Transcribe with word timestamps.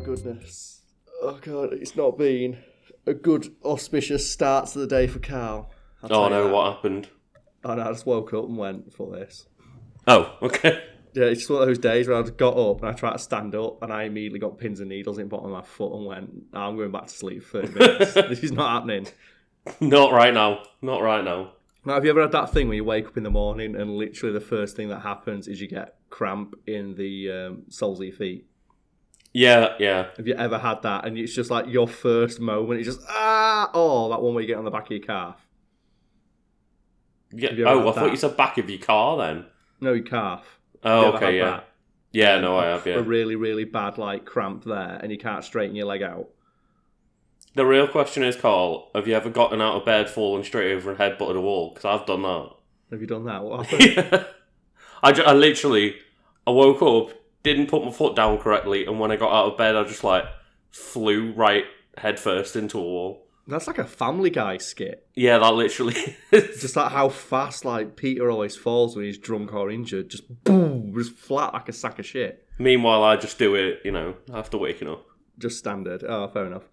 goodness. 0.00 0.82
Oh 1.22 1.38
god, 1.40 1.72
it's 1.72 1.96
not 1.96 2.18
been 2.18 2.58
a 3.06 3.14
good 3.14 3.54
auspicious 3.64 4.30
start 4.30 4.68
to 4.68 4.78
the 4.78 4.86
day 4.86 5.06
for 5.06 5.18
Carl. 5.18 5.70
I'll 6.02 6.14
Oh 6.14 6.28
no, 6.28 6.48
what 6.48 6.74
happened? 6.74 7.08
And 7.62 7.80
I 7.80 7.88
just 7.92 8.06
woke 8.06 8.32
up 8.32 8.44
and 8.44 8.56
went 8.56 8.92
for 8.92 9.10
this. 9.10 9.46
Oh, 10.06 10.36
okay. 10.42 10.82
Yeah, 11.12 11.24
it's 11.24 11.40
just 11.40 11.50
one 11.50 11.62
of 11.62 11.68
those 11.68 11.78
days 11.78 12.06
where 12.08 12.16
I 12.16 12.22
just 12.22 12.36
got 12.36 12.56
up 12.56 12.80
and 12.80 12.88
I 12.88 12.92
tried 12.92 13.12
to 13.12 13.18
stand 13.18 13.54
up 13.54 13.82
and 13.82 13.92
I 13.92 14.04
immediately 14.04 14.38
got 14.38 14.58
pins 14.58 14.80
and 14.80 14.88
needles 14.88 15.18
in 15.18 15.24
the 15.24 15.28
bottom 15.28 15.46
of 15.46 15.52
my 15.52 15.62
foot 15.62 15.92
and 15.92 16.06
went, 16.06 16.30
I'm 16.52 16.76
going 16.76 16.92
back 16.92 17.08
to 17.08 17.12
sleep 17.12 17.42
for 17.42 17.66
30 17.66 17.78
minutes. 17.78 18.14
this 18.14 18.40
is 18.40 18.52
not 18.52 18.70
happening. 18.70 19.08
Not 19.80 20.12
right 20.12 20.32
now. 20.32 20.62
Not 20.80 21.02
right 21.02 21.24
now. 21.24 21.52
Now, 21.84 21.94
have 21.94 22.04
you 22.04 22.10
ever 22.10 22.22
had 22.22 22.32
that 22.32 22.52
thing 22.52 22.68
where 22.68 22.76
you 22.76 22.84
wake 22.84 23.06
up 23.06 23.16
in 23.16 23.22
the 23.22 23.30
morning 23.30 23.74
and 23.74 23.96
literally 23.96 24.32
the 24.32 24.40
first 24.44 24.76
thing 24.76 24.88
that 24.88 25.00
happens 25.00 25.48
is 25.48 25.60
you 25.60 25.66
get 25.66 25.96
cramp 26.10 26.54
in 26.66 26.94
the 26.94 27.30
um, 27.30 27.62
soles 27.68 28.00
of 28.00 28.06
your 28.06 28.16
feet? 28.16 28.46
Yeah, 29.32 29.74
yeah. 29.78 30.08
Have 30.16 30.26
you 30.26 30.34
ever 30.34 30.58
had 30.58 30.82
that? 30.82 31.04
And 31.06 31.16
it's 31.16 31.32
just 31.34 31.50
like 31.50 31.66
your 31.68 31.86
first 31.86 32.40
moment. 32.40 32.80
It's 32.80 32.88
just 32.88 33.00
ah, 33.08 33.70
oh, 33.74 34.08
that 34.10 34.20
one 34.20 34.34
where 34.34 34.42
you 34.42 34.48
get 34.48 34.58
on 34.58 34.64
the 34.64 34.70
back 34.70 34.86
of 34.86 34.90
your 34.90 35.00
calf. 35.00 35.36
yeah. 37.32 37.50
Oh, 37.66 37.88
I 37.88 37.92
thought 37.92 38.10
you 38.10 38.16
said 38.16 38.36
back 38.36 38.58
of 38.58 38.68
your 38.68 38.80
car 38.80 39.16
then. 39.18 39.46
No, 39.80 39.92
your 39.92 40.04
calf. 40.04 40.58
Oh, 40.82 41.10
You 41.10 41.12
okay, 41.16 41.36
yeah. 41.38 41.50
that? 41.50 41.66
Yeah, 42.12 42.40
no, 42.40 42.58
I 42.58 42.66
have, 42.66 42.86
Yeah. 42.86 42.94
A 42.94 43.02
really, 43.02 43.36
really 43.36 43.64
bad 43.64 43.96
like 43.98 44.24
cramp 44.24 44.64
there, 44.64 44.98
and 45.00 45.12
you 45.12 45.18
can't 45.18 45.44
straighten 45.44 45.76
your 45.76 45.86
leg 45.86 46.02
out. 46.02 46.28
The 47.54 47.64
real 47.66 47.86
question 47.86 48.22
is, 48.24 48.36
Carl, 48.36 48.90
have 48.94 49.06
you 49.06 49.14
ever 49.14 49.30
gotten 49.30 49.60
out 49.60 49.76
of 49.76 49.84
bed, 49.84 50.10
fallen 50.10 50.42
straight 50.44 50.72
over 50.72 50.90
and 50.90 50.98
headbutted 50.98 51.36
a 51.36 51.40
wall? 51.40 51.70
Because 51.70 51.84
I've 51.84 52.06
done 52.06 52.22
that. 52.22 52.50
Have 52.90 53.00
you 53.00 53.06
done 53.06 53.24
that? 53.26 53.44
What 53.44 53.66
happened? 53.66 53.94
yeah. 54.12 54.24
I, 55.02 55.12
ju- 55.12 55.22
I 55.22 55.32
literally, 55.34 55.96
I 56.46 56.50
woke 56.50 56.82
up, 56.82 57.16
didn't 57.42 57.68
put 57.68 57.84
my 57.84 57.90
foot 57.90 58.14
down 58.16 58.38
correctly, 58.38 58.86
and 58.86 58.98
when 59.00 59.10
I 59.10 59.16
got 59.16 59.32
out 59.32 59.52
of 59.52 59.58
bed, 59.58 59.76
I 59.76 59.84
just 59.84 60.04
like 60.04 60.24
flew 60.70 61.32
right 61.32 61.64
headfirst 61.96 62.56
into 62.56 62.78
a 62.78 62.82
wall. 62.82 63.26
That's 63.46 63.66
like 63.66 63.78
a 63.78 63.84
Family 63.84 64.30
Guy 64.30 64.58
skit. 64.58 65.08
Yeah, 65.16 65.38
that 65.38 65.54
literally. 65.54 66.16
Just 66.30 66.76
like 66.76 66.92
how 66.92 67.08
fast 67.08 67.64
like 67.64 67.96
Peter 67.96 68.30
always 68.30 68.54
falls 68.54 68.94
when 68.94 69.06
he's 69.06 69.18
drunk 69.18 69.52
or 69.52 69.70
injured. 69.70 70.08
Just 70.08 70.44
boom, 70.44 70.94
just 70.96 71.16
flat 71.16 71.52
like 71.52 71.68
a 71.68 71.72
sack 71.72 71.98
of 71.98 72.06
shit. 72.06 72.46
Meanwhile, 72.60 73.02
I 73.02 73.16
just 73.16 73.38
do 73.38 73.56
it, 73.56 73.80
you 73.84 73.90
know, 73.90 74.14
after 74.32 74.56
waking 74.56 74.86
up. 74.88 75.04
Just 75.36 75.58
standard. 75.58 76.04
Oh, 76.06 76.28
fair 76.28 76.46
enough. 76.46 76.68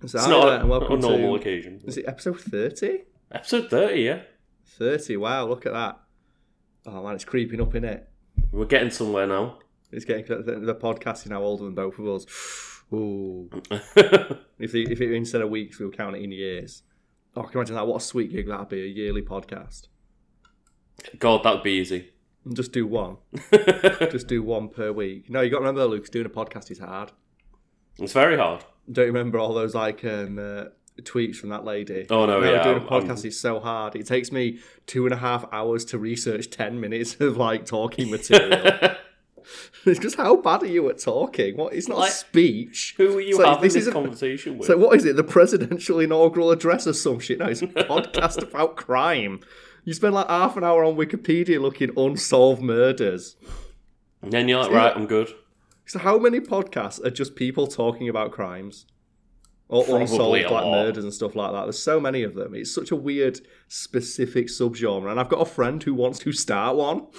It's 0.00 0.12
So, 0.12 0.20
hi 0.20 0.30
not 0.30 0.48
a, 0.48 0.60
and 0.60 0.68
welcome 0.68 0.92
a 0.92 0.96
normal 0.98 1.34
to 1.34 1.40
occasion. 1.40 1.80
is 1.84 1.96
it 1.96 2.04
episode 2.06 2.40
thirty? 2.40 3.00
Episode 3.32 3.68
30, 3.68 4.00
yeah. 4.00 4.20
30, 4.78 5.16
wow, 5.16 5.44
look 5.46 5.66
at 5.66 5.72
that. 5.72 5.98
Oh 6.86 7.02
man, 7.02 7.16
it's 7.16 7.24
creeping 7.24 7.60
up 7.60 7.74
in 7.74 7.84
it. 7.84 8.08
We're 8.52 8.64
getting 8.64 8.90
somewhere 8.90 9.26
now. 9.26 9.58
It's 9.90 10.04
getting 10.04 10.24
the, 10.24 10.58
the 10.60 10.74
podcast 10.74 11.24
is 11.24 11.26
now 11.26 11.42
older 11.42 11.64
than 11.64 11.74
both 11.74 11.98
of 11.98 12.06
us. 12.06 12.26
Ooh. 12.92 13.50
If 13.70 14.74
it, 14.74 14.90
if 14.90 15.00
it 15.00 15.14
instead 15.14 15.40
of 15.40 15.50
weeks 15.50 15.78
we 15.78 15.86
were 15.86 15.92
counting 15.92 16.24
in 16.24 16.32
years. 16.32 16.82
Oh, 17.36 17.42
can 17.42 17.52
you 17.52 17.60
imagine 17.60 17.76
that? 17.76 17.86
What 17.86 18.02
a 18.02 18.04
sweet 18.04 18.32
gig 18.32 18.48
that'd 18.48 18.68
be, 18.68 18.82
a 18.82 18.86
yearly 18.86 19.22
podcast. 19.22 19.88
God, 21.18 21.44
that'd 21.44 21.62
be 21.62 21.72
easy. 21.72 22.10
And 22.44 22.56
just 22.56 22.72
do 22.72 22.86
one. 22.86 23.18
just 24.10 24.26
do 24.26 24.42
one 24.42 24.68
per 24.68 24.90
week. 24.90 25.30
No, 25.30 25.42
you 25.42 25.50
got 25.50 25.58
to 25.58 25.66
remember, 25.66 25.84
Luke, 25.84 26.10
doing 26.10 26.26
a 26.26 26.30
podcast 26.30 26.70
is 26.70 26.78
hard. 26.78 27.12
it's 27.98 28.12
very 28.12 28.36
hard. 28.36 28.64
Don't 28.90 29.06
you 29.06 29.12
remember 29.12 29.38
all 29.38 29.54
those 29.54 29.74
like 29.74 30.04
um, 30.04 30.38
uh, 30.38 30.64
tweets 31.02 31.36
from 31.36 31.48
that 31.50 31.64
lady? 31.64 32.06
Oh, 32.10 32.26
no, 32.26 32.40
yeah, 32.42 32.62
Doing 32.64 32.76
a 32.76 32.80
I'm- 32.80 32.88
I'm- 32.92 33.06
podcast 33.08 33.24
is 33.24 33.38
so 33.40 33.60
hard. 33.60 33.96
It 33.96 34.06
takes 34.06 34.30
me 34.32 34.58
two 34.86 35.04
and 35.06 35.12
a 35.14 35.18
half 35.18 35.44
hours 35.52 35.84
to 35.86 35.98
research 35.98 36.50
10 36.50 36.80
minutes 36.80 37.20
of 37.20 37.36
like 37.36 37.64
talking 37.66 38.10
material. 38.10 38.78
it's 39.86 39.98
just 40.00 40.16
how 40.16 40.36
bad 40.36 40.62
are 40.62 40.66
you 40.66 40.88
at 40.90 40.98
talking? 40.98 41.56
What? 41.56 41.72
It's 41.72 41.88
not 41.88 41.98
Like, 41.98 42.12
speech. 42.12 42.94
Who 42.96 43.16
are 43.16 43.20
you 43.20 43.30
It's 43.30 43.38
like, 43.38 43.46
having 43.46 43.62
this 43.62 43.74
this, 43.84 43.92
conversation 43.92 44.58
with? 44.58 44.66
So 44.66 44.76
what 44.76 44.96
is 44.96 45.04
it? 45.04 45.16
The 45.16 45.24
presidential 45.24 46.00
inaugural 46.00 46.50
address 46.50 46.86
or 46.86 46.92
some 46.92 47.18
shit? 47.20 47.38
No, 47.38 47.46
it's 47.46 47.62
a 47.62 47.66
podcast 47.66 48.42
about 48.42 48.76
crime. 48.76 49.40
You 49.84 49.94
spend 49.94 50.14
like 50.14 50.28
half 50.28 50.56
an 50.56 50.64
hour 50.64 50.84
on 50.84 50.96
Wikipedia 50.96 51.60
looking 51.60 51.90
unsolved 51.96 52.60
murders. 52.60 53.36
and 54.20 54.32
then 54.32 54.48
you're 54.48 54.60
like, 54.62 54.70
right, 54.72 54.94
I'm 54.94 55.06
good. 55.06 55.30
So 55.86 55.98
how 55.98 56.18
many 56.18 56.40
podcasts 56.40 57.02
are 57.02 57.08
just 57.10 57.34
people 57.34 57.66
talking 57.66 58.08
about 58.10 58.30
crimes? 58.32 58.84
Or 59.70 59.84
Probably 59.84 60.02
unsolved 60.02 60.42
like 60.42 60.50
lot. 60.50 60.70
murders 60.70 61.04
and 61.04 61.12
stuff 61.12 61.36
like 61.36 61.52
that. 61.52 61.64
There's 61.64 61.78
so 61.78 62.00
many 62.00 62.22
of 62.22 62.34
them. 62.34 62.54
It's 62.54 62.74
such 62.74 62.90
a 62.90 62.96
weird 62.96 63.40
specific 63.68 64.46
subgenre. 64.46 65.10
And 65.10 65.20
I've 65.20 65.28
got 65.28 65.42
a 65.42 65.44
friend 65.44 65.82
who 65.82 65.94
wants 65.94 66.18
to 66.20 66.32
start 66.32 66.76
one. 66.76 67.06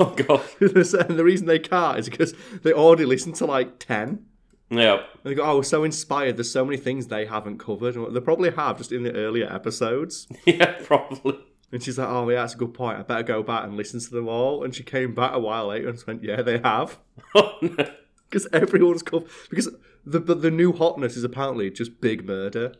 Oh, 0.00 0.14
God. 0.16 0.40
and 0.60 1.18
the 1.18 1.22
reason 1.22 1.46
they 1.46 1.58
can't 1.58 1.98
is 1.98 2.08
because 2.08 2.32
they 2.62 2.72
already 2.72 3.04
listened 3.04 3.34
to 3.36 3.44
like 3.44 3.78
10. 3.78 4.24
Yeah. 4.70 4.94
And 4.94 5.02
they 5.22 5.34
go, 5.34 5.42
oh, 5.42 5.56
we're 5.56 5.64
so 5.64 5.84
inspired. 5.84 6.38
There's 6.38 6.50
so 6.50 6.64
many 6.64 6.78
things 6.78 7.08
they 7.08 7.26
haven't 7.26 7.58
covered. 7.58 7.92
They 8.14 8.20
probably 8.20 8.50
have 8.52 8.78
just 8.78 8.90
in 8.90 9.02
the 9.02 9.12
earlier 9.14 9.52
episodes. 9.52 10.28
Yeah, 10.46 10.76
probably. 10.82 11.38
And 11.72 11.82
she's 11.82 11.98
like, 11.98 12.08
oh, 12.08 12.26
yeah, 12.30 12.40
that's 12.40 12.54
a 12.54 12.56
good 12.56 12.72
point. 12.72 12.98
I 12.98 13.02
better 13.02 13.22
go 13.22 13.42
back 13.42 13.64
and 13.64 13.76
listen 13.76 14.00
to 14.00 14.10
them 14.10 14.28
all. 14.28 14.64
And 14.64 14.74
she 14.74 14.82
came 14.82 15.14
back 15.14 15.32
a 15.34 15.38
while 15.38 15.66
later 15.66 15.90
and 15.90 16.02
went, 16.06 16.24
yeah, 16.24 16.40
they 16.40 16.56
have. 16.58 16.98
Oh, 17.34 17.52
no. 17.60 17.90
Because 18.30 18.48
everyone's 18.54 19.02
covered. 19.02 19.28
Because 19.50 19.68
the, 20.06 20.18
the 20.20 20.34
the 20.34 20.50
new 20.50 20.72
hotness 20.72 21.16
is 21.16 21.24
apparently 21.24 21.70
just 21.70 22.00
big 22.00 22.24
murder. 22.24 22.74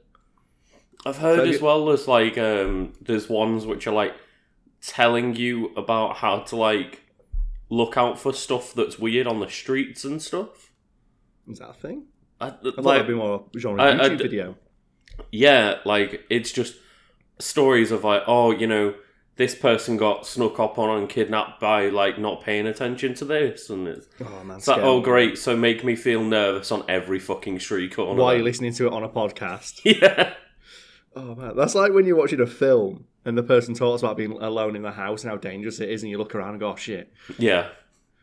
I've 1.04 1.18
heard 1.18 1.38
So 1.38 1.44
as 1.44 1.58
you- 1.58 1.64
well 1.64 1.90
as 1.90 2.06
like 2.08 2.38
um 2.38 2.92
there's 3.00 3.28
ones 3.28 3.66
which 3.66 3.86
are 3.86 3.92
like 3.94 4.14
telling 4.80 5.34
you 5.36 5.72
about 5.76 6.16
how 6.16 6.40
to 6.40 6.56
like 6.56 7.02
look 7.68 7.96
out 7.96 8.18
for 8.18 8.32
stuff 8.32 8.72
that's 8.74 8.98
weird 8.98 9.26
on 9.26 9.40
the 9.40 9.50
streets 9.50 10.04
and 10.04 10.22
stuff. 10.22 10.70
Is 11.48 11.58
that 11.58 11.70
a 11.70 11.74
thing? 11.74 12.06
I, 12.40 12.48
I 12.48 12.50
thought 12.50 12.78
like, 12.84 12.96
it'd 12.96 13.08
be 13.08 13.14
more 13.14 13.46
genre 13.58 13.82
I- 13.82 14.08
YouTube 14.08 14.18
video. 14.18 14.56
yeah, 15.32 15.76
like 15.84 16.22
it's 16.30 16.52
just 16.52 16.76
stories 17.38 17.90
of 17.90 18.04
like, 18.04 18.22
oh, 18.26 18.50
you 18.50 18.66
know, 18.66 18.94
this 19.36 19.54
person 19.54 19.96
got 19.96 20.26
snuck 20.26 20.58
up 20.58 20.78
on 20.78 20.98
and 20.98 21.08
kidnapped 21.08 21.60
by 21.60 21.88
like 21.88 22.18
not 22.18 22.42
paying 22.42 22.66
attention 22.66 23.14
to 23.14 23.24
this, 23.24 23.70
and 23.70 23.86
it's, 23.86 24.06
Oh 24.20 24.42
man, 24.44 24.56
it's 24.58 24.66
like, 24.68 24.82
oh, 24.82 25.00
great, 25.00 25.38
so 25.38 25.56
make 25.56 25.84
me 25.84 25.94
feel 25.94 26.22
nervous 26.24 26.72
on 26.72 26.84
every 26.88 27.18
fucking 27.18 27.60
street 27.60 27.94
corner. 27.94 28.20
Why 28.20 28.34
are 28.34 28.38
you 28.38 28.44
listening 28.44 28.72
to 28.74 28.86
it 28.86 28.92
on 28.92 29.02
a 29.04 29.08
podcast? 29.08 29.80
Yeah, 30.00 30.34
Oh 31.14 31.34
man, 31.34 31.56
that's 31.56 31.74
like 31.74 31.92
when 31.92 32.06
you're 32.06 32.16
watching 32.16 32.40
a 32.40 32.46
film 32.46 33.04
and 33.24 33.36
the 33.36 33.42
person 33.42 33.74
talks 33.74 34.02
about 34.02 34.16
being 34.16 34.32
alone 34.32 34.76
in 34.76 34.82
the 34.82 34.92
house 34.92 35.22
and 35.24 35.30
how 35.30 35.36
dangerous 35.36 35.80
it 35.80 35.90
is, 35.90 36.02
and 36.02 36.10
you 36.10 36.18
look 36.18 36.34
around 36.34 36.50
and 36.50 36.60
go, 36.60 36.72
oh, 36.72 36.76
"Shit." 36.76 37.12
yeah. 37.38 37.68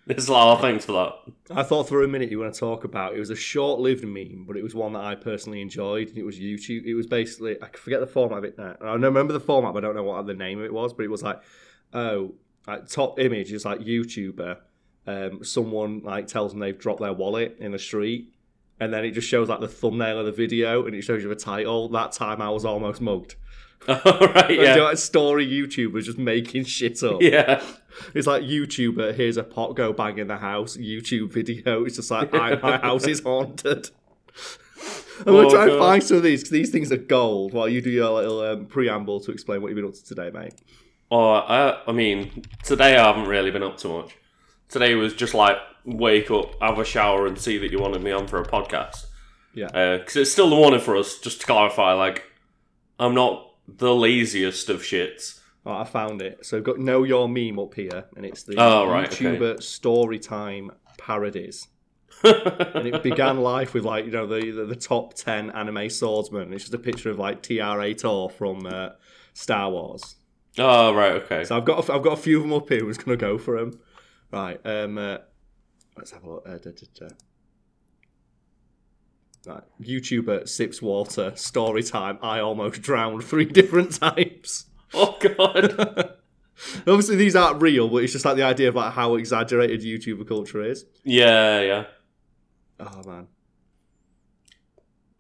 It's 0.07 0.27
like, 0.27 0.43
oh, 0.43 0.61
thanks 0.61 0.85
for 0.85 0.91
that. 0.91 1.57
I 1.57 1.63
thought 1.63 1.87
for 1.87 2.03
a 2.03 2.07
minute 2.07 2.29
you 2.29 2.39
were 2.39 2.43
going 2.43 2.53
to 2.53 2.59
talk 2.59 2.83
about 2.83 3.15
it 3.15 3.19
was 3.19 3.29
a 3.29 3.35
short-lived 3.35 4.03
meme, 4.03 4.43
but 4.45 4.57
it 4.57 4.63
was 4.63 4.75
one 4.75 4.93
that 4.93 5.03
I 5.03 5.15
personally 5.15 5.61
enjoyed. 5.61 6.09
and 6.09 6.17
It 6.17 6.25
was 6.25 6.37
YouTube. 6.37 6.85
It 6.85 6.93
was 6.93 7.07
basically 7.07 7.61
I 7.61 7.69
forget 7.69 8.01
the 8.01 8.07
format 8.07 8.39
of 8.39 8.43
it 8.43 8.57
now. 8.57 8.75
I 8.81 8.85
don't 8.85 9.01
remember 9.01 9.33
the 9.33 9.39
format, 9.39 9.73
but 9.73 9.83
I 9.83 9.87
don't 9.87 9.95
know 9.95 10.03
what 10.03 10.25
the 10.27 10.33
name 10.33 10.59
of 10.59 10.65
it 10.65 10.73
was. 10.73 10.93
But 10.93 11.05
it 11.05 11.09
was 11.09 11.23
like, 11.23 11.41
oh, 11.93 12.33
like, 12.67 12.87
top 12.89 13.19
image 13.19 13.53
is 13.53 13.65
like 13.65 13.79
YouTuber. 13.79 14.57
Um, 15.05 15.43
someone 15.43 16.01
like 16.03 16.27
tells 16.27 16.51
them 16.51 16.59
they've 16.59 16.77
dropped 16.77 17.01
their 17.01 17.13
wallet 17.13 17.57
in 17.59 17.71
the 17.71 17.79
street, 17.79 18.33
and 18.79 18.93
then 18.93 19.05
it 19.05 19.11
just 19.11 19.27
shows 19.27 19.47
like 19.47 19.61
the 19.61 19.67
thumbnail 19.67 20.19
of 20.19 20.25
the 20.25 20.31
video, 20.31 20.85
and 20.85 20.95
it 20.95 21.01
shows 21.03 21.23
you 21.23 21.29
the 21.29 21.35
title. 21.35 21.87
That 21.89 22.11
time 22.11 22.41
I 22.41 22.49
was 22.49 22.65
almost 22.65 23.01
mugged. 23.01 23.35
All 23.87 23.95
right, 24.05 24.51
You 24.51 24.57
know, 24.57 24.75
yeah, 24.75 24.81
like 24.83 24.97
story 24.97 25.45
YouTubers 25.47 26.03
just 26.03 26.17
making 26.17 26.65
shit 26.65 27.03
up. 27.03 27.17
yeah. 27.21 27.61
It's 28.13 28.27
like 28.27 28.43
YouTuber, 28.43 29.15
here's 29.15 29.37
a 29.37 29.43
pot 29.43 29.75
go 29.75 29.93
bang 29.93 30.17
in 30.17 30.27
the 30.27 30.37
house. 30.37 30.77
YouTube 30.77 31.31
video, 31.31 31.85
it's 31.85 31.95
just 31.97 32.11
like 32.11 32.33
I, 32.33 32.55
my 32.55 32.77
house 32.81 33.05
is 33.07 33.21
haunted. 33.21 33.89
I'm 35.19 35.25
gonna 35.25 35.47
Oh, 35.47 35.49
try 35.49 35.69
and 35.69 35.79
find 35.79 36.03
some 36.03 36.17
of 36.17 36.23
these 36.23 36.41
because 36.41 36.51
these 36.51 36.69
things 36.71 36.91
are 36.91 36.97
gold. 36.97 37.53
While 37.53 37.69
you 37.69 37.81
do 37.81 37.89
your 37.89 38.09
little 38.09 38.41
um, 38.41 38.65
preamble 38.65 39.19
to 39.21 39.31
explain 39.31 39.61
what 39.61 39.69
you've 39.69 39.75
been 39.75 39.85
up 39.85 39.93
to 39.93 40.03
today, 40.03 40.31
mate. 40.31 40.55
Oh, 41.11 41.33
I, 41.33 41.81
I 41.87 41.91
mean, 41.91 42.43
today 42.63 42.97
I 42.97 43.05
haven't 43.05 43.27
really 43.27 43.51
been 43.51 43.61
up 43.63 43.77
to 43.77 43.87
much. 43.89 44.15
Today 44.69 44.95
was 44.95 45.13
just 45.13 45.33
like 45.35 45.57
wake 45.85 46.31
up, 46.31 46.55
have 46.61 46.79
a 46.79 46.85
shower, 46.85 47.27
and 47.27 47.37
see 47.39 47.57
that 47.59 47.71
you 47.71 47.79
wanted 47.79 48.01
me 48.01 48.11
on 48.11 48.27
for 48.27 48.39
a 48.41 48.45
podcast. 48.45 49.05
Yeah. 49.53 49.97
Because 49.97 50.15
it's 50.15 50.31
still 50.31 50.49
the 50.49 50.55
morning 50.55 50.79
for 50.79 50.95
us. 50.97 51.19
Just 51.19 51.41
to 51.41 51.45
clarify, 51.45 51.93
like 51.93 52.23
I'm 52.99 53.13
not 53.13 53.51
the 53.67 53.93
laziest 53.93 54.67
of 54.69 54.81
shits. 54.81 55.39
Oh, 55.65 55.71
I 55.73 55.85
found 55.85 56.21
it. 56.21 56.45
So 56.45 56.57
we've 56.57 56.63
got 56.63 56.79
Know 56.79 57.03
Your 57.03 57.29
Meme 57.29 57.57
up 57.57 57.73
here, 57.73 58.05
and 58.17 58.25
it's 58.25 58.43
the 58.43 58.55
Oh, 58.57 58.87
right, 58.89 59.11
okay. 59.11 59.37
YouTuber 59.37 59.57
Storytime 59.59 60.69
parodies. 60.97 61.67
and 62.23 62.87
it 62.87 63.01
began 63.03 63.41
life 63.41 63.73
with 63.73 63.83
like 63.83 64.05
you 64.05 64.11
know 64.11 64.27
the, 64.27 64.51
the 64.51 64.65
the 64.65 64.75
top 64.75 65.13
ten 65.13 65.49
anime 65.51 65.89
swordsmen. 65.89 66.53
It's 66.53 66.63
just 66.63 66.73
a 66.73 66.77
picture 66.79 67.09
of 67.09 67.17
like 67.19 67.41
TR-8 67.41 68.31
from 68.33 68.65
uh, 68.65 68.89
Star 69.33 69.71
Wars. 69.71 70.15
oh 70.57 70.93
right, 70.93 71.13
okay. 71.23 71.43
So 71.43 71.57
I've 71.57 71.65
got 71.65 71.89
a, 71.89 71.93
I've 71.93 72.03
got 72.03 72.13
a 72.13 72.21
few 72.21 72.37
of 72.37 72.43
them 72.43 72.53
up 72.53 72.69
here. 72.69 72.85
We're 72.85 72.91
just 72.91 73.03
gonna 73.03 73.17
go 73.17 73.37
for 73.37 73.57
them. 73.59 73.79
Right. 74.31 74.59
Um. 74.65 74.97
Uh, 74.97 75.17
let's 75.97 76.11
have 76.11 76.23
a 76.23 76.29
look. 76.29 76.47
Uh, 76.47 76.57
da, 76.57 76.71
da, 76.71 77.07
da. 77.07 77.15
Right. 79.45 79.63
YouTuber 79.81 80.47
sips 80.47 80.81
water. 80.81 81.33
Story 81.35 81.83
time. 81.83 82.19
I 82.21 82.39
almost 82.39 82.81
drowned 82.81 83.23
three 83.23 83.45
different 83.59 83.99
times. 83.99 84.67
Oh 84.95 85.17
god. 85.19 86.13
Obviously, 86.87 87.15
these 87.15 87.35
aren't 87.35 87.61
real, 87.61 87.89
but 87.89 88.03
it's 88.03 88.13
just 88.13 88.25
like 88.25 88.35
the 88.35 88.43
idea 88.43 88.69
of 88.69 88.75
like 88.75 88.93
how 88.93 89.15
exaggerated 89.15 89.81
YouTuber 89.81 90.27
culture 90.27 90.61
is. 90.63 90.85
yeah, 91.03 91.61
yeah. 91.61 91.85
Oh 92.79 93.01
man. 93.07 93.27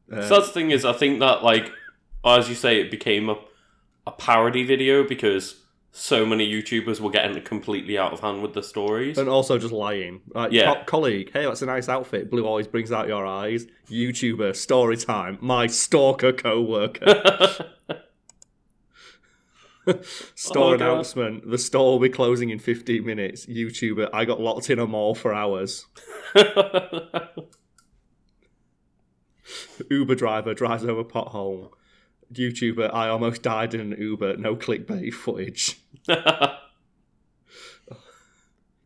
so 0.09 0.15
Um, 0.15 0.29
that's 0.29 0.47
the 0.47 0.53
thing 0.53 0.71
is, 0.71 0.85
I 0.85 0.93
think 0.93 1.19
that 1.21 1.43
like, 1.43 1.71
as 2.23 2.49
you 2.49 2.55
say, 2.55 2.79
it 2.81 2.91
became 2.91 3.29
a, 3.29 3.37
a 4.05 4.11
parody 4.11 4.63
video 4.63 5.03
because 5.07 5.59
so 5.91 6.25
many 6.25 6.49
YouTubers 6.51 6.99
were 6.99 7.11
getting 7.11 7.41
completely 7.43 7.97
out 7.97 8.13
of 8.13 8.19
hand 8.19 8.41
with 8.41 8.53
the 8.53 8.63
stories. 8.63 9.17
and 9.17 9.29
also 9.29 9.57
just 9.59 9.73
lying. 9.73 10.21
Like, 10.33 10.51
Yeah. 10.51 10.73
co- 10.75 10.83
colleague, 10.85 11.31
hey, 11.33 11.45
that's 11.45 11.61
a 11.61 11.67
nice 11.67 11.87
outfit. 11.89 12.29
Blue 12.31 12.45
always 12.45 12.67
brings 12.67 12.91
out 12.91 13.07
your 13.07 13.25
eyes. 13.25 13.65
YouTuber, 13.89 14.55
story 14.55 14.97
time. 14.97 15.37
My 15.41 15.67
stalker 15.67 16.31
co-worker. 16.33 17.65
Store 20.35 20.75
Oh, 20.75 20.77
God. 20.77 20.81
announcement. 20.81 21.49
The 21.49 21.57
store 21.57 21.91
will 21.93 21.99
be 21.99 22.09
closing 22.09 22.49
in 22.49 22.59
15 22.59 23.05
minutes. 23.05 23.45
YouTuber, 23.45 24.09
I 24.13 24.25
got 24.25 24.39
locked 24.39 24.69
in 24.69 24.79
a 24.79 24.87
mall 24.87 25.13
for 25.15 25.33
hours. 25.33 25.85
Uber 29.89 30.15
driver 30.15 30.53
drives 30.53 30.85
over 30.85 31.03
pothole. 31.03 31.71
YouTuber, 32.33 32.93
I 32.93 33.09
almost 33.09 33.41
died 33.41 33.73
in 33.73 33.81
an 33.81 33.95
Uber. 33.99 34.37
No 34.37 34.55
clickbait 34.55 35.13
footage. 35.13 35.79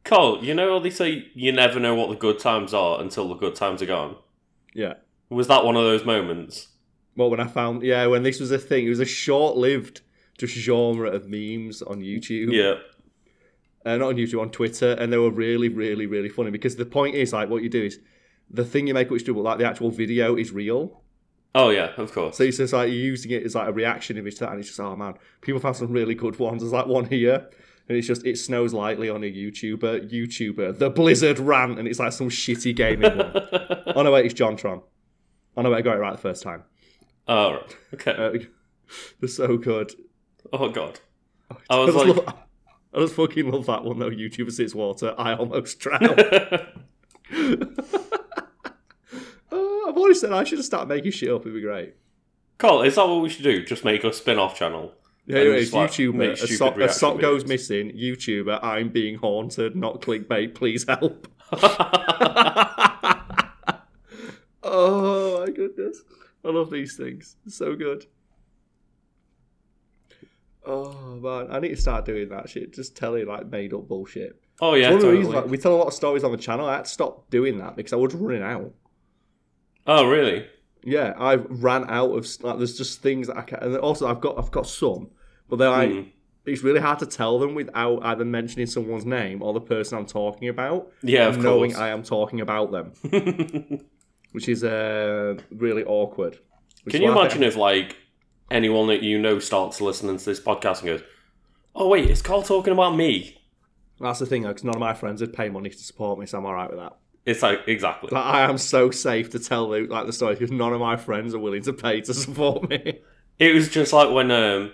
Cole, 0.04 0.44
you 0.44 0.54
know 0.54 0.74
how 0.74 0.80
they 0.80 0.90
say 0.90 1.28
you 1.34 1.52
never 1.52 1.80
know 1.80 1.94
what 1.94 2.10
the 2.10 2.16
good 2.16 2.40
times 2.40 2.74
are 2.74 3.00
until 3.02 3.28
the 3.28 3.36
good 3.36 3.56
times 3.56 3.82
are 3.82 3.86
gone? 3.88 4.16
Yeah. 4.74 4.94
Was 5.30 5.48
that 5.48 5.66
one 5.66 5.76
of 5.76 5.84
those 5.84 6.06
moments? 6.06 6.70
Well, 7.16 7.30
when 7.30 7.40
I 7.42 7.48
found, 7.48 7.84
yeah, 7.84 8.06
when 8.08 8.24
this 8.24 8.40
was 8.40 8.52
a 8.52 8.58
thing, 8.58 8.86
it 8.86 8.90
was 8.90 9.00
a 9.02 9.06
short-lived 9.06 10.02
just 10.38 10.54
genre 10.54 11.10
of 11.10 11.28
memes 11.28 11.82
on 11.82 12.02
YouTube. 12.02 12.52
Yeah. 12.52 12.76
uh, 13.86 13.98
not 13.98 14.10
on 14.10 14.16
YouTube, 14.16 14.42
on 14.42 14.52
Twitter, 14.52 14.92
and 14.94 15.12
they 15.12 15.18
were 15.18 15.32
really, 15.32 15.70
really, 15.70 16.06
really 16.06 16.30
funny 16.30 16.52
because 16.52 16.76
the 16.76 16.86
point 16.86 17.16
is 17.16 17.34
like 17.34 17.50
what 17.50 17.64
you 17.64 17.70
do 17.70 17.84
is 17.84 18.00
the 18.50 18.66
thing 18.66 18.88
you 18.88 18.94
make 18.94 19.10
which 19.10 19.26
do, 19.26 19.40
like 19.40 19.58
the 19.58 19.66
actual 19.66 19.90
video 19.90 20.36
is 20.36 20.52
real. 20.52 21.02
Oh 21.56 21.70
yeah, 21.70 21.92
of 21.98 22.12
course. 22.12 22.38
So 22.38 22.44
it's 22.44 22.58
just 22.58 22.74
like 22.74 22.88
you're 22.90 22.98
using 22.98 23.32
it 23.32 23.44
as 23.44 23.56
like 23.56 23.68
a 23.68 23.74
reaction 23.74 24.18
image 24.18 24.36
to 24.36 24.40
that, 24.42 24.52
and 24.52 24.60
it's 24.60 24.68
just 24.70 24.80
oh 24.80 24.96
man, 24.96 25.16
people 25.42 25.60
found 25.60 25.76
some 25.76 25.92
really 25.92 26.16
good 26.16 26.38
ones. 26.38 26.62
There's 26.62 26.74
like 26.74 26.86
one 26.86 27.06
here, 27.06 27.50
and 27.90 27.98
it's 27.98 28.08
just 28.08 28.26
it 28.26 28.38
snows 28.38 28.74
lightly 28.74 29.10
on 29.10 29.24
a 29.24 29.32
YouTuber, 29.32 30.12
YouTuber, 30.12 30.78
the 30.78 30.90
Blizzard 30.90 31.40
rant, 31.40 31.80
and 31.80 31.88
it's 31.88 32.00
like 32.00 32.14
some 32.14 32.30
shitty 32.30 32.76
gaming 32.76 33.18
one. 33.18 33.32
oh 33.96 34.04
no, 34.04 34.12
wait, 34.12 34.26
it's 34.26 34.36
JonTron. 34.36 34.84
Oh 35.56 35.62
no, 35.62 35.72
wait, 35.72 35.78
I 35.78 35.82
got 35.82 35.96
it 35.96 36.00
right 36.00 36.12
the 36.12 36.22
first 36.22 36.44
time. 36.44 36.64
oh, 37.28 37.54
right. 37.54 37.78
okay. 37.96 38.12
Uh, 38.12 38.46
they're 39.20 39.28
so 39.28 39.58
good. 39.58 39.92
Oh 40.54 40.70
god. 40.70 41.00
Oh, 41.52 41.58
I 41.70 41.86
was 41.86 41.96
like, 41.96 42.08
love- 42.08 42.34
I 42.94 43.00
just 43.00 43.16
fucking 43.16 43.50
love 43.52 43.66
that 43.68 43.84
one 43.84 44.00
though. 44.00 44.10
YouTuber 44.10 44.52
sits 44.52 44.74
water. 44.76 45.14
I 45.18 45.36
almost 45.36 45.80
drowned. 45.80 46.20
Oh, 49.52 49.86
I've 49.90 49.98
always 49.98 50.20
said 50.20 50.32
I 50.34 50.44
should 50.44 50.58
have 50.60 50.66
started 50.66 50.90
making 50.90 51.12
shit 51.12 51.30
up. 51.30 51.42
It'd 51.42 51.54
be 51.54 51.62
great. 51.62 51.96
Cole, 52.58 52.82
is 52.82 52.96
that 52.96 53.08
what 53.08 53.22
we 53.22 53.30
should 53.30 53.44
do? 53.44 53.64
Just 53.64 53.86
make 53.86 54.04
a 54.04 54.12
spin-off 54.12 54.58
channel. 54.58 54.94
Yeah, 55.28 55.38
And 55.38 55.48
anyways, 55.48 55.74
like, 55.74 55.92
YouTuber, 55.92 56.14
make 56.16 56.34
a 56.42 56.48
sock, 56.48 56.78
a 56.78 56.92
sock 56.92 57.20
goes 57.20 57.46
missing. 57.46 57.92
YouTuber, 57.92 58.60
I'm 58.64 58.90
being 58.90 59.16
haunted. 59.16 59.76
Not 59.76 60.02
clickbait. 60.02 60.56
Please 60.56 60.86
help. 60.88 61.28
oh 64.64 65.46
my 65.46 65.52
goodness, 65.52 66.02
I 66.44 66.50
love 66.50 66.72
these 66.72 66.96
things. 66.98 67.36
So 67.48 67.76
good. 67.76 68.06
Oh 70.68 70.94
man, 71.22 71.48
I 71.50 71.60
need 71.60 71.70
to 71.70 71.78
start 71.78 72.06
doing 72.06 72.30
that 72.30 72.50
shit. 72.50 72.74
Just 72.74 72.96
telling 72.98 73.26
like 73.28 73.48
made 73.50 73.74
up 73.74 73.88
bullshit. 73.88 74.40
oh 74.62 74.74
yeah, 74.76 74.88
One 74.88 74.96
of 74.96 75.00
the 75.02 75.06
totally. 75.08 75.18
reasons, 75.20 75.36
like, 75.36 75.46
we 75.48 75.58
tell 75.58 75.74
a 75.74 75.78
lot 75.78 75.88
of 75.88 75.94
stories 75.94 76.24
on 76.24 76.32
the 76.32 76.38
channel. 76.38 76.66
I 76.68 76.76
had 76.78 76.86
to 76.86 76.92
stop 76.92 77.30
doing 77.30 77.58
that 77.60 77.76
because 77.76 77.94
I 77.94 77.96
was 77.96 78.14
running 78.14 78.44
out. 78.44 78.74
Oh 79.86 80.06
really? 80.08 80.46
Yeah, 80.84 81.14
I 81.18 81.36
ran 81.36 81.90
out 81.90 82.12
of 82.12 82.28
like. 82.44 82.58
There's 82.58 82.78
just 82.78 83.02
things 83.02 83.28
that 83.28 83.38
I 83.38 83.42
can, 83.44 83.60
and 83.60 83.78
also 83.78 84.08
I've 84.08 84.22
got 84.22 84.38
I've 84.38 84.52
got 84.52 84.68
some, 84.68 85.10
but 85.50 85.58
they're 85.58 85.70
like 85.70 85.92
Hmm. 85.92 86.02
it's 86.46 86.64
really 86.64 86.80
hard 86.80 87.00
to 87.00 87.06
tell 87.06 87.40
them 87.40 87.56
without 87.56 88.00
either 88.06 88.24
mentioning 88.26 88.68
someone's 88.68 89.06
name 89.06 89.42
or 89.42 89.54
the 89.54 89.62
person 89.62 89.98
I'm 89.98 90.06
talking 90.06 90.50
about, 90.50 90.92
Yeah, 91.02 91.28
of 91.28 91.38
knowing 91.40 91.72
course. 91.72 91.82
I 91.82 91.90
am 91.90 92.04
talking 92.04 92.42
about 92.42 92.72
them, 92.72 92.94
which 94.32 94.48
is 94.50 94.64
uh, 94.64 95.36
really 95.52 95.84
awkward. 95.84 96.40
Which 96.84 96.94
Can 96.94 97.02
you 97.04 97.12
imagine 97.12 97.44
if 97.44 97.56
like 97.58 97.98
anyone 98.50 98.88
that 98.88 99.04
you 99.04 99.20
know 99.20 99.40
starts 99.40 99.82
listening 99.82 100.18
to 100.18 100.26
this 100.26 100.40
podcast 100.40 100.80
and 100.80 100.88
goes, 100.88 101.02
"Oh 101.76 101.88
wait, 101.88 102.10
is 102.10 102.22
Carl 102.22 102.44
talking 102.44 102.74
about 102.74 102.96
me?" 102.96 103.34
That's 104.00 104.20
the 104.20 104.26
thing, 104.28 104.44
because 104.44 104.64
none 104.64 104.76
of 104.76 104.80
my 104.82 104.94
friends 104.94 105.22
would 105.22 105.34
pay 105.34 105.50
money 105.50 105.70
to 105.72 105.78
support 105.78 106.20
me, 106.20 106.26
so 106.28 106.38
I'm 106.38 106.46
all 106.46 106.54
right 106.54 106.70
with 106.70 106.80
that. 106.80 106.98
It's 107.26 107.42
like 107.42 107.68
exactly. 107.68 108.10
Like, 108.12 108.24
I 108.26 108.42
am 108.50 108.58
so 108.58 108.90
safe 108.92 109.30
to 109.32 109.40
tell 109.40 109.70
the, 109.70 109.82
like 109.82 110.06
the 110.06 110.14
story 110.14 110.36
because 110.36 110.52
none 110.52 110.72
of 110.72 110.80
my 110.80 110.96
friends 110.96 111.34
are 111.36 111.40
willing 111.40 111.64
to 111.64 111.74
pay 111.74 112.02
to 112.02 112.14
support 112.14 112.70
me. 112.70 113.00
It 113.40 113.54
was 113.54 113.70
just 113.70 113.92
like 113.94 114.12
when 114.12 114.32
um, 114.32 114.72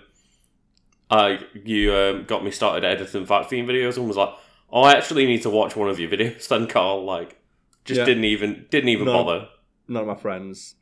I 1.10 1.40
you 1.64 1.94
um, 1.94 2.24
got 2.24 2.44
me 2.44 2.50
started 2.50 2.84
editing 2.84 3.26
fact 3.26 3.50
theme 3.50 3.66
videos 3.66 3.96
and 3.96 4.06
was 4.08 4.16
like, 4.16 4.30
"Oh, 4.70 4.82
I 4.82 4.92
actually 4.92 5.26
need 5.26 5.42
to 5.42 5.50
watch 5.50 5.76
one 5.76 5.88
of 5.90 5.98
your 6.00 6.10
videos." 6.10 6.46
Then 6.48 6.66
Carl 6.66 7.04
like 7.04 7.36
just 7.84 7.98
Yeah. 7.98 8.04
didn't 8.06 8.24
even 8.24 8.66
didn't 8.70 8.88
even 8.90 9.06
No. 9.06 9.12
bother. 9.24 9.48
none 9.88 10.02
of 10.02 10.08
my 10.08 10.14
friends. 10.14 10.76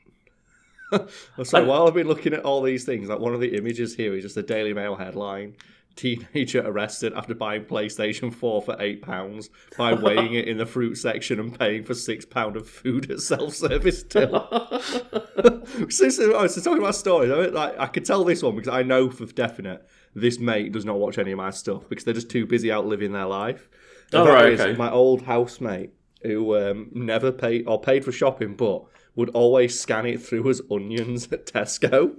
so 1.44 1.59
And- 1.59 1.69
while 1.69 1.87
I've 1.87 1.94
been 1.94 2.09
looking 2.09 2.33
at 2.35 2.41
all 2.41 2.62
these 2.62 2.85
things, 2.85 3.09
like 3.09 3.19
one 3.19 3.35
of 3.35 3.41
the 3.41 3.56
images 3.56 3.94
here 3.94 4.15
is 4.15 4.23
just 4.23 4.37
a 4.37 4.43
Daily 4.43 4.73
Mail 4.73 4.97
headline: 4.97 5.56
"Teenager 5.97 6.62
arrested 6.65 7.12
after 7.15 7.35
buying 7.35 7.65
PlayStation 7.65 8.33
4 8.33 8.62
for 8.62 8.77
eight 8.81 9.03
pounds 9.03 9.50
by 9.77 9.93
weighing 10.06 10.35
it 10.35 10.49
in 10.49 10.59
the 10.59 10.67
fruit 10.67 10.97
section 10.97 11.39
and 11.41 11.59
paying 11.59 11.85
for 11.85 11.94
six 11.94 12.25
pound 12.25 12.56
of 12.56 12.69
food 12.69 13.11
at 13.11 13.21
self-service 13.21 14.05
till." 14.05 14.31
so, 15.89 16.09
so, 16.09 16.35
oh, 16.35 16.47
so 16.47 16.61
talking 16.61 16.83
about 16.83 16.95
stories, 16.95 17.31
I, 17.31 17.41
mean, 17.41 17.55
like, 17.55 17.79
I 17.79 17.87
could 17.87 18.05
tell 18.05 18.25
this 18.25 18.43
one 18.43 18.56
because 18.56 18.73
I 18.73 18.83
know 18.83 19.11
for 19.11 19.27
definite 19.27 19.87
this 20.15 20.38
mate 20.38 20.73
does 20.73 20.85
not 20.85 20.99
watch 20.99 21.19
any 21.19 21.33
of 21.33 21.38
my 21.38 21.50
stuff 21.50 21.88
because 21.88 22.05
they're 22.05 22.15
just 22.15 22.31
too 22.31 22.47
busy 22.47 22.71
out 22.71 22.87
living 22.87 23.12
their 23.12 23.27
life. 23.27 23.69
And 24.12 24.29
Oh, 24.29 24.33
right, 24.33 24.61
okay. 24.61 24.77
My 24.77 24.91
old 24.91 25.23
housemate 25.23 25.91
who 26.23 26.56
um, 26.56 26.91
never 26.93 27.33
paid 27.33 27.67
or 27.67 27.81
paid 27.81 28.05
for 28.05 28.12
shopping, 28.12 28.55
but 28.55 28.85
would 29.14 29.29
always 29.31 29.79
scan 29.79 30.06
it 30.06 30.23
through 30.23 30.49
as 30.49 30.61
onions 30.70 31.31
at 31.32 31.47
Tesco. 31.47 32.17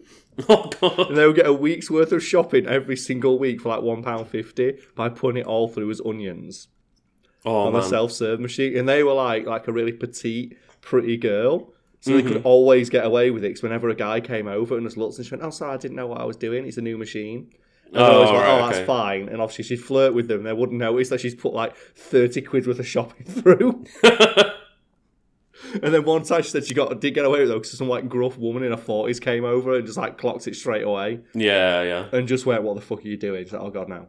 oh 0.50 0.70
god. 0.80 1.00
And 1.10 1.18
they 1.18 1.26
would 1.26 1.36
get 1.36 1.46
a 1.48 1.54
week's 1.54 1.90
worth 1.90 2.12
of 2.12 2.24
shopping 2.24 2.66
every 2.68 2.96
single 2.98 3.38
week 3.40 3.62
for 3.62 3.70
like 3.70 3.82
£1.50 3.82 4.80
by 4.96 5.10
putting 5.10 5.42
it 5.42 5.48
all 5.48 5.68
through 5.68 5.90
as 5.92 6.02
onions 6.06 6.68
Oh 7.46 7.68
on 7.68 7.74
the 7.74 7.80
man. 7.80 7.88
self 7.90 8.12
serve 8.12 8.40
machine. 8.40 8.78
And 8.78 8.88
they 8.88 9.04
were 9.04 9.14
like 9.14 9.46
like 9.46 9.68
a 9.68 9.72
really 9.74 9.92
petite, 9.92 10.58
pretty 10.82 11.18
girl. 11.18 11.74
So 12.00 12.12
they 12.12 12.22
Mm-hmm. 12.22 12.34
could 12.34 12.42
always 12.46 12.90
get 12.90 13.06
away 13.06 13.32
with 13.32 13.44
it 13.46 13.50
because 13.50 13.64
whenever 13.64 13.88
a 13.90 13.96
guy 13.96 14.20
came 14.20 14.48
over 14.48 14.76
and 14.78 14.86
just 14.86 14.98
looked 14.98 15.18
and 15.18 15.26
she 15.26 15.34
went, 15.34 15.44
Oh, 15.44 15.50
sorry, 15.52 15.74
I 15.74 15.78
didn't 15.78 15.96
know 15.96 16.08
what 16.08 16.20
I 16.22 16.26
was 16.26 16.36
doing. 16.36 16.66
It's 16.68 16.78
a 16.78 16.82
new 16.82 16.98
machine. 16.98 17.50
And 17.88 17.98
Oh, 18.02 18.22
like, 18.22 18.34
right, 18.34 18.50
oh, 18.50 18.66
that's 18.66 18.78
okay. 18.80 18.86
fine. 18.86 19.30
And 19.30 19.42
obviously, 19.42 19.64
she'd 19.66 19.84
flirt 19.84 20.14
with 20.14 20.28
them. 20.28 20.44
They 20.44 20.52
wouldn't 20.54 20.80
notice 20.80 21.10
that 21.10 21.22
she's 21.22 21.36
put 21.36 21.54
like 21.54 21.76
30 21.78 22.42
quid 22.42 22.68
worth 22.68 22.80
of 22.80 22.88
shopping 22.88 23.26
through. 23.28 23.86
And 25.82 25.94
then 25.94 26.04
one 26.06 26.24
time 26.24 26.44
she 26.44 26.50
said 26.50 26.66
she 26.66 26.74
got 26.74 27.00
did 27.02 27.14
get 27.14 27.26
away 27.26 27.42
with 27.42 27.52
it 27.52 27.54
because 27.54 27.78
some 27.78 27.90
like 27.90 28.08
gruff 28.08 28.38
woman 28.38 28.64
in 28.64 28.72
her 28.72 28.78
forties 28.78 29.20
came 29.20 29.44
over 29.44 29.76
and 29.76 29.86
just 29.86 29.98
like 29.98 30.18
clocked 30.18 30.48
it 30.48 30.56
straight 30.56 30.84
away 30.84 31.20
yeah, 31.34 31.82
yeah. 31.82 32.08
and 32.12 32.28
just 32.28 32.46
went, 32.46 32.64
"What 32.64 32.76
the 32.76 32.82
fuck 32.82 33.00
are 33.00 33.08
you 33.08 33.18
doing?" 33.18 33.44
She's 33.44 33.54
like, 33.54 33.62
"Oh 33.62 33.70
god, 33.70 33.90
no." 33.90 34.08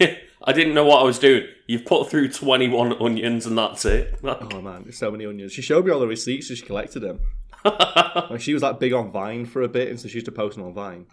I 0.44 0.52
didn't 0.52 0.74
know 0.74 0.84
what 0.84 1.00
I 1.00 1.04
was 1.04 1.18
doing. 1.18 1.46
You've 1.66 1.84
put 1.84 2.10
through 2.10 2.32
twenty 2.32 2.68
one 2.68 3.00
onions 3.00 3.46
and 3.46 3.56
that's 3.56 3.84
it. 3.84 4.18
Oh 4.24 4.60
man, 4.60 4.82
there's 4.82 4.98
so 4.98 5.10
many 5.10 5.26
onions. 5.26 5.52
She 5.52 5.62
showed 5.62 5.84
me 5.84 5.92
all 5.92 6.00
the 6.00 6.06
receipts, 6.06 6.48
so 6.48 6.54
she 6.54 6.64
collected 6.64 7.00
them. 7.00 7.20
Like 8.30 8.40
she 8.40 8.54
was 8.54 8.62
like 8.62 8.80
big 8.80 8.92
on 8.92 9.10
Vine 9.10 9.44
for 9.44 9.62
a 9.62 9.68
bit, 9.68 9.88
and 9.88 10.00
so 10.00 10.08
she 10.08 10.14
used 10.14 10.26
to 10.26 10.32
post 10.32 10.56
them 10.56 10.66
on 10.66 10.72
Vine. 10.72 11.06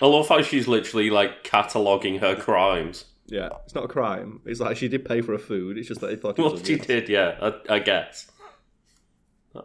I 0.00 0.06
love 0.06 0.28
how 0.28 0.42
she's 0.42 0.68
literally 0.68 1.10
like 1.10 1.42
cataloguing 1.42 2.20
her 2.20 2.36
crimes. 2.36 3.06
Yeah, 3.26 3.48
it's 3.64 3.74
not 3.74 3.84
a 3.84 3.88
crime. 3.88 4.40
It's 4.46 4.60
like 4.60 4.76
she 4.76 4.88
did 4.88 5.04
pay 5.04 5.20
for 5.20 5.32
her 5.32 5.38
food. 5.38 5.76
It's 5.76 5.88
just 5.88 6.00
that 6.00 6.10
it 6.10 6.22
was 6.22 6.38
Well, 6.38 6.56
she 6.62 6.76
did, 6.76 7.08
yeah, 7.08 7.36
I, 7.42 7.74
I 7.74 7.78
guess. 7.80 8.30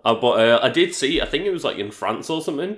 Uh, 0.03 0.15
but 0.15 0.39
uh, 0.39 0.59
I 0.62 0.69
did 0.69 0.93
see, 0.93 1.21
I 1.21 1.25
think 1.25 1.45
it 1.45 1.51
was 1.51 1.63
like 1.63 1.77
in 1.77 1.91
France 1.91 2.29
or 2.29 2.41
something. 2.41 2.77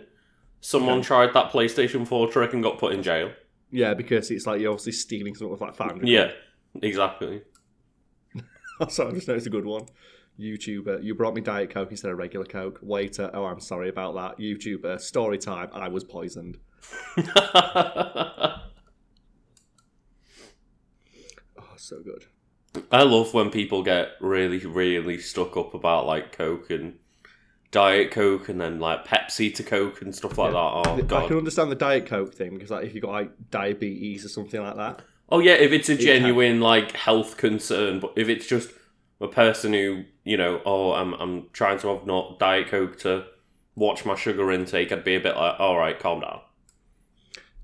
Someone 0.62 1.02
tried 1.02 1.34
that 1.34 1.52
PlayStation 1.52 2.08
4 2.08 2.32
trick 2.32 2.54
and 2.54 2.64
got 2.64 2.80
put 2.80 2.94
in 2.94 3.04
jail. 3.04 3.32
Yeah, 3.72 3.94
because 3.94 4.32
it's 4.32 4.48
like 4.48 4.62
you're 4.62 4.72
obviously 4.72 4.94
stealing 4.94 5.36
something 5.36 5.52
with 5.52 5.62
like 5.62 5.76
five 5.76 5.92
hundred. 5.92 6.08
Yeah, 6.08 6.32
exactly. 6.82 7.42
Sorry, 8.90 9.10
I 9.10 9.14
just 9.14 9.28
noticed 9.28 9.48
a 9.48 9.50
good 9.50 9.66
one. 9.66 9.86
YouTuber, 10.40 11.04
you 11.04 11.16
brought 11.16 11.34
me 11.34 11.42
Diet 11.42 11.70
Coke 11.70 11.92
instead 11.92 12.12
of 12.12 12.18
regular 12.18 12.46
Coke. 12.46 12.80
Waiter, 12.82 13.30
oh, 13.34 13.46
I'm 13.46 13.60
sorry 13.60 13.90
about 13.90 14.16
that. 14.16 14.38
YouTuber, 14.38 15.00
story 15.00 15.38
time, 15.38 15.70
I 15.74 15.88
was 15.88 16.04
poisoned. 16.04 16.58
Oh, 21.58 21.78
so 21.78 22.02
good. 22.02 22.26
I 22.92 23.04
love 23.04 23.34
when 23.34 23.50
people 23.50 23.84
get 23.84 24.12
really, 24.20 24.66
really 24.66 25.18
stuck 25.20 25.56
up 25.58 25.74
about 25.74 26.06
like 26.06 26.32
Coke 26.32 26.70
and 26.70 26.96
Diet 27.72 28.12
Coke 28.12 28.50
and 28.50 28.60
then 28.60 28.80
like 28.80 29.06
Pepsi 29.06 29.54
to 29.56 29.64
Coke 29.64 30.02
and 30.02 30.16
stuff 30.16 30.38
like 30.38 30.52
that. 30.52 30.58
Oh, 30.58 30.98
I 30.98 31.28
can 31.28 31.38
understand 31.38 31.72
the 31.72 31.76
Diet 31.76 32.06
Coke 32.06 32.34
thing 32.34 32.54
because 32.54 32.72
like 32.72 32.86
if 32.86 32.96
you 32.96 33.02
got 33.02 33.12
like 33.12 33.32
diabetes 33.52 34.26
or 34.26 34.30
something 34.30 34.62
like 34.62 34.76
that. 34.78 35.02
Oh, 35.28 35.40
yeah, 35.40 35.54
if 35.54 35.72
it's 35.72 35.90
a 35.90 35.98
genuine 35.98 36.62
like 36.62 36.92
health 36.92 37.38
concern, 37.38 38.00
but 38.00 38.14
if 38.16 38.30
it's 38.30 38.46
just 38.46 38.70
a 39.20 39.28
person 39.28 39.74
who 39.74 40.04
you 40.24 40.38
know, 40.38 40.62
oh, 40.66 40.94
I'm 40.94 41.14
I'm 41.14 41.50
trying 41.54 41.80
to 41.80 41.88
have 41.90 42.06
not 42.06 42.40
diet 42.40 42.68
coke 42.68 42.98
to 43.00 43.26
watch 43.76 44.06
my 44.06 44.16
sugar 44.16 44.52
intake, 44.52 44.92
I'd 44.92 45.04
be 45.04 45.16
a 45.16 45.20
bit 45.20 45.36
like, 45.36 45.60
all 45.60 45.78
right, 45.78 45.98
calm 46.00 46.22
down. 46.22 46.42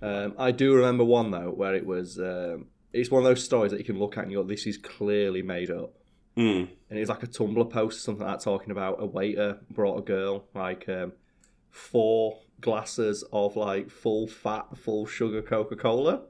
Um, 0.02 0.36
I 0.38 0.52
do 0.52 0.76
remember 0.76 1.04
one 1.04 1.32
though 1.32 1.52
where 1.52 1.76
it 1.76 1.86
was. 1.86 2.20
Um, 2.20 2.68
it's 2.94 3.10
one 3.10 3.24
of 3.24 3.30
those 3.30 3.44
stories 3.44 3.72
that 3.72 3.78
you 3.78 3.86
can 3.86 4.00
look 4.00 4.18
at 4.18 4.24
and 4.24 4.32
you 4.32 4.40
go, 4.40 4.44
"This 4.44 4.66
is 4.66 4.78
clearly 4.78 5.42
made 5.42 5.72
up." 5.72 5.94
Mm. 6.38 6.70
And 6.90 6.98
it 6.98 7.02
was 7.02 7.10
like 7.10 7.24
a 7.24 7.28
Tumblr 7.28 7.70
post 7.70 7.98
or 7.98 8.02
something 8.02 8.26
like 8.26 8.38
that 8.38 8.44
talking 8.44 8.72
about 8.72 9.02
a 9.02 9.06
waiter 9.06 9.60
brought 9.70 9.98
a 9.98 10.02
girl 10.02 10.46
like 10.54 10.88
um, 10.88 11.14
four 11.70 12.40
glasses 12.62 13.24
of 13.34 13.56
like 13.56 13.90
full 13.90 14.28
fat, 14.28 14.78
full 14.78 15.06
sugar 15.06 15.42
Coca 15.42 15.76
Cola. 15.76 16.22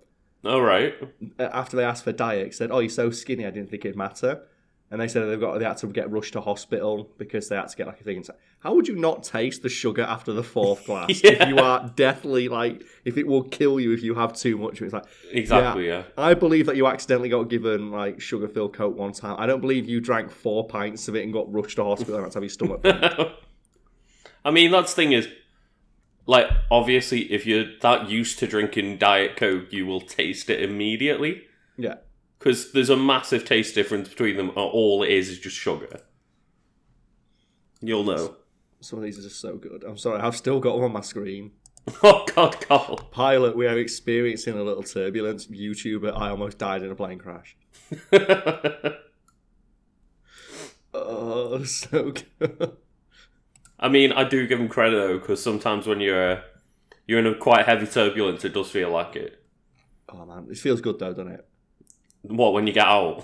All 0.44 0.62
right. 0.62 0.96
After 1.38 1.78
they 1.78 1.84
asked 1.84 2.04
for 2.04 2.12
diet, 2.12 2.56
said, 2.56 2.72
"Oh, 2.72 2.80
you're 2.80 2.90
so 2.90 3.12
skinny, 3.12 3.46
I 3.46 3.52
didn't 3.52 3.70
think 3.70 3.86
it'd 3.86 3.96
matter." 3.96 4.44
And 4.92 5.00
they 5.00 5.08
said 5.08 5.24
they've 5.24 5.40
got 5.40 5.58
they 5.58 5.66
had 5.66 5.78
to 5.78 5.88
get 5.88 6.12
rushed 6.12 6.34
to 6.34 6.42
hospital 6.42 7.10
because 7.18 7.48
they 7.48 7.56
had 7.56 7.70
to 7.70 7.78
get 7.78 7.88
like 7.88 8.02
a 8.02 8.04
thing. 8.04 8.18
Inside. 8.18 8.36
How 8.60 8.76
would 8.76 8.88
you 8.90 8.96
not 8.96 9.24
taste 9.24 9.64
the 9.64 9.70
sugar 9.70 10.04
after 10.04 10.34
the 10.34 10.44
fourth 10.44 10.86
glass 10.86 11.08
if 11.24 11.48
you 11.48 11.58
are 11.60 11.90
deathly 11.96 12.50
like 12.50 12.84
if 13.06 13.18
it 13.18 13.26
will 13.26 13.44
kill 13.44 13.80
you 13.80 13.94
if 13.94 14.04
you 14.04 14.16
have 14.16 14.34
too 14.34 14.58
much? 14.58 14.82
It's 14.82 14.94
like 14.94 15.06
Exactly. 15.32 15.88
Yeah. 15.88 16.04
I 16.18 16.34
believe 16.34 16.66
that 16.66 16.76
you 16.76 16.88
accidentally 16.88 17.30
got 17.30 17.44
given 17.44 17.90
like 17.90 18.20
sugar 18.20 18.50
filled 18.50 18.74
coke 18.74 18.98
one 18.98 19.14
time. 19.14 19.38
I 19.40 19.46
don't 19.46 19.62
believe 19.62 19.88
you 19.88 20.02
drank 20.02 20.30
four 20.30 20.68
pints 20.68 21.08
of 21.08 21.16
it 21.16 21.24
and 21.24 21.32
got 21.32 21.52
rushed 21.52 21.78
to 21.78 21.86
hospital 21.86 22.16
and 22.16 22.26
had 22.26 22.34
to 22.34 22.36
have 22.38 22.44
your 22.44 22.50
stomach. 22.50 22.82
I 24.44 24.52
mean, 24.52 24.72
that's 24.72 24.94
the 24.94 24.96
thing 25.04 25.12
is, 25.12 25.28
like, 26.26 26.48
obviously, 26.70 27.32
if 27.32 27.46
you're 27.46 27.66
that 27.82 28.10
used 28.10 28.40
to 28.40 28.48
drinking 28.48 28.98
Diet 28.98 29.36
Coke, 29.38 29.72
you 29.72 29.86
will 29.86 30.02
taste 30.02 30.50
it 30.50 30.62
immediately. 30.62 31.44
yeah. 31.78 31.96
Because 32.42 32.72
there's 32.72 32.90
a 32.90 32.98
massive 32.98 33.46
taste 33.46 33.76
difference 33.76 34.10
between 34.10 34.36
them. 34.36 34.52
All 34.56 35.04
it 35.04 35.12
is 35.12 35.30
is 35.30 35.38
just 35.38 35.56
sugar. 35.56 36.02
You'll 37.82 38.04
know. 38.04 38.38
Some 38.80 38.98
of 38.98 39.04
these 39.04 39.20
are 39.20 39.22
just 39.22 39.40
so 39.40 39.58
good. 39.58 39.84
I'm 39.84 39.98
sorry, 39.98 40.20
I've 40.20 40.36
still 40.36 40.60
got 40.60 40.74
them 40.74 40.86
on 40.86 40.94
my 40.94 41.02
screen. 41.02 41.52
Oh, 42.04 42.26
God, 42.36 42.62
Carl. 42.62 42.98
Pilot, 43.12 43.56
we 43.56 43.66
are 43.66 43.78
experiencing 43.78 44.56
a 44.56 44.62
little 44.62 44.84
turbulence. 44.84 45.48
YouTuber, 45.48 46.16
I 46.16 46.30
almost 46.30 46.60
died 46.60 46.84
in 46.84 46.92
a 46.92 46.96
plane 46.96 47.18
crash. 47.18 47.58
Oh, 50.94 51.64
so 51.64 52.12
good. 52.12 52.78
I 53.80 53.90
mean, 53.90 54.12
I 54.12 54.24
do 54.24 54.46
give 54.46 54.60
him 54.60 54.68
credit, 54.68 54.98
though, 54.98 55.20
because 55.20 55.42
sometimes 55.42 55.88
when 55.88 56.02
you're, 56.02 56.44
you're 57.08 57.20
in 57.20 57.28
a 57.28 57.36
quite 57.36 57.66
heavy 57.66 57.88
turbulence, 57.88 58.44
it 58.46 58.54
does 58.54 58.70
feel 58.70 58.92
like 58.92 59.16
it. 59.16 59.44
Oh 60.10 60.26
man, 60.26 60.48
it 60.52 60.58
feels 60.58 60.82
good 60.82 61.00
though, 61.00 61.14
doesn't 61.14 61.32
it? 61.32 61.48
What, 62.24 62.54
when 62.54 62.68
you 62.68 62.74
get? 62.74 62.88
You're 62.88 63.16
like, 63.16 63.24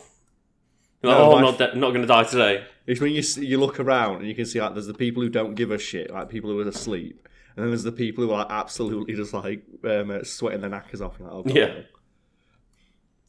No, 1.03 1.17
oh, 1.17 1.35
I'm 1.35 1.41
not, 1.41 1.57
de- 1.57 1.75
not 1.75 1.89
going 1.89 2.01
to 2.01 2.07
die 2.07 2.23
today. 2.23 2.65
It's 2.85 3.01
when 3.01 3.11
you 3.11 3.21
see, 3.21 3.45
you 3.45 3.59
look 3.59 3.79
around 3.79 4.17
and 4.17 4.27
you 4.27 4.35
can 4.35 4.45
see 4.45 4.61
like 4.61 4.73
there's 4.73 4.87
the 4.87 4.93
people 4.93 5.21
who 5.21 5.29
don't 5.29 5.55
give 5.55 5.71
a 5.71 5.77
shit, 5.77 6.09
like 6.09 6.29
people 6.29 6.49
who 6.49 6.59
are 6.59 6.67
asleep, 6.67 7.27
and 7.55 7.63
then 7.63 7.71
there's 7.71 7.83
the 7.83 7.91
people 7.91 8.23
who 8.23 8.31
are 8.31 8.39
like 8.39 8.47
absolutely 8.49 9.13
just 9.15 9.33
like 9.33 9.63
um, 9.83 10.11
uh, 10.11 10.23
sweating 10.23 10.61
their 10.61 10.69
knackers 10.69 11.01
off. 11.01 11.15
You're 11.19 11.27
like, 11.27 11.37
oh, 11.37 11.43
God. 11.43 11.55
Yeah. 11.55 11.73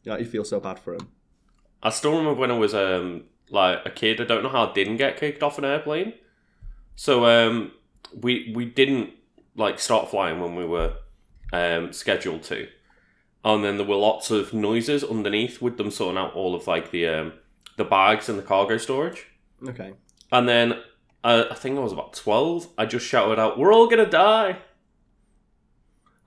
Yeah, 0.03 0.17
you 0.17 0.25
feel 0.25 0.45
so 0.45 0.59
bad 0.59 0.79
for 0.79 0.97
them. 0.97 1.09
I 1.83 1.89
still 1.89 2.11
remember 2.11 2.33
when 2.39 2.51
I 2.51 2.57
was 2.57 2.73
um 2.73 3.25
like 3.49 3.85
a 3.85 3.89
kid. 3.89 4.21
I 4.21 4.23
don't 4.25 4.43
know 4.43 4.49
how 4.49 4.69
I 4.69 4.73
didn't 4.73 4.97
get 4.97 5.17
kicked 5.17 5.43
off 5.43 5.57
an 5.57 5.65
airplane. 5.65 6.13
So 6.95 7.25
um 7.25 7.71
we 8.13 8.51
we 8.55 8.65
didn't 8.65 9.11
like 9.55 9.79
start 9.79 10.09
flying 10.09 10.39
when 10.39 10.55
we 10.55 10.65
were 10.65 10.93
um 11.51 11.91
scheduled 11.93 12.43
to, 12.43 12.67
and 13.43 13.63
then 13.63 13.77
there 13.77 13.85
were 13.85 13.95
lots 13.95 14.31
of 14.31 14.53
noises 14.53 15.03
underneath 15.03 15.61
with 15.61 15.77
them 15.77 15.91
sorting 15.91 16.17
out 16.17 16.33
all 16.33 16.55
of 16.55 16.67
like 16.67 16.91
the 16.91 17.07
um 17.07 17.33
the 17.77 17.85
bags 17.85 18.27
and 18.29 18.37
the 18.37 18.43
cargo 18.43 18.77
storage. 18.77 19.27
Okay. 19.67 19.93
And 20.31 20.47
then 20.47 20.73
uh, 21.23 21.45
I 21.49 21.55
think 21.55 21.77
I 21.77 21.81
was 21.81 21.93
about 21.93 22.13
twelve. 22.13 22.67
I 22.77 22.85
just 22.85 23.05
shouted 23.05 23.39
out, 23.39 23.57
"We're 23.57 23.73
all 23.73 23.87
gonna 23.87 24.09
die!" 24.09 24.59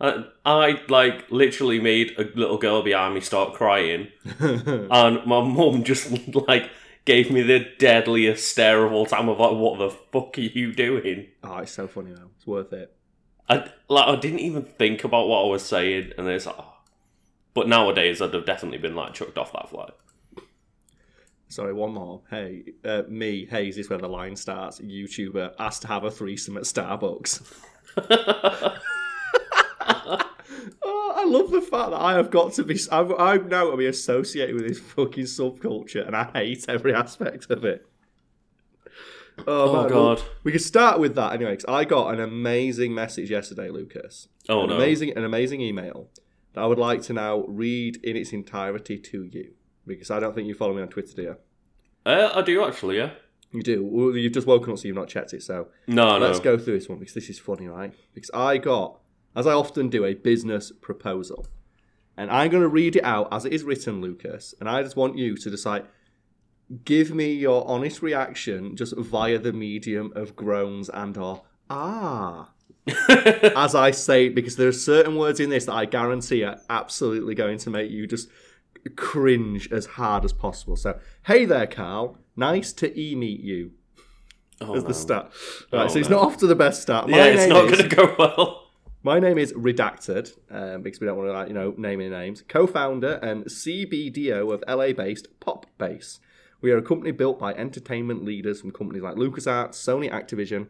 I, 0.00 0.24
I 0.44 0.80
like 0.88 1.30
literally 1.30 1.80
made 1.80 2.18
a 2.18 2.24
little 2.34 2.58
girl 2.58 2.82
behind 2.82 3.14
me 3.14 3.20
start 3.20 3.54
crying 3.54 4.08
and 4.40 5.24
my 5.24 5.40
mum 5.40 5.84
just 5.84 6.10
like 6.48 6.70
gave 7.04 7.30
me 7.30 7.42
the 7.42 7.66
deadliest 7.78 8.50
stare 8.50 8.84
of 8.84 8.92
all 8.92 9.06
time 9.06 9.28
of 9.28 9.38
like, 9.38 9.52
what 9.52 9.78
the 9.78 9.90
fuck 9.90 10.36
are 10.38 10.40
you 10.40 10.72
doing? 10.72 11.28
oh, 11.44 11.58
it's 11.58 11.72
so 11.72 11.86
funny 11.86 12.12
though. 12.12 12.30
It's 12.36 12.46
worth 12.46 12.72
it. 12.72 12.94
I 13.48 13.70
like 13.88 14.08
I 14.08 14.16
didn't 14.16 14.40
even 14.40 14.62
think 14.62 15.04
about 15.04 15.28
what 15.28 15.44
I 15.44 15.48
was 15.48 15.62
saying, 15.62 16.12
and 16.18 16.28
it's 16.28 16.46
like, 16.46 16.56
oh. 16.58 16.71
But 17.54 17.68
nowadays 17.68 18.20
I'd 18.22 18.34
have 18.34 18.44
definitely 18.46 18.78
been 18.78 18.94
like 18.96 19.14
chucked 19.14 19.38
off 19.38 19.52
that 19.52 19.68
flight. 19.70 19.92
Sorry, 21.48 21.72
one 21.74 21.92
more. 21.92 22.22
Hey, 22.30 22.64
uh, 22.84 23.02
me, 23.08 23.44
Hayes 23.46 23.76
is 23.76 23.90
where 23.90 23.98
the 23.98 24.08
line 24.08 24.36
starts. 24.36 24.80
YouTuber 24.80 25.54
asked 25.58 25.82
to 25.82 25.88
have 25.88 26.02
a 26.04 26.10
threesome 26.10 26.56
at 26.56 26.62
Starbucks. 26.62 27.42
oh, 30.82 31.12
I 31.16 31.24
love 31.26 31.50
the 31.50 31.60
fact 31.60 31.90
that 31.90 32.00
I 32.00 32.14
have 32.14 32.30
got 32.30 32.52
to 32.54 32.64
be. 32.64 32.78
I'm, 32.90 33.12
I'm 33.18 33.48
now 33.48 33.70
to 33.70 33.76
be 33.76 33.86
associated 33.86 34.54
with 34.54 34.66
this 34.68 34.78
fucking 34.78 35.24
subculture, 35.24 36.06
and 36.06 36.16
I 36.16 36.30
hate 36.34 36.64
every 36.68 36.94
aspect 36.94 37.50
of 37.50 37.64
it. 37.64 37.86
Oh, 39.46 39.70
Oh, 39.70 39.80
man, 39.82 39.88
God. 39.90 40.18
well, 40.18 40.28
we 40.44 40.52
could 40.52 40.60
start 40.62 41.00
with 41.00 41.14
that 41.16 41.32
anyway. 41.32 41.56
'cause 41.56 41.64
I 41.66 41.84
got 41.84 42.12
an 42.14 42.20
amazing 42.20 42.94
message 42.94 43.30
yesterday, 43.30 43.68
Lucas. 43.70 44.28
Oh 44.48 44.62
an 44.64 44.68
no! 44.70 44.76
amazing, 44.76 45.16
an 45.16 45.24
amazing 45.24 45.60
email 45.60 46.08
that 46.52 46.60
I 46.62 46.66
would 46.66 46.78
like 46.78 47.02
to 47.02 47.12
now 47.12 47.44
read 47.46 47.96
in 48.04 48.16
its 48.16 48.32
entirety 48.32 48.98
to 48.98 49.24
you 49.24 49.52
because 49.86 50.10
I 50.10 50.20
don't 50.20 50.34
think 50.34 50.46
you 50.48 50.54
follow 50.54 50.74
me 50.74 50.82
on 50.82 50.88
Twitter, 50.88 51.14
do 51.14 51.22
you? 51.22 51.36
Uh, 52.04 52.30
I 52.34 52.42
do 52.42 52.64
actually, 52.64 52.96
yeah. 52.98 53.10
You 53.52 53.62
do. 53.62 53.84
Well, 53.84 54.16
you've 54.16 54.32
just 54.32 54.46
woken 54.46 54.72
up, 54.72 54.78
so 54.78 54.86
you've 54.88 54.96
not 54.96 55.08
checked 55.08 55.32
it. 55.34 55.42
So 55.42 55.68
No, 55.86 56.18
no. 56.18 56.26
let's 56.26 56.40
go 56.40 56.56
through 56.56 56.78
this 56.78 56.88
one 56.88 56.98
because 56.98 57.14
this 57.14 57.28
is 57.28 57.38
funny, 57.38 57.68
right? 57.68 57.92
Because 58.14 58.30
I 58.32 58.58
got, 58.58 59.00
as 59.36 59.46
I 59.46 59.52
often 59.52 59.88
do, 59.88 60.04
a 60.04 60.14
business 60.14 60.72
proposal, 60.80 61.46
and 62.16 62.30
I'm 62.30 62.50
going 62.50 62.62
to 62.62 62.68
read 62.68 62.96
it 62.96 63.04
out 63.04 63.28
as 63.30 63.44
it 63.44 63.52
is 63.52 63.62
written, 63.62 64.00
Lucas. 64.00 64.54
And 64.58 64.68
I 64.68 64.82
just 64.82 64.96
want 64.96 65.16
you 65.18 65.36
to 65.36 65.50
decide. 65.50 65.84
Give 66.86 67.14
me 67.14 67.34
your 67.34 67.68
honest 67.68 68.00
reaction, 68.00 68.76
just 68.76 68.96
via 68.96 69.38
the 69.38 69.52
medium 69.52 70.10
of 70.16 70.34
groans 70.34 70.88
and 70.88 71.18
or 71.18 71.42
ah, 71.68 72.50
as 72.86 73.74
I 73.74 73.92
say, 73.92 74.28
because 74.28 74.56
there 74.56 74.68
are 74.68 74.72
certain 74.72 75.16
words 75.16 75.40
in 75.40 75.50
this 75.50 75.66
that 75.66 75.74
I 75.74 75.84
guarantee 75.84 76.42
are 76.44 76.60
absolutely 76.68 77.34
going 77.34 77.58
to 77.58 77.70
make 77.70 77.90
you 77.90 78.06
just 78.06 78.28
cringe 78.96 79.70
as 79.72 79.86
hard 79.86 80.24
as 80.24 80.32
possible. 80.32 80.76
So, 80.76 80.98
hey 81.26 81.44
there, 81.44 81.66
Carl. 81.66 82.18
Nice 82.34 82.72
to 82.74 82.98
e 82.98 83.14
meet 83.14 83.40
you 83.40 83.72
oh, 84.60 84.74
as 84.74 84.82
no. 84.82 84.88
the 84.88 84.94
start. 84.94 85.32
Right, 85.72 85.84
Oh, 85.84 85.88
so 85.88 85.98
it's 85.98 86.08
no. 86.08 86.16
not 86.16 86.26
off 86.26 86.36
to 86.38 86.46
the 86.46 86.54
best 86.54 86.82
start. 86.82 87.08
My 87.08 87.18
Yeah, 87.18 87.24
it's 87.26 87.46
not 87.46 87.66
is, 87.66 87.72
going 87.72 87.90
to 87.90 87.96
go 87.96 88.14
well. 88.18 88.58
My 89.04 89.18
name 89.18 89.36
is 89.36 89.52
Redacted 89.52 90.32
um, 90.48 90.82
because 90.82 91.00
we 91.00 91.08
don't 91.08 91.16
want 91.16 91.28
to, 91.28 91.32
like, 91.32 91.48
you 91.48 91.54
know, 91.54 91.74
name 91.76 92.00
any 92.00 92.08
names. 92.08 92.44
Co-founder 92.46 93.14
and 93.14 93.44
CBDO 93.46 94.54
of 94.54 94.62
LA-based 94.68 95.26
Popbase. 95.40 96.20
We 96.60 96.70
are 96.70 96.78
a 96.78 96.82
company 96.82 97.10
built 97.10 97.40
by 97.40 97.52
entertainment 97.54 98.24
leaders 98.24 98.60
from 98.60 98.70
companies 98.70 99.02
like 99.02 99.16
LucasArts, 99.16 99.70
Sony, 99.70 100.08
Activision, 100.08 100.68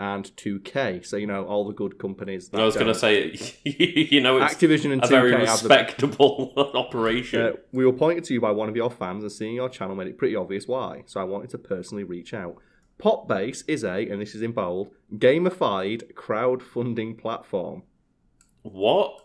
and 0.00 0.34
2K. 0.36 1.04
So 1.04 1.18
you 1.18 1.26
know 1.26 1.44
all 1.44 1.66
the 1.66 1.74
good 1.74 1.98
companies. 1.98 2.48
That 2.48 2.60
I 2.62 2.64
was 2.64 2.74
going 2.74 2.86
to 2.86 2.94
say, 2.94 3.36
you 3.64 4.20
know, 4.22 4.38
it's 4.38 4.54
Activision 4.54 4.92
and 4.92 5.04
a 5.04 5.06
2K 5.06 5.10
very 5.10 5.32
have 5.32 5.62
the 5.62 5.68
respectable 5.68 6.54
operation. 6.74 7.42
Uh, 7.42 7.52
we 7.70 7.84
were 7.84 7.92
pointed 7.92 8.24
to 8.24 8.34
you 8.34 8.40
by 8.40 8.50
one 8.50 8.70
of 8.70 8.74
your 8.74 8.90
fans, 8.90 9.22
and 9.22 9.30
seeing 9.30 9.54
your 9.54 9.68
channel 9.68 9.94
made 9.94 10.08
it 10.08 10.16
pretty 10.16 10.34
obvious 10.34 10.66
why. 10.66 11.02
So 11.04 11.20
I 11.20 11.24
wanted 11.24 11.50
to 11.50 11.58
personally 11.58 12.04
reach 12.04 12.32
out. 12.32 12.56
Popbase 12.98 13.62
is 13.68 13.84
a, 13.84 14.08
and 14.08 14.20
this 14.20 14.34
is 14.34 14.40
in 14.42 14.52
bold, 14.52 14.88
gamified 15.14 16.14
crowdfunding 16.14 17.18
platform. 17.18 17.82
What? 18.62 19.20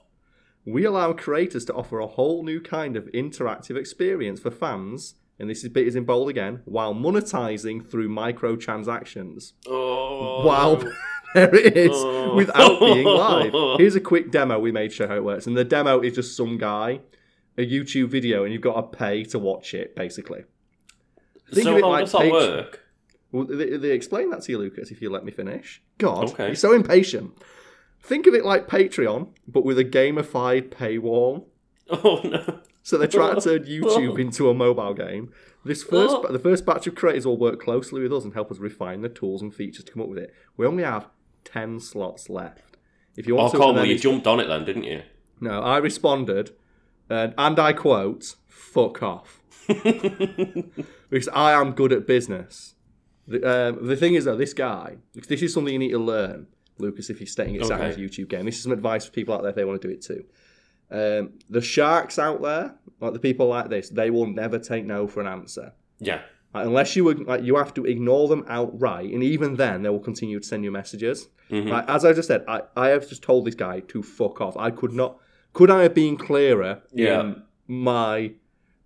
We 0.66 0.84
allow 0.84 1.14
creators 1.14 1.64
to 1.66 1.74
offer 1.74 2.00
a 2.00 2.08
whole 2.08 2.44
new 2.44 2.60
kind 2.60 2.98
of 2.98 3.06
interactive 3.14 3.78
experience 3.78 4.40
for 4.42 4.52
fans, 4.52 5.16
and 5.40 5.50
this 5.50 5.64
is 5.64 5.70
bit 5.70 5.88
is 5.88 5.96
in 5.96 6.06
bold 6.06 6.30
again, 6.30 6.62
while 6.66 6.94
monetizing 6.94 7.90
through 7.90 8.10
microtransactions. 8.10 9.54
Oh. 9.68 10.46
While 10.46 10.78
there 11.36 11.54
it 11.56 11.76
is, 11.78 11.92
Oh. 11.94 12.36
without 12.36 12.80
being 12.80 13.06
live. 13.06 13.54
Here's 13.80 13.96
a 13.96 14.00
quick 14.02 14.32
demo 14.32 14.60
we 14.60 14.72
made 14.72 14.92
show 14.94 15.08
how 15.08 15.16
it 15.16 15.24
works, 15.24 15.48
and 15.48 15.56
the 15.58 15.64
demo 15.66 16.02
is 16.02 16.16
just 16.16 16.36
some 16.38 16.58
guy, 16.58 17.02
a 17.58 17.66
YouTube 17.66 18.10
video, 18.10 18.44
and 18.44 18.54
you've 18.54 18.62
got 18.62 18.76
to 18.92 18.98
pay 18.98 19.24
to 19.26 19.40
watch 19.40 19.74
it, 19.74 19.96
basically. 19.96 20.44
Think 21.54 21.66
so 21.66 21.72
of 21.74 21.78
it 21.78 21.84
how 21.84 21.90
like 21.90 22.04
does 22.06 22.12
that 22.14 22.22
page- 22.22 22.32
work? 22.32 22.82
Well, 23.32 23.46
they, 23.46 23.76
they 23.78 23.92
explain 23.92 24.30
that 24.30 24.44
to 24.44 24.52
you, 24.54 24.58
Lucas, 24.58 24.92
if 24.92 25.02
you 25.02 25.10
let 25.10 25.26
me 25.26 25.32
finish. 25.32 25.82
God, 25.98 26.30
Okay. 26.32 26.48
you're 26.48 26.56
so 26.56 26.72
impatient. 26.72 27.32
Think 28.02 28.28
of 28.28 28.34
it 28.34 28.46
like 28.46 28.68
Patreon, 28.68 29.30
but 29.48 29.66
with 29.66 29.78
a 29.80 29.84
gamified 29.84 30.70
paywall. 30.70 31.46
Oh 31.90 32.20
no! 32.24 32.62
So 32.86 33.00
they're 33.00 33.08
trying 33.08 33.34
to 33.34 33.42
turn 33.42 33.64
YouTube 33.68 34.20
into 34.20 34.48
a 34.48 34.54
mobile 34.54 34.94
game. 34.94 35.32
This 35.64 35.82
first, 35.84 36.16
Oh. 36.16 36.32
the 36.32 36.38
first 36.38 36.68
batch 36.68 36.86
of 36.86 36.94
creators 36.94 37.26
will 37.26 37.36
work 37.36 37.60
closely 37.60 38.00
with 38.04 38.14
us 38.14 38.24
and 38.24 38.36
help 38.36 38.52
us 38.52 38.60
refine 38.60 39.02
the 39.02 39.10
tools 39.10 39.42
and 39.42 39.52
features 39.54 39.84
to 39.86 39.92
come 39.92 40.04
up 40.04 40.08
with 40.10 40.20
it. 40.20 40.32
We 40.56 40.68
only 40.68 40.84
have 40.84 41.08
ten 41.44 41.80
slots 41.80 42.30
left. 42.30 42.78
If 43.18 43.26
you 43.26 43.34
Oh, 43.34 43.38
want 43.42 43.52
to, 43.54 43.58
Carl, 43.58 43.70
and 43.70 43.78
then 43.80 43.84
well, 43.86 43.92
you 43.92 43.98
jumped 43.98 44.28
on 44.28 44.40
it 44.40 44.48
then, 44.48 44.66
didn't 44.66 44.84
you? 44.84 45.02
no, 45.42 45.62
I 45.62 45.78
responded. 45.78 46.52
and, 47.10 47.34
and 47.40 47.58
I 47.58 47.74
quote, 47.74 48.36
"Fuck 48.48 49.02
off," 49.02 49.42
because 51.10 51.28
I 51.34 51.54
am 51.54 51.72
good 51.72 51.92
at 51.92 52.06
business. 52.06 52.76
The, 53.28 53.70
um, 53.70 53.88
the 53.88 53.96
thing 53.96 54.14
is, 54.14 54.26
though, 54.26 54.36
this 54.38 54.54
guy, 54.54 54.98
this 55.16 55.42
is 55.42 55.54
something 55.56 55.74
you 55.74 55.80
need 55.80 55.92
to 55.92 55.98
learn, 56.00 56.48
Lucas. 56.78 57.10
If 57.10 57.20
you're 57.20 57.26
setting 57.28 57.56
it 57.56 57.64
Okay. 57.64 57.74
as 57.74 57.98
a 57.98 58.00
YouTube 58.00 58.28
game, 58.30 58.46
this 58.46 58.58
is 58.58 58.64
some 58.64 58.72
advice 58.72 59.06
for 59.06 59.12
people 59.12 59.34
out 59.34 59.42
there 59.42 59.50
if 59.50 59.56
they 59.56 59.66
want 59.66 59.82
to 59.82 59.88
do 59.88 59.92
it 59.94 60.04
too. 60.04 60.24
Um, 60.92 61.34
the 61.50 61.62
sharks 61.62 62.20
out 62.20 62.42
there, 62.42 62.76
like 63.00 63.14
the 63.14 63.20
people 63.20 63.48
like 63.48 63.70
this, 63.70 63.90
they 63.90 64.10
will 64.10 64.28
never 64.28 64.60
take 64.60 64.86
no 64.86 65.08
for 65.08 65.20
an 65.22 65.28
answer. 65.28 65.74
Yeah. 66.00 66.22
Like, 66.54 66.68
unless 66.68 66.96
you 66.96 67.12
like, 67.14 67.44
you 67.44 67.56
have 67.58 67.74
to 67.74 67.86
ignore 67.86 68.28
them 68.28 68.46
outright, 68.48 69.12
and 69.14 69.22
even 69.24 69.56
then, 69.56 69.82
they 69.84 69.90
will 69.90 70.00
continue 70.00 70.40
to 70.40 70.46
send 70.48 70.64
you 70.64 70.72
messages. 70.72 71.28
Mhm. 71.52 71.70
Like, 71.70 71.90
as 71.90 72.06
I 72.06 72.14
just 72.14 72.28
said, 72.28 72.44
I, 72.48 72.62
I 72.78 72.88
have 72.90 73.08
just 73.10 73.22
told 73.24 73.46
this 73.46 73.56
guy 73.56 73.82
to 73.82 74.02
fuck 74.02 74.40
off. 74.42 74.56
I 74.58 74.72
could 74.72 74.94
not. 74.94 75.18
Could 75.54 75.70
I 75.72 75.84
have 75.84 75.94
been 75.94 76.18
clearer 76.18 76.82
Yeah. 76.94 77.22
in 77.22 77.44
my, 77.68 78.32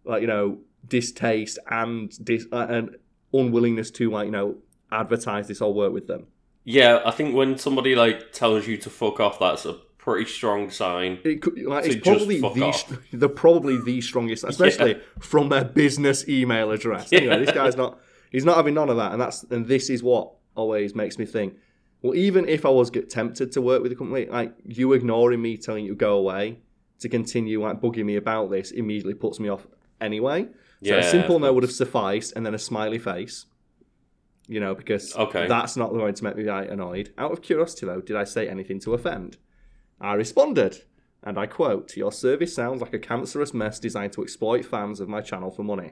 like 0.06 0.22
you 0.22 0.28
know, 0.28 0.60
distaste 0.88 1.60
and 1.70 2.12
dis 2.26 2.48
uh, 2.52 2.66
and 2.70 2.96
unwillingness 3.34 3.92
to 3.92 4.10
like 4.10 4.26
you 4.26 4.32
know 4.32 4.56
advertise 4.92 5.48
this 5.48 5.62
or 5.62 5.74
work 5.74 5.94
with 5.94 6.08
them? 6.08 6.28
Yeah, 6.64 7.02
I 7.06 7.12
think 7.12 7.36
when 7.36 7.58
somebody 7.58 7.96
like 7.96 8.32
tells 8.32 8.68
you 8.68 8.78
to 8.78 8.90
fuck 8.90 9.20
off, 9.20 9.40
that's 9.40 9.66
a 9.66 9.78
pretty 10.10 10.30
strong 10.30 10.70
sign. 10.72 11.20
It 11.24 11.42
could, 11.42 11.58
like, 11.64 11.86
it's 11.86 11.96
probably 12.08 12.40
the 12.42 12.98
they're 13.14 13.30
probably 13.30 13.78
the 13.82 14.02
strongest, 14.02 14.44
especially 14.48 15.00
from 15.20 15.50
their 15.50 15.64
business 15.66 16.28
email 16.28 16.72
address. 16.72 17.14
Anyway, 17.14 17.38
this 17.44 17.52
guy's 17.52 17.76
not 17.76 18.00
he's 18.32 18.46
not 18.46 18.58
having 18.58 18.74
none 18.74 18.90
of 18.90 18.98
that, 18.98 19.12
and 19.12 19.22
that's 19.22 19.44
and 19.44 19.68
this 19.68 19.90
is 19.90 20.02
what 20.02 20.32
always 20.56 20.96
makes 20.96 21.18
me 21.20 21.26
think. 21.26 21.56
Well, 22.02 22.16
even 22.16 22.48
if 22.48 22.66
I 22.66 22.70
was 22.70 22.90
get 22.90 23.10
tempted 23.10 23.52
to 23.52 23.62
work 23.62 23.84
with 23.84 23.92
a 23.92 23.96
company, 23.96 24.26
like 24.26 24.54
you 24.66 24.94
ignoring 24.94 25.42
me, 25.42 25.58
telling 25.58 25.84
you 25.86 25.92
to 25.92 25.98
go 25.98 26.18
away, 26.18 26.60
to 27.00 27.10
continue 27.10 27.62
like 27.62 27.82
bugging 27.82 28.06
me 28.06 28.16
about 28.16 28.50
this, 28.50 28.72
immediately 28.72 29.14
puts 29.14 29.40
me 29.40 29.50
off 29.50 29.68
anyway. 30.02 30.44
So 30.84 30.96
Yeah, 30.96 30.96
a 30.96 31.04
simple 31.04 31.40
no 31.40 31.52
would 31.54 31.64
have 31.64 31.72
sufficed, 31.74 32.34
and 32.36 32.46
then 32.46 32.54
a 32.56 32.60
smiley 32.60 33.00
face. 33.00 33.46
You 34.48 34.60
know, 34.60 34.74
because 34.74 35.16
Okay. 35.16 35.46
that's 35.48 35.78
not 35.78 35.94
the 35.94 36.00
way 36.00 36.12
to 36.12 36.24
make 36.24 36.36
me 36.36 36.44
like, 36.44 36.72
annoyed. 36.72 37.14
Out 37.20 37.32
of 37.32 37.44
curiosity, 37.44 37.86
though, 37.86 38.02
did 38.02 38.16
I 38.16 38.24
say 38.24 38.50
anything 38.50 38.80
to 38.80 38.96
offend? 38.96 39.38
I 40.02 40.14
responded, 40.14 40.84
and 41.24 41.38
I 41.38 41.46
quote, 41.46 41.96
Your 41.98 42.12
service 42.12 42.54
sounds 42.56 42.82
like 42.82 42.94
a 42.94 43.00
cancerous 43.00 43.54
mess 43.54 43.80
designed 43.80 44.14
to 44.14 44.24
exploit 44.24 44.66
fans 44.66 45.00
of 45.00 45.10
my 45.10 45.22
channel 45.22 45.52
for 45.52 45.64
money. 45.64 45.92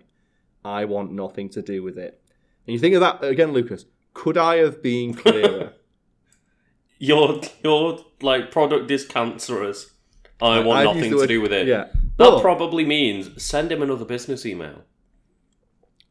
I 0.64 0.86
want 0.86 1.12
nothing 1.12 1.50
to 1.50 1.62
do 1.62 1.84
with 1.84 1.98
it. 1.98 2.22
And 2.66 2.74
you 2.74 2.80
think 2.80 2.96
of 2.96 3.02
that 3.02 3.24
again, 3.24 3.52
Lucas. 3.54 3.86
Could 4.14 4.38
I 4.38 4.58
have 4.58 4.82
been 4.82 5.14
clearer? 5.14 5.74
Your 7.00 7.42
your 7.64 8.00
like 8.22 8.50
product 8.52 8.90
is 8.90 9.06
cancerous. 9.06 9.92
I 10.42 10.60
want 10.62 10.80
I've 10.80 10.96
nothing 10.96 11.12
to 11.12 11.18
word- 11.18 11.28
do 11.28 11.42
with 11.42 11.54
it. 11.54 11.68
Yeah. 11.68 11.88
That 12.18 12.42
probably 12.42 12.84
means 12.86 13.42
send 13.44 13.72
him 13.72 13.84
another 13.84 14.04
business 14.06 14.44
email. 14.48 14.84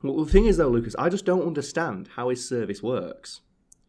Well, 0.03 0.25
the 0.25 0.31
thing 0.31 0.47
is, 0.47 0.59
though, 0.59 0.69
Lucas, 0.69 0.95
I 0.97 1.09
just 1.09 1.25
don't 1.25 1.45
understand 1.45 2.11
how 2.15 2.29
his 2.29 2.49
service 2.49 2.81
works. 2.85 3.41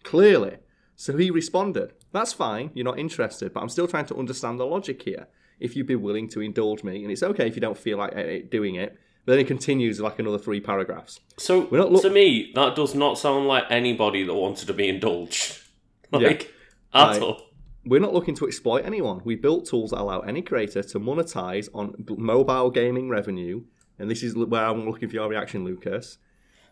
Clearly. 0.04 0.58
So 0.96 1.16
he 1.18 1.30
responded, 1.30 1.94
That's 2.12 2.34
fine, 2.34 2.72
you're 2.74 2.86
not 2.86 3.00
interested, 3.00 3.54
but 3.54 3.62
I'm 3.62 3.70
still 3.70 3.88
trying 3.88 4.06
to 4.08 4.16
understand 4.18 4.60
the 4.60 4.66
logic 4.66 5.02
here. 5.04 5.28
If 5.60 5.76
you'd 5.76 5.88
be 5.88 5.96
willing 5.96 6.30
to 6.30 6.42
indulge 6.42 6.84
me, 6.84 7.04
and 7.04 7.12
it's 7.12 7.24
okay 7.24 7.48
if 7.48 7.56
you 7.56 7.62
don't 7.62 7.78
feel 7.78 7.98
like 7.98 8.16
eh, 8.16 8.42
doing 8.50 8.76
it. 8.76 8.98
But 9.26 9.34
then 9.34 9.40
it 9.42 9.48
continues 9.48 10.00
like 10.00 10.20
another 10.20 10.38
three 10.38 10.62
paragraphs. 10.62 11.20
So 11.38 11.68
We're 11.70 11.80
not 11.80 11.92
look- 11.92 12.04
to 12.04 12.10
me, 12.10 12.52
that 12.56 12.76
does 12.76 12.96
not 12.96 13.18
sound 13.18 13.48
like 13.48 13.66
anybody 13.70 14.24
that 14.24 14.34
wanted 14.34 14.68
to 14.68 14.74
be 14.74 14.88
indulged. 14.88 15.60
Yeah. 16.14 16.20
Like 16.30 16.54
at 16.94 17.08
Right. 17.10 17.22
all. 17.22 17.42
We're 17.86 18.00
not 18.00 18.14
looking 18.14 18.36
to 18.36 18.48
exploit 18.48 18.86
anyone. 18.86 19.20
We 19.26 19.36
built 19.36 19.66
tools 19.66 19.92
that 19.92 20.00
allow 20.00 20.22
any 20.22 20.42
creator 20.42 20.82
to 20.84 21.00
monetize 21.02 21.68
on 21.74 22.06
mobile 22.18 22.70
gaming 22.70 23.10
revenue, 23.10 23.64
and 24.00 24.10
this 24.10 24.24
is 24.24 24.34
where 24.36 24.64
I'm 24.66 24.86
looking 24.90 25.10
for 25.10 25.16
your 25.16 25.28
reaction, 25.28 25.66
Lucas, 25.66 26.18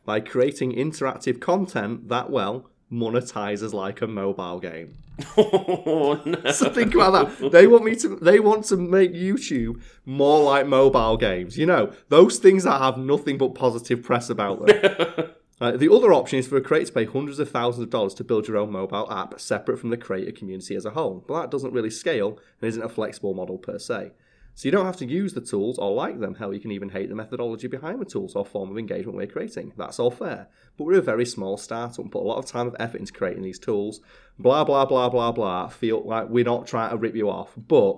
by 0.06 0.22
creating 0.22 0.72
interactive 0.74 1.42
content 1.42 2.08
that, 2.08 2.30
well, 2.30 2.70
monetizes 2.92 3.74
like 3.74 4.02
a 4.02 4.08
mobile 4.08 4.60
game. 4.60 4.98
oh 5.38 6.22
no. 6.26 6.52
So 6.52 6.70
think 6.70 6.94
about 6.94 7.40
that. 7.40 7.52
They 7.52 7.68
want 7.68 7.86
me 7.86 7.96
to. 7.96 8.16
They 8.18 8.40
want 8.40 8.66
to 8.66 8.78
make 8.78 9.14
YouTube 9.14 9.82
more 10.06 10.44
like 10.44 10.68
mobile 10.68 11.18
games. 11.18 11.58
You 11.58 11.66
know, 11.66 11.94
those 12.10 12.38
things 12.38 12.64
that 12.66 12.82
have 12.82 12.98
nothing 12.98 13.38
but 13.38 13.56
positive 13.56 14.04
press 14.04 14.30
about 14.30 14.66
them. 14.66 15.32
Uh, 15.62 15.72
the 15.72 15.90
other 15.90 16.14
option 16.14 16.38
is 16.38 16.46
for 16.46 16.58
a 16.58 16.62
creator 16.62 16.88
to 16.88 16.92
pay 16.92 17.06
hundreds 17.06 17.40
of 17.40 17.50
thousands 17.50 17.84
of 17.84 17.90
dollars 17.90 18.14
to 18.14 18.26
build 18.26 18.46
your 18.46 18.58
own 18.58 18.72
mobile 18.72 19.10
app 19.10 19.40
separate 19.40 19.80
from 19.80 19.90
the 19.90 19.96
creator 19.96 20.32
community 20.32 20.76
as 20.76 20.84
a 20.86 20.92
whole. 20.92 21.24
But 21.26 21.42
that 21.42 21.52
doesn't 21.52 21.72
really 21.72 21.90
scale 21.90 22.38
and 22.60 22.68
isn't 22.68 22.84
a 22.84 22.90
flexible 22.90 23.34
model 23.34 23.58
per 23.58 23.80
se. 23.80 24.12
So 24.58 24.68
you 24.68 24.72
don't 24.72 24.86
have 24.86 24.96
to 24.98 25.06
use 25.06 25.34
the 25.34 25.42
tools 25.42 25.78
or 25.78 25.92
like 25.92 26.20
them. 26.22 26.36
Hell, 26.36 26.54
you 26.54 26.62
can 26.62 26.72
even 26.72 26.88
hate 26.90 27.10
the 27.10 27.16
methodology 27.16 27.68
behind 27.68 28.00
the 28.00 28.06
tools 28.06 28.36
or 28.36 28.46
form 28.46 28.72
of 28.72 28.78
engagement 28.78 29.18
we're 29.18 29.28
creating. 29.28 29.74
That's 29.78 30.00
all 30.00 30.12
fair. 30.12 30.48
But 30.78 30.86
we're 30.86 31.00
a 31.00 31.02
very 31.02 31.26
small 31.26 31.58
startup 31.58 32.00
and 32.00 32.10
put 32.12 32.22
a 32.24 32.28
lot 32.28 32.38
of 32.38 32.46
time 32.46 32.68
and 32.68 32.76
effort 32.80 33.00
into 33.02 33.12
creating 33.12 33.44
these 33.44 33.60
tools. 33.60 34.00
Blah, 34.40 34.64
blah, 34.64 34.86
blah, 34.86 35.10
blah, 35.10 35.34
blah. 35.34 35.68
Feel 35.68 36.04
like 36.06 36.30
we're 36.30 36.46
not 36.46 36.68
trying 36.68 36.92
to 36.92 36.96
rip 36.98 37.16
you 37.16 37.30
off. 37.30 37.52
But 37.58 37.98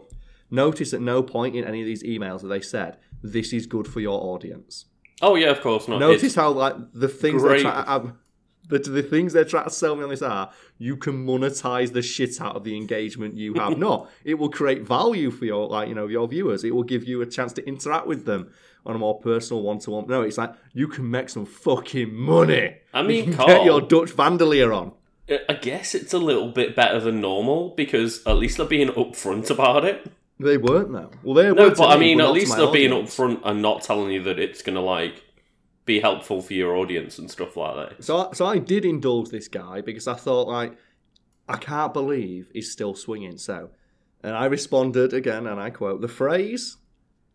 notice 0.50 0.94
at 0.94 1.02
no 1.02 1.22
point 1.22 1.56
in 1.56 1.64
any 1.64 1.82
of 1.82 1.86
these 1.86 2.02
emails 2.04 2.42
that 2.42 2.48
they 2.48 2.62
said, 2.62 2.98
this 3.22 3.54
is 3.54 3.68
good 3.68 3.88
for 3.88 4.00
your 4.00 4.20
audience. 4.20 4.86
oh 5.22 5.36
yeah, 5.36 5.50
of 5.52 5.62
course 5.62 5.88
not. 5.88 6.00
Notice 6.00 6.24
It's- 6.24 6.36
how 6.36 6.50
like 6.52 6.76
the 6.94 7.08
things 7.08 7.42
great. 7.44 7.64
they're 7.64 7.72
trying 7.72 7.84
to 7.86 8.14
the, 8.68 8.80
the 8.80 9.04
things 9.04 9.34
they're 9.34 9.46
trying 9.46 9.66
to 9.66 9.70
sell 9.70 9.96
me 9.96 10.04
on 10.04 10.10
this 10.10 10.22
are 10.22 10.52
you 10.78 10.98
can 10.98 11.26
monetize 11.26 11.94
the 11.94 12.02
shit 12.02 12.40
out 12.42 12.56
of 12.56 12.64
the 12.64 12.76
engagement 12.76 13.36
you 13.38 13.54
have. 13.56 13.78
Not 13.88 14.10
it 14.24 14.36
will 14.36 14.50
create 14.50 14.82
value 14.82 15.32
for 15.32 15.46
your 15.46 15.68
like 15.68 15.90
you 15.90 15.96
know 15.96 16.08
your 16.08 16.28
viewers. 16.28 16.64
It 16.64 16.76
will 16.76 16.84
give 16.84 17.06
you 17.06 17.22
a 17.22 17.26
chance 17.26 17.54
to 17.54 17.68
interact 17.68 18.08
with 18.08 18.26
them 18.26 18.52
on 18.86 18.96
a 18.96 19.00
more 19.00 19.20
personal 19.20 19.64
one 19.64 19.80
to 19.80 19.92
one. 19.92 20.08
No, 20.08 20.22
it's 20.22 20.38
like 20.38 20.54
you 20.74 20.88
can 20.88 21.10
make 21.10 21.30
some 21.30 21.46
fucking 21.46 22.14
money. 22.14 22.78
I 22.94 23.02
You 23.02 23.08
mean, 23.08 23.24
can 23.26 23.34
Carl, 23.34 23.48
get 23.48 23.66
your 23.66 23.82
Dutch 23.82 24.12
van 24.12 24.38
der 24.38 24.46
Linde 24.46 24.74
on. 24.76 24.92
I 25.30 25.54
guess 25.56 25.94
it's 25.94 26.14
a 26.14 26.18
little 26.18 26.52
bit 26.52 26.74
better 26.74 27.02
than 27.02 27.20
normal 27.20 27.72
because 27.72 28.26
at 28.26 28.38
least 28.38 28.58
they're 28.58 28.66
being 28.66 28.88
upfront 28.90 29.50
about 29.50 29.84
it. 29.84 30.10
They 30.40 30.58
weren't 30.58 30.94
though. 30.94 31.12
Well, 31.24 31.34
they 31.34 31.52
No, 31.52 31.70
but 31.72 31.90
I 31.90 31.98
mean, 31.98 32.22
at 32.22 32.32
least 32.32 32.56
they're 32.56 32.72
being 32.72 32.92
upfront 32.92 33.42
and 33.44 33.62
not 33.62 33.82
telling 33.82 34.12
you 34.12 34.24
that 34.24 34.40
it's 34.40 34.62
gonna 34.62 34.82
like 34.82 35.24
be 35.88 36.00
helpful 36.02 36.42
for 36.42 36.54
your 36.54 36.76
audience 36.76 37.18
and 37.18 37.32
stuff 37.32 37.58
like 37.58 37.76
that. 37.76 38.04
So, 38.04 38.30
so 38.34 38.46
I 38.46 38.60
did 38.60 38.86
indulge 38.86 39.30
this 39.30 39.48
guy 39.48 39.82
because 39.82 40.08
I 40.08 40.14
thought, 40.14 40.48
like, 40.48 40.78
I 41.50 41.58
can't 41.58 41.94
believe 41.94 42.52
he's 42.54 42.72
still 42.72 42.94
swinging. 42.94 43.38
So, 43.38 43.70
and 44.22 44.36
I 44.36 44.46
responded 44.46 45.14
again, 45.14 45.48
and 45.48 45.60
I 45.60 45.72
quote: 45.72 46.02
"The 46.02 46.08
phrase, 46.08 46.78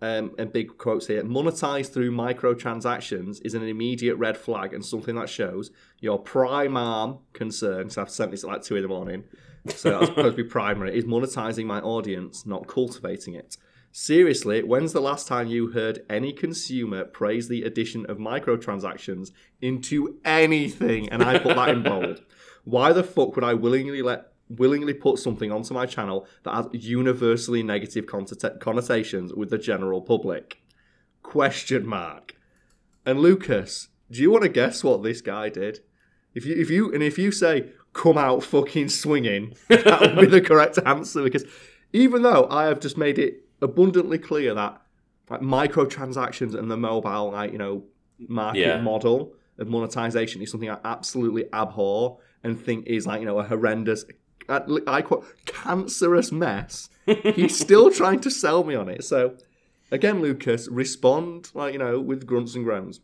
um, 0.02 0.34
and 0.38 0.52
big 0.52 0.76
quotes 0.78 1.06
here, 1.06 1.24
monetized 1.24 1.92
through 1.92 2.12
microtransactions 2.12 3.40
is 3.44 3.54
an 3.54 3.66
immediate 3.66 4.16
red 4.16 4.36
flag 4.36 4.74
and 4.74 4.84
something 4.84 5.16
that 5.16 5.30
shows 5.30 5.70
your 6.00 6.18
prime 6.18 6.76
arm 6.76 7.18
concern." 7.32 7.88
So 7.90 8.02
I've 8.02 8.10
sent 8.10 8.30
this 8.30 8.44
at 8.44 8.50
like 8.50 8.62
two 8.62 8.76
in 8.76 8.82
the 8.82 8.88
morning. 8.88 9.24
So 9.68 9.90
that's 9.90 10.06
supposed 10.06 10.36
to 10.36 10.42
be 10.42 10.48
primary. 10.48 10.98
Is 10.98 11.04
monetizing 11.04 11.66
my 11.66 11.80
audience, 11.80 12.44
not 12.44 12.66
cultivating 12.66 13.34
it. 13.34 13.56
Seriously, 13.94 14.62
when's 14.62 14.94
the 14.94 15.02
last 15.02 15.28
time 15.28 15.48
you 15.48 15.72
heard 15.72 16.02
any 16.08 16.32
consumer 16.32 17.04
praise 17.04 17.48
the 17.48 17.62
addition 17.62 18.06
of 18.06 18.16
microtransactions 18.16 19.32
into 19.60 20.18
anything? 20.24 21.10
And 21.10 21.22
I 21.22 21.38
put 21.38 21.56
that 21.56 21.68
in 21.68 21.82
bold. 21.82 22.22
Why 22.64 22.94
the 22.94 23.04
fuck 23.04 23.36
would 23.36 23.44
I 23.44 23.52
willingly 23.52 24.00
let 24.00 24.28
willingly 24.48 24.94
put 24.94 25.18
something 25.18 25.52
onto 25.52 25.74
my 25.74 25.84
channel 25.84 26.26
that 26.42 26.54
has 26.54 26.66
universally 26.72 27.62
negative 27.62 28.06
connotations 28.60 29.34
with 29.34 29.50
the 29.50 29.58
general 29.58 30.00
public? 30.00 30.62
Question 31.22 31.86
mark. 31.86 32.34
And 33.04 33.20
Lucas, 33.20 33.88
do 34.10 34.22
you 34.22 34.30
want 34.30 34.44
to 34.44 34.48
guess 34.48 34.82
what 34.82 35.02
this 35.02 35.20
guy 35.20 35.50
did? 35.50 35.80
If 36.34 36.46
you 36.46 36.54
if 36.54 36.70
you 36.70 36.90
and 36.94 37.02
if 37.02 37.18
you 37.18 37.30
say 37.30 37.72
come 37.92 38.16
out 38.16 38.42
fucking 38.42 38.88
swinging, 38.88 39.54
that 39.68 40.00
would 40.00 40.18
be 40.18 40.26
the 40.26 40.40
correct 40.40 40.78
answer 40.86 41.22
because 41.22 41.44
even 41.92 42.22
though 42.22 42.46
I 42.48 42.64
have 42.64 42.80
just 42.80 42.96
made 42.96 43.18
it 43.18 43.44
abundantly 43.62 44.18
clear 44.18 44.54
that 44.54 44.80
like 45.30 45.40
microtransactions 45.40 46.54
and 46.54 46.70
the 46.70 46.76
mobile 46.76 47.30
like 47.32 47.52
you 47.52 47.58
know 47.58 47.84
market 48.28 48.60
Yeah. 48.60 48.80
model 48.80 49.32
of 49.58 49.68
monetization 49.68 50.42
is 50.42 50.50
something 50.50 50.70
I 50.70 50.78
absolutely 50.84 51.44
abhor 51.52 52.18
and 52.42 52.60
think 52.60 52.86
is 52.86 53.06
like 53.06 53.20
you 53.20 53.26
know 53.26 53.38
a 53.38 53.44
horrendous 53.44 54.04
I 54.48 55.02
quote 55.02 55.24
cancerous 55.46 56.32
mess. 56.32 56.90
He's 57.06 57.56
still 57.58 57.90
trying 57.92 58.20
to 58.20 58.30
sell 58.30 58.64
me 58.64 58.74
on 58.74 58.88
it. 58.88 59.04
So 59.04 59.36
again, 59.92 60.20
Lucas, 60.20 60.68
respond 60.68 61.50
like 61.54 61.72
you 61.72 61.78
know 61.78 62.00
with 62.00 62.26
grunts 62.26 62.54
and 62.54 62.64
groans 62.64 63.00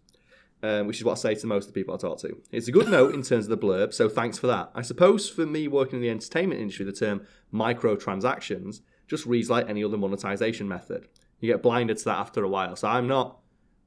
um, 0.62 0.88
which 0.88 0.96
is 0.98 1.04
what 1.04 1.12
I 1.12 1.14
say 1.20 1.34
to 1.36 1.46
most 1.46 1.68
of 1.68 1.72
the 1.74 1.80
people 1.80 1.94
I 1.94 1.98
talk 1.98 2.18
to. 2.22 2.36
It's 2.50 2.66
a 2.66 2.72
good 2.72 2.88
note 2.98 3.14
in 3.14 3.22
terms 3.22 3.46
of 3.46 3.50
the 3.50 3.58
blurb, 3.66 3.94
so 3.94 4.08
thanks 4.08 4.38
for 4.38 4.48
that. 4.48 4.70
I 4.74 4.82
suppose 4.82 5.30
for 5.30 5.46
me 5.46 5.68
working 5.68 5.96
in 5.98 6.02
the 6.02 6.10
entertainment 6.10 6.60
industry, 6.60 6.84
the 6.84 6.92
term 6.92 7.24
microtransactions 7.54 8.80
just 9.08 9.26
reads 9.26 9.50
like 9.50 9.68
any 9.68 9.82
other 9.82 9.96
monetization 9.96 10.68
method. 10.68 11.08
You 11.40 11.52
get 11.52 11.62
blinded 11.62 11.96
to 11.98 12.04
that 12.06 12.18
after 12.18 12.44
a 12.44 12.48
while. 12.48 12.76
So 12.76 12.86
I'm 12.88 13.08
not. 13.08 13.38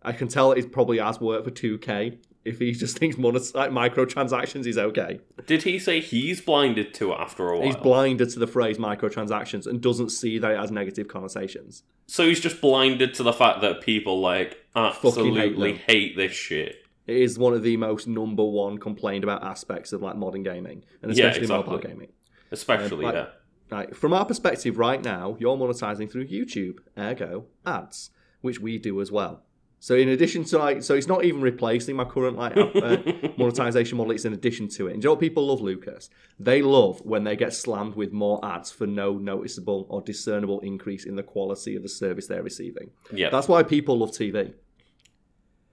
I 0.03 0.11
can 0.13 0.27
tell 0.27 0.51
it 0.51 0.71
probably 0.71 0.97
has 0.97 1.21
worked 1.21 1.45
for 1.45 1.51
2K 1.51 2.17
if 2.43 2.57
he 2.59 2.71
just 2.83 2.97
thinks 2.97 3.17
monet- 3.17 3.51
like 3.53 3.69
microtransactions 3.71 4.65
is 4.65 4.77
okay. 4.77 5.19
Did 5.45 5.61
he 5.63 5.77
say 5.77 5.99
he's 5.99 6.41
blinded 6.41 6.93
to 6.95 7.11
it 7.11 7.19
after 7.19 7.49
a 7.49 7.57
while? 7.57 7.67
He's 7.67 7.75
blinded 7.75 8.29
to 8.31 8.39
the 8.39 8.47
phrase 8.47 8.77
microtransactions 8.79 9.67
and 9.67 9.79
doesn't 9.79 10.09
see 10.09 10.39
that 10.39 10.51
it 10.51 10.57
has 10.57 10.71
negative 10.71 11.07
connotations. 11.07 11.83
so 12.07 12.27
he's 12.27 12.39
just 12.39 12.59
blinded 12.61 13.13
to 13.15 13.23
the 13.23 13.31
fact 13.33 13.61
that 13.61 13.81
people 13.81 14.19
like 14.21 14.57
absolutely 14.75 15.73
them. 15.73 15.81
hate 15.87 16.15
this 16.17 16.31
shit. 16.31 16.77
It 17.07 17.17
is 17.17 17.37
one 17.37 17.53
of 17.53 17.63
the 17.63 17.77
most 17.77 18.07
number 18.07 18.43
one 18.43 18.77
complained 18.77 19.23
about 19.23 19.43
aspects 19.43 19.91
of 19.93 20.01
like 20.01 20.15
modern 20.15 20.43
gaming 20.43 20.83
and 21.01 21.15
Yeah, 21.15 21.27
especially 21.27 21.47
mobile 21.47 21.77
gaming. 21.79 22.09
Especially, 22.51 23.05
uh, 23.05 23.09
like- 23.09 23.15
yeah. 23.15 23.25
Right. 23.71 23.95
From 23.95 24.13
our 24.13 24.25
perspective 24.25 24.77
right 24.77 25.01
now, 25.01 25.37
you're 25.39 25.55
monetizing 25.55 26.11
through 26.11 26.27
YouTube, 26.27 26.79
ergo 26.97 27.45
ads, 27.65 28.09
which 28.41 28.59
we 28.59 28.77
do 28.77 28.99
as 28.99 29.11
well. 29.11 29.43
So 29.79 29.95
in 29.95 30.09
addition 30.09 30.43
to 30.43 30.59
like, 30.59 30.83
so 30.83 30.93
it's 30.93 31.07
not 31.07 31.23
even 31.25 31.41
replacing 31.41 31.95
my 31.95 32.03
current 32.03 32.37
like 32.37 32.55
app, 32.55 32.75
uh, 32.75 32.97
monetization 33.37 33.97
model. 33.97 34.11
It's 34.11 34.25
in 34.25 34.33
addition 34.33 34.67
to 34.69 34.87
it. 34.87 34.93
And 34.93 35.01
do 35.01 35.05
you 35.05 35.09
know 35.09 35.13
what 35.13 35.21
people 35.21 35.47
love, 35.47 35.59
Lucas? 35.61 36.11
They 36.37 36.61
love 36.61 37.01
when 37.03 37.23
they 37.23 37.35
get 37.35 37.51
slammed 37.53 37.95
with 37.95 38.11
more 38.11 38.43
ads 38.45 38.71
for 38.71 38.85
no 38.85 39.13
noticeable 39.13 39.87
or 39.89 40.01
discernible 40.01 40.59
increase 40.59 41.05
in 41.05 41.15
the 41.15 41.23
quality 41.23 41.75
of 41.75 41.81
the 41.81 41.89
service 41.89 42.27
they're 42.27 42.43
receiving. 42.43 42.91
Yeah. 43.11 43.31
That's 43.31 43.47
why 43.47 43.63
people 43.63 43.97
love 43.97 44.11
TV. 44.11 44.53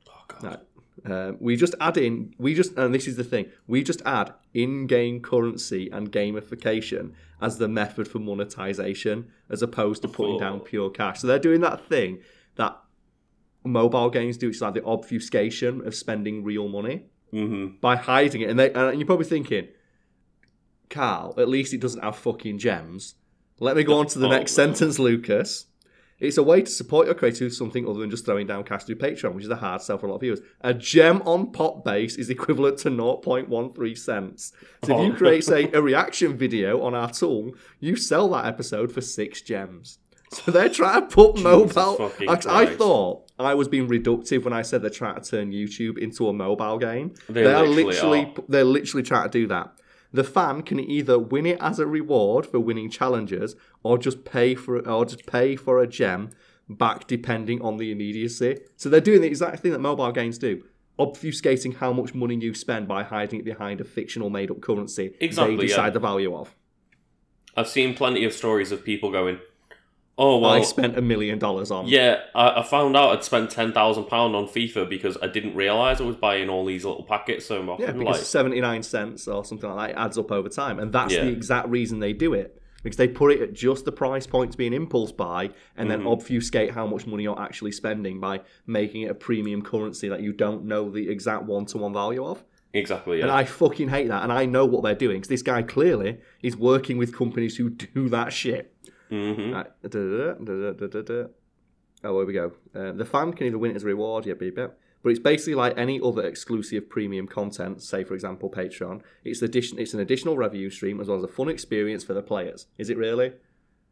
oh, 0.08 0.12
God. 0.28 0.60
Uh, 1.04 1.32
we 1.38 1.56
just 1.56 1.74
add 1.80 1.96
in, 1.96 2.34
we 2.38 2.54
just, 2.54 2.76
and 2.76 2.94
this 2.94 3.06
is 3.06 3.16
the 3.16 3.24
thing, 3.24 3.46
we 3.66 3.82
just 3.82 4.02
add 4.06 4.32
in-game 4.54 5.20
currency 5.20 5.88
and 5.90 6.10
gamification 6.12 7.12
as 7.40 7.58
the 7.58 7.68
method 7.68 8.08
for 8.08 8.18
monetization, 8.18 9.26
as 9.50 9.62
opposed 9.62 10.02
to 10.02 10.08
putting 10.08 10.38
down 10.38 10.60
pure 10.60 10.90
cash. 10.90 11.20
So 11.20 11.26
they're 11.26 11.38
doing 11.38 11.60
that 11.60 11.88
thing 11.88 12.20
that 12.56 12.76
mobile 13.64 14.10
games 14.10 14.36
do. 14.36 14.46
which 14.48 14.56
is 14.56 14.62
like 14.62 14.74
the 14.74 14.84
obfuscation 14.84 15.86
of 15.86 15.94
spending 15.94 16.42
real 16.44 16.68
money 16.68 17.04
Mm-hmm. 17.32 17.76
by 17.82 17.94
hiding 17.96 18.40
it. 18.40 18.48
And 18.48 18.58
they, 18.58 18.72
and 18.72 18.98
you're 18.98 19.06
probably 19.06 19.26
thinking, 19.26 19.68
Carl, 20.88 21.34
at 21.36 21.48
least 21.48 21.74
it 21.74 21.80
doesn't 21.80 22.02
have 22.02 22.16
fucking 22.16 22.58
gems. 22.58 23.16
Let 23.60 23.76
me 23.76 23.82
go 23.84 23.98
on 23.98 24.06
to 24.08 24.18
the 24.18 24.26
Oh, 24.26 24.30
next 24.30 24.56
no. 24.56 24.64
sentence, 24.64 24.98
Lucas. 24.98 25.66
It's 26.20 26.36
a 26.36 26.42
way 26.42 26.62
to 26.62 26.70
support 26.70 27.06
your 27.06 27.14
creator 27.14 27.44
with 27.44 27.54
something 27.54 27.88
other 27.88 28.00
than 28.00 28.10
just 28.10 28.24
throwing 28.24 28.46
down 28.48 28.64
cash 28.64 28.82
through 28.84 28.96
Patreon, 28.96 29.34
which 29.34 29.44
is 29.44 29.50
a 29.50 29.56
hard 29.56 29.80
sell 29.82 29.98
for 29.98 30.06
a 30.06 30.08
lot 30.08 30.16
of 30.16 30.20
viewers. 30.22 30.40
A 30.62 30.74
gem 30.74 31.22
on 31.24 31.52
Popbase 31.52 32.18
is 32.18 32.28
equivalent 32.28 32.78
to 32.78 32.90
0.13 32.90 33.96
cents. 33.96 34.52
So 34.84 34.98
if 34.98 35.06
you 35.06 35.12
Oh. 35.12 35.16
create, 35.16 35.44
say, 35.44 35.70
a 35.72 35.80
reaction 35.80 36.36
video 36.36 36.82
on 36.82 36.94
our 36.94 37.10
tool, 37.10 37.52
you 37.78 37.94
sell 37.94 38.28
that 38.30 38.46
episode 38.46 38.90
for 38.90 39.00
six 39.00 39.40
gems. 39.42 39.98
So 40.32 40.50
they're 40.50 40.68
trying 40.68 41.02
to 41.02 41.06
put 41.14 41.38
mobile. 41.42 42.12
I, 42.28 42.38
I 42.48 42.66
thought 42.66 43.30
I 43.38 43.54
was 43.54 43.68
being 43.68 43.88
reductive 43.88 44.42
when 44.44 44.52
I 44.52 44.62
said 44.62 44.82
they're 44.82 44.90
trying 44.90 45.20
to 45.20 45.30
turn 45.30 45.52
YouTube 45.52 45.98
into 45.98 46.28
a 46.28 46.32
mobile 46.32 46.78
game. 46.78 47.14
They 47.28 47.44
are 47.46 47.64
literally 47.66 47.84
literally 47.84 48.20
are. 48.36 48.44
they're 48.48 48.64
literally 48.64 49.04
trying 49.04 49.30
to 49.30 49.30
do 49.30 49.46
that. 49.46 49.72
The 50.12 50.24
fan 50.24 50.62
can 50.62 50.80
either 50.80 51.18
win 51.18 51.46
it 51.46 51.58
as 51.60 51.78
a 51.78 51.86
reward 51.86 52.46
for 52.46 52.60
winning 52.60 52.90
challenges, 52.90 53.54
or 53.82 53.98
just 53.98 54.24
pay 54.24 54.54
for 54.54 54.86
or 54.88 55.04
just 55.04 55.26
pay 55.26 55.56
for 55.56 55.80
a 55.80 55.86
gem 55.86 56.30
back, 56.68 57.06
depending 57.06 57.60
on 57.62 57.76
the 57.76 57.90
immediacy. 57.90 58.58
So 58.76 58.88
they're 58.88 59.00
doing 59.00 59.20
the 59.20 59.26
exact 59.26 59.60
thing 59.60 59.72
that 59.72 59.80
mobile 59.80 60.12
games 60.12 60.38
do, 60.38 60.64
obfuscating 60.98 61.76
how 61.76 61.92
much 61.92 62.14
money 62.14 62.36
you 62.36 62.54
spend 62.54 62.88
by 62.88 63.02
hiding 63.02 63.40
it 63.40 63.44
behind 63.44 63.80
a 63.80 63.84
fictional 63.84 64.30
made-up 64.30 64.60
currency 64.60 65.14
Exactly, 65.20 65.56
they 65.56 65.62
yeah. 65.62 65.68
decide 65.68 65.92
the 65.92 66.00
value 66.00 66.34
of. 66.34 66.54
I've 67.56 67.68
seen 67.68 67.94
plenty 67.94 68.24
of 68.24 68.32
stories 68.32 68.70
of 68.70 68.84
people 68.84 69.10
going, 69.10 69.38
"Oh 70.18 70.38
well, 70.38 70.50
I 70.50 70.62
spent 70.62 70.98
a 70.98 71.00
million 71.02 71.38
dollars 71.38 71.70
on. 71.70 71.86
yeah, 71.86 72.22
I, 72.34 72.60
I 72.60 72.62
found 72.62 72.96
out 72.96 73.12
I'd 73.16 73.24
spent 73.24 73.50
ten 73.50 73.72
thousand 73.72 74.04
pound 74.06 74.34
on 74.36 74.46
FIFA 74.46 74.88
because 74.90 75.16
I 75.22 75.28
didn't 75.28 75.54
realize 75.54 76.00
I 76.00 76.04
was 76.04 76.16
buying 76.16 76.48
all 76.50 76.64
these 76.66 76.84
little 76.84 77.04
packets 77.04 77.46
so 77.46 77.62
often." 77.70 77.86
Yeah, 77.86 77.92
because 77.92 78.16
like, 78.18 78.24
79 78.26 78.82
cents 78.82 79.26
or 79.28 79.44
something 79.44 79.70
like 79.70 79.94
that 79.94 80.00
adds 80.00 80.18
up 80.18 80.30
over 80.32 80.48
time. 80.48 80.78
And 80.78 80.92
that's 80.92 81.14
Yeah. 81.14 81.24
the 81.24 81.30
exact 81.30 81.68
reason 81.68 82.00
they 82.00 82.12
do 82.12 82.34
it. 82.34 82.60
Because 82.82 82.96
they 82.96 83.08
put 83.08 83.32
it 83.32 83.40
at 83.42 83.52
just 83.54 83.84
the 83.86 83.92
price 83.92 84.24
point 84.26 84.52
to 84.52 84.58
be 84.58 84.66
an 84.66 84.72
impulse 84.72 85.10
buy 85.10 85.50
and 85.76 85.90
then 85.90 86.02
Mhm. 86.02 86.12
obfuscate 86.12 86.70
how 86.70 86.86
much 86.86 87.08
money 87.08 87.24
you're 87.24 87.38
actually 87.40 87.72
spending 87.72 88.20
by 88.20 88.40
making 88.68 89.02
it 89.02 89.10
a 89.10 89.14
premium 89.14 89.62
currency 89.62 90.08
that 90.08 90.20
you 90.22 90.32
don't 90.32 90.64
know 90.64 90.88
the 90.88 91.08
exact 91.08 91.42
one 91.44 91.66
to 91.66 91.78
one 91.78 91.92
value 91.92 92.24
of. 92.24 92.44
exactly, 92.74 93.16
Yeah. 93.18 93.24
And. 93.24 93.32
I 93.32 93.44
fucking 93.44 93.88
hate 93.88 94.08
that. 94.08 94.22
And 94.22 94.30
I 94.30 94.44
know 94.44 94.64
what 94.66 94.84
they're 94.84 94.94
doing 94.94 95.16
because 95.16 95.28
this 95.28 95.42
guy 95.42 95.62
clearly 95.62 96.18
is 96.42 96.54
working 96.56 96.98
with 96.98 97.16
companies 97.16 97.56
who 97.56 97.70
do 97.70 98.08
that 98.10 98.32
shit. 98.32 98.72
Hmm 99.08 99.52
Right. 99.52 99.66
Da-da. 99.82 101.24
Oh, 102.04 102.18
here 102.18 102.26
we 102.26 102.32
go. 102.32 102.52
Uh, 102.74 102.92
the 102.92 103.04
fan 103.04 103.32
can 103.32 103.46
either 103.48 103.58
win 103.58 103.72
it 103.72 103.76
as 103.76 103.82
a 103.82 103.86
reward, 103.86 104.26
yeah, 104.26 104.34
beep, 104.34 104.56
beep. 104.56 104.70
But 105.02 105.10
it's 105.10 105.20
basically 105.20 105.54
like 105.54 105.76
any 105.78 106.00
other 106.00 106.24
exclusive 106.26 106.88
premium 106.88 107.26
content, 107.26 107.82
say 107.82 108.04
for 108.04 108.14
example 108.14 108.50
Patreon. 108.50 109.02
It's 109.24 109.42
addition. 109.42 109.78
It's 109.78 109.94
an 109.94 110.00
additional 110.00 110.36
revenue 110.36 110.70
stream 110.70 111.00
as 111.00 111.08
well 111.08 111.18
as 111.18 111.24
a 111.24 111.28
fun 111.28 111.48
experience 111.48 112.02
for 112.04 112.14
the 112.14 112.22
players. 112.22 112.66
Is 112.78 112.90
it 112.90 112.96
really? 112.96 113.32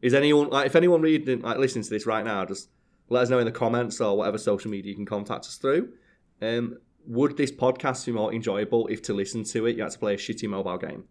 Is 0.02 0.14
anyone 0.14 0.50
like 0.50 0.66
if 0.66 0.74
anyone 0.76 1.00
reading 1.02 1.40
like 1.40 1.59
listening 1.59 1.85
to 1.85 1.90
this 1.90 2.07
right 2.07 2.24
now, 2.24 2.44
just 2.44 2.68
let 3.09 3.22
us 3.22 3.31
know 3.31 3.38
in 3.38 3.44
the 3.44 3.52
comments 3.52 4.00
or 4.00 4.16
whatever 4.16 4.37
social 4.38 4.70
media 4.70 4.90
you 4.90 4.96
can 4.96 5.07
contact 5.07 5.46
us 5.46 5.57
through. 5.57 5.90
Um, 6.42 6.79
would 7.07 7.37
this 7.37 7.52
podcast 7.52 8.05
be 8.05 8.12
more 8.12 8.35
enjoyable 8.35 8.88
if 8.88 9.00
to 9.02 9.14
listen 9.14 9.44
to 9.44 9.66
it 9.66 9.76
you 9.76 9.83
had 9.85 9.92
to 9.92 9.98
play 9.98 10.14
a 10.14 10.16
shitty 10.16 10.48
mobile 10.48 10.76
game? 10.76 11.05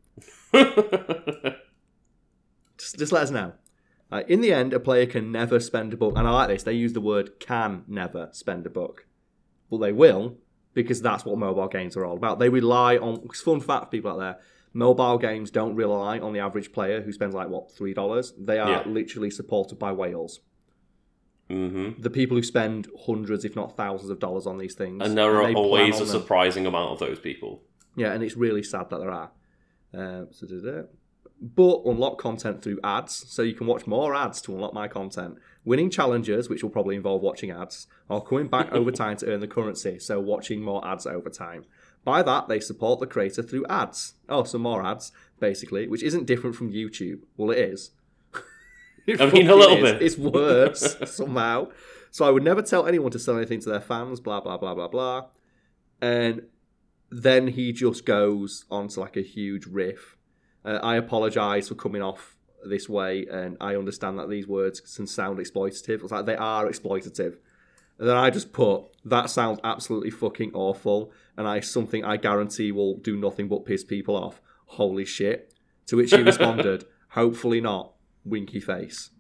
Just, 2.78 2.98
just 3.00 3.12
let 3.14 3.24
us 3.24 3.32
know. 3.32 3.54
Uh, 4.12 4.22
in 4.28 4.42
the 4.42 4.54
end, 4.54 4.72
a 4.74 4.80
player 4.80 5.06
can 5.06 5.32
never 5.32 5.60
spend 5.60 5.94
a 5.94 5.98
book, 5.98 6.14
and 6.18 6.28
I 6.28 6.32
like 6.32 6.50
this. 6.50 6.64
They 6.64 6.74
use 6.74 6.94
the 6.94 7.02
word 7.02 7.40
"can 7.40 7.84
never 7.88 8.30
spend 8.32 8.66
a 8.66 8.70
book," 8.70 9.08
but 9.70 9.78
they 9.80 9.92
will 9.92 10.38
because 10.74 11.02
that's 11.02 11.26
what 11.26 11.38
mobile 11.38 11.68
games 11.68 11.96
are 11.98 12.06
all 12.06 12.18
about. 12.18 12.38
They 12.40 12.50
rely 12.50 12.98
on. 12.98 13.28
Fun 13.30 13.60
fact, 13.62 13.86
for 13.86 13.90
people 13.92 14.12
out 14.12 14.20
there: 14.20 14.38
mobile 14.74 15.18
games 15.18 15.50
don't 15.52 15.76
rely 15.76 16.20
on 16.20 16.34
the 16.34 16.40
average 16.40 16.72
player 16.72 17.02
who 17.02 17.12
spends 17.12 17.34
like 17.34 17.50
what 17.50 17.72
three 17.72 17.94
dollars. 17.94 18.34
They 18.38 18.60
are 18.60 18.70
Yeah. 18.70 18.84
literally 18.88 19.32
supported 19.32 19.80
by 19.80 19.92
whales. 19.92 20.42
hmm 21.50 21.92
The 22.00 22.10
people 22.10 22.38
who 22.38 22.44
spend 22.44 22.88
hundreds, 23.06 23.44
if 23.46 23.56
not 23.56 23.76
thousands, 23.78 24.10
of 24.12 24.20
dollars 24.20 24.46
on 24.48 24.58
these 24.58 24.74
things, 24.76 25.02
And 25.04 25.18
there 25.18 25.36
are 25.36 25.42
plan 25.44 25.56
always 25.56 25.96
a 25.96 26.00
them. 26.00 26.08
surprising 26.08 26.66
amount 26.66 26.92
of 26.92 27.00
those 27.00 27.20
people. 27.20 27.64
Yeah, 27.96 28.14
and 28.14 28.24
it's 28.24 28.36
really 28.36 28.64
sad 28.64 28.90
that 28.90 29.00
there 29.00 29.12
are. 29.12 29.32
Uh, 29.94 30.26
so 30.32 30.46
did 30.48 30.66
it. 30.66 30.90
But 31.42 31.82
unlock 31.86 32.18
content 32.18 32.62
through 32.62 32.80
ads, 32.84 33.26
so 33.28 33.42
you 33.42 33.54
can 33.54 33.68
watch 33.68 33.86
more 33.86 34.16
ads 34.16 34.42
to 34.44 34.54
unlock 34.54 34.74
my 34.74 34.88
content. 34.88 35.38
Winning 35.66 35.90
challenges, 35.90 36.50
which 36.50 36.64
will 36.64 36.70
probably 36.70 36.96
involve 36.96 37.22
watching 37.22 37.52
ads, 37.52 37.88
or 38.08 38.24
coming 38.24 38.48
back 38.48 38.72
over 38.72 38.92
time 39.04 39.18
to 39.18 39.28
earn 39.28 39.42
the 39.42 39.48
currency, 39.48 40.00
so 40.00 40.20
watching 40.20 40.62
more 40.62 40.86
ads 40.88 41.06
over 41.06 41.30
time. 41.30 41.66
By 42.06 42.24
that, 42.24 42.48
they 42.48 42.60
support 42.60 43.00
the 43.00 43.08
creator 43.08 43.44
through 43.44 43.66
ads. 43.68 44.14
Oh, 44.30 44.44
some 44.44 44.62
more 44.62 44.86
ads, 44.86 45.12
basically, 45.40 45.88
which 45.88 46.04
isn't 46.04 46.26
different 46.26 46.56
from 46.56 46.72
YouTube. 46.72 47.22
Well, 47.36 47.52
it 47.52 47.60
is. 47.60 47.92
It 49.08 49.22
I 49.22 49.30
mean, 49.30 49.48
a 49.48 49.54
little 49.54 49.78
is. 49.86 49.92
bit. 49.92 50.02
It's 50.02 50.18
worse 50.18 50.98
somehow. 51.16 51.68
So 52.10 52.26
I 52.26 52.32
would 52.32 52.44
never 52.44 52.64
tell 52.64 52.88
anyone 52.88 53.12
to 53.12 53.20
sell 53.20 53.38
anything 53.38 53.60
to 53.60 53.70
their 53.70 53.80
fans, 53.80 54.20
blah, 54.20 54.40
blah, 54.40 54.58
blah, 54.58 54.74
blah, 54.74 54.88
blah. 54.88 55.26
And 56.02 56.48
then 57.12 57.50
he 57.50 57.72
just 57.72 58.04
goes 58.06 58.66
on 58.72 58.88
to 58.88 59.00
like 59.02 59.16
a 59.16 59.22
huge 59.22 59.68
riff. 59.68 60.15
Uh, 60.66 60.80
I 60.82 60.96
apologize 60.96 61.70
for 61.70 61.76
coming 61.76 62.02
off 62.02 62.36
this 62.68 62.90
way, 62.90 63.28
and 63.30 63.56
I 63.62 63.76
understand 63.76 64.18
that 64.20 64.30
these 64.30 64.48
words 64.48 64.80
can 64.80 65.08
sound 65.08 65.38
exploitative. 65.40 66.02
It's 66.02 66.12
like 66.12 66.26
they 66.26 66.36
are 66.36 66.66
exploitative. 66.66 67.38
And 67.98 68.10
then 68.10 68.18
I 68.18 68.30
just 68.30 68.52
put 68.52 68.86
that 69.06 69.30
sounds 69.30 69.60
absolutely 69.64 70.10
fucking 70.10 70.52
awful, 70.54 71.12
and 71.38 71.48
I 71.48 71.60
something 71.60 72.04
I 72.04 72.18
guarantee 72.18 72.72
will 72.72 72.98
do 72.98 73.16
nothing 73.16 73.48
but 73.48 73.66
piss 73.66 73.84
people 73.84 74.16
off. 74.16 74.42
Holy 74.66 75.06
shit! 75.06 75.54
To 75.88 75.98
which 75.98 76.12
he 76.12 76.22
responded, 76.22 76.86
"Hopefully 77.10 77.62
not." 77.62 77.94
Winky 78.26 78.60
face. 78.60 79.12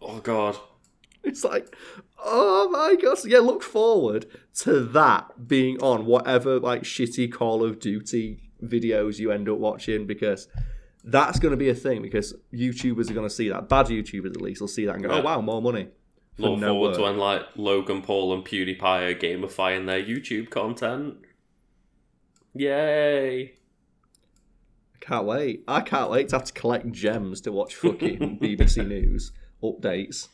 Oh 0.00 0.20
god. 0.20 0.56
It's 1.22 1.44
like, 1.44 1.74
oh 2.22 2.68
my 2.70 2.96
god! 3.00 3.18
Yeah, 3.24 3.38
look 3.38 3.62
forward 3.62 4.26
to 4.60 4.80
that 4.80 5.46
being 5.46 5.80
on 5.82 6.06
whatever 6.06 6.58
like 6.58 6.82
shitty 6.82 7.32
Call 7.32 7.62
of 7.62 7.78
Duty 7.78 8.50
videos 8.62 9.18
you 9.18 9.30
end 9.30 9.48
up 9.48 9.58
watching 9.58 10.06
because 10.06 10.48
that's 11.04 11.38
going 11.38 11.50
to 11.52 11.56
be 11.56 11.68
a 11.68 11.74
thing 11.74 12.00
because 12.02 12.34
YouTubers 12.52 13.10
are 13.10 13.14
going 13.14 13.28
to 13.28 13.34
see 13.34 13.48
that. 13.50 13.68
Bad 13.68 13.86
YouTubers 13.86 14.30
at 14.30 14.40
least 14.40 14.60
will 14.60 14.68
see 14.68 14.86
that 14.86 14.94
and 14.94 15.04
go, 15.04 15.10
oh, 15.10 15.14
Yeah. 15.16 15.20
oh 15.20 15.24
wow, 15.24 15.40
more 15.40 15.60
money. 15.62 15.88
Look 16.38 16.58
no 16.58 16.68
forward 16.68 16.88
work. 16.88 16.96
to 16.96 17.02
when 17.02 17.18
like 17.18 17.42
Logan 17.56 18.02
Paul 18.02 18.32
and 18.34 18.44
PewDiePie 18.44 18.82
are 18.82 19.14
gamifying 19.14 19.86
their 19.86 20.02
YouTube 20.02 20.50
content. 20.50 21.16
Yay! 22.54 23.42
I 24.94 24.98
can't 25.00 25.26
wait. 25.26 25.64
I 25.68 25.80
can't 25.80 26.10
wait 26.10 26.28
to 26.30 26.36
have 26.36 26.44
to 26.44 26.52
collect 26.52 26.90
gems 26.92 27.40
to 27.42 27.52
watch 27.52 27.74
fucking 27.74 28.38
BBC 28.42 28.86
News 28.86 29.32
updates. 29.62 30.28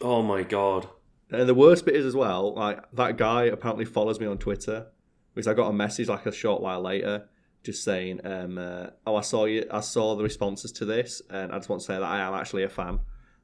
Oh 0.00 0.22
my 0.22 0.42
god. 0.42 0.88
And 1.30 1.48
the 1.48 1.54
worst 1.54 1.84
bit 1.84 1.96
is 1.96 2.06
as 2.06 2.14
well, 2.14 2.54
like 2.54 2.82
that 2.92 3.16
guy 3.18 3.44
apparently 3.44 3.84
follows 3.84 4.20
me 4.20 4.26
on 4.26 4.38
Twitter 4.38 4.86
because 5.34 5.46
I 5.46 5.54
got 5.54 5.68
a 5.68 5.72
message 5.72 6.08
like 6.08 6.24
a 6.26 6.32
short 6.32 6.62
while 6.62 6.80
later 6.80 7.28
just 7.64 7.84
saying, 7.84 8.20
um, 8.24 8.58
uh, 8.58 8.86
"Oh, 9.06 9.16
I 9.16 9.20
saw 9.20 9.44
you. 9.44 9.66
I 9.70 9.80
saw 9.80 10.14
the 10.16 10.22
responses 10.22 10.72
to 10.72 10.84
this, 10.84 11.20
and 11.30 11.52
I 11.52 11.56
just 11.56 11.68
want 11.68 11.80
to 11.82 11.86
say 11.86 11.94
that 11.94 12.02
I 12.02 12.20
am 12.20 12.34
actually 12.34 12.62
a 12.64 12.68
fan." 12.68 12.88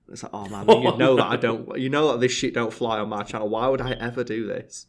And 0.06 0.12
it's 0.12 0.22
like, 0.22 0.32
oh 0.34 0.48
man, 0.48 0.68
you 0.68 0.96
know 0.98 1.16
that. 1.16 1.26
I 1.26 1.36
don't. 1.36 1.78
You 1.78 1.88
know 1.90 2.12
that 2.12 2.20
this 2.20 2.32
shit 2.32 2.54
don't 2.54 2.72
fly 2.72 2.98
on 2.98 3.08
my 3.08 3.22
channel. 3.22 3.48
Why 3.48 3.68
would 3.68 3.80
I 3.80 3.92
ever 3.92 4.24
do 4.24 4.46
this? 4.46 4.86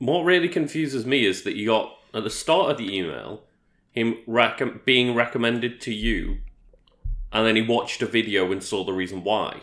what 0.00 0.22
really 0.22 0.48
confuses 0.48 1.04
me 1.04 1.26
is 1.26 1.42
that 1.42 1.56
you 1.56 1.66
got 1.66 1.92
at 2.14 2.22
the 2.22 2.30
start 2.30 2.70
of 2.70 2.78
the 2.78 2.96
email 2.96 3.42
him 3.90 4.16
rec- 4.28 4.84
being 4.84 5.12
recommended 5.12 5.80
to 5.80 5.92
you, 5.92 6.38
and 7.32 7.44
then 7.44 7.56
he 7.56 7.62
watched 7.62 8.00
a 8.00 8.06
video 8.06 8.52
and 8.52 8.62
saw 8.62 8.84
the 8.84 8.92
reason 8.92 9.24
why. 9.24 9.62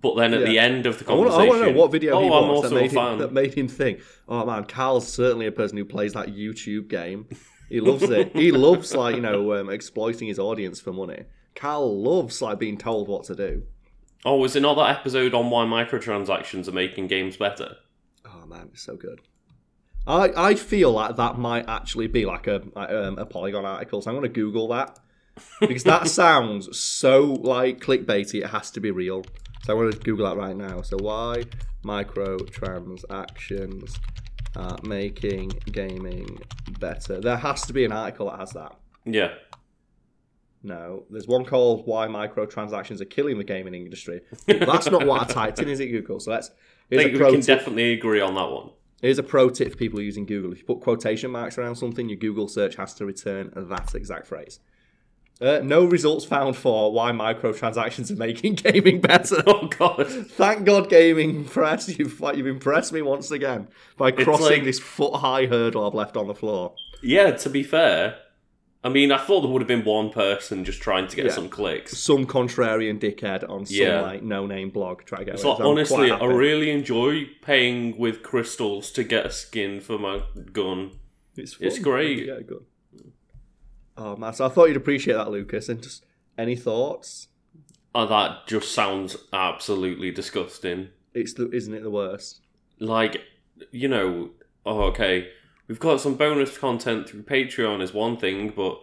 But 0.00 0.16
then 0.16 0.32
at 0.34 0.40
Yeah. 0.40 0.46
the 0.46 0.58
end 0.58 0.86
of 0.86 0.98
the 0.98 1.04
conversation, 1.04 1.40
I 1.42 1.48
want 1.48 1.64
to 1.64 1.70
know 1.72 1.78
what 1.78 1.92
video 1.92 2.14
oh, 2.14 2.22
he 2.22 2.30
watched 2.30 2.62
that 2.70 2.74
made, 2.74 2.92
him, 2.92 3.18
that 3.18 3.32
made 3.32 3.54
him 3.54 3.68
think, 3.68 4.00
oh 4.28 4.44
man, 4.46 4.64
Carl's 4.64 5.06
certainly 5.06 5.46
a 5.46 5.52
person 5.52 5.76
who 5.76 5.84
plays 5.84 6.14
that 6.14 6.28
YouTube 6.28 6.88
game. 6.88 7.26
He 7.68 7.80
loves 7.80 8.04
it. 8.04 8.36
he 8.36 8.52
loves 8.52 8.94
like 8.94 9.16
you 9.16 9.22
know 9.22 9.54
um, 9.54 9.70
exploiting 9.70 10.28
his 10.28 10.38
audience 10.38 10.80
for 10.80 10.92
money. 10.92 11.24
Carl 11.54 12.02
loves 12.02 12.42
like 12.42 12.58
being 12.58 12.78
told 12.78 13.08
what 13.08 13.24
to 13.24 13.34
do. 13.34 13.62
Oh, 14.24 14.36
was 14.36 14.56
it 14.56 14.60
not 14.60 14.74
that 14.74 14.98
episode 14.98 15.34
on 15.34 15.50
why 15.50 15.64
microtransactions 15.64 16.68
are 16.68 16.72
making 16.72 17.08
games 17.08 17.36
better? 17.36 17.76
Oh 18.24 18.46
man, 18.46 18.70
it's 18.72 18.82
so 18.82 18.96
good. 18.96 19.20
I 20.06 20.30
I 20.36 20.54
feel 20.54 20.92
like 20.92 21.16
that 21.16 21.38
might 21.38 21.68
actually 21.68 22.06
be 22.06 22.24
like 22.26 22.46
a 22.46 22.62
um, 22.76 23.18
a 23.18 23.26
Polygon 23.26 23.64
article, 23.64 24.02
so 24.02 24.10
I'm 24.10 24.16
going 24.16 24.22
to 24.22 24.28
Google 24.40 24.68
that 24.68 24.98
because 25.60 25.84
that 25.84 26.08
sounds 26.22 26.78
so 26.78 27.22
like 27.22 27.80
clickbaity. 27.80 28.42
It 28.42 28.48
has 28.48 28.70
to 28.72 28.80
be 28.80 28.90
real. 28.90 29.24
So 29.64 29.72
I'm 29.72 29.78
going 29.80 29.92
to 29.92 29.98
Google 29.98 30.26
that 30.26 30.36
right 30.36 30.56
now. 30.56 30.82
So 30.82 30.98
why 30.98 31.44
microtransactions 31.84 33.98
are 34.56 34.78
making 34.84 35.50
gaming 35.72 36.38
better? 36.80 37.20
There 37.20 37.36
has 37.36 37.62
to 37.62 37.72
be 37.72 37.84
an 37.84 37.92
article 37.92 38.30
that 38.30 38.38
has 38.38 38.50
that. 38.52 38.76
Yeah. 39.04 39.34
No, 40.62 41.04
there's 41.10 41.28
one 41.28 41.44
called 41.44 41.86
"Why 41.86 42.06
Microtransactions 42.06 43.00
Are 43.00 43.04
Killing 43.04 43.36
the 43.36 43.44
Gaming 43.44 43.74
Industry." 43.74 44.22
That's 44.46 44.90
not 44.90 45.06
what 45.06 45.22
I 45.22 45.32
typed 45.32 45.58
in, 45.58 45.68
is 45.68 45.80
it, 45.80 45.88
Google? 45.88 46.20
So 46.20 46.30
let's. 46.30 46.50
I 46.90 46.96
think 46.96 47.12
we 47.12 47.18
can 47.18 47.40
tip. 47.40 47.58
definitely 47.58 47.92
agree 47.92 48.20
on 48.20 48.34
that 48.34 48.48
one. 48.50 48.70
Here's 49.02 49.18
a 49.18 49.22
pro 49.22 49.50
tip 49.50 49.72
for 49.72 49.76
people 49.76 50.00
using 50.00 50.24
Google. 50.24 50.52
If 50.52 50.60
you 50.60 50.64
put 50.64 50.80
quotation 50.80 51.30
marks 51.30 51.58
around 51.58 51.76
something, 51.76 52.08
your 52.08 52.16
Google 52.16 52.48
search 52.48 52.76
has 52.76 52.94
to 52.94 53.04
return 53.04 53.52
that 53.54 53.94
exact 53.94 54.26
phrase. 54.26 54.60
Uh, 55.40 55.60
no 55.64 55.84
results 55.84 56.24
found 56.24 56.56
for 56.56 56.92
why 56.92 57.10
microtransactions 57.10 58.10
are 58.10 58.16
making 58.16 58.54
gaming 58.54 59.00
better. 59.00 59.42
Oh 59.46 59.66
god. 59.66 60.06
Thank 60.08 60.64
God, 60.64 60.88
Gaming 60.88 61.44
Press, 61.44 61.98
you've 61.98 62.20
like, 62.20 62.36
you've 62.36 62.46
impressed 62.46 62.92
me 62.92 63.02
once 63.02 63.30
again 63.30 63.68
by 63.96 64.10
crossing 64.12 64.46
like- 64.58 64.64
this 64.64 64.78
foot 64.78 65.16
high 65.16 65.46
hurdle 65.46 65.86
I've 65.86 65.94
left 65.94 66.16
on 66.16 66.28
the 66.28 66.34
floor. 66.34 66.74
Yeah, 67.02 67.32
to 67.32 67.50
be 67.50 67.62
fair, 67.64 68.16
I 68.84 68.90
mean, 68.90 69.10
I 69.12 69.18
thought 69.18 69.40
there 69.40 69.50
would 69.50 69.60
have 69.60 69.68
been 69.68 69.84
one 69.84 70.10
person 70.10 70.64
just 70.64 70.80
trying 70.80 71.08
to 71.08 71.16
get 71.16 71.24
Yeah. 71.26 71.32
some 71.32 71.48
clicks. 71.48 71.98
Some 71.98 72.26
contrarian 72.26 73.00
dickhead 73.00 73.48
on 73.48 73.66
some 73.66 73.76
Yeah. 73.76 74.02
like 74.02 74.22
no 74.22 74.46
name 74.46 74.70
blog 74.70 75.02
try 75.04 75.18
to 75.18 75.24
get 75.24 75.34
It's 75.34 75.44
like, 75.44 75.58
with 75.58 75.66
it. 75.66 75.68
I'm 75.68 75.72
honestly, 75.76 76.10
I 76.12 76.24
really 76.26 76.70
enjoy 76.70 77.26
paying 77.42 77.98
with 77.98 78.22
crystals 78.22 78.90
to 78.92 79.02
get 79.02 79.26
a 79.26 79.30
skin 79.30 79.80
for 79.80 79.98
my 79.98 80.22
gun. 80.52 80.92
It's, 81.36 81.56
It's 81.60 81.78
great. 81.80 82.28
Oh 83.96 84.16
man, 84.16 84.32
so 84.32 84.46
I 84.46 84.48
thought 84.48 84.66
you'd 84.66 84.76
appreciate 84.76 85.14
that, 85.14 85.30
Lucas. 85.30 85.68
And 85.68 85.82
just 85.82 86.04
any 86.36 86.56
thoughts? 86.56 87.28
Oh, 87.94 88.06
that 88.06 88.46
just 88.48 88.72
sounds 88.72 89.16
absolutely 89.32 90.10
disgusting. 90.10 90.88
It's 91.14 91.34
the, 91.34 91.48
isn't 91.52 91.72
it 91.72 91.82
the 91.84 91.90
worst? 91.90 92.40
Like, 92.80 93.20
you 93.70 93.86
know, 93.86 94.30
oh, 94.66 94.82
okay, 94.86 95.28
we've 95.68 95.78
got 95.78 96.00
some 96.00 96.16
bonus 96.16 96.58
content 96.58 97.08
through 97.08 97.22
Patreon 97.22 97.80
is 97.80 97.94
one 97.94 98.16
thing, 98.16 98.52
but 98.56 98.80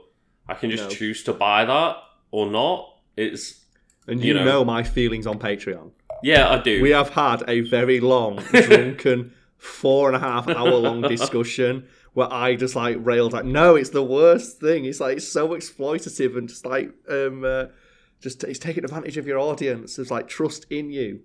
I 0.48 0.54
can 0.54 0.72
just 0.72 0.84
No. 0.84 0.90
choose 0.90 1.24
to 1.24 1.34
buy 1.34 1.66
that 1.66 1.98
or 2.32 2.50
not. 2.50 2.88
It's 3.18 3.66
And 4.08 4.22
You 4.22 4.30
you, 4.30 4.34
know. 4.36 4.46
know. 4.46 4.66
my 4.66 4.82
feelings 4.84 5.28
on 5.28 5.40
Patreon. 5.40 5.92
yeah, 6.24 6.50
I 6.50 6.62
do. 6.62 6.82
We 6.82 6.92
have 6.92 7.10
had 7.10 7.44
a 7.50 7.60
very 7.62 8.00
long, 8.00 8.38
drunken, 8.54 9.34
four 9.58 10.08
and 10.08 10.16
a 10.16 10.20
half 10.20 10.48
hour 10.48 10.72
long 10.72 11.02
discussion 11.16 11.86
where 12.14 12.32
I 12.32 12.56
just 12.56 12.76
like 12.76 12.98
railed 13.00 13.34
like, 13.34 13.46
no, 13.46 13.76
it's 13.76 13.90
the 13.92 14.04
worst 14.04 14.60
thing. 14.60 14.86
It's 14.86 15.00
like 15.00 15.18
it's 15.18 15.28
so 15.28 15.50
exploitative 15.50 16.38
and 16.38 16.50
just 16.50 16.66
like 16.66 16.92
um 17.10 17.44
uh, 17.46 17.66
just 18.22 18.44
it's 18.44 18.60
taking 18.60 18.84
advantage 18.84 19.18
of 19.18 19.26
your 19.28 19.40
audience. 19.40 19.98
It's 19.98 20.12
like 20.12 20.28
trust 20.28 20.66
in 20.70 20.90
you. 20.92 21.22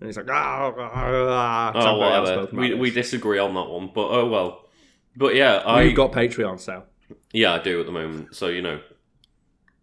And 0.00 0.08
he's 0.08 0.16
like, 0.16 0.28
ah, 0.30 0.72
ah, 0.76 0.90
ah. 0.94 1.72
'cause 1.72 1.84
oh, 1.86 1.98
whatever. 1.98 2.48
We, 2.56 2.74
we 2.74 2.90
disagree 2.90 3.38
on 3.38 3.54
that 3.54 3.68
one, 3.68 3.90
but 3.94 4.08
oh 4.08 4.26
well. 4.28 4.68
But 5.16 5.34
yeah, 5.34 5.56
I 5.64 5.82
You've 5.82 5.94
got 5.96 6.12
Patreon, 6.12 6.58
so 6.58 6.84
yeah 7.32 7.52
I 7.54 7.58
do 7.62 7.80
at 7.80 7.86
the 7.86 7.92
moment. 7.92 8.34
So 8.34 8.46
you 8.48 8.62
know, 8.62 8.80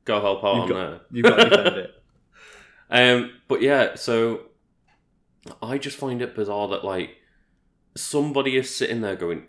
go 0.05 0.19
help 0.21 0.43
out 0.43 0.55
You've 0.55 0.63
on 0.63 0.69
got- 0.69 0.75
there. 0.75 0.99
you've 1.11 1.23
got 1.25 1.35
to 1.37 1.49
defend 1.49 1.77
it. 1.77 1.91
Um, 2.91 3.31
but 3.47 3.61
yeah, 3.61 3.95
so 3.95 4.41
I 5.61 5.77
just 5.77 5.97
find 5.97 6.21
it 6.21 6.33
bizarre 6.35 6.67
that 6.69 6.83
like 6.83 7.11
somebody 7.95 8.57
is 8.57 8.75
sitting 8.75 9.01
there 9.01 9.15
going, 9.15 9.47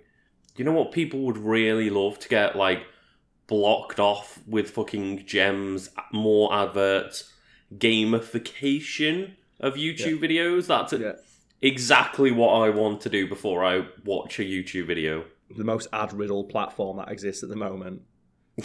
you 0.56 0.64
know 0.64 0.72
what 0.72 0.92
people 0.92 1.20
would 1.20 1.38
really 1.38 1.90
love 1.90 2.18
to 2.20 2.28
get 2.28 2.56
like 2.56 2.84
blocked 3.46 3.98
off 3.98 4.38
with 4.46 4.70
fucking 4.70 5.26
gems, 5.26 5.90
more 6.12 6.52
adverts, 6.54 7.32
gamification 7.76 9.32
of 9.58 9.74
YouTube 9.74 10.20
videos. 10.20 10.66
That's 10.66 10.92
Yeah. 10.92 11.12
exactly 11.62 12.30
what 12.30 12.50
I 12.54 12.70
want 12.70 13.00
to 13.02 13.08
do 13.08 13.26
before 13.28 13.64
I 13.64 13.86
watch 14.04 14.38
a 14.38 14.42
YouTube 14.42 14.86
video. 14.86 15.24
The 15.56 15.64
most 15.64 15.88
ad 15.92 16.12
riddled 16.12 16.48
platform 16.48 16.98
that 16.98 17.10
exists 17.10 17.42
at 17.42 17.48
the 17.48 17.56
moment. 17.56 18.02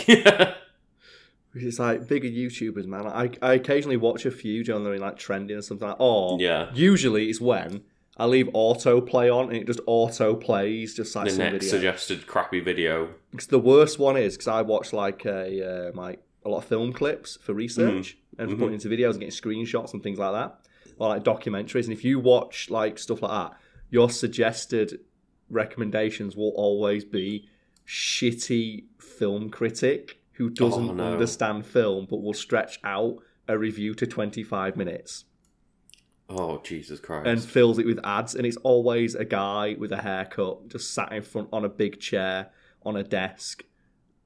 yeah, 0.08 0.54
It's 1.58 1.80
like 1.80 2.08
bigger 2.08 2.28
YouTubers, 2.28 2.86
man. 2.86 3.08
I, 3.08 3.30
I 3.42 3.54
occasionally 3.54 3.96
watch 3.98 4.26
a 4.26 4.32
few 4.32 4.64
generally 4.64 4.98
like 5.00 5.18
trending 5.18 5.56
or 5.58 5.62
something 5.62 5.88
like 5.88 6.00
or 6.00 6.38
yeah. 6.40 6.70
usually 6.74 7.30
it's 7.30 7.40
when 7.40 7.82
I 8.18 8.26
leave 8.26 8.48
autoplay 8.54 9.34
on 9.36 9.50
and 9.50 9.58
it 9.58 9.68
just 9.68 9.82
auto 9.88 10.36
plays 10.36 10.94
just 10.96 11.16
like 11.16 11.26
The 11.26 11.32
some 11.32 11.40
next 11.40 11.54
video. 11.66 11.70
suggested 11.70 12.28
crappy 12.28 12.62
video. 12.62 13.10
Because 13.32 13.48
the 13.48 13.60
worst 13.60 14.00
one 14.00 14.16
is 14.18 14.36
because 14.36 14.48
I 14.48 14.62
watch 14.62 14.94
like 14.94 15.26
a 15.26 15.90
uh, 15.90 15.92
like 15.94 16.22
a 16.46 16.50
lot 16.50 16.60
of 16.60 16.66
film 16.66 16.94
clips 16.94 17.38
for 17.42 17.54
research 17.54 18.18
and 18.38 18.50
for 18.50 18.56
Mhm. 18.56 18.60
putting 18.60 18.74
into 18.76 18.88
videos 18.88 19.12
and 19.12 19.20
getting 19.22 19.30
screenshots 19.32 19.94
and 19.94 20.02
things 20.04 20.20
like 20.20 20.32
that, 20.34 20.60
or 20.98 21.10
like 21.10 21.24
documentaries. 21.24 21.86
And 21.86 21.94
if 21.94 22.06
you 22.06 22.20
watch 22.20 22.70
like 22.70 22.98
stuff 23.00 23.22
like 23.22 23.32
that, 23.32 23.58
your 23.90 24.10
suggested 24.10 25.00
recommendations 25.50 26.36
will 26.38 26.54
always 26.56 27.04
be 27.04 27.48
shitty 27.86 28.86
film 29.00 29.50
critic 29.50 30.20
who 30.34 30.50
doesn't 30.50 30.90
Oh, 30.90 30.94
no. 30.94 31.04
understand 31.14 31.66
film 31.66 32.08
but 32.10 32.18
will 32.22 32.34
stretch 32.34 32.80
out 32.84 33.18
a 33.48 33.58
review 33.58 33.94
to 33.96 34.08
25 34.08 34.76
minutes 34.76 35.26
Oh 36.30 36.60
Jesus 36.64 37.00
Christ! 37.00 37.28
and 37.28 37.42
fills 37.44 37.78
it 37.80 37.86
with 37.86 38.00
ads 38.04 38.34
and 38.36 38.46
it's 38.46 38.58
always 38.58 39.14
a 39.16 39.26
guy 39.26 39.76
with 39.78 39.92
a 39.92 40.02
haircut 40.02 40.68
just 40.70 40.94
sat 40.94 41.12
in 41.12 41.22
front 41.22 41.50
on 41.54 41.64
a 41.66 41.70
big 41.70 42.00
chair 42.00 42.50
on 42.84 42.96
a 42.96 43.04
desk 43.04 43.64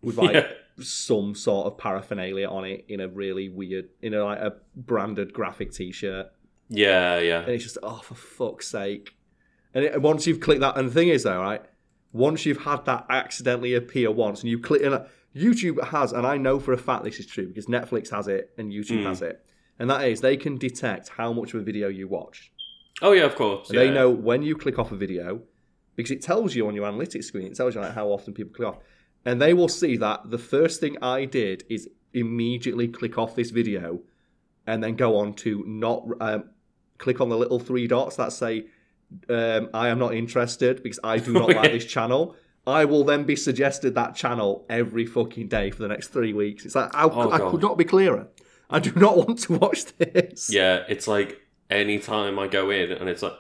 with 0.01 0.17
like 0.17 0.33
Yeah. 0.33 0.47
some 0.79 1.35
sort 1.35 1.67
of 1.67 1.77
paraphernalia 1.77 2.47
on 2.47 2.63
it 2.65 2.85
in 2.88 3.01
a 3.01 3.07
really 3.09 3.49
weird 3.49 3.89
in 4.01 4.13
a 4.13 4.23
like 4.23 4.39
a 4.39 4.53
branded 4.75 5.33
graphic 5.33 5.73
t-shirt 5.73 6.27
yeah, 6.69 7.19
yeah. 7.19 7.39
and 7.41 7.49
it's 7.49 7.63
just 7.63 7.77
oh 7.83 7.97
for 8.03 8.15
fuck's 8.15 8.67
sake 8.67 9.15
and 9.73 9.83
it, 9.83 10.01
once 10.01 10.25
you've 10.25 10.39
clicked 10.39 10.62
that 10.62 10.77
and 10.77 10.88
the 10.89 10.93
thing 10.93 11.09
is 11.09 11.23
though 11.23 11.39
right 11.41 11.63
once 12.13 12.45
you've 12.45 12.62
had 12.63 12.85
that 12.85 13.05
accidentally 13.09 13.73
appear 13.73 14.09
once 14.09 14.41
and 14.41 14.49
you 14.49 14.57
click 14.59 14.81
and 14.83 15.03
youtube 15.35 15.83
has 15.89 16.13
and 16.13 16.25
i 16.25 16.38
know 16.38 16.59
for 16.59 16.71
a 16.73 16.77
fact 16.77 17.03
this 17.03 17.19
is 17.19 17.25
true 17.25 17.47
because 17.47 17.65
netflix 17.65 18.09
has 18.09 18.27
it 18.27 18.51
and 18.57 18.71
youtube 18.71 18.99
Mm. 19.01 19.05
has 19.05 19.21
it 19.21 19.43
and 19.80 19.89
that 19.89 20.08
is 20.08 20.22
they 20.22 20.38
can 20.38 20.58
detect 20.58 21.10
how 21.10 21.34
much 21.34 21.54
of 21.54 21.62
a 21.62 21.63
video 21.63 21.88
you 21.88 22.08
watched 22.08 22.52
Oh 23.02 23.13
yeah, 23.13 23.24
of 23.24 23.36
course. 23.36 23.70
they 23.70 23.88
yeah. 23.88 23.94
know 23.94 24.10
when 24.10 24.44
you 24.44 24.56
click 24.56 24.78
off 24.78 24.92
a 24.92 24.96
video 24.96 25.42
because 25.96 26.12
it 26.12 26.22
tells 26.22 26.56
you 26.56 26.68
on 26.68 26.76
your 26.76 26.89
analytics 26.89 27.26
screen 27.26 27.48
it 27.48 27.56
tells 27.56 27.76
you 27.76 27.82
like 27.82 27.94
how 27.94 28.08
often 28.08 28.34
people 28.34 28.54
click 28.54 28.68
off. 28.68 28.78
And 29.26 29.42
they 29.42 29.54
will 29.54 29.68
see 29.68 29.98
that 29.98 30.30
the 30.30 30.38
first 30.38 30.80
thing 30.80 30.98
i 31.02 31.26
did 31.26 31.63
is 31.70 31.89
immediately 32.13 32.88
click 32.88 33.18
off 33.18 33.36
this 33.36 33.52
video 33.52 34.00
and 34.65 34.84
then 34.84 34.96
go 34.96 35.18
on 35.18 35.34
to 35.34 35.63
not 35.68 36.04
um, 36.20 36.46
click 36.98 37.22
on 37.22 37.30
the 37.30 37.38
little 37.38 37.60
three 37.60 37.88
dots 37.88 38.15
that 38.18 38.32
say 38.32 38.65
um, 39.30 39.70
i 39.74 39.88
am 39.88 40.00
not 40.00 40.13
interested 40.13 40.82
because 40.84 41.00
i 41.04 41.18
do 41.18 41.34
not 41.34 41.50
like 41.56 41.72
this 41.72 41.86
channel. 41.86 42.36
I 42.68 42.86
will 42.86 43.04
then 43.04 43.24
be 43.24 43.36
suggested 43.36 43.96
that 43.96 44.15
channel 44.15 44.65
every 44.70 45.06
fucking 45.06 45.48
day 45.48 45.72
for 45.72 45.82
the 45.82 45.88
next 45.88 46.10
three 46.10 46.34
weeks. 46.34 46.65
It's 46.65 46.76
like 46.76 46.94
i, 46.94 47.04
Oh, 47.06 47.32
I 47.32 47.39
could 47.50 47.62
not 47.62 47.78
be 47.78 47.86
clearer 47.86 48.28
i 48.69 48.79
do 48.79 48.91
not 48.95 49.17
want 49.17 49.39
to 49.39 49.58
watch 49.58 49.86
this 49.97 50.51
Yeah, 50.51 50.84
it's 50.88 51.08
like 51.08 51.41
any 51.69 51.99
time 51.99 52.39
I 52.39 52.47
go 52.47 52.69
in 52.69 52.91
and 52.91 53.10
it's 53.10 53.21
like, 53.21 53.34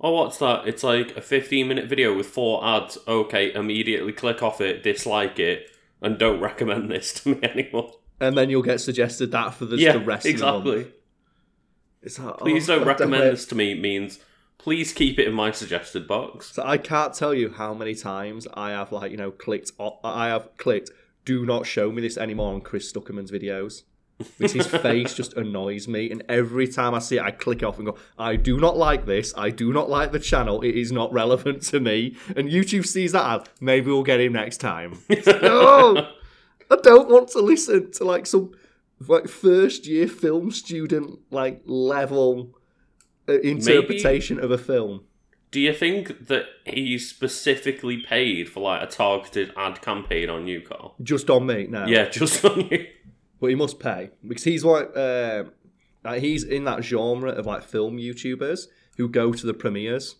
oh, 0.00 0.12
what's 0.12 0.38
that? 0.38 0.66
It's 0.66 0.84
like 0.84 1.16
a 1.16 1.20
15 1.20 1.66
minute 1.66 1.88
video 1.88 2.16
with 2.16 2.26
four 2.26 2.64
ads. 2.64 2.98
Okay, 3.08 3.52
immediately 3.52 4.12
click 4.12 4.42
off 4.42 4.60
it, 4.60 4.82
dislike 4.82 5.38
it, 5.38 5.70
and 6.00 6.18
don't 6.18 6.40
recommend 6.48 6.90
this 6.90 7.12
to 7.14 7.30
me 7.34 7.40
anymore. 7.42 7.92
and 8.20 8.36
then 8.36 8.50
you'll 8.50 8.62
get 8.62 8.80
suggested 8.80 9.32
that 9.32 9.54
for 9.54 9.64
the, 9.64 9.76
yeah, 9.76 9.92
the 9.92 10.00
rest 10.00 10.26
of 10.26 10.38
the 10.38 10.44
month 10.44 10.66
exactly. 10.66 10.92
It's 12.02 12.18
like, 12.18 12.34
oh, 12.34 12.44
Please 12.44 12.68
oh, 12.68 12.76
don't 12.78 12.86
recommend 12.92 13.22
this 13.24 13.46
to 13.46 13.54
me 13.54 13.74
means 13.74 14.18
please 14.58 14.92
keep 14.92 15.18
it 15.18 15.26
in 15.26 15.34
my 15.34 15.50
suggested 15.50 16.06
box. 16.06 16.52
So 16.52 16.62
I 16.64 16.78
can't 16.78 17.14
tell 17.14 17.34
you 17.34 17.50
how 17.50 17.74
many 17.74 17.94
times 17.94 18.46
I 18.54 18.70
have 18.70 18.92
like 18.92 19.10
you 19.10 19.16
know 19.16 19.30
clicked. 19.30 19.72
I 20.04 20.28
have 20.28 20.56
clicked. 20.58 20.90
Do 21.24 21.46
not 21.46 21.66
show 21.66 21.90
me 21.90 22.02
this 22.02 22.18
anymore 22.18 22.52
on 22.52 22.60
Chris 22.60 22.92
Stuckmann's 22.92 23.30
videos. 23.30 23.82
Because 24.18 24.52
his 24.52 24.66
face 24.66 25.14
just 25.14 25.34
annoys 25.34 25.88
me. 25.88 26.10
And 26.10 26.22
every 26.28 26.68
time 26.68 26.94
I 26.94 26.98
see 26.98 27.16
it, 27.16 27.22
I 27.22 27.30
click 27.30 27.62
off 27.62 27.78
and 27.78 27.86
go, 27.86 27.96
I 28.18 28.36
do 28.36 28.58
not 28.58 28.76
like 28.76 29.06
this. 29.06 29.34
I 29.36 29.50
do 29.50 29.72
not 29.72 29.90
like 29.90 30.12
the 30.12 30.18
channel. 30.18 30.62
It 30.62 30.74
is 30.74 30.92
not 30.92 31.12
relevant 31.12 31.62
to 31.64 31.80
me. 31.80 32.16
And 32.36 32.48
YouTube 32.48 32.86
sees 32.86 33.12
that 33.12 33.40
as, 33.40 33.46
maybe 33.60 33.88
we'll 33.88 34.02
get 34.02 34.20
him 34.20 34.32
next 34.34 34.58
time. 34.58 34.98
No! 35.26 36.10
I 36.70 36.76
don't 36.82 37.08
want 37.08 37.28
to 37.30 37.40
listen 37.40 37.90
to 37.92 38.04
like 38.04 38.26
some 38.26 38.52
like 39.06 39.28
first 39.28 39.86
year 39.86 40.08
film 40.08 40.50
student 40.50 41.18
like 41.30 41.62
level 41.66 42.54
uh, 43.28 43.38
interpretation 43.40 44.38
of 44.38 44.50
a 44.50 44.58
film. 44.58 45.04
Do 45.50 45.60
you 45.60 45.72
think 45.72 46.26
that 46.26 46.46
he's 46.64 47.08
specifically 47.08 47.98
paid 47.98 48.48
for 48.48 48.60
like 48.60 48.82
a 48.82 48.86
targeted 48.90 49.52
ad 49.56 49.82
campaign 49.82 50.28
on 50.28 50.48
you, 50.48 50.60
Carl? 50.62 50.96
Just 51.02 51.30
on 51.30 51.46
me 51.46 51.68
now. 51.68 51.86
Yeah, 51.86 52.08
just 52.08 52.44
on 52.44 52.68
you. 52.70 52.86
But 53.40 53.48
he 53.48 53.54
must 53.54 53.78
pay 53.80 54.10
because 54.26 54.44
he's 54.44 54.64
like 54.64 54.90
uh, 54.96 55.44
like 56.04 56.22
he's 56.22 56.44
in 56.44 56.64
that 56.64 56.82
genre 56.84 57.30
of 57.30 57.46
like 57.46 57.62
film 57.62 57.96
YouTubers 57.98 58.66
who 58.96 59.08
go 59.08 59.32
to 59.32 59.46
the 59.46 59.54
premieres. 59.54 60.16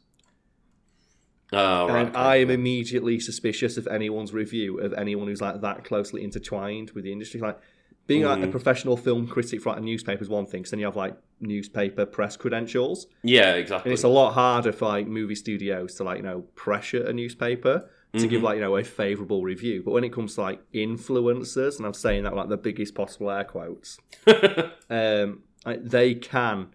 Oh, 1.53 1.87
right. 1.89 2.07
and 2.07 2.17
I 2.17 2.37
am 2.37 2.51
immediately 2.51 3.21
suspicious 3.21 3.77
of 3.77 3.87
anyone's 3.87 4.33
review 4.33 4.81
of 4.81 4.93
anyone 4.95 5.29
who's 5.29 5.41
like 5.41 5.61
that 5.61 5.85
closely 5.85 6.25
intertwined 6.25 6.91
with 6.93 7.05
the 7.05 7.13
industry. 7.13 7.41
Like 7.41 7.59
being 8.07 8.23
like 8.25 8.43
a 8.43 8.47
Mm. 8.47 8.51
professional 8.51 8.97
film 8.97 9.27
critic 9.27 9.61
for 9.63 9.71
like 9.71 9.79
a 9.79 9.83
newspaper 9.83 10.23
is 10.23 10.29
one 10.29 10.47
thing, 10.47 10.61
because 10.63 10.71
then 10.73 10.81
you 10.81 10.87
have 10.87 10.97
like 10.97 11.17
newspaper 11.41 12.05
press 12.07 12.37
credentials, 12.37 13.07
yeah, 13.23 13.51
and 13.51 13.61
exactly. 13.61 13.93
it's 13.93 14.03
a 14.03 14.09
lot 14.09 14.33
harder 14.33 14.73
for 14.73 14.89
like 14.89 15.07
movie 15.07 15.35
studios 15.35 15.95
to 15.95 16.05
like 16.05 16.17
you 16.19 16.23
know 16.23 16.43
pressure 16.55 17.05
a 17.05 17.13
newspaper 17.13 17.89
to 18.19 18.27
give 18.29 18.41
Mhm. 18.41 18.45
like 18.45 18.55
you 18.57 18.61
know 18.61 18.77
a 18.77 18.85
favorable 18.85 19.43
review. 19.43 19.83
But 19.85 19.93
when 19.93 20.05
it 20.05 20.13
comes 20.13 20.35
to 20.37 20.41
like 20.43 20.61
influencers, 20.73 21.77
and 21.79 21.87
I'm 21.87 21.95
saying 21.95 22.25
that 22.25 22.35
like 22.35 22.49
the 22.49 22.57
biggest 22.57 22.95
possible 22.95 23.31
air 23.31 23.45
quotes, 23.45 23.99
um, 24.91 25.43
like, 25.67 25.85
they 25.85 26.15
can 26.15 26.69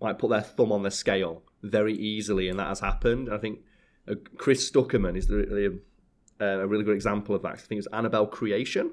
like 0.00 0.18
put 0.18 0.30
their 0.30 0.42
thumb 0.42 0.72
on 0.72 0.82
the 0.82 0.90
scale 0.90 1.42
very 1.62 1.94
easily, 1.94 2.48
and 2.48 2.58
that 2.58 2.68
has 2.68 2.80
happened. 2.80 3.28
I 3.32 3.38
think 3.38 3.60
uh, 4.08 4.14
Chris 4.36 4.70
Stuckmann 4.70 5.16
is 5.16 5.26
the, 5.26 5.36
the, 6.38 6.44
uh, 6.44 6.60
a 6.60 6.66
really 6.66 6.84
good 6.84 6.94
example 6.94 7.34
of 7.34 7.42
that. 7.42 7.52
I 7.52 7.56
think 7.56 7.78
it's 7.78 7.88
was 7.88 7.98
Annabelle 7.98 8.26
Creation. 8.26 8.92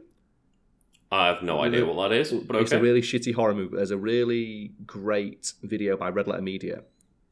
I 1.12 1.28
have 1.28 1.44
no 1.44 1.62
idea 1.62 1.86
what 1.86 2.10
that 2.10 2.16
is, 2.16 2.32
but 2.34 2.56
It's 2.56 2.72
a 2.72 2.80
really 2.80 3.02
shitty 3.02 3.36
horror 3.36 3.54
movie. 3.54 3.76
There's 3.76 3.92
a 3.92 3.98
really 3.98 4.72
great 4.88 5.54
video 5.62 5.96
by 5.96 6.10
Red 6.10 6.28
Letter 6.28 6.42
Media. 6.42 6.84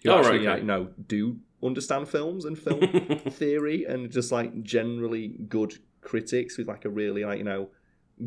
Who 0.04 0.12
Oh, 0.12 0.18
right, 0.18 0.26
actually, 0.26 0.40
okay. 0.42 0.50
like, 0.50 0.60
you 0.60 0.68
know, 0.68 0.90
do 1.08 1.40
understand 1.63 2.08
films 2.08 2.45
and 2.45 2.58
film 2.58 2.80
theory 3.30 3.86
and 3.86 4.12
just 4.12 4.32
like 4.32 4.63
generally 4.63 5.30
good 5.47 5.78
critics 6.02 6.58
with 6.58 6.67
like 6.67 6.86
a 6.86 6.89
really 6.89 7.24
like 7.24 7.38
you 7.38 7.43
know 7.43 7.69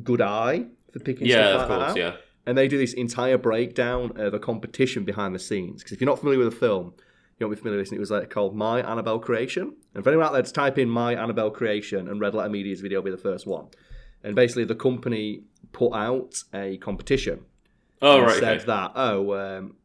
good 0.02 0.20
eye 0.20 0.64
for 0.92 1.00
picking 1.00 1.26
yeah, 1.26 1.48
stuff 1.48 1.52
of 1.52 1.58
like 1.58 1.68
course, 1.68 1.80
that 1.80 1.90
out. 1.90 1.96
yeah. 2.14 2.16
And 2.46 2.58
they 2.58 2.68
do 2.68 2.76
this 2.78 2.92
entire 2.92 3.38
breakdown 3.38 4.12
of 4.16 4.34
a 4.34 4.38
competition 4.38 5.04
behind 5.04 5.34
the 5.34 5.38
scenes. 5.38 5.82
Because 5.82 5.92
if 5.92 6.00
you're 6.00 6.10
not 6.10 6.18
familiar 6.18 6.38
with 6.44 6.52
the 6.52 6.58
film, 6.60 6.92
you 7.38 7.46
won't 7.46 7.56
be 7.56 7.60
familiar 7.60 7.78
with 7.80 7.90
it. 7.90 7.96
It 7.96 7.98
was 7.98 8.10
like 8.10 8.28
called 8.28 8.54
My 8.54 8.82
Annabelle 8.82 9.18
Creation. 9.18 9.74
And 9.94 10.04
for 10.04 10.10
anyone 10.10 10.26
out 10.26 10.32
there, 10.34 10.42
just 10.42 10.54
type 10.54 10.76
in 10.78 10.88
My 10.90 11.14
Annabelle 11.14 11.50
Creation 11.50 12.06
and 12.06 12.20
Red 12.20 12.34
Letter 12.34 12.50
Media's 12.50 12.82
video 12.82 12.98
will 12.98 13.06
be 13.06 13.10
the 13.12 13.16
first 13.16 13.46
one. 13.46 13.68
And 14.22 14.34
basically, 14.34 14.64
the 14.64 14.74
company 14.74 15.44
put 15.72 15.94
out 15.94 16.42
a 16.52 16.76
competition 16.78 17.40
Oh, 18.02 18.18
and 18.18 18.26
right, 18.26 18.38
said 18.38 18.56
okay. 18.58 18.66
that 18.66 18.92
oh 18.94 19.32
um, 19.34 19.76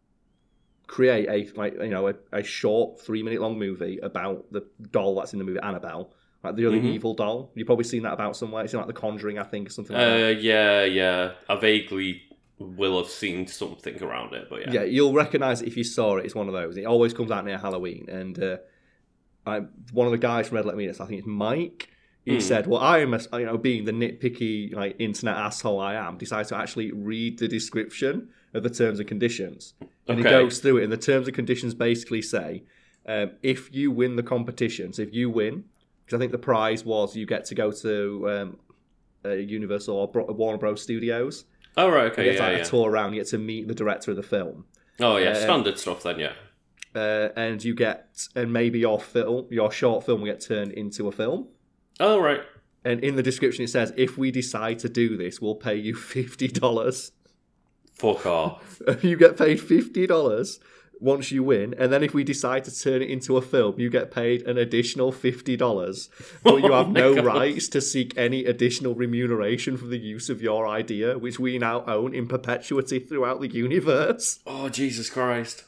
create 0.90 1.30
a 1.30 1.58
like 1.60 1.74
you 1.76 1.88
know 1.90 2.08
a, 2.08 2.16
a 2.34 2.42
short 2.44 3.00
three 3.00 3.22
minute 3.22 3.40
long 3.40 3.60
movie 3.60 4.00
about 4.02 4.52
the 4.52 4.62
doll 4.90 5.14
that's 5.16 5.34
in 5.34 5.40
the 5.40 5.46
movie 5.46 5.60
Annabelle 5.62 6.12
like 6.44 6.56
the 6.56 6.66
other 6.66 6.78
Mhm. 6.78 6.94
evil 6.96 7.14
doll 7.14 7.52
you've 7.54 7.68
probably 7.68 7.84
seen 7.84 8.02
that 8.04 8.14
about 8.14 8.36
somewhere 8.36 8.64
it's 8.64 8.74
in 8.74 8.80
like 8.80 8.88
The 8.88 8.94
Conjuring 8.94 9.38
I 9.38 9.44
think 9.44 9.68
or 9.68 9.72
something 9.72 9.96
like 9.96 10.04
that 10.06 10.26
Uh, 10.26 10.40
yeah, 10.40 10.84
yeah. 10.86 11.32
I 11.48 11.56
vaguely 11.58 12.24
will 12.58 12.98
have 13.02 13.12
seen 13.12 13.46
something 13.46 14.02
around 14.02 14.34
it, 14.34 14.48
but 14.50 14.62
yeah. 14.62 14.72
yeah 14.74 14.84
you'll 14.84 15.14
recognize 15.14 15.62
it 15.62 15.68
if 15.68 15.78
you 15.78 15.84
saw 15.84 16.18
it 16.18 16.26
it's 16.26 16.34
one 16.34 16.48
of 16.48 16.54
those 16.56 16.76
it 16.76 16.86
always 16.86 17.14
comes 17.14 17.30
out 17.30 17.46
near 17.46 17.60
Halloween 17.60 18.10
and 18.10 18.42
uh, 18.42 18.58
I, 19.46 19.60
one 19.94 20.08
of 20.08 20.12
the 20.12 20.18
guys 20.18 20.48
from 20.48 20.56
Red 20.56 20.66
Letter 20.66 20.78
Media 20.78 20.96
I 21.00 21.06
think 21.06 21.20
it's 21.20 21.28
Mike 21.28 21.90
he 22.26 22.34
Hmm. 22.36 22.40
said 22.40 22.68
well 22.68 22.80
I 22.82 23.00
am 23.00 23.14
a, 23.14 23.20
you 23.34 23.46
know 23.46 23.58
being 23.58 23.86
the 23.86 23.92
nitpicky 23.92 24.74
like 24.74 24.96
internet 25.00 25.36
asshole 25.36 25.80
I 25.80 25.96
am 25.96 26.18
decided 26.18 26.48
to 26.50 26.58
actually 26.58 26.92
read 26.92 27.40
the 27.40 27.48
description 27.48 28.30
of 28.54 28.64
the 28.64 28.70
terms 28.70 29.00
and 29.00 29.08
conditions 29.08 29.74
and 30.08 30.18
he 30.18 30.24
goes 30.24 30.60
through 30.60 30.78
it 30.78 30.84
and 30.84 30.92
the 30.92 30.98
terms 30.98 31.28
and 31.28 31.36
conditions 31.36 31.74
basically 31.74 32.22
say 32.22 32.64
um, 33.08 33.32
if 33.44 33.74
you 33.74 33.92
win 33.92 34.16
the 34.16 34.24
competition 34.24 34.92
so 34.94 35.02
if 35.02 35.14
you 35.14 35.30
win 35.30 35.64
because 36.06 36.18
i 36.18 36.20
think 36.20 36.32
the 36.32 36.38
prize 36.38 36.84
was 36.84 37.16
you 37.16 37.26
get 37.26 37.46
to 37.46 37.56
go 37.56 37.72
to 37.72 38.30
um, 38.30 38.58
uh, 39.26 39.30
universal 39.30 39.96
or 39.96 40.08
Bro- 40.08 40.32
warner 40.34 40.58
bros 40.58 40.82
studios 40.82 41.46
Oh, 41.78 41.90
right, 41.90 42.06
you 42.06 42.12
okay, 42.12 42.24
get 42.26 42.34
yeah, 42.36 42.42
like, 42.48 42.58
yeah. 42.58 42.64
a 42.64 42.66
tour 42.66 42.90
around 42.90 43.14
you 43.14 43.20
get 43.22 43.28
to 43.30 43.38
meet 43.38 43.68
the 43.68 43.76
director 43.76 44.10
of 44.12 44.18
the 44.18 44.24
film 44.24 44.66
Oh, 45.00 45.16
yeah, 45.18 45.30
uh, 45.30 45.36
standard 45.36 45.78
stuff 45.80 46.04
then, 46.04 46.20
yeah. 46.20 46.34
uh, 46.96 47.30
and 47.38 47.64
you 47.64 47.74
get 47.76 48.28
and 48.36 48.52
maybe 48.52 48.80
your 48.80 49.00
film 49.00 49.46
your 49.52 49.72
short 49.72 50.04
film 50.06 50.22
will 50.22 50.28
get 50.28 50.42
turned 50.42 50.72
into 50.74 51.08
a 51.08 51.12
film 51.12 51.48
Oh, 52.00 52.20
right. 52.20 52.42
and 52.86 53.04
in 53.04 53.16
the 53.16 53.24
description 53.24 53.64
it 53.66 53.70
says 53.70 53.94
if 53.98 54.18
we 54.18 54.32
decide 54.32 54.80
to 54.80 54.90
do 54.90 55.18
this 55.18 55.42
we'll 55.42 55.56
pay 55.56 55.76
you 55.76 55.94
$50 55.96 57.12
Fuck 57.94 58.26
off. 58.26 58.82
you 59.02 59.18
get 59.18 59.38
paid 59.38 59.60
fifty 59.60 60.08
dollars 60.08 60.60
once 61.02 61.32
you 61.32 61.44
win, 61.44 61.74
and 61.78 61.92
then 61.94 62.02
if 62.04 62.14
we 62.14 62.24
decide 62.26 62.64
to 62.66 62.78
turn 62.78 63.02
it 63.02 63.10
into 63.10 63.36
a 63.38 63.42
film, 63.42 63.78
you 63.80 63.90
get 63.90 64.10
paid 64.12 64.42
an 64.44 64.58
additional 64.58 65.12
fifty 65.12 65.58
dollars. 65.58 66.10
But 66.44 66.62
you 66.64 66.72
Oh 66.72 66.78
have 66.78 66.88
my 66.88 67.00
no 67.02 67.16
God. 67.16 67.26
rights 67.26 67.68
to 67.70 67.82
seek 67.82 68.18
any 68.18 68.46
additional 68.46 68.96
remuneration 68.96 69.76
for 69.76 69.86
the 69.88 69.98
use 70.00 70.30
of 70.30 70.42
your 70.42 70.66
idea, 70.66 71.18
which 71.18 71.40
we 71.40 71.58
now 71.58 71.84
own 71.86 72.16
in 72.16 72.26
perpetuity 72.28 73.00
throughout 73.00 73.42
the 73.42 73.50
universe. 73.50 74.40
Oh, 74.48 74.70
Jesus 74.70 75.10
Christ. 75.10 75.66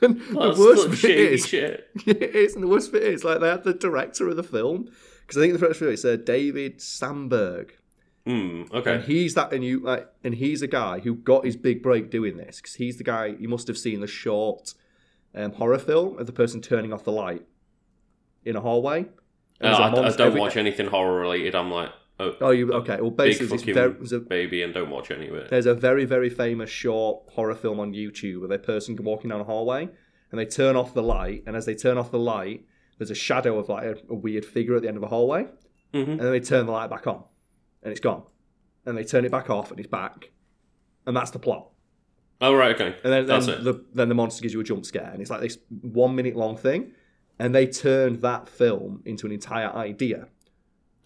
And 0.00 0.20
That's 0.20 0.34
the 0.34 0.54
worst 0.58 1.02
bit 1.02 1.18
is, 1.18 1.46
shit. 1.46 1.88
it 2.04 2.20
is, 2.34 2.54
and 2.54 2.62
the 2.64 2.68
worst 2.68 2.90
bit 2.92 3.04
is 3.04 3.22
like 3.24 3.38
they 3.40 3.48
had 3.48 3.62
the 3.64 3.72
director 3.74 4.28
of 4.28 4.34
the 4.36 4.42
film 4.42 4.90
because 5.26 5.38
I 5.38 5.46
think 5.46 5.58
the 5.58 5.66
it 5.70 5.82
is 5.82 6.04
uh, 6.04 6.16
David 6.16 6.80
Sandberg. 6.80 7.74
Hmm, 8.26 8.62
And 8.72 9.04
he's 9.04 9.34
that, 9.34 9.52
and 9.52 9.62
you 9.62 9.80
like, 9.80 10.08
and 10.22 10.34
he's 10.34 10.62
a 10.62 10.66
guy 10.66 11.00
who 11.00 11.14
got 11.14 11.44
his 11.44 11.56
big 11.56 11.82
break 11.82 12.10
doing 12.10 12.38
this 12.38 12.56
because 12.56 12.74
he's 12.76 12.96
the 12.96 13.04
guy 13.04 13.26
you 13.38 13.48
must 13.48 13.68
have 13.68 13.76
seen 13.76 14.00
the 14.00 14.06
short 14.06 14.72
um, 15.34 15.52
horror 15.52 15.78
film 15.78 16.18
of 16.18 16.26
the 16.26 16.32
person 16.32 16.62
turning 16.62 16.90
off 16.92 17.04
the 17.04 17.12
light 17.12 17.42
in 18.44 18.56
a 18.56 18.60
hallway. 18.62 19.04
There's 19.60 19.76
a 19.78 19.82
I, 19.82 19.88
I 19.88 19.94
don't 19.94 20.20
every- 20.20 20.40
watch 20.40 20.56
anything 20.56 20.86
horror 20.86 21.20
related. 21.20 21.54
I'm 21.54 21.70
like, 21.70 21.90
oh, 22.18 22.34
Oh, 22.40 22.50
you 22.50 22.72
okay? 22.72 22.98
Well, 23.00 23.10
basically, 23.10 23.46
there's, 23.48 23.60
fucking 23.60 23.74
very, 23.74 23.92
there's, 23.92 24.12
a, 24.12 24.20
baby 24.20 24.62
and 24.62 24.72
don't 24.72 24.90
watch 24.90 25.10
any 25.10 25.28
of 25.28 25.34
it. 25.34 25.50
there's 25.50 25.66
a 25.66 25.74
very, 25.74 26.06
very 26.06 26.30
famous 26.30 26.70
short 26.70 27.24
horror 27.32 27.54
film 27.54 27.78
on 27.78 27.92
YouTube 27.92 28.42
of 28.42 28.50
a 28.50 28.58
person 28.58 28.96
walking 29.02 29.28
down 29.30 29.40
a 29.40 29.44
hallway, 29.44 29.88
and 30.30 30.38
they 30.40 30.46
turn 30.46 30.76
off 30.76 30.94
the 30.94 31.02
light, 31.02 31.42
and 31.46 31.56
as 31.56 31.66
they 31.66 31.74
turn 31.74 31.98
off 31.98 32.10
the 32.10 32.18
light, 32.18 32.64
there's 32.98 33.10
a 33.10 33.14
shadow 33.14 33.58
of 33.58 33.68
like 33.68 33.84
a, 33.84 33.96
a 34.10 34.14
weird 34.14 34.44
figure 34.44 34.76
at 34.76 34.82
the 34.82 34.88
end 34.88 34.96
of 34.96 35.00
the 35.02 35.08
hallway, 35.08 35.46
hmm 35.92 35.98
and 35.98 36.20
then 36.20 36.30
they 36.30 36.40
turn 36.40 36.66
the 36.66 36.72
light 36.72 36.90
back 36.90 37.06
on, 37.06 37.22
and 37.82 37.90
it's 37.92 38.00
gone, 38.00 38.22
and 38.86 38.96
they 38.96 39.04
turn 39.04 39.24
it 39.24 39.30
back 39.30 39.50
off, 39.50 39.70
and 39.70 39.78
it's 39.80 39.88
back, 39.88 40.30
and 41.06 41.16
that's 41.16 41.30
the 41.30 41.38
plot. 41.38 41.68
Oh, 42.40 42.54
right, 42.54 42.74
okay. 42.74 42.96
And 43.04 43.12
then, 43.12 43.26
That's 43.26 43.46
then 43.46 43.58
it. 43.60 43.64
the 43.64 43.84
then 43.94 44.08
the 44.08 44.14
monster 44.14 44.42
gives 44.42 44.52
you 44.52 44.60
a 44.60 44.64
jump 44.64 44.84
scare, 44.84 45.10
and 45.12 45.20
it's 45.20 45.30
like 45.30 45.40
this 45.40 45.56
one 45.82 46.14
minute 46.14 46.36
long 46.36 46.56
thing, 46.56 46.92
and 47.38 47.54
they 47.54 47.66
turned 47.66 48.22
that 48.22 48.48
film 48.48 49.02
into 49.04 49.26
an 49.26 49.32
entire 49.32 49.72
idea. 49.72 50.28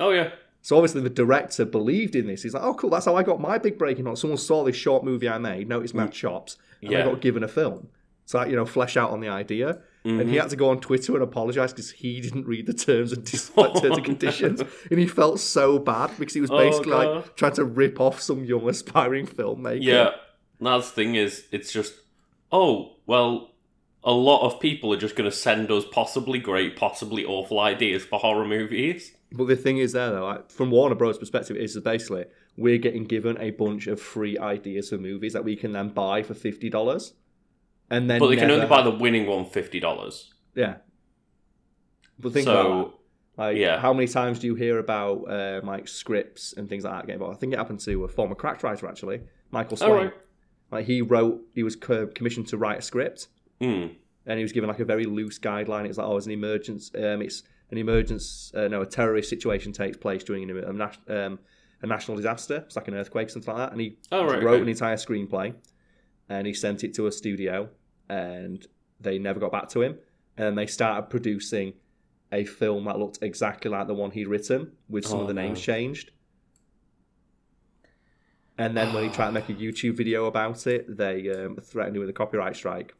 Oh, 0.00 0.10
yeah. 0.10 0.30
So 0.62 0.76
obviously 0.76 1.02
the 1.02 1.10
director 1.10 1.64
believed 1.64 2.16
in 2.16 2.26
this. 2.26 2.42
He's 2.42 2.54
like, 2.54 2.62
"Oh, 2.62 2.74
cool, 2.74 2.90
that's 2.90 3.04
how 3.06 3.14
I 3.14 3.22
got 3.22 3.40
my 3.40 3.58
big 3.58 3.78
breaking 3.78 4.06
on." 4.06 4.16
Someone 4.16 4.38
saw 4.38 4.64
this 4.64 4.74
short 4.76 5.04
movie 5.04 5.28
I 5.28 5.38
made, 5.38 5.68
noticed 5.68 5.94
my 5.94 6.06
chops, 6.08 6.56
and 6.82 6.96
I 6.96 7.04
got 7.04 7.20
given 7.20 7.42
a 7.44 7.48
film. 7.48 7.88
So 8.24 8.38
I, 8.40 8.46
you 8.46 8.56
know, 8.56 8.66
flesh 8.66 8.96
out 8.96 9.10
on 9.10 9.20
the 9.20 9.28
idea, 9.28 9.80
and 10.04 10.20
Mm-hmm. 10.20 10.30
he 10.30 10.36
had 10.36 10.48
to 10.50 10.56
go 10.56 10.70
on 10.70 10.80
Twitter 10.80 11.12
and 11.14 11.22
apologize 11.22 11.72
because 11.72 11.90
he 11.90 12.20
didn't 12.20 12.46
read 12.46 12.66
the 12.66 12.72
terms 12.72 13.12
and 13.12 13.24
dis- 13.30 13.50
terms 13.50 13.80
and 13.82 14.04
conditions, 14.04 14.62
and 14.90 14.98
he 14.98 15.06
felt 15.06 15.40
so 15.40 15.78
bad 15.78 16.10
because 16.18 16.34
he 16.34 16.40
was 16.40 16.50
Oh, 16.50 16.58
basically 16.58 16.90
God. 16.92 17.16
like 17.16 17.36
trying 17.36 17.54
to 17.54 17.64
rip 17.64 18.00
off 18.00 18.20
some 18.20 18.44
young 18.44 18.68
aspiring 18.68 19.26
filmmaker. 19.26 19.82
Yeah. 19.82 20.10
That's 20.60 20.88
the 20.90 20.94
thing 20.94 21.14
is, 21.14 21.44
it's 21.52 21.72
just, 21.72 21.94
oh, 22.50 22.96
well, 23.06 23.50
a 24.04 24.12
lot 24.12 24.42
of 24.46 24.60
people 24.60 24.92
are 24.92 24.96
just 24.96 25.16
going 25.16 25.28
to 25.30 25.36
send 25.36 25.70
us 25.70 25.84
possibly 25.92 26.38
great, 26.38 26.76
possibly 26.76 27.24
awful 27.24 27.58
ideas 27.60 28.04
for 28.04 28.18
horror 28.18 28.46
movies. 28.46 29.12
But 29.32 29.48
the 29.48 29.56
thing 29.56 29.78
is, 29.78 29.92
there 29.92 30.10
though, 30.10 30.24
like, 30.24 30.50
from 30.50 30.70
Warner 30.70 30.94
Bros. 30.94 31.18
perspective, 31.18 31.56
is 31.56 31.78
basically 31.80 32.24
we're 32.56 32.78
getting 32.78 33.04
given 33.04 33.36
a 33.38 33.50
bunch 33.50 33.86
of 33.86 34.00
free 34.00 34.38
ideas 34.38 34.88
for 34.88 34.98
movies 34.98 35.32
that 35.34 35.44
we 35.44 35.54
can 35.54 35.72
then 35.72 35.90
buy 35.90 36.22
for 36.22 36.34
fifty 36.34 36.70
dollars, 36.70 37.12
and 37.90 38.08
then 38.08 38.18
But 38.20 38.28
they 38.28 38.36
can 38.36 38.50
only 38.50 38.66
buy 38.66 38.82
the 38.82 38.90
winning 38.90 39.26
one 39.26 39.44
$50. 39.46 40.24
yeah. 40.54 40.76
But 42.18 42.32
think 42.32 42.44
So, 42.46 42.52
about 42.60 42.90
that. 42.90 43.42
Like, 43.42 43.56
yeah. 43.56 43.78
how 43.78 43.92
many 43.92 44.08
times 44.08 44.40
do 44.40 44.48
you 44.48 44.56
hear 44.56 44.78
about 44.80 45.30
um, 45.30 45.64
like 45.66 45.86
scripts 45.86 46.52
and 46.56 46.68
things 46.68 46.82
like 46.84 46.92
that 46.94 47.06
getting 47.06 47.20
bought? 47.20 47.30
I 47.32 47.36
think 47.36 47.52
it 47.52 47.56
happened 47.56 47.78
to 47.80 48.04
a 48.04 48.08
former 48.08 48.34
Cracked 48.34 48.64
writer 48.64 48.88
actually, 48.88 49.20
Michael 49.52 49.76
Swaim. 49.76 49.88
Oh, 49.88 49.94
right. 50.04 50.12
Like 50.72 50.86
he 50.86 51.00
wrote, 51.02 51.40
he 51.54 51.62
was 51.62 51.76
commissioned 51.76 52.48
to 52.48 52.58
write 52.58 52.78
a 52.78 52.82
script, 52.82 53.28
Mm. 53.60 53.94
and 54.26 54.38
he 54.38 54.42
was 54.44 54.52
given 54.52 54.68
like 54.68 54.80
a 54.80 54.84
very 54.84 55.04
loose 55.04 55.38
guideline. 55.38 55.86
It's 55.86 55.98
like, 55.98 56.06
oh, 56.06 56.16
it's 56.16 56.26
an 56.26 56.32
emergence. 56.32 56.90
Um, 56.94 57.22
it's 57.22 57.42
an 57.70 57.78
emergence. 57.78 58.52
Uh, 58.54 58.66
no, 58.68 58.82
a 58.82 58.86
terrorist 58.86 59.28
situation 59.30 59.72
takes 59.72 59.96
place 59.96 60.22
during 60.24 60.50
an, 60.50 60.80
a, 61.08 61.26
um, 61.26 61.38
a 61.82 61.86
national 61.86 62.16
disaster. 62.16 62.56
It's 62.66 62.74
like 62.76 62.88
an 62.88 62.94
earthquake, 62.94 63.30
something 63.30 63.54
like 63.54 63.66
that. 63.68 63.72
And 63.72 63.80
he 63.80 63.96
Oh, 64.12 64.24
right, 64.24 64.42
wrote 64.42 64.54
okay. 64.54 64.62
an 64.62 64.68
entire 64.68 64.96
screenplay, 64.96 65.54
and 66.28 66.46
he 66.46 66.52
sent 66.54 66.82
it 66.84 66.92
to 66.94 67.06
a 67.06 67.12
studio, 67.12 67.68
and 68.08 68.66
they 69.00 69.18
never 69.18 69.38
got 69.40 69.52
back 69.52 69.68
to 69.70 69.82
him. 69.82 69.98
And 70.36 70.56
they 70.56 70.66
started 70.66 71.10
producing 71.10 71.74
a 72.32 72.44
film 72.44 72.84
that 72.84 72.98
looked 72.98 73.18
exactly 73.22 73.70
like 73.70 73.86
the 73.86 73.94
one 73.94 74.10
he'd 74.10 74.28
written, 74.28 74.72
with 74.88 75.06
some 75.06 75.18
Oh, 75.18 75.22
of 75.22 75.28
the 75.28 75.34
names 75.34 75.58
no. 75.58 75.62
changed. 75.74 76.10
And 78.56 78.76
then 78.76 78.92
when 78.92 79.04
he 79.04 79.10
tried 79.10 79.26
to 79.26 79.32
make 79.32 79.48
a 79.48 79.54
YouTube 79.54 79.96
video 79.96 80.26
about 80.26 80.66
it, 80.66 80.96
they 80.96 81.30
um, 81.32 81.56
threatened 81.56 81.96
him 81.96 82.00
with 82.00 82.08
a 82.10 82.14
copyright 82.14 82.56
strike. 82.56 82.94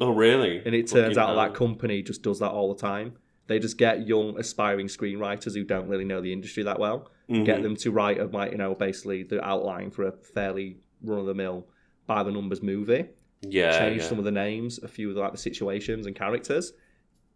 Oh, 0.00 0.10
really? 0.10 0.62
And 0.64 0.74
it 0.74 0.86
turns 0.86 1.16
Fucking 1.16 1.18
out 1.18 1.34
that 1.34 1.54
company 1.54 2.02
just 2.02 2.22
does 2.22 2.38
that 2.38 2.50
all 2.50 2.72
the 2.72 2.80
time. 2.80 3.14
They 3.48 3.58
just 3.58 3.76
get 3.78 4.06
young, 4.06 4.38
aspiring 4.38 4.86
screenwriters 4.86 5.54
who 5.54 5.64
don't 5.64 5.88
really 5.88 6.04
know 6.04 6.20
the 6.20 6.32
industry 6.32 6.62
that 6.62 6.78
well, 6.78 7.10
Mhm. 7.28 7.44
get 7.44 7.62
them 7.62 7.74
to 7.76 7.90
write 7.90 8.18
a 8.18 8.48
you 8.50 8.56
know 8.58 8.74
basically 8.74 9.22
the 9.24 9.42
outline 9.44 9.90
for 9.90 10.04
a 10.04 10.12
fairly 10.12 10.76
run 11.02 11.18
of 11.18 11.26
the 11.26 11.34
mill 11.34 11.66
by 12.06 12.22
the 12.22 12.30
numbers 12.30 12.62
movie. 12.62 13.06
Yeah, 13.42 13.78
change 13.78 14.02
yeah. 14.02 14.08
some 14.08 14.18
of 14.18 14.24
the 14.24 14.30
names, 14.32 14.78
a 14.82 14.88
few 14.88 15.08
of 15.08 15.14
the, 15.14 15.20
like 15.20 15.32
the 15.32 15.38
situations 15.38 16.06
and 16.06 16.14
characters. 16.16 16.72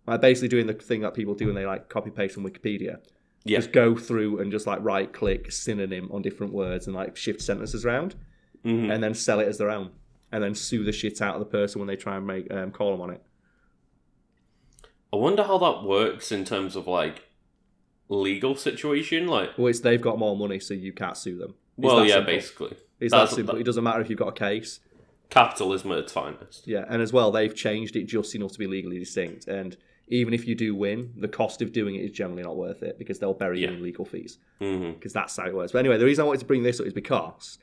Like 0.07 0.20
basically 0.20 0.48
doing 0.48 0.66
the 0.66 0.74
thing 0.74 1.03
that 1.03 1.14
people 1.14 1.34
do 1.34 1.46
when 1.46 1.55
they 1.55 1.64
like 1.66 1.88
copy 1.88 2.11
paste 2.11 2.34
from 2.34 2.44
Wikipedia. 2.44 2.98
Yeah. 3.44 3.59
Just 3.59 3.72
go 3.72 3.96
through 3.96 4.40
and 4.40 4.50
just 4.50 4.66
like 4.66 4.78
right 4.82 5.12
click 5.12 5.50
synonym 5.53 6.09
on 6.12 6.22
different 6.22 6.53
words 6.53 6.86
and 6.86 6.96
like 6.96 7.16
shift 7.16 7.40
sentences 7.40 7.84
around 7.84 8.14
Mhm. 8.64 8.92
and 8.92 9.03
then 9.03 9.14
sell 9.14 9.40
it 9.40 9.48
as 9.48 9.59
their 9.59 9.70
own. 9.70 9.90
And 10.32 10.42
then 10.42 10.55
sue 10.55 10.82
the 10.84 10.92
shit 10.92 11.20
out 11.20 11.34
of 11.34 11.40
the 11.40 11.46
person 11.46 11.78
when 11.80 11.86
they 11.88 11.96
try 11.96 12.16
and 12.16 12.26
make 12.26 12.50
um, 12.53 12.70
call 12.72 12.92
them 12.92 13.00
on 13.00 13.11
it. 13.11 13.22
I 15.12 15.16
wonder 15.16 15.42
how 15.44 15.59
that 15.59 15.82
works 15.84 16.32
in 16.32 16.44
terms 16.44 16.74
of 16.74 16.86
like 16.86 17.28
legal 18.09 18.55
situation. 18.57 19.26
Like, 19.26 19.50
Well, 19.59 19.68
it's 19.68 19.80
they've 19.80 20.00
got 20.00 20.18
more 20.18 20.36
money, 20.36 20.59
so 20.59 20.74
you 20.74 20.92
can't 20.92 21.16
sue 21.16 21.36
them. 21.38 21.55
It's 21.78 21.84
well, 21.86 22.05
yeah, 22.05 22.14
simple. 22.14 22.32
basically, 22.34 22.76
It's 23.00 23.12
That's- 23.12 23.30
that 23.30 23.36
simple. 23.36 23.57
It 23.57 23.64
doesn't 23.64 23.82
matter 23.84 24.00
if 24.00 24.09
you've 24.11 24.18
got 24.18 24.28
a 24.28 24.32
case. 24.32 24.80
Capitalism 25.33 25.93
at 25.93 25.99
its 25.99 26.12
finest. 26.12 26.66
Yeah, 26.66 26.85
and 26.89 27.01
as 27.01 27.12
well, 27.12 27.30
they've 27.30 27.55
changed 27.55 27.97
it 27.97 28.05
just 28.05 28.35
enough 28.35 28.53
to 28.53 28.59
be 28.59 28.66
legally 28.66 28.99
distinct. 28.99 29.49
And 29.49 29.76
even 30.09 30.35
if 30.35 30.47
you 30.47 30.55
do 30.55 30.74
win, 30.74 31.12
the 31.16 31.28
cost 31.28 31.62
of 31.62 31.72
doing 31.72 31.95
it 31.95 32.01
is 32.05 32.11
generally 32.11 32.43
not 32.43 32.57
worth 32.57 32.83
it 32.83 32.99
because 32.99 33.18
they'll 33.18 33.33
bury 33.33 33.61
Yeah. 33.62 33.70
you 33.70 33.76
in 33.76 33.83
legal 33.83 34.05
fees. 34.05 34.39
Mm-hmm. 34.61 34.93
Because 34.93 35.12
that's 35.12 35.37
how 35.37 35.47
it 35.47 35.55
works. 35.55 35.72
But 35.72 35.78
anyway, 35.80 35.97
the 35.97 36.05
reason 36.05 36.22
I 36.22 36.26
wanted 36.26 36.41
to 36.41 36.47
bring 36.47 36.62
this 36.62 36.80
up 36.80 36.87
is 36.87 36.93
because 36.93 37.59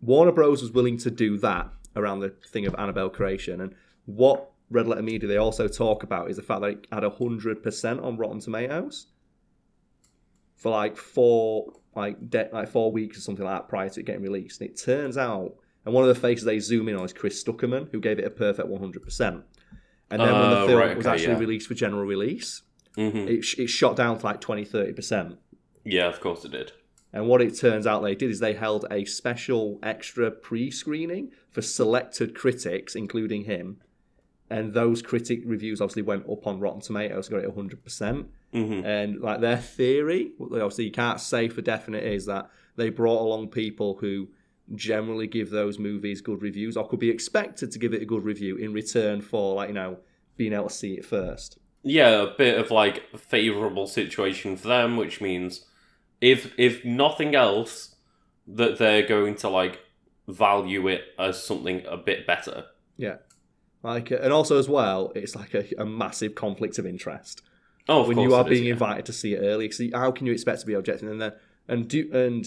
Warner 0.00 0.32
Bros. 0.32 0.62
was 0.62 0.70
willing 0.72 0.96
to 0.98 1.10
do 1.10 1.36
that 1.38 1.68
around 1.94 2.20
the 2.20 2.30
thing 2.48 2.66
of 2.66 2.74
Annabelle 2.78 3.10
creation. 3.10 3.60
And 3.60 3.74
what 4.06 4.50
Red 4.70 4.86
Letter 4.86 5.02
Media 5.02 5.28
they 5.28 5.36
also 5.36 5.68
talk 5.68 6.02
about 6.04 6.30
is 6.30 6.36
the 6.36 6.42
fact 6.42 6.62
that 6.62 6.68
it 6.70 6.86
had 6.92 7.02
100% 7.02 8.02
on 8.02 8.16
Rotten 8.16 8.40
Tomatoes 8.40 9.08
for 10.56 10.70
like 10.70 10.96
four 10.96 11.72
like 11.94 12.30
de- 12.30 12.48
like 12.52 12.68
four 12.68 12.92
weeks 12.92 13.18
or 13.18 13.20
something 13.20 13.44
like 13.44 13.54
that 13.62 13.68
prior 13.68 13.88
to 13.88 14.00
it 14.00 14.06
getting 14.06 14.22
released. 14.22 14.60
And 14.60 14.70
it 14.70 14.76
turns 14.80 15.16
out, 15.18 15.54
and 15.88 15.94
one 15.94 16.04
of 16.06 16.14
the 16.14 16.20
faces 16.20 16.44
they 16.44 16.58
zoom 16.60 16.88
in 16.88 16.96
on 16.96 17.04
is 17.06 17.14
Chris 17.14 17.42
Stuckmann, 17.42 17.90
who 17.90 17.98
gave 17.98 18.18
it 18.18 18.24
a 18.26 18.30
perfect 18.30 18.68
100%. 18.68 19.42
And 20.10 20.20
then 20.20 20.32
when 20.38 20.50
the 20.50 20.60
Oh, 20.60 20.66
film 20.66 20.78
right, 20.80 20.96
was 20.96 21.06
actually 21.06 21.32
yeah. 21.32 21.38
released 21.38 21.66
for 21.66 21.74
general 21.74 22.04
release, 22.04 22.62
hmm 22.94 23.26
it, 23.26 23.44
it 23.58 23.66
shot 23.68 23.96
down 23.96 24.18
to 24.18 24.24
like 24.26 24.40
20 24.42 24.64
30%. 24.66 25.38
Yeah, 25.84 26.08
of 26.08 26.20
course 26.20 26.44
it 26.44 26.52
did. 26.52 26.72
And 27.12 27.26
what 27.26 27.40
it 27.40 27.56
turns 27.58 27.86
out 27.86 28.02
they 28.02 28.14
did 28.14 28.30
is 28.30 28.38
they 28.40 28.52
held 28.52 28.84
a 28.90 29.06
special 29.06 29.78
extra 29.82 30.30
pre 30.30 30.70
screening 30.70 31.30
for 31.50 31.62
selected 31.62 32.34
critics, 32.34 32.94
including 32.94 33.44
him. 33.44 33.78
And 34.50 34.74
those 34.74 35.00
critic 35.00 35.40
reviews 35.46 35.80
obviously 35.80 36.02
went 36.02 36.28
up 36.28 36.46
on 36.46 36.60
Rotten 36.60 36.80
Tomatoes, 36.82 37.28
got 37.30 37.42
it 37.44 37.54
100%. 37.56 38.26
hmm 38.52 38.72
And 38.84 39.20
like 39.20 39.40
their 39.40 39.56
theory, 39.58 40.32
obviously 40.40 40.84
you 40.84 40.90
can't 40.92 41.20
say 41.20 41.48
for 41.48 41.62
definite, 41.62 42.04
is 42.04 42.26
that 42.26 42.50
they 42.76 42.90
brought 42.90 43.20
along 43.22 43.48
people 43.48 43.96
who 44.00 44.28
generally 44.74 45.26
give 45.26 45.50
those 45.50 45.78
movies 45.78 46.20
good 46.20 46.42
reviews 46.42 46.76
or 46.76 46.88
could 46.88 47.00
be 47.00 47.10
expected 47.10 47.70
to 47.72 47.78
give 47.78 47.94
it 47.94 48.02
a 48.02 48.06
good 48.06 48.24
review 48.24 48.56
in 48.56 48.72
return 48.72 49.20
for, 49.20 49.54
like, 49.54 49.68
you 49.68 49.74
know, 49.74 49.98
being 50.36 50.52
able 50.52 50.68
to 50.68 50.74
see 50.74 50.94
it 50.94 51.04
first. 51.04 51.58
Yeah, 51.82 52.22
a 52.22 52.26
bit 52.36 52.58
of 52.58 52.70
like 52.70 53.04
a 53.12 53.18
favourable 53.18 53.86
situation 53.86 54.56
for 54.56 54.68
them, 54.68 54.96
which 54.96 55.20
means 55.20 55.64
if 56.20 56.52
if 56.58 56.84
nothing 56.84 57.34
else, 57.34 57.94
that 58.46 58.78
they're 58.78 59.06
going 59.06 59.36
to 59.36 59.48
like 59.48 59.80
value 60.26 60.88
it 60.88 61.02
as 61.18 61.42
something 61.42 61.84
a 61.86 61.96
bit 61.96 62.26
better. 62.26 62.66
Yeah. 62.96 63.16
Like, 63.82 64.10
uh, 64.10 64.16
and 64.16 64.32
also 64.32 64.58
as 64.58 64.68
well, 64.68 65.12
it's 65.14 65.36
like 65.36 65.54
a, 65.54 65.64
a 65.78 65.84
massive 65.84 66.34
conflict 66.34 66.78
of 66.78 66.86
interest. 66.86 67.42
Oh, 67.88 68.00
of 68.00 68.08
when 68.08 68.18
you 68.18 68.34
are 68.34 68.46
it 68.46 68.52
is, 68.52 68.58
being 68.58 68.66
yeah. 68.66 68.72
invited 68.72 69.06
to 69.06 69.12
see 69.12 69.34
it 69.34 69.38
early. 69.38 69.70
So 69.70 69.84
how 69.94 70.10
can 70.10 70.26
you 70.26 70.32
expect 70.32 70.60
to 70.60 70.66
be 70.66 70.74
objecting? 70.74 71.08
And 71.08 71.20
then 71.20 71.32
and 71.68 71.88
do 71.88 72.10
and 72.12 72.46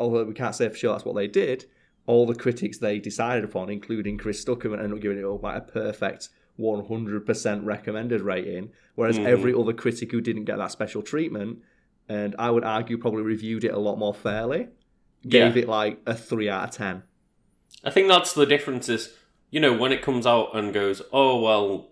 although 0.00 0.24
we 0.24 0.34
can't 0.34 0.54
say 0.54 0.68
for 0.68 0.74
sure 0.76 0.92
that's 0.92 1.04
what 1.04 1.14
they 1.14 1.28
did, 1.28 1.66
all 2.06 2.26
the 2.26 2.34
critics 2.34 2.78
they 2.78 2.98
decided 2.98 3.44
upon, 3.44 3.70
including 3.70 4.18
Chris 4.18 4.44
Stuckmann, 4.44 4.78
ended 4.80 4.92
up 4.92 5.00
giving 5.00 5.18
it 5.18 5.24
all 5.24 5.38
like 5.42 5.56
a 5.58 5.60
perfect 5.60 6.30
100% 6.58 7.64
recommended 7.64 8.20
rating. 8.20 8.70
Whereas 8.94 9.18
Mhm. 9.18 9.26
every 9.26 9.54
other 9.54 9.72
critic 9.72 10.10
who 10.12 10.20
didn't 10.20 10.44
get 10.44 10.58
that 10.58 10.72
special 10.72 11.02
treatment, 11.02 11.60
and 12.08 12.34
I 12.38 12.50
would 12.50 12.64
argue 12.64 12.98
probably 12.98 13.22
reviewed 13.22 13.64
it 13.64 13.72
a 13.72 13.78
lot 13.78 13.96
more 13.96 14.14
fairly, 14.14 14.68
gave 15.28 15.56
Yeah. 15.56 15.62
it 15.62 15.68
like 15.68 15.98
a 16.06 16.14
three 16.14 16.48
out 16.48 16.68
of 16.68 16.74
ten. 16.74 17.02
I 17.84 17.90
think 17.90 18.08
that's 18.08 18.32
the 18.34 18.46
difference 18.46 18.88
is, 18.88 19.16
you 19.50 19.60
know, 19.60 19.72
when 19.76 19.92
it 19.92 20.02
comes 20.02 20.26
out 20.26 20.50
and 20.54 20.72
goes, 20.74 21.02
oh 21.12 21.40
well, 21.40 21.90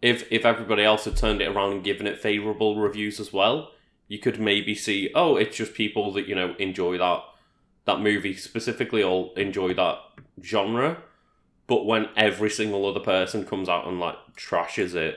if 0.00 0.30
if 0.32 0.44
everybody 0.44 0.82
else 0.82 1.04
had 1.04 1.16
turned 1.16 1.40
it 1.42 1.48
around 1.48 1.72
and 1.72 1.84
given 1.84 2.06
it 2.06 2.18
favourable 2.18 2.76
reviews 2.76 3.18
as 3.20 3.32
well, 3.32 3.72
you 4.08 4.18
could 4.18 4.40
maybe 4.40 4.74
see, 4.74 5.10
oh, 5.14 5.36
it's 5.36 5.56
just 5.56 5.74
people 5.74 6.12
that 6.12 6.26
you 6.28 6.34
know 6.34 6.54
enjoy 6.58 6.96
that 6.98 7.20
that 7.88 8.00
movie 8.00 8.34
specifically 8.34 9.02
or 9.02 9.32
enjoy 9.36 9.74
that 9.74 9.98
genre. 10.42 11.02
But 11.66 11.84
when 11.84 12.08
every 12.16 12.48
single 12.50 12.86
other 12.86 13.00
person 13.00 13.44
comes 13.44 13.68
out 13.68 13.86
and 13.88 13.98
like 14.00 14.14
trashes 14.36 14.94
it, 14.94 15.16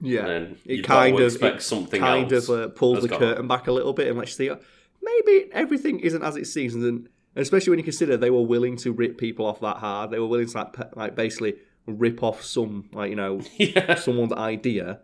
Yeah. 0.00 0.26
then 0.26 0.56
It 0.66 0.82
kind 0.84 1.14
of- 1.18 1.24
expect 1.24 1.58
it 1.58 1.62
something 1.62 2.00
kind 2.00 2.30
else. 2.32 2.48
of 2.48 2.58
uh, 2.60 2.68
pulls 2.74 3.02
the 3.02 3.08
gone. 3.08 3.18
curtain 3.20 3.46
back 3.48 3.66
a 3.68 3.72
little 3.72 3.92
bit 3.94 4.08
and 4.08 4.18
lets 4.18 4.38
you 4.38 4.48
see 4.50 4.62
maybe 5.02 5.48
everything 5.52 6.00
isn't 6.00 6.22
as 6.22 6.36
it 6.36 6.46
seems, 6.46 6.74
and 6.74 7.08
especially 7.36 7.70
when 7.70 7.78
you 7.78 7.84
consider 7.84 8.16
they 8.16 8.30
were 8.30 8.42
willing 8.42 8.76
to 8.78 8.92
rip 8.92 9.16
people 9.18 9.46
off 9.46 9.60
that 9.60 9.76
hard. 9.76 10.10
They 10.10 10.18
were 10.18 10.26
willing 10.26 10.48
to 10.48 10.56
like, 10.58 10.96
like 10.96 11.14
basically 11.14 11.54
rip 11.86 12.22
off 12.22 12.42
some 12.42 12.88
like 12.92 13.08
you 13.10 13.16
know 13.16 13.40
yeah, 13.56 13.94
someone's 13.94 14.32
idea, 14.32 15.00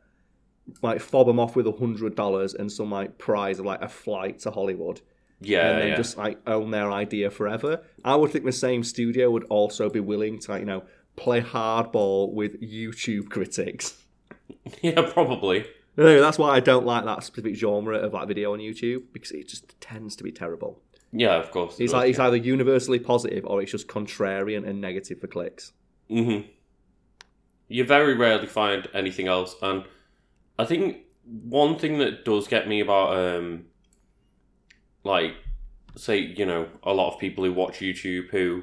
like 0.83 1.01
fob 1.01 1.27
them 1.29 1.39
off 1.41 1.55
with 1.57 1.67
a 1.67 1.73
hundred 1.73 2.15
dollars 2.17 2.53
and 2.55 2.71
some 2.71 2.91
like 2.91 3.17
prize 3.19 3.59
of 3.61 3.65
like 3.67 3.81
a 3.83 3.89
flight 3.89 4.41
to 4.41 4.51
Hollywood, 4.51 5.01
yeah, 5.43 5.71
and 5.71 5.81
then 5.81 5.89
yeah. 5.89 5.97
just 5.97 6.17
like 6.17 6.39
own 6.47 6.71
their 6.71 6.91
idea 6.91 7.31
forever. 7.31 7.83
I 8.05 8.17
would 8.17 8.31
think 8.31 8.45
the 8.45 8.53
same 8.53 8.83
studio 8.85 9.31
would 9.31 9.45
also 9.45 9.89
be 9.89 10.01
willing 10.01 10.39
to 10.41 10.51
like 10.51 10.61
you 10.61 10.67
know 10.67 10.85
play 11.17 11.41
hardball 11.41 12.33
with 12.33 12.61
YouTube 12.61 13.29
critics. 13.29 14.03
yeah, 14.83 15.03
probably. 15.13 15.67
No, 15.97 16.21
that's 16.21 16.39
why 16.39 16.51
I 16.51 16.61
don't 16.61 16.87
like 16.87 17.05
that 17.05 17.23
specific 17.23 17.55
genre 17.55 17.99
of 17.99 18.15
like 18.15 18.27
video 18.29 18.55
on 18.55 18.61
YouTube 18.61 19.05
because 19.13 19.31
it 19.33 19.49
just 19.49 19.79
tends 19.81 20.17
to 20.17 20.25
be 20.25 20.33
terrible. 20.33 20.81
Yeah, 21.13 21.35
of 21.37 21.51
course. 21.51 21.79
It's 21.79 21.93
like 21.93 22.09
it's 22.09 22.19
either 22.19 22.37
universally 22.37 22.99
positive 22.99 23.45
or 23.45 23.61
it's 23.61 23.71
just 23.71 23.87
contrarian 23.89 24.67
and 24.67 24.81
negative 24.81 25.21
for 25.21 25.27
clicks. 25.27 25.73
hmm 26.09 26.41
You 27.69 27.85
very 27.85 28.15
rarely 28.15 28.47
find 28.47 28.89
anything 28.95 29.29
else, 29.29 29.55
and 29.61 29.85
I 30.59 30.65
think 30.65 30.99
one 31.25 31.79
thing 31.79 31.99
that 31.99 32.25
does 32.25 32.49
get 32.49 32.67
me 32.67 32.81
about, 32.81 33.17
um, 33.17 33.67
like, 35.05 35.35
say, 35.97 36.19
you 36.19 36.47
know, 36.47 36.69
a 36.83 36.93
lot 36.95 37.13
of 37.15 37.21
people 37.21 37.45
who 37.45 37.53
watch 37.53 37.79
YouTube 37.81 38.29
who 38.31 38.63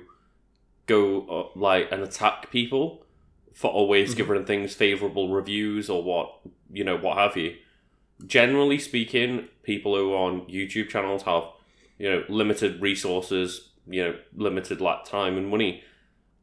go 0.86 1.22
uh, 1.28 1.60
like 1.60 1.92
and 1.92 2.02
attack 2.02 2.50
people 2.52 3.06
for 3.54 3.70
always 3.72 4.14
Mhm. 4.14 4.18
giving 4.18 4.46
things 4.46 4.74
favorable 4.74 5.30
reviews 5.30 5.90
or 5.90 6.02
what 6.04 6.40
you 6.72 6.84
know, 6.84 6.98
what 6.98 7.18
have 7.18 7.36
you. 7.36 7.56
Generally 8.26 8.80
speaking, 8.80 9.48
people 9.64 9.96
who 9.96 10.14
are 10.14 10.30
on 10.32 10.42
YouTube 10.42 10.90
channels 10.90 11.24
have 11.24 11.44
you 11.98 12.10
know 12.10 12.24
limited 12.30 12.82
resources, 12.82 13.70
you 13.88 14.04
know, 14.04 14.16
limited 14.36 14.82
like 14.82 15.04
time 15.06 15.38
and 15.38 15.48
money 15.50 15.84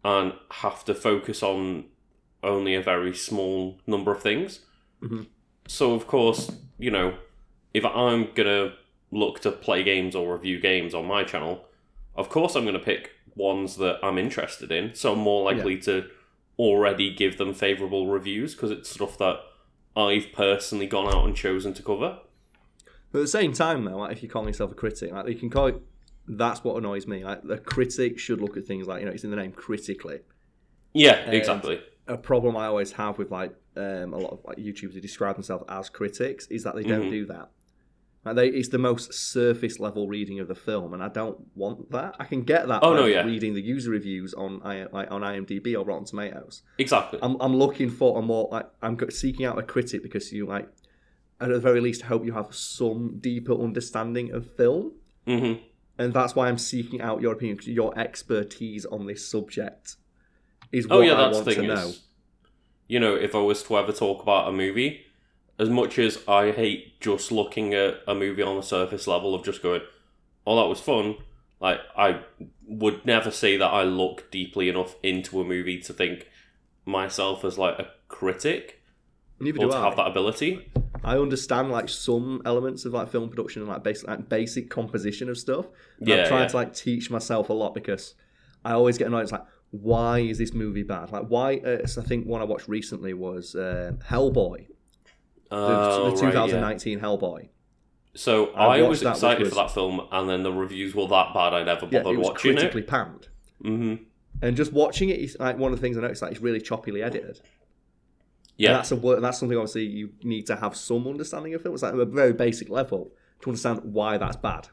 and 0.05 0.33
have 0.51 0.85
to 0.85 0.95
focus 0.95 1.43
on 1.43 1.85
only 2.43 2.75
a 2.75 2.83
very 2.83 3.15
small 3.15 3.81
number 3.87 4.13
of 4.13 4.23
things. 4.23 4.65
Mhm. 5.03 5.27
So, 5.67 5.95
of 5.95 6.07
course, 6.07 6.51
you 6.79 6.91
know, 6.91 7.19
if 7.75 7.85
I'm 7.85 8.29
gonna 8.35 8.75
look 9.11 9.41
to 9.41 9.53
play 9.53 9.83
games 9.83 10.15
or 10.15 10.33
review 10.35 10.61
games 10.61 10.95
on 10.95 11.07
my 11.07 11.25
channel, 11.25 11.65
of 12.15 12.29
course 12.29 12.55
I'm 12.55 12.65
gonna 12.65 12.79
pick 12.79 13.13
ones 13.35 13.77
that 13.77 13.99
I'm 14.03 14.19
interested 14.19 14.73
in. 14.73 14.95
So 14.95 15.13
I'm 15.13 15.19
more 15.19 15.45
likely 15.45 15.79
to 15.81 16.09
already 16.59 17.15
give 17.15 17.37
them 17.39 17.53
favorable 17.53 18.07
reviews 18.09 18.55
because 18.55 18.71
it's 18.71 18.89
stuff 18.89 19.19
that 19.19 19.41
I've 19.97 20.33
personally 20.33 20.87
gone 20.87 21.15
out 21.15 21.25
and 21.27 21.37
chosen 21.37 21.75
to 21.75 21.83
cover. 21.83 22.19
But 23.13 23.19
at 23.21 23.23
the 23.23 23.29
same 23.29 23.53
time, 23.53 23.85
though, 23.85 23.99
like 23.99 24.13
if 24.13 24.23
you 24.23 24.29
call 24.29 24.47
yourself 24.47 24.73
a 24.73 24.75
critic, 24.75 25.13
like 25.13 25.29
you 25.29 25.35
can 25.35 25.51
call 25.51 25.67
it. 25.69 25.81
That's 26.29 26.65
what 26.65 26.77
annoys 26.77 27.07
me. 27.07 27.25
Like 27.25 27.45
the 27.45 27.57
critic 27.59 28.19
should 28.19 28.41
look 28.41 28.57
at 28.57 28.65
things 28.67 28.89
like 28.89 28.99
you 29.01 29.07
know 29.07 29.13
it's 29.13 29.23
in 29.23 29.31
the 29.31 29.37
name 29.37 29.53
critically. 29.53 30.21
Yeah, 30.93 31.13
And- 31.17 31.35
exactly. 31.35 31.81
A 32.09 32.17
problem 32.17 32.57
I 32.57 32.67
always 32.67 32.93
have 32.93 33.19
with 33.19 33.31
like 33.31 33.53
um, 33.77 34.13
a 34.13 34.19
lot 34.19 34.33
of 34.33 34.41
like 34.45 34.57
YouTubers 34.59 34.95
who 34.95 35.01
describe 35.01 35.37
themselves 35.37 35.65
as 35.69 35.89
critics 35.89 36.47
is 36.49 36.63
that 36.65 36.75
they 36.75 36.83
don't 36.83 37.07
Mhm. 37.07 37.11
do 37.11 37.27
that. 37.27 37.51
Like 38.27 38.35
they, 38.35 38.49
it's 38.49 38.69
the 38.71 38.79
most 38.79 39.15
surface 39.15 39.79
level 39.79 40.09
reading 40.09 40.41
of 40.41 40.49
the 40.49 40.55
film, 40.57 40.93
and 40.95 41.03
I 41.03 41.09
don't 41.09 41.39
want 41.55 41.91
that. 41.93 42.17
I 42.19 42.25
can 42.25 42.43
get 42.43 42.67
that. 42.67 42.81
Oh, 42.83 42.91
by 42.93 43.01
no, 43.01 43.07
yeah. 43.07 43.23
reading 43.25 43.55
the 43.55 43.63
user 43.63 43.91
reviews 43.93 44.35
on 44.35 44.59
like 44.93 45.11
on 45.13 45.21
IMDb 45.23 45.75
or 45.79 45.85
Rotten 45.85 46.05
Tomatoes. 46.05 46.63
Exactly. 46.77 47.21
I'm, 47.23 47.37
I'm 47.41 47.55
looking 47.57 47.89
for 47.89 48.19
a 48.19 48.23
more 48.23 48.49
like 48.51 48.67
I'm 48.83 48.99
seeking 49.11 49.47
out 49.47 49.59
a 49.59 49.63
critic 49.63 50.03
because 50.03 50.33
you 50.33 50.45
like 50.45 50.69
at 51.41 51.51
the 51.51 51.61
very 51.61 51.81
least 51.81 52.03
hope 52.03 52.25
you 52.27 52.33
have 52.33 52.53
some 52.53 53.19
deeper 53.21 53.55
understanding 53.55 54.33
of 54.33 54.51
film, 54.57 54.93
hmm 55.27 55.55
and 55.99 56.13
that's 56.13 56.35
why 56.35 56.49
I'm 56.49 56.59
seeking 56.59 57.01
out 57.01 57.23
your 57.23 57.33
opinion. 57.35 57.59
your 57.63 57.97
expertise 57.99 58.85
on 58.85 59.07
this 59.07 59.27
subject 59.27 59.97
is 60.73 60.87
Oh 60.91 60.99
what 60.99 61.07
yeah, 61.07 61.15
I 61.15 61.17
that's 61.17 61.39
the 61.39 61.45
want 61.45 61.47
thing 61.57 61.69
to 61.69 61.75
know. 61.75 61.93
you 62.89 62.99
know, 63.01 63.15
if 63.15 63.35
I 63.37 63.39
was 63.39 63.63
to 63.63 63.79
ever 63.79 63.93
talk 63.93 64.23
about 64.23 64.49
a 64.49 64.53
movie, 64.53 65.06
as 65.59 65.71
much 65.71 65.99
as 65.99 66.23
I 66.29 66.51
hate 66.51 67.01
just 67.01 67.33
looking 67.33 67.75
at 67.75 68.01
a 68.07 68.15
movie 68.15 68.43
on 68.43 68.57
the 68.57 68.63
surface 68.63 69.07
level 69.07 69.35
of 69.35 69.45
just 69.45 69.63
going, 69.63 69.83
"Oh, 70.47 70.57
that 70.57 70.69
was 70.69 70.81
fun," 70.81 71.17
like 71.61 71.81
I 71.97 72.23
would 72.67 73.05
never 73.07 73.31
say 73.31 73.57
that 73.57 73.67
I 73.67 73.85
look 73.85 74.31
deeply 74.31 74.69
enough 74.69 74.97
into 75.03 75.41
a 75.41 75.45
movie 75.45 75.79
to 75.81 75.93
think 75.93 76.29
myself 76.85 77.45
as 77.45 77.59
like 77.59 77.79
a 77.79 77.89
critic 78.09 78.83
Neither 79.41 79.59
or 79.59 79.67
do 79.67 79.71
to 79.71 79.77
I. 79.77 79.85
have 79.85 79.97
that 79.97 80.07
ability. 80.09 80.71
I 81.05 81.19
understand 81.19 81.71
like 81.71 81.89
some 81.89 82.43
elements 82.45 82.85
of 82.85 82.93
like 82.93 83.11
film 83.11 83.29
production 83.29 83.63
and 83.63 83.71
like 83.71 83.83
basic 83.83 84.09
like 84.09 84.29
basic 84.29 84.71
composition 84.71 85.29
of 85.29 85.39
stuff. 85.39 85.67
Yeah, 86.01 86.23
I'm 86.23 86.29
trying 86.29 86.43
yeah. 86.43 86.49
to 86.49 86.57
like 86.57 86.75
teach 86.75 87.11
myself 87.11 87.49
a 87.49 87.53
lot 87.53 87.75
because 87.75 88.15
I 88.65 88.73
always 88.73 88.99
get 88.99 89.09
annoyed. 89.09 89.23
It's 89.23 89.33
like, 89.33 89.45
why 89.71 90.21
is 90.21 90.39
this 90.39 90.53
movie 90.53 90.83
bad? 90.83 91.13
Like, 91.13 91.27
why? 91.29 91.59
Uh, 91.59 91.87
so 91.87 92.01
I 92.03 92.05
think 92.05 92.27
one 92.27 92.41
I 92.41 92.45
watched 92.45 92.69
recently 92.69 93.15
was 93.15 93.55
uh, 93.55 93.93
Hellboy, 94.09 94.67
the, 95.51 95.57
the 95.57 96.11
right, 96.23 96.23
yeah. 96.23 96.31
2019 96.31 97.01
Hellboy. 97.01 97.49
So 98.15 98.47
I 98.55 98.79
I, 98.79 98.83
was 98.83 99.03
excited 99.03 99.41
was- 99.45 99.51
for 99.51 99.55
that 99.57 99.71
film, 99.73 100.01
and 100.11 100.29
then 100.29 100.43
the 100.43 100.53
reviews 100.53 100.95
were 100.95 101.07
that 101.09 101.35
bad. 101.35 101.53
I 101.55 101.63
never 101.65 101.87
Yeah, 101.91 102.03
bothered 102.03 102.15
it 102.15 102.19
was 102.19 102.29
watching 102.29 102.53
critically 102.55 102.81
it. 102.83 102.87
panned. 102.89 103.29
hmm 103.63 103.95
And 104.43 104.57
just 104.57 104.73
watching 104.73 105.11
it, 105.11 105.39
like 105.39 105.59
one 105.59 105.73
of 105.73 105.79
the 105.79 105.83
things 105.83 105.97
I 105.99 106.01
noticed, 106.01 106.23
like 106.23 106.33
it's 106.33 106.41
really 106.41 106.61
choppily 106.61 107.05
edited. 107.05 107.41
Yeah, 108.57 108.71
And 108.71 108.79
that's 108.79 108.91
a 108.93 108.97
word. 108.97 109.21
That's 109.23 109.39
something 109.39 109.57
obviously 109.59 109.85
you 109.85 110.11
need 110.23 110.47
to 110.47 110.57
have 110.57 110.75
some 110.77 111.07
understanding 111.07 111.53
of 111.55 111.63
film. 111.63 111.75
It's 111.75 111.83
like 111.83 111.93
at 111.93 111.99
a 112.01 112.07
very 112.07 112.33
basic 112.33 112.71
level 112.71 113.11
to 113.43 113.51
understand 113.51 113.81
why 113.85 114.17
that's 114.17 114.37
bad. 114.37 114.69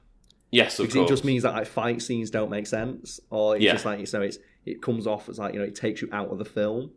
yes, 0.52 0.80
of 0.80 0.88
because 0.88 1.02
it 1.04 1.08
just 1.10 1.26
means 1.26 1.44
that 1.44 1.54
like 1.54 1.68
fight 1.68 2.02
scenes 2.02 2.30
don't 2.30 2.50
make 2.50 2.66
sense, 2.68 3.20
or 3.30 3.56
it's 3.58 3.66
Yeah. 3.66 3.74
just 3.74 3.84
like 3.86 4.00
you 4.00 4.06
so 4.06 4.22
it's 4.22 4.38
it 4.66 4.82
comes 4.82 5.06
off 5.06 5.28
as 5.28 5.38
like 5.38 5.54
you 5.54 5.60
know 5.60 5.66
it 5.66 5.76
takes 5.76 6.02
you 6.02 6.08
out 6.14 6.30
of 6.30 6.38
the 6.38 6.46
film, 6.46 6.92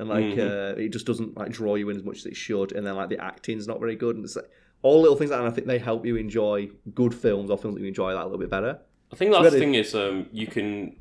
and 0.00 0.08
like 0.08 0.24
Mhm. 0.24 0.38
uh, 0.38 0.76
it 0.80 0.88
just 0.88 1.06
doesn't 1.06 1.36
like 1.36 1.50
draw 1.52 1.74
you 1.76 1.88
in 1.90 1.96
as 1.96 2.02
much 2.02 2.18
as 2.18 2.26
it 2.26 2.36
should, 2.36 2.72
and 2.72 2.86
then 2.86 2.96
like 2.96 3.08
the 3.10 3.22
acting's 3.22 3.68
not 3.68 3.78
very 3.80 3.94
good, 3.96 4.16
and 4.16 4.24
it's 4.24 4.34
like, 4.36 4.50
all 4.82 5.00
little 5.00 5.16
things, 5.16 5.30
like 5.30 5.38
that, 5.38 5.44
and 5.44 5.52
I 5.52 5.54
think 5.54 5.66
they 5.66 5.78
help 5.78 6.04
you 6.06 6.16
enjoy 6.16 6.70
good 6.94 7.14
films 7.14 7.50
or 7.50 7.58
films 7.58 7.74
that 7.76 7.82
you 7.82 7.88
enjoy 7.88 8.12
that 8.14 8.22
a 8.22 8.24
little 8.24 8.38
bit 8.38 8.50
better. 8.50 8.78
I 9.12 9.16
think 9.16 9.30
that's 9.32 9.44
the 9.44 9.50
Really- 9.50 9.60
thing 9.60 9.74
is 9.74 9.94
um, 9.94 10.26
you 10.32 10.46
can 10.46 10.96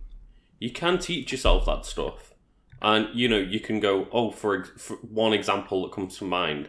you 0.60 0.72
can 0.72 0.98
teach 0.98 1.32
yourself 1.32 1.66
that 1.68 1.86
stuff, 1.86 2.34
and 2.82 3.08
you 3.14 3.28
know 3.30 3.38
you 3.40 3.60
can 3.62 3.80
go 3.80 4.08
oh 4.12 4.32
for, 4.32 4.60
ex- 4.60 4.72
for 4.78 4.96
one 4.98 5.32
example 5.34 5.84
that 5.84 5.92
comes 5.94 6.18
to 6.18 6.26
mind 6.26 6.68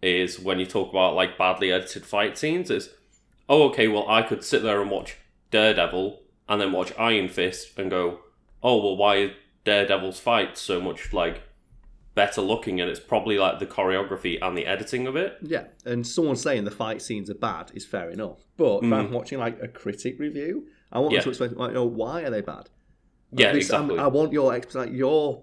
is 0.00 0.40
when 0.40 0.58
you 0.58 0.66
talk 0.66 0.90
about 0.90 1.14
like 1.14 1.36
badly 1.38 1.70
edited 1.70 2.04
fight 2.04 2.36
scenes 2.38 2.70
is 2.70 2.90
oh 3.48 3.64
okay 3.68 3.86
well 3.86 4.08
I 4.08 4.22
could 4.22 4.42
sit 4.42 4.62
there 4.62 4.80
and 4.82 4.90
watch 4.90 5.16
Daredevil 5.50 6.22
and 6.48 6.60
then 6.60 6.72
watch 6.72 6.92
Iron 6.98 7.28
Fist 7.28 7.78
and 7.78 7.90
go 7.90 8.20
oh 8.62 8.82
well 8.82 8.96
why 8.96 9.16
is 9.16 9.30
Daredevil's 9.64 10.18
fight 10.18 10.58
so 10.58 10.80
much 10.80 11.12
like 11.12 11.42
better 12.14 12.40
looking 12.42 12.80
and 12.80 12.90
it's 12.90 13.00
probably 13.00 13.38
like 13.38 13.58
the 13.58 13.66
choreography 13.66 14.38
and 14.42 14.56
the 14.56 14.66
editing 14.66 15.06
of 15.06 15.16
it 15.16 15.38
Yeah, 15.42 15.64
and 15.86 16.06
someone 16.06 16.36
saying 16.36 16.64
the 16.64 16.70
fight 16.70 17.00
scenes 17.00 17.30
are 17.30 17.34
bad 17.34 17.70
is 17.74 17.86
fair 17.86 18.10
enough, 18.10 18.44
but 18.56 18.84
if 18.84 18.92
I'm 18.92 19.12
watching 19.12 19.38
like 19.38 19.58
a 19.62 19.68
critic 19.68 20.18
review, 20.18 20.66
I 20.90 20.98
want 20.98 21.12
Mm. 21.12 21.14
Yeah. 21.14 21.18
them 21.20 21.24
to 21.24 21.44
explain 21.44 21.54
like, 21.68 21.74
oh, 21.76 21.84
why 21.86 22.22
are 22.22 22.30
they 22.30 22.42
bad? 22.42 22.68
yeah 23.34 23.46
At 23.48 23.54
least 23.54 23.72
I'm- 23.72 23.84
exactly 23.84 23.98
I 24.04 24.08
want 24.08 24.32
your 24.32 24.52
ex- 24.54 24.74
like 24.74 24.90
you're 24.92 25.42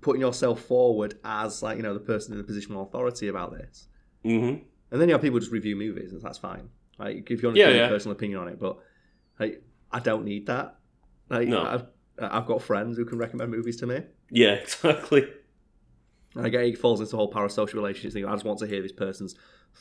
putting 0.00 0.20
yourself 0.20 0.60
forward 0.60 1.18
as 1.24 1.62
like 1.62 1.76
you 1.78 1.82
know 1.82 1.94
the 1.94 1.98
person 2.00 2.32
in 2.32 2.38
the 2.38 2.44
position 2.44 2.72
of 2.76 2.82
authority 2.86 3.26
about 3.28 3.52
this. 3.52 3.88
hmm 4.22 4.54
And 4.92 5.00
then 5.00 5.08
you 5.08 5.14
have 5.14 5.22
people 5.22 5.40
just 5.40 5.50
review 5.50 5.74
movies, 5.74 6.12
and 6.12 6.22
that's 6.22 6.38
fine. 6.38 6.68
Like 6.98 7.28
if 7.30 7.42
you 7.42 7.48
want 7.48 7.56
to 7.56 7.60
Yeah, 7.60 7.66
give 7.68 7.76
yeah. 7.76 7.82
your 7.82 7.88
personal 7.96 8.12
opinion 8.14 8.38
on 8.40 8.48
it, 8.48 8.60
but 8.60 8.78
like 9.40 9.60
I 9.90 9.98
don't 9.98 10.24
need 10.24 10.46
that. 10.46 10.76
Like 11.28 11.48
No. 11.48 11.62
I've, 11.64 11.86
I've 12.18 12.46
got 12.46 12.62
friends 12.62 12.96
who 12.96 13.04
can 13.04 13.18
recommend 13.18 13.50
movies 13.50 13.76
to 13.78 13.86
me. 13.86 14.00
yeah 14.30 14.52
exactly 14.62 15.26
And 16.34 16.46
I 16.46 16.48
get 16.50 16.64
it 16.64 16.78
falls 16.78 17.00
into 17.00 17.12
the 17.12 17.16
whole 17.16 17.32
parasocial 17.32 17.74
relationships 17.74 18.14
thing. 18.14 18.26
I 18.26 18.32
just 18.32 18.44
want 18.44 18.58
to 18.60 18.66
hear 18.66 18.82
this 18.82 18.92
person's 18.92 19.34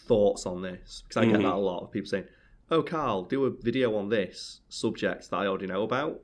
thoughts 0.07 0.45
on 0.45 0.61
this 0.61 1.03
because 1.07 1.17
I 1.21 1.25
get 1.25 1.39
Mhm. 1.39 1.43
that 1.43 1.53
a 1.53 1.57
lot 1.57 1.83
of 1.83 1.91
people 1.91 2.09
saying, 2.09 2.25
"Oh, 2.71 2.81
Carl, 2.83 3.23
do 3.23 3.45
a 3.45 3.49
video 3.49 3.95
on 3.97 4.09
this 4.09 4.61
subject 4.69 5.29
that 5.29 5.37
I 5.37 5.47
already 5.47 5.67
know 5.67 5.83
about." 5.83 6.21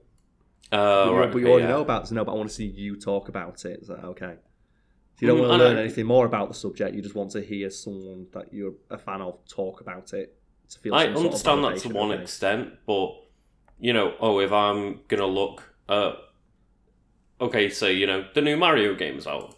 uh, 0.71 1.05
but 1.05 1.11
you, 1.11 1.17
right, 1.17 1.31
but 1.31 1.37
you 1.39 1.47
already 1.47 1.65
yeah. 1.65 1.71
know 1.71 1.81
about 1.81 2.03
it, 2.03 2.07
so 2.07 2.15
no, 2.15 2.23
but 2.23 2.31
I 2.31 2.35
want 2.35 2.49
to 2.49 2.55
see 2.55 2.65
you 2.65 2.95
talk 2.95 3.27
about 3.27 3.65
it. 3.65 3.79
It's 3.79 3.89
like, 3.89 4.03
okay. 4.03 4.35
So 5.15 5.25
you 5.25 5.27
don't 5.27 5.37
Mm, 5.39 5.49
want 5.49 5.51
to 5.51 5.57
learn 5.65 5.77
anything 5.77 6.05
more 6.05 6.25
about 6.25 6.47
the 6.47 6.53
subject. 6.53 6.95
You 6.95 7.01
just 7.01 7.15
want 7.15 7.31
to 7.31 7.41
hear 7.41 7.69
someone 7.69 8.27
that 8.33 8.53
you're 8.53 8.73
a 8.89 8.97
fan 8.97 9.21
of 9.21 9.39
talk 9.47 9.81
about 9.81 10.13
it 10.13 10.37
to 10.69 10.79
feel. 10.79 10.95
I 10.95 11.05
some 11.05 11.13
sort 11.15 11.25
of 11.25 11.25
understand 11.33 11.63
that 11.65 11.77
to 11.79 11.89
one 11.89 12.11
extent, 12.11 12.73
but 12.87 13.09
you 13.79 13.91
know, 13.93 14.15
oh, 14.21 14.39
if 14.39 14.51
I'm 14.53 15.01
gonna 15.09 15.25
look 15.25 15.70
at, 15.89 16.13
okay, 17.39 17.69
so, 17.69 17.87
you 17.87 18.07
know 18.07 18.25
the 18.33 18.41
new 18.41 18.57
Mario 18.57 18.95
game's 18.95 19.27
out, 19.27 19.55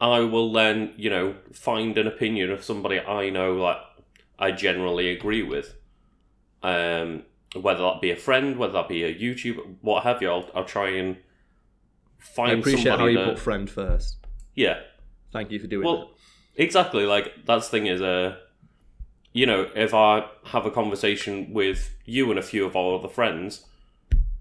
I 0.00 0.20
will 0.20 0.52
then 0.52 0.92
you 0.96 1.10
know 1.10 1.36
find 1.52 1.96
an 1.98 2.06
opinion 2.06 2.50
of 2.50 2.64
somebody 2.64 3.00
I 3.00 3.30
know 3.30 3.54
like 3.54 3.78
I 4.38 4.52
generally 4.52 5.10
agree 5.10 5.42
with, 5.42 5.74
um, 6.62 7.22
whether 7.54 7.82
that 7.82 8.00
be 8.00 8.10
a 8.10 8.16
friend, 8.16 8.58
whether 8.58 8.74
that 8.74 8.88
be 8.88 9.04
a 9.04 9.14
YouTuber, 9.14 9.76
what 9.80 10.02
have 10.02 10.20
you. 10.20 10.30
I'll, 10.30 10.50
I'll 10.54 10.64
try 10.64 10.90
and 10.90 11.16
find 12.18 12.52
I 12.52 12.54
appreciate 12.54 12.98
how 12.98 13.06
you 13.06 13.18
that, 13.18 13.34
put 13.34 13.38
friend 13.38 13.68
first. 13.70 14.16
yeah, 14.54 14.80
Thank 15.32 15.50
you 15.50 15.58
for 15.58 15.66
doing 15.66 15.86
well, 15.86 16.12
exactly. 16.54 17.04
Like 17.04 17.32
that's 17.44 17.68
the 17.68 17.70
thing 17.70 17.86
is, 17.86 18.00
uh, 18.00 18.36
you 19.32 19.46
know, 19.46 19.68
if 19.74 19.92
I 19.92 20.26
have 20.46 20.64
a 20.66 20.70
conversation 20.70 21.52
with 21.52 21.94
you 22.04 22.30
and 22.30 22.38
a 22.38 22.42
few 22.42 22.64
of 22.64 22.74
our 22.74 22.98
other 22.98 23.08
friends, 23.08 23.66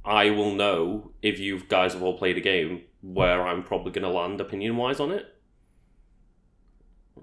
I 0.06 0.30
will 0.30 0.54
know 0.54 1.12
if 1.22 1.40
you 1.40 1.60
guys 1.68 1.94
have 1.94 2.04
all 2.04 2.18
played 2.18 2.38
a 2.38 2.42
game 2.42 2.82
where 3.02 3.46
I'm 3.48 3.64
probably 3.64 3.92
going 3.92 4.04
to 4.04 4.10
land 4.10 4.40
opinion 4.40 4.78
wise 4.78 5.00
on 5.00 5.12
it. 5.12 5.26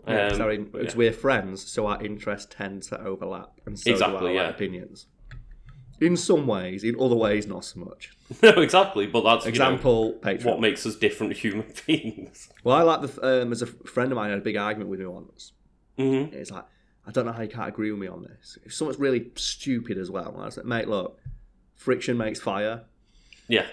Yeah, 0.09 0.29
Um, 0.29 0.41
our 0.43 0.51
in- 0.53 0.67
'cause 0.71 0.85
yeah. 0.85 0.97
we're 0.97 1.13
friends, 1.13 1.63
so 1.71 1.87
our 1.87 2.03
interests 2.03 2.53
tend 2.55 2.83
to 2.85 3.01
overlap, 3.01 3.61
and 3.67 3.79
so 3.79 3.91
Exactly, 3.91 4.19
do 4.33 4.39
our 4.39 4.45
yeah. 4.45 4.49
opinions. 4.49 5.07
In 6.01 6.17
some 6.17 6.49
ways, 6.49 6.83
in 6.83 6.97
other 6.99 7.15
ways, 7.15 7.47
not 7.47 7.65
so 7.65 7.79
much. 7.79 8.11
no, 8.43 8.49
exactly. 8.61 9.07
But 9.07 9.23
that's 9.23 9.45
you 9.47 9.53
know, 9.53 9.55
Example, 9.73 10.21
what 10.43 10.61
makes 10.61 10.85
us 10.87 10.97
different 10.97 11.33
human 11.45 11.67
beings. 11.87 12.49
Well, 12.65 12.77
I 12.77 12.83
like 12.83 13.03
the 13.03 13.43
um, 13.43 13.53
as 13.53 13.63
a 13.63 13.67
friend 13.67 14.11
of 14.11 14.17
mine 14.17 14.31
had 14.31 14.39
a 14.41 14.43
big 14.43 14.57
argument 14.57 14.91
with 14.91 14.99
me 14.99 15.07
once. 15.07 15.53
hmm 15.97 16.25
It's 16.33 16.51
like 16.51 16.65
I 17.07 17.13
don't 17.13 17.27
know 17.27 17.33
how 17.33 17.43
you 17.43 17.49
can't 17.49 17.69
agree 17.69 17.91
with 17.93 18.01
me 18.01 18.09
on 18.09 18.23
this. 18.25 18.59
If 18.65 18.75
something's 18.75 18.99
really 18.99 19.31
stupid 19.37 19.99
as 19.99 20.11
well, 20.11 20.35
I 20.41 20.47
was 20.47 20.57
like, 20.57 20.67
mate, 20.67 20.89
look, 20.89 21.21
friction 21.83 22.17
makes 22.17 22.41
fire. 22.41 22.83
Yeah. 23.49 23.67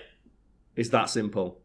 It's 0.76 0.90
that 0.90 1.10
simple. 1.10 1.60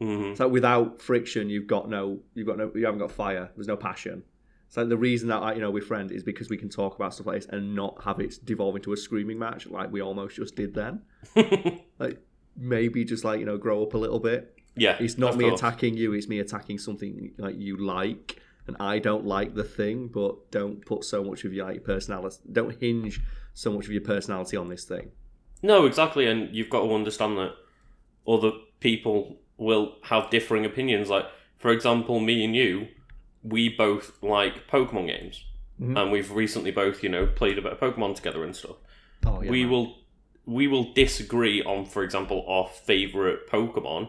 hmm 0.00 0.30
It's 0.32 0.40
like 0.40 0.50
without 0.50 1.00
friction, 1.00 1.48
you've 1.50 1.66
got 1.66 1.88
no, 1.88 2.20
you've 2.34 2.46
got 2.46 2.58
no, 2.58 2.70
you 2.74 2.84
haven't 2.84 3.00
got 3.00 3.10
fire. 3.12 3.50
There's 3.56 3.68
no 3.68 3.76
passion. 3.76 4.22
It's 4.66 4.76
like 4.76 4.88
the 4.88 4.96
reason 4.96 5.28
that 5.28 5.42
I, 5.42 5.54
you 5.54 5.60
know, 5.60 5.70
we're 5.70 5.82
friend 5.82 6.12
is 6.12 6.22
because 6.22 6.48
we 6.48 6.56
can 6.56 6.68
talk 6.68 6.94
about 6.94 7.12
stuff 7.14 7.26
like 7.26 7.40
this 7.40 7.46
and 7.50 7.74
not 7.74 8.04
have 8.04 8.20
it 8.20 8.34
devolve 8.44 8.76
into 8.76 8.92
a 8.92 8.96
screaming 8.96 9.38
match 9.38 9.66
like 9.66 9.90
we 9.90 10.00
almost 10.00 10.36
just 10.36 10.54
did 10.56 10.74
then. 10.74 11.02
Like 11.98 12.18
maybe 12.56 13.04
just 13.04 13.24
like 13.24 13.40
you 13.40 13.46
know, 13.46 13.58
grow 13.58 13.82
up 13.82 13.94
a 13.94 13.98
little 13.98 14.20
bit. 14.20 14.56
yeah. 14.76 14.96
It's 15.00 15.18
not 15.18 15.36
me 15.36 15.48
course. 15.48 15.60
attacking 15.60 15.96
you. 15.96 16.12
It's 16.12 16.28
me 16.28 16.38
attacking 16.40 16.78
something 16.78 17.32
like 17.38 17.56
you 17.58 17.76
like, 17.76 18.40
and 18.66 18.76
I 18.80 18.98
don't 19.00 19.26
like 19.26 19.54
the 19.54 19.64
thing. 19.64 20.08
But 20.08 20.50
don't 20.50 20.84
put 20.86 21.04
so 21.04 21.22
much 21.24 21.44
of 21.44 21.52
your 21.52 21.66
like, 21.66 21.84
personality. 21.84 22.36
Don't 22.50 22.74
hinge 22.80 23.20
so 23.54 23.72
much 23.72 23.86
of 23.86 23.92
your 23.92 24.02
personality 24.02 24.56
on 24.56 24.68
this 24.68 24.84
thing. 24.84 25.10
No, 25.62 25.84
exactly, 25.86 26.26
and 26.26 26.54
you've 26.54 26.70
got 26.70 26.82
to 26.82 26.94
understand 26.94 27.36
that 27.38 27.52
other 28.26 28.50
people 28.80 29.38
will 29.58 29.96
have 30.04 30.30
differing 30.30 30.64
opinions. 30.64 31.10
Like, 31.10 31.26
for 31.58 31.70
example, 31.70 32.18
me 32.20 32.44
and 32.44 32.56
you, 32.56 32.88
we 33.42 33.68
both 33.68 34.22
like 34.22 34.66
Pokemon 34.68 35.06
games, 35.08 35.44
Mhm. 35.80 36.00
and 36.00 36.12
we've 36.12 36.30
recently 36.30 36.70
both, 36.70 37.02
you 37.02 37.08
know, 37.08 37.26
played 37.26 37.58
a 37.58 37.62
bit 37.62 37.72
of 37.72 37.80
Pokemon 37.80 38.14
together 38.16 38.42
and 38.44 38.54
stuff. 38.56 38.76
Oh 39.26 39.42
yeah, 39.42 39.50
we 39.50 39.62
man. 39.62 39.70
will, 39.72 39.98
we 40.46 40.66
will 40.66 40.92
disagree 40.94 41.62
on, 41.62 41.84
for 41.84 42.02
example, 42.02 42.44
our 42.48 42.66
favorite 42.68 43.46
Pokemon. 43.48 44.08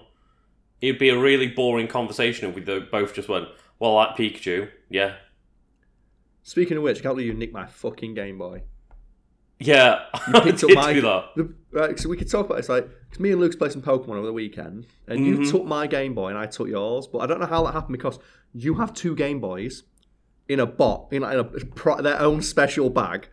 It'd 0.80 1.00
be 1.00 1.10
a 1.10 1.20
really 1.20 1.48
boring 1.48 1.88
conversation 1.88 2.50
if 2.50 2.56
we 2.56 2.62
both 2.80 3.14
just 3.14 3.28
went, 3.30 3.48
"Well, 3.78 3.98
I 3.98 4.06
like 4.06 4.18
Pikachu, 4.18 4.70
yeah, 4.90 5.16
Speaking 6.44 6.76
of 6.78 6.82
which, 6.84 6.98
I 6.98 7.02
can't 7.02 7.14
believe 7.16 7.28
you 7.28 7.34
nicked 7.36 7.54
my 7.54 7.68
fucking 7.68 8.16
Game 8.16 8.40
Boy. 8.40 8.64
Yeah." 9.62 10.00
You 10.28 10.34
I 10.36 10.40
picked 10.42 10.64
up 10.64 10.72
my. 10.72 10.94
do 10.94 11.02
that. 11.02 11.26
The, 11.36 11.54
right, 11.72 12.00
so 12.00 12.10
we 12.10 12.18
could 12.18 12.30
talk 12.30 12.46
about 12.46 12.58
this. 12.58 12.70
Like, 12.70 12.88
because 13.10 13.20
me 13.20 13.32
and 13.32 13.40
Luke's 13.42 13.56
played 13.56 13.72
some 13.72 13.82
Pokemon 13.82 14.16
over 14.18 14.26
the 14.28 14.34
weekend, 14.34 14.88
and 15.08 15.26
you 15.26 15.38
Mhm. 15.40 15.52
took 15.52 15.66
my 15.66 15.88
Game 15.88 16.14
Boy 16.14 16.30
and 16.30 16.38
I 16.38 16.46
took 16.46 16.68
yours. 16.68 17.08
But 17.08 17.20
I 17.20 17.26
don't 17.28 17.40
know 17.40 17.46
how 17.46 17.64
that 17.66 17.74
happened 17.74 17.94
because 17.98 18.20
you 18.54 18.76
have 18.76 18.94
two 18.94 19.16
Game 19.16 19.40
Boys 19.40 19.84
in 20.50 20.60
a 20.60 20.66
bot, 20.66 21.08
in, 21.12 21.22
like, 21.22 21.34
in 21.34 21.40
a, 21.40 21.44
pro- 21.46 22.02
their 22.02 22.20
own 22.20 22.42
special 22.42 22.90
bag, 22.90 23.30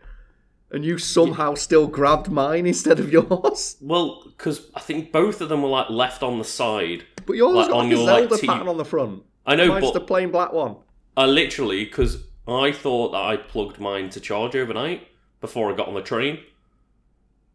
and 0.71 0.85
you 0.85 0.97
somehow 0.97 1.53
still 1.55 1.87
grabbed 1.87 2.29
mine 2.29 2.65
instead 2.65 2.99
of 2.99 3.11
yours. 3.11 3.75
Well, 3.81 4.23
because 4.25 4.67
I 4.75 4.79
think 4.79 5.11
both 5.11 5.41
of 5.41 5.49
them 5.49 5.61
were 5.63 5.69
like 5.69 5.89
left 5.89 6.23
on 6.23 6.37
the 6.37 6.43
side. 6.45 7.03
But 7.25 7.33
yours 7.35 7.55
Like, 7.55 7.67
got 7.69 7.77
on 7.77 7.83
like 7.89 7.97
your, 7.97 8.05
like, 8.05 8.19
Zelda 8.29 8.37
T- 8.37 8.47
pattern 8.47 8.67
on 8.69 8.77
the 8.77 8.85
front. 8.85 9.23
I 9.45 9.55
know, 9.55 9.67
Mine's 9.67 9.85
but 9.85 9.93
the 9.93 10.01
plain 10.01 10.31
black 10.31 10.53
one. 10.53 10.75
I 11.17 11.25
literally 11.25 11.83
because 11.85 12.23
I 12.47 12.71
thought 12.71 13.11
that 13.11 13.17
I 13.21 13.35
plugged 13.37 13.79
mine 13.79 14.09
to 14.11 14.19
charge 14.19 14.55
overnight 14.55 15.07
before 15.41 15.71
I 15.71 15.75
got 15.75 15.87
on 15.87 15.93
the 15.93 16.01
train. 16.01 16.39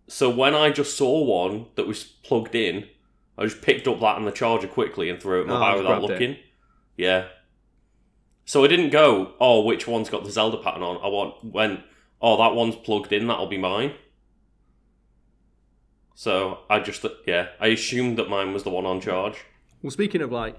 So 0.08 0.28
when 0.30 0.54
I 0.54 0.70
just 0.70 0.96
saw 0.96 1.22
one 1.24 1.66
that 1.76 1.86
was 1.86 2.04
plugged 2.04 2.54
in, 2.54 2.86
I 3.38 3.44
just 3.44 3.62
picked 3.62 3.88
up 3.88 4.00
that 4.00 4.16
and 4.18 4.26
the 4.26 4.30
charger 4.32 4.68
quickly 4.68 5.08
and 5.10 5.20
threw 5.20 5.40
it 5.40 5.44
in 5.44 5.48
my 5.50 5.56
Oh, 5.56 5.60
bag 5.60 5.76
without 5.78 5.88
grabbed 6.00 6.04
it. 6.04 6.08
looking. 6.10 6.36
Yeah. 6.96 7.26
So 8.44 8.62
I 8.64 8.68
didn't 8.68 8.90
go, 8.90 9.32
oh, 9.40 9.62
which 9.62 9.86
one's 9.86 10.10
got 10.10 10.24
the 10.24 10.30
Zelda 10.30 10.58
pattern 10.58 10.82
on? 10.82 10.96
I 11.02 11.08
want 11.08 11.42
went, 11.44 11.80
oh, 12.20 12.36
that 12.36 12.54
one's 12.54 12.76
plugged 12.76 13.12
in, 13.12 13.26
that'll 13.26 13.46
be 13.46 13.56
mine. 13.58 13.94
So 16.14 16.60
I 16.70 16.80
just, 16.80 17.04
yeah, 17.26 17.48
I 17.60 17.68
assumed 17.68 18.18
that 18.18 18.28
mine 18.28 18.52
was 18.52 18.62
the 18.62 18.70
one 18.70 18.86
on 18.86 19.00
charge. 19.00 19.44
Well, 19.82 19.90
speaking 19.90 20.22
of 20.22 20.30
like 20.30 20.56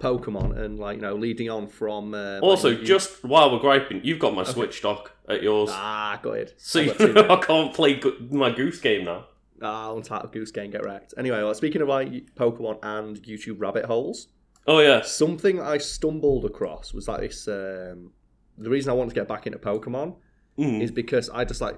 Pokemon 0.00 0.56
and 0.58 0.78
like 0.78 0.96
you 0.96 1.02
know 1.02 1.14
leading 1.14 1.48
on 1.48 1.66
from 1.68 2.14
uh, 2.14 2.40
Also, 2.40 2.70
like, 2.70 2.80
you- 2.80 2.84
just 2.84 3.24
while 3.24 3.50
we're 3.50 3.58
griping, 3.58 4.00
you've 4.04 4.18
got 4.18 4.34
my 4.34 4.44
Switch 4.44 4.82
dock 4.82 5.12
at 5.28 5.42
yours. 5.42 5.70
ah, 5.72 6.18
go 6.22 6.32
ahead. 6.32 6.52
So 6.56 6.80
you 6.80 6.94
know. 7.12 7.26
I 7.30 7.36
can't 7.36 7.74
play 7.74 7.94
go- 7.94 8.16
my 8.30 8.50
Goose 8.50 8.80
game 8.80 9.04
now. 9.04 9.26
Ah, 9.60 9.92
Untitled 9.94 10.32
Goose 10.32 10.52
Game, 10.52 10.70
get 10.70 10.84
wrecked. 10.84 11.14
Anyway, 11.18 11.38
well, 11.38 11.52
speaking 11.54 11.82
of 11.82 11.88
like 11.88 12.08
Pokemon 12.36 12.78
and 12.82 13.16
YouTube 13.24 13.56
rabbit 13.60 13.86
holes, 13.86 14.28
Oh 14.68 14.78
yeah. 14.80 15.00
something 15.02 15.60
I 15.60 15.78
stumbled 15.78 16.44
across 16.44 16.94
was 16.94 17.08
like 17.08 17.20
this. 17.22 17.48
Um, 17.48 18.12
the 18.56 18.70
reason 18.70 18.90
I 18.90 18.94
wanted 18.94 19.10
to 19.10 19.14
get 19.16 19.26
back 19.28 19.46
into 19.46 19.58
Pokemon 19.58 20.16
Mm. 20.58 20.80
is 20.82 20.90
because 20.90 21.28
I 21.30 21.44
just 21.44 21.60
like 21.60 21.76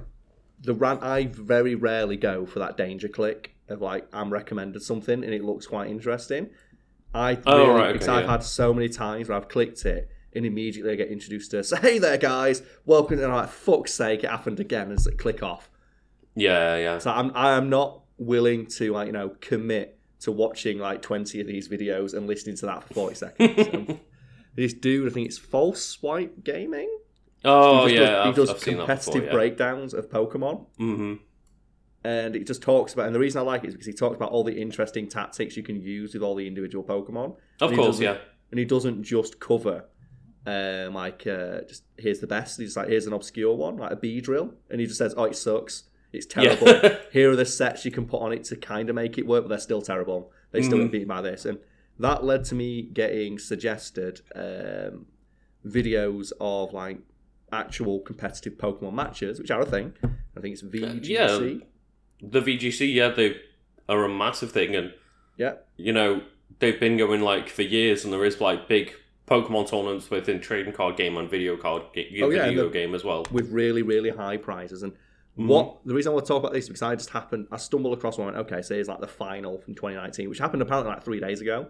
the 0.62 0.74
rant. 0.74 1.02
I 1.02 1.26
very 1.26 1.74
rarely 1.74 2.16
go 2.16 2.46
for 2.46 2.58
that 2.60 2.76
danger 2.78 3.08
click 3.08 3.54
of 3.68 3.80
like 3.82 4.06
I'm 4.12 4.30
recommended 4.32 4.82
something 4.82 5.22
and 5.24 5.32
it 5.34 5.42
looks 5.44 5.66
quite 5.66 5.88
interesting. 5.90 6.50
I 7.14 7.38
Oh, 7.46 7.58
really, 7.58 7.70
right, 7.70 7.82
okay, 7.88 7.92
because 7.94 8.08
I've 8.08 8.24
yeah. 8.24 8.30
had 8.30 8.42
so 8.42 8.72
many 8.74 8.88
times 8.88 9.28
where 9.28 9.36
I've 9.36 9.48
clicked 9.48 9.84
it 9.86 10.08
and 10.34 10.46
immediately 10.46 10.92
I 10.92 10.96
get 10.96 11.08
introduced 11.08 11.50
to 11.52 11.62
say, 11.64 11.76
"Hey 11.80 11.98
there, 11.98 12.18
guys, 12.18 12.62
welcome." 12.86 13.18
And 13.18 13.26
I'm 13.26 13.32
like, 13.34 13.48
"Fuck's 13.50 13.92
sake, 13.94 14.24
it 14.24 14.30
happened 14.30 14.60
again!" 14.60 14.82
And 14.88 14.92
it's 14.92 15.06
like, 15.06 15.18
click 15.18 15.42
off. 15.42 15.70
Yeah, 16.34 16.76
yeah. 16.76 16.98
So 16.98 17.10
I'm 17.10 17.32
I 17.34 17.56
am 17.56 17.68
not 17.70 18.02
willing 18.18 18.66
to 18.66 18.92
like 18.92 19.06
you 19.06 19.12
know 19.12 19.30
commit 19.40 19.98
to 20.20 20.30
watching 20.30 20.78
like 20.78 21.00
20 21.00 21.40
of 21.40 21.46
these 21.46 21.68
videos 21.68 22.12
and 22.14 22.26
listening 22.26 22.54
to 22.56 22.66
that 22.66 22.84
for 22.84 22.94
40 22.94 23.14
seconds. 23.14 23.68
Um, 23.90 24.00
this 24.56 24.72
dude, 24.74 25.08
I 25.10 25.14
think 25.14 25.28
it's 25.28 25.38
False 25.38 25.80
Swipe 25.82 26.42
Gaming. 26.44 26.90
oh 27.44 27.86
he 27.86 27.94
yeah, 27.94 28.00
does, 28.00 28.10
I've, 28.18 28.26
he 28.26 28.32
does 28.40 28.50
I've 28.50 28.58
seen 28.58 28.74
that 28.74 28.80
competitive 28.80 29.12
before. 29.14 29.26
Yeah. 29.26 29.32
breakdowns 29.32 29.94
of 29.94 30.10
Pokemon, 30.10 30.66
Mm-hmm. 30.78 31.14
and 32.04 32.36
it 32.36 32.46
just 32.46 32.60
talks 32.62 32.92
about. 32.92 33.06
And 33.06 33.14
the 33.14 33.18
reason 33.20 33.38
I 33.40 33.44
like 33.44 33.62
it 33.64 33.68
is 33.68 33.74
because 33.74 33.86
he 33.86 33.92
talks 33.92 34.16
about 34.16 34.30
all 34.32 34.42
the 34.44 34.60
interesting 34.60 35.08
tactics 35.08 35.56
you 35.56 35.62
can 35.62 35.80
use 35.80 36.14
with 36.14 36.22
all 36.22 36.34
the 36.34 36.46
individual 36.46 36.82
Pokemon. 36.84 37.36
Of 37.60 37.72
course, 37.74 38.00
yeah. 38.00 38.18
And 38.50 38.58
he 38.58 38.64
doesn't 38.64 39.02
just 39.04 39.38
cover. 39.40 39.84
Um, 40.50 40.94
like 40.94 41.26
uh, 41.26 41.60
just 41.68 41.84
here's 41.98 42.20
the 42.20 42.26
best. 42.26 42.58
He's 42.58 42.76
like 42.76 42.88
here's 42.88 43.06
an 43.06 43.12
obscure 43.12 43.54
one, 43.54 43.76
like 43.76 43.92
a 43.92 43.96
Beedrill, 43.96 44.52
and 44.70 44.80
he 44.80 44.86
just 44.86 44.98
says, 44.98 45.14
"Oh, 45.16 45.24
it 45.24 45.36
sucks. 45.36 45.84
It's 46.12 46.26
terrible. 46.26 46.66
Yeah. 46.68 46.96
here 47.12 47.30
are 47.30 47.36
the 47.36 47.44
sets 47.46 47.84
you 47.84 47.90
can 47.92 48.06
put 48.06 48.20
on 48.22 48.32
it 48.32 48.42
to 48.44 48.56
kind 48.56 48.88
of 48.88 48.96
make 48.96 49.16
it 49.18 49.26
work, 49.26 49.44
but 49.44 49.48
they're 49.48 49.58
still 49.58 49.82
terrible. 49.82 50.32
They 50.50 50.62
still 50.62 50.78
Mhm. 50.78 50.82
get 50.84 50.92
beaten 50.92 51.08
by 51.08 51.20
this. 51.22 51.44
And 51.44 51.58
that 52.00 52.24
led 52.24 52.44
to 52.46 52.54
me 52.56 52.82
getting 52.82 53.38
suggested 53.38 54.20
um, 54.34 55.06
videos 55.66 56.32
of 56.40 56.72
like 56.72 56.98
actual 57.52 58.00
competitive 58.00 58.54
Pokemon 58.54 58.94
matches, 58.94 59.38
which 59.38 59.50
are 59.50 59.60
a 59.60 59.66
thing. 59.66 59.92
I 60.36 60.40
think 60.40 60.54
it's 60.54 60.62
VGC. 60.62 61.08
yeah. 61.08 61.66
the 62.22 62.40
VGC, 62.40 62.92
yeah, 62.94 63.08
they 63.10 63.36
are 63.88 64.04
a 64.04 64.08
massive 64.08 64.52
thing, 64.52 64.74
and 64.74 64.92
Yeah. 65.36 65.54
you 65.76 65.92
know 65.92 66.22
they've 66.58 66.78
been 66.80 66.96
going 66.96 67.20
like 67.20 67.48
for 67.48 67.62
years, 67.62 68.04
and 68.04 68.12
there 68.12 68.24
is 68.24 68.40
like 68.40 68.68
big 68.68 68.92
Pokemon 69.30 69.68
tournaments 69.70 70.10
within 70.10 70.40
trading 70.40 70.72
card 70.72 70.96
game 70.96 71.16
and 71.16 71.30
video 71.30 71.56
card 71.56 71.84
ga- 71.94 72.22
Oh, 72.22 72.30
yeah, 72.30 72.46
video 72.46 72.64
the- 72.64 72.70
game 72.70 72.94
as 72.94 73.04
well. 73.04 73.24
with 73.30 73.50
really, 73.52 73.82
really 73.82 74.10
high 74.10 74.36
prizes. 74.36 74.82
And 74.82 74.92
Mhm. 75.38 75.46
what 75.46 75.76
the 75.86 75.94
reason 75.94 76.10
I 76.10 76.14
want 76.14 76.26
to 76.26 76.32
talk 76.32 76.40
about 76.40 76.52
this 76.52 76.64
is 76.64 76.68
because 76.68 76.82
I 76.82 76.96
just 76.96 77.10
happened, 77.10 77.46
I 77.52 77.56
stumbled 77.56 77.96
across 77.96 78.18
one. 78.18 78.34
Okay, 78.36 78.60
so 78.60 78.74
here's 78.74 78.88
like 78.88 79.00
the 79.00 79.06
final 79.06 79.58
from 79.58 79.74
2019, 79.76 80.28
which 80.28 80.38
happened 80.40 80.62
apparently 80.62 80.92
like 80.92 81.04
three 81.04 81.20
days 81.20 81.40
ago. 81.40 81.68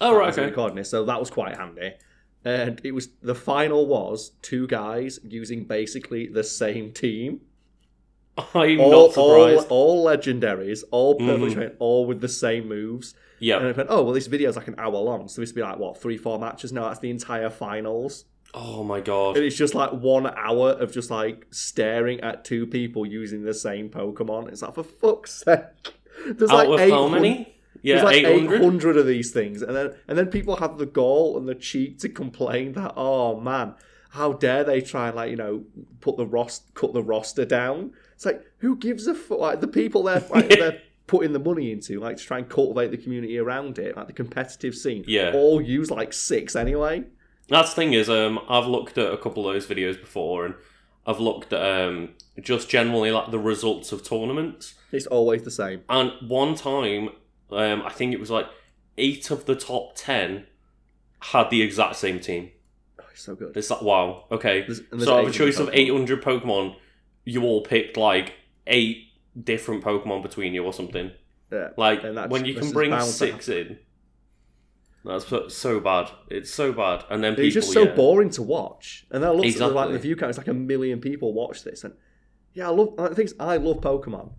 Oh 0.00 0.16
right, 0.16 0.32
okay. 0.32 0.44
recording 0.46 0.76
this, 0.76 0.90
so 0.90 1.04
that 1.04 1.20
was 1.20 1.30
quite 1.30 1.56
handy. 1.56 1.92
And 2.44 2.80
it 2.84 2.92
was 2.92 3.08
the 3.22 3.34
final 3.34 3.86
was 3.86 4.32
two 4.42 4.66
guys 4.66 5.18
using 5.22 5.64
basically 5.64 6.26
the 6.26 6.42
same 6.44 6.92
team, 6.92 7.40
I'm 8.54 8.80
all, 8.80 8.90
not 8.90 9.12
surprised. 9.14 9.68
all, 9.70 10.02
all 10.02 10.04
legendaries, 10.06 10.82
all 10.90 11.14
perfectly 11.14 11.50
Mhm. 11.50 11.54
trained, 11.54 11.72
all 11.78 12.04
with 12.04 12.20
the 12.20 12.28
same 12.28 12.68
moves. 12.68 13.14
Yeah. 13.38 13.56
And 13.58 13.66
I 13.68 13.72
went, 13.72 13.88
oh 13.90 14.02
well, 14.02 14.12
this 14.14 14.26
video's 14.26 14.56
like 14.56 14.68
an 14.68 14.74
hour 14.78 14.92
long, 14.98 15.28
so 15.28 15.40
this 15.40 15.50
would 15.50 15.56
be 15.56 15.62
like 15.62 15.78
what 15.78 16.00
three, 16.00 16.16
four 16.16 16.38
matches. 16.38 16.72
No, 16.72 16.82
that's 16.84 17.00
the 17.00 17.10
entire 17.10 17.50
finals, 17.50 18.24
Oh 18.54 18.82
my 18.84 19.00
god. 19.00 19.36
and 19.36 19.44
it's 19.44 19.56
just 19.56 19.74
like 19.74 19.90
one 19.92 20.26
hour 20.26 20.70
of 20.70 20.92
just 20.92 21.10
like 21.10 21.46
staring 21.50 22.20
at 22.20 22.44
two 22.44 22.66
people 22.66 23.04
using 23.06 23.42
the 23.44 23.54
same 23.54 23.90
Pokemon. 23.90 24.48
It's 24.48 24.62
like 24.62 24.74
for 24.74 24.84
fuck's 24.84 25.42
sake. 25.44 25.60
There's 26.26 26.50
Out 26.50 26.68
like 26.68 26.80
eight 26.80 26.90
how 26.90 27.08
many? 27.08 27.52
There's 27.82 27.98
Yeah, 27.98 28.02
like 28.02 28.16
eight 28.16 28.24
hundred. 28.24 28.60
800 28.62 28.96
of 28.96 29.06
these 29.06 29.30
things, 29.32 29.62
and 29.62 29.76
then 29.76 29.94
and 30.08 30.16
then 30.18 30.26
people 30.28 30.56
have 30.56 30.78
the 30.78 30.86
gall 30.86 31.36
and 31.36 31.46
the 31.48 31.54
cheek 31.54 31.98
to 32.00 32.08
complain 32.08 32.72
that 32.72 32.94
oh 32.96 33.38
man, 33.38 33.74
how 34.10 34.32
dare 34.32 34.64
they 34.64 34.80
try 34.80 35.08
and 35.08 35.16
like 35.16 35.30
you 35.30 35.36
know 35.36 35.64
put 36.00 36.16
the 36.16 36.26
rost 36.26 36.72
cut 36.74 36.94
the 36.94 37.02
roster 37.02 37.44
down? 37.44 37.92
It's 38.14 38.24
like 38.24 38.42
who 38.58 38.76
gives 38.76 39.06
a 39.06 39.14
fuck? 39.14 39.38
Like 39.38 39.60
the 39.60 39.68
people 39.68 40.02
they're 40.04 40.24
like, 40.30 40.48
they're 40.48 40.80
putting 41.06 41.32
the 41.32 41.38
money 41.38 41.70
into, 41.72 42.00
like 42.00 42.16
to 42.16 42.22
try 42.24 42.38
and 42.38 42.48
cultivate 42.48 42.90
the 42.90 42.96
community 42.96 43.38
around 43.38 43.78
it, 43.78 43.96
like 43.96 44.06
the 44.06 44.12
competitive 44.12 44.74
scene. 44.74 45.04
Yeah. 45.06 45.32
all 45.34 45.60
use 45.60 45.90
like 45.90 46.12
six 46.12 46.56
anyway. 46.56 47.04
That's 47.48 47.70
the 47.70 47.76
thing 47.76 47.92
is, 47.92 48.10
um, 48.10 48.40
I've 48.48 48.66
looked 48.66 48.98
at 48.98 49.12
a 49.12 49.16
couple 49.16 49.46
of 49.48 49.54
those 49.54 49.66
videos 49.66 50.00
before, 50.00 50.44
and 50.46 50.54
I've 51.06 51.20
looked 51.20 51.52
at 51.52 51.62
um, 51.62 52.10
just 52.40 52.68
generally 52.68 53.12
like 53.12 53.30
the 53.30 53.38
results 53.38 53.92
of 53.92 54.02
tournaments. 54.02 54.74
It's 54.90 55.06
always 55.06 55.42
the 55.42 55.50
same. 55.52 55.82
And 55.88 56.12
one 56.28 56.56
time, 56.56 57.10
um, 57.50 57.82
I 57.82 57.90
think 57.92 58.12
it 58.12 58.18
was 58.18 58.30
like 58.30 58.46
eight 58.98 59.30
of 59.30 59.44
the 59.44 59.54
top 59.54 59.92
ten 59.94 60.46
had 61.20 61.50
the 61.50 61.62
exact 61.62 61.96
same 61.96 62.18
team. 62.18 62.50
Oh, 63.00 63.04
it's 63.12 63.22
so 63.22 63.36
good. 63.36 63.56
It's 63.56 63.70
like 63.70 63.82
wow, 63.82 64.24
okay. 64.32 64.62
There's- 64.62 64.80
there's 64.90 65.04
So 65.04 65.14
I 65.14 65.18
have 65.18 65.26
a 65.26 65.30
800 65.30 65.32
choice 65.38 65.58
of 65.60 65.70
eight 65.72 65.90
hundred 65.92 66.22
Pokemon, 66.22 66.74
you 67.24 67.44
all 67.44 67.62
picked 67.62 67.96
like 67.96 68.32
eight 68.66 69.05
different 69.42 69.84
Pokemon 69.84 70.22
between 70.22 70.54
you 70.54 70.64
or 70.64 70.72
something. 70.72 71.10
Yeah. 71.52 71.68
Like 71.76 72.02
when 72.30 72.44
you 72.44 72.54
can 72.54 72.70
bring 72.72 72.98
six 73.00 73.48
in. 73.48 73.78
That's 75.04 75.54
so, 75.54 75.78
bad. 75.78 76.10
It's 76.28 76.50
so 76.50 76.72
bad. 76.72 77.04
And 77.08 77.22
then 77.22 77.34
people, 77.34 77.44
It's 77.44 77.54
just 77.54 77.72
so 77.72 77.84
yeah. 77.84 77.94
boring 77.94 78.30
to 78.30 78.42
watch. 78.42 79.06
And 79.12 79.22
then 79.22 79.30
I 79.30 79.32
looked 79.32 79.46
at 79.46 79.58
the, 79.58 79.68
like 79.68 79.92
the 79.92 80.00
view 80.00 80.16
count. 80.16 80.30
It's 80.30 80.38
like 80.38 80.48
a 80.48 80.54
million 80.54 81.00
people 81.00 81.32
watch 81.32 81.62
this, 81.62 81.84
and 81.84 81.94
yeah, 82.54 82.66
I 82.66 82.70
love. 82.70 82.94
I 82.98 83.14
think 83.14 83.30
I 83.38 83.56
love 83.56 83.76
Pokemon, 83.76 84.32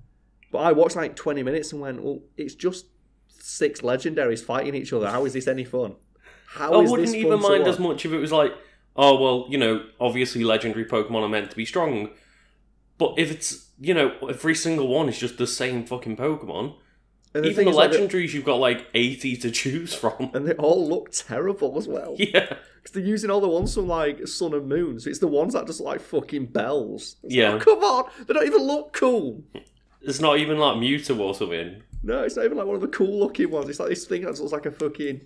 but 0.51 0.57
I 0.57 0.73
watched 0.73 0.97
like 0.97 1.15
twenty 1.15 1.41
minutes 1.41 1.71
and 1.71 1.79
went, 1.79 2.03
"Well, 2.03 2.19
it's 2.35 2.53
just 2.53 2.87
six 3.29 3.79
legendaries 3.79 4.43
fighting 4.43 4.75
each 4.75 4.91
other. 4.91 5.09
How 5.09 5.25
is 5.25 5.31
this 5.31 5.47
any 5.47 5.63
fun? 5.63 5.95
How 6.49 6.73
I 6.73 6.77
wouldn't 6.77 7.15
even 7.15 7.41
mind 7.41 7.65
as 7.65 7.79
much 7.79 8.05
if 8.05 8.11
it 8.11 8.17
was 8.17 8.31
like, 8.31 8.51
oh 8.95 9.21
well, 9.21 9.47
you 9.49 9.57
know, 9.57 9.85
obviously 9.99 10.43
legendary 10.43 10.85
Pokemon 10.85 11.21
are 11.23 11.29
meant 11.29 11.49
to 11.51 11.55
be 11.55 11.65
strong, 11.65 12.09
but 12.97 13.13
if 13.17 13.31
it's 13.31 13.66
you 13.79 13.93
know 13.93 14.15
every 14.29 14.55
single 14.55 14.87
one 14.87 15.07
is 15.09 15.17
just 15.19 15.37
the 15.37 15.47
same 15.47 15.85
fucking 15.85 16.17
Pokemon, 16.17 16.75
And 17.33 17.45
even 17.45 17.65
the 17.65 17.71
is, 17.71 17.75
like, 17.77 17.91
legendaries 17.91 18.33
you've 18.33 18.45
got 18.45 18.55
like 18.59 18.87
eighty 18.93 19.35
to 19.37 19.51
choose 19.51 19.93
from. 19.93 20.31
and 20.33 20.47
they 20.47 20.53
all 20.53 20.87
look 20.87 21.11
terrible 21.11 21.77
as 21.77 21.87
well. 21.87 22.15
yeah, 22.19 22.55
Because 22.77 22.91
they're 22.93 23.03
using 23.03 23.29
all 23.29 23.41
the 23.41 23.47
ones 23.47 23.73
from 23.75 23.87
like 23.87 24.27
Sun 24.27 24.53
and 24.53 24.67
Moon, 24.67 24.99
so 24.99 25.09
it's 25.09 25.19
the 25.19 25.27
ones 25.27 25.53
that 25.53 25.67
just 25.67 25.81
like 25.81 26.01
fucking 26.01 26.47
bells. 26.47 27.17
It's 27.23 27.35
Yeah. 27.35 27.53
like, 27.53 27.61
come 27.61 27.79
on, 27.79 28.09
they 28.25 28.33
don't 28.33 28.45
even 28.47 28.63
look 28.63 28.93
cool. 28.93 29.43
it's 30.01 30.19
not 30.19 30.37
even 30.39 30.57
like 30.57 30.77
Mewtwo 30.77 31.19
or 31.19 31.35
something. 31.35 31.83
No, 32.03 32.21
it's 32.23 32.35
not 32.35 32.45
even 32.45 32.57
like 32.57 32.67
one 32.67 32.75
of 32.75 32.81
the 32.81 32.87
cool 32.87 33.19
looking 33.19 33.49
ones. 33.51 33.67
It's 33.69 33.79
like 33.79 33.89
this 33.89 34.05
thing 34.05 34.21
that 34.21 34.39
looks 34.39 34.51
like 34.53 34.65
a 34.67 34.71
fucking, 34.71 35.21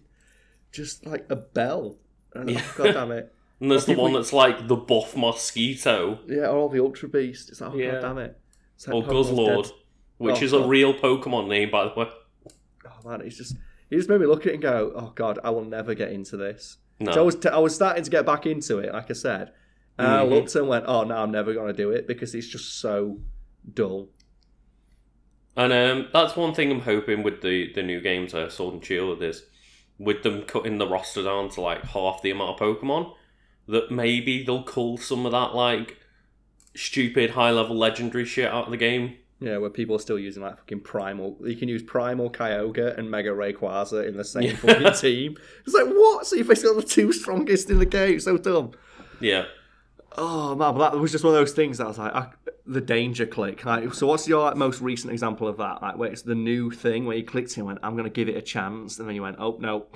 just 0.71 1.05
like 1.05 1.25
a 1.29 1.35
bell. 1.35 1.97
And, 2.33 2.49
oh, 2.49 2.53
Yeah. 2.53 2.61
oh, 2.63 2.73
God 2.77 2.93
damn 2.93 3.11
it. 3.11 3.33
And 3.61 3.69
there's 3.69 3.85
the 3.85 3.93
one 3.93 4.13
that's 4.13 4.33
like 4.33 4.67
the 4.67 4.75
buff 4.75 5.15
mosquito 5.15 6.17
Yeah, 6.27 6.47
or 6.47 6.57
all 6.57 6.69
the 6.69 6.79
Ultra 6.79 7.09
Beast. 7.09 7.49
It's 7.49 7.61
like, 7.61 7.73
oh, 7.73 7.77
Yeah. 7.77 7.91
God 7.91 8.01
damn 8.01 8.17
it. 8.17 8.39
Or 8.89 9.03
Pokemon's 9.03 9.29
Guzzlord, 9.29 9.63
dead. 9.65 9.73
which 10.17 10.41
Oh, 10.41 10.45
is 10.45 10.53
a 10.53 10.65
real 10.67 10.93
Pokemon 10.93 11.47
name 11.47 11.69
by 11.71 11.85
the 11.85 11.93
way. 11.99 12.09
Oh, 12.85 13.09
man, 13.09 13.21
it's 13.21 13.37
just, 13.37 13.55
it 13.89 13.97
just 13.97 14.09
made 14.09 14.19
me 14.21 14.25
look 14.27 14.41
at 14.41 14.47
it 14.47 14.53
and 14.55 14.61
go, 14.63 14.91
oh, 14.95 15.11
God, 15.15 15.39
I 15.43 15.49
will 15.51 15.65
never 15.65 15.93
get 15.93 16.11
into 16.11 16.37
this. 16.37 16.77
No, 16.99 17.11
So 17.11 17.21
I 17.21 17.23
was, 17.23 17.35
t- 17.35 17.49
I 17.49 17.57
was 17.59 17.75
starting 17.75 18.03
to 18.03 18.09
get 18.09 18.25
back 18.25 18.45
into 18.45 18.79
it, 18.79 18.93
like 18.93 19.09
I 19.09 19.13
said. 19.13 19.51
And 19.97 20.07
I 20.07 20.23
Mhm. 20.23 20.29
looked 20.29 20.55
and 20.55 20.67
went, 20.67 20.85
oh, 20.87 21.03
no, 21.03 21.15
I'm 21.17 21.31
never 21.31 21.53
going 21.53 21.67
to 21.67 21.73
do 21.73 21.91
it 21.91 22.07
because 22.07 22.33
it's 22.33 22.47
just 22.47 22.79
so 22.79 23.19
dull. 23.73 24.09
And 25.55 25.73
um, 25.73 26.07
that's 26.13 26.35
one 26.35 26.53
thing 26.53 26.71
I'm 26.71 26.81
hoping 26.81 27.23
with 27.23 27.41
the, 27.41 27.71
the 27.73 27.83
new 27.83 27.99
games, 28.01 28.33
uh, 28.33 28.49
Sword 28.49 28.75
and 28.75 28.85
Shield, 28.85 29.21
is 29.21 29.43
with 29.99 30.23
them 30.23 30.43
cutting 30.43 30.77
the 30.77 30.87
roster 30.87 31.23
down 31.23 31.49
to 31.49 31.61
like 31.61 31.83
half 31.83 32.21
the 32.21 32.31
amount 32.31 32.59
of 32.61 32.67
Pokemon, 32.79 33.13
that 33.67 33.91
maybe 33.91 34.43
they'll 34.43 34.63
cull 34.63 34.97
some 34.97 35.25
of 35.25 35.33
that 35.33 35.53
like 35.53 35.97
stupid 36.75 37.31
high 37.31 37.51
level 37.51 37.75
legendary 37.75 38.25
shit 38.25 38.49
out 38.51 38.65
of 38.65 38.71
the 38.71 38.77
game. 38.77 39.15
Yeah, 39.39 39.57
where 39.57 39.71
people 39.71 39.95
are 39.95 39.99
still 39.99 40.19
using 40.19 40.43
like 40.43 40.57
fucking 40.57 40.81
primal. 40.81 41.35
You 41.43 41.55
can 41.55 41.67
use 41.67 41.81
primal 41.81 42.29
Kyogre 42.29 42.95
and 42.97 43.09
Mega 43.09 43.29
Rayquaza 43.31 44.07
in 44.07 44.15
the 44.15 44.23
same 44.23 44.43
Yeah. 44.43 44.55
fucking 44.55 44.93
team. 45.01 45.37
It's 45.65 45.73
like 45.73 45.87
what? 45.87 46.27
So 46.27 46.35
you 46.35 46.43
basically 46.43 46.75
got 46.75 46.81
the 46.83 46.87
two 46.87 47.11
strongest 47.11 47.69
in 47.71 47.79
the 47.79 47.85
game. 47.87 48.19
So 48.19 48.37
dumb. 48.37 48.71
Yeah. 49.19 49.45
Oh 50.17 50.53
man, 50.55 50.75
but 50.75 50.91
that 50.91 50.99
was 50.99 51.11
just 51.11 51.23
one 51.23 51.33
of 51.33 51.39
those 51.39 51.53
things 51.53 51.77
that 51.79 51.85
I 51.85 51.87
was 51.87 51.97
like, 51.97 52.13
I, 52.13 52.27
the 52.67 52.81
danger 52.81 53.25
click. 53.25 53.65
Like, 53.65 53.93
so 53.93 54.05
what's 54.07 54.27
your 54.27 54.43
like, 54.43 54.57
most 54.57 54.79
recent 54.81 55.11
example 55.11 55.47
of 55.47 55.57
that? 55.57 55.81
Like, 55.81 55.97
where 55.97 56.11
it's 56.11 56.21
the 56.21 56.35
new 56.35 56.69
thing 56.69 57.05
where 57.05 57.17
you 57.17 57.23
clicked 57.23 57.55
and 57.57 57.65
went, 57.65 57.79
I'm 57.81 57.93
going 57.93 58.03
to 58.03 58.09
give 58.11 58.27
it 58.29 58.35
a 58.35 58.41
chance, 58.41 58.99
and 58.99 59.07
then 59.07 59.15
you 59.15 59.21
went, 59.23 59.37
oh 59.39 59.57
no. 59.59 59.87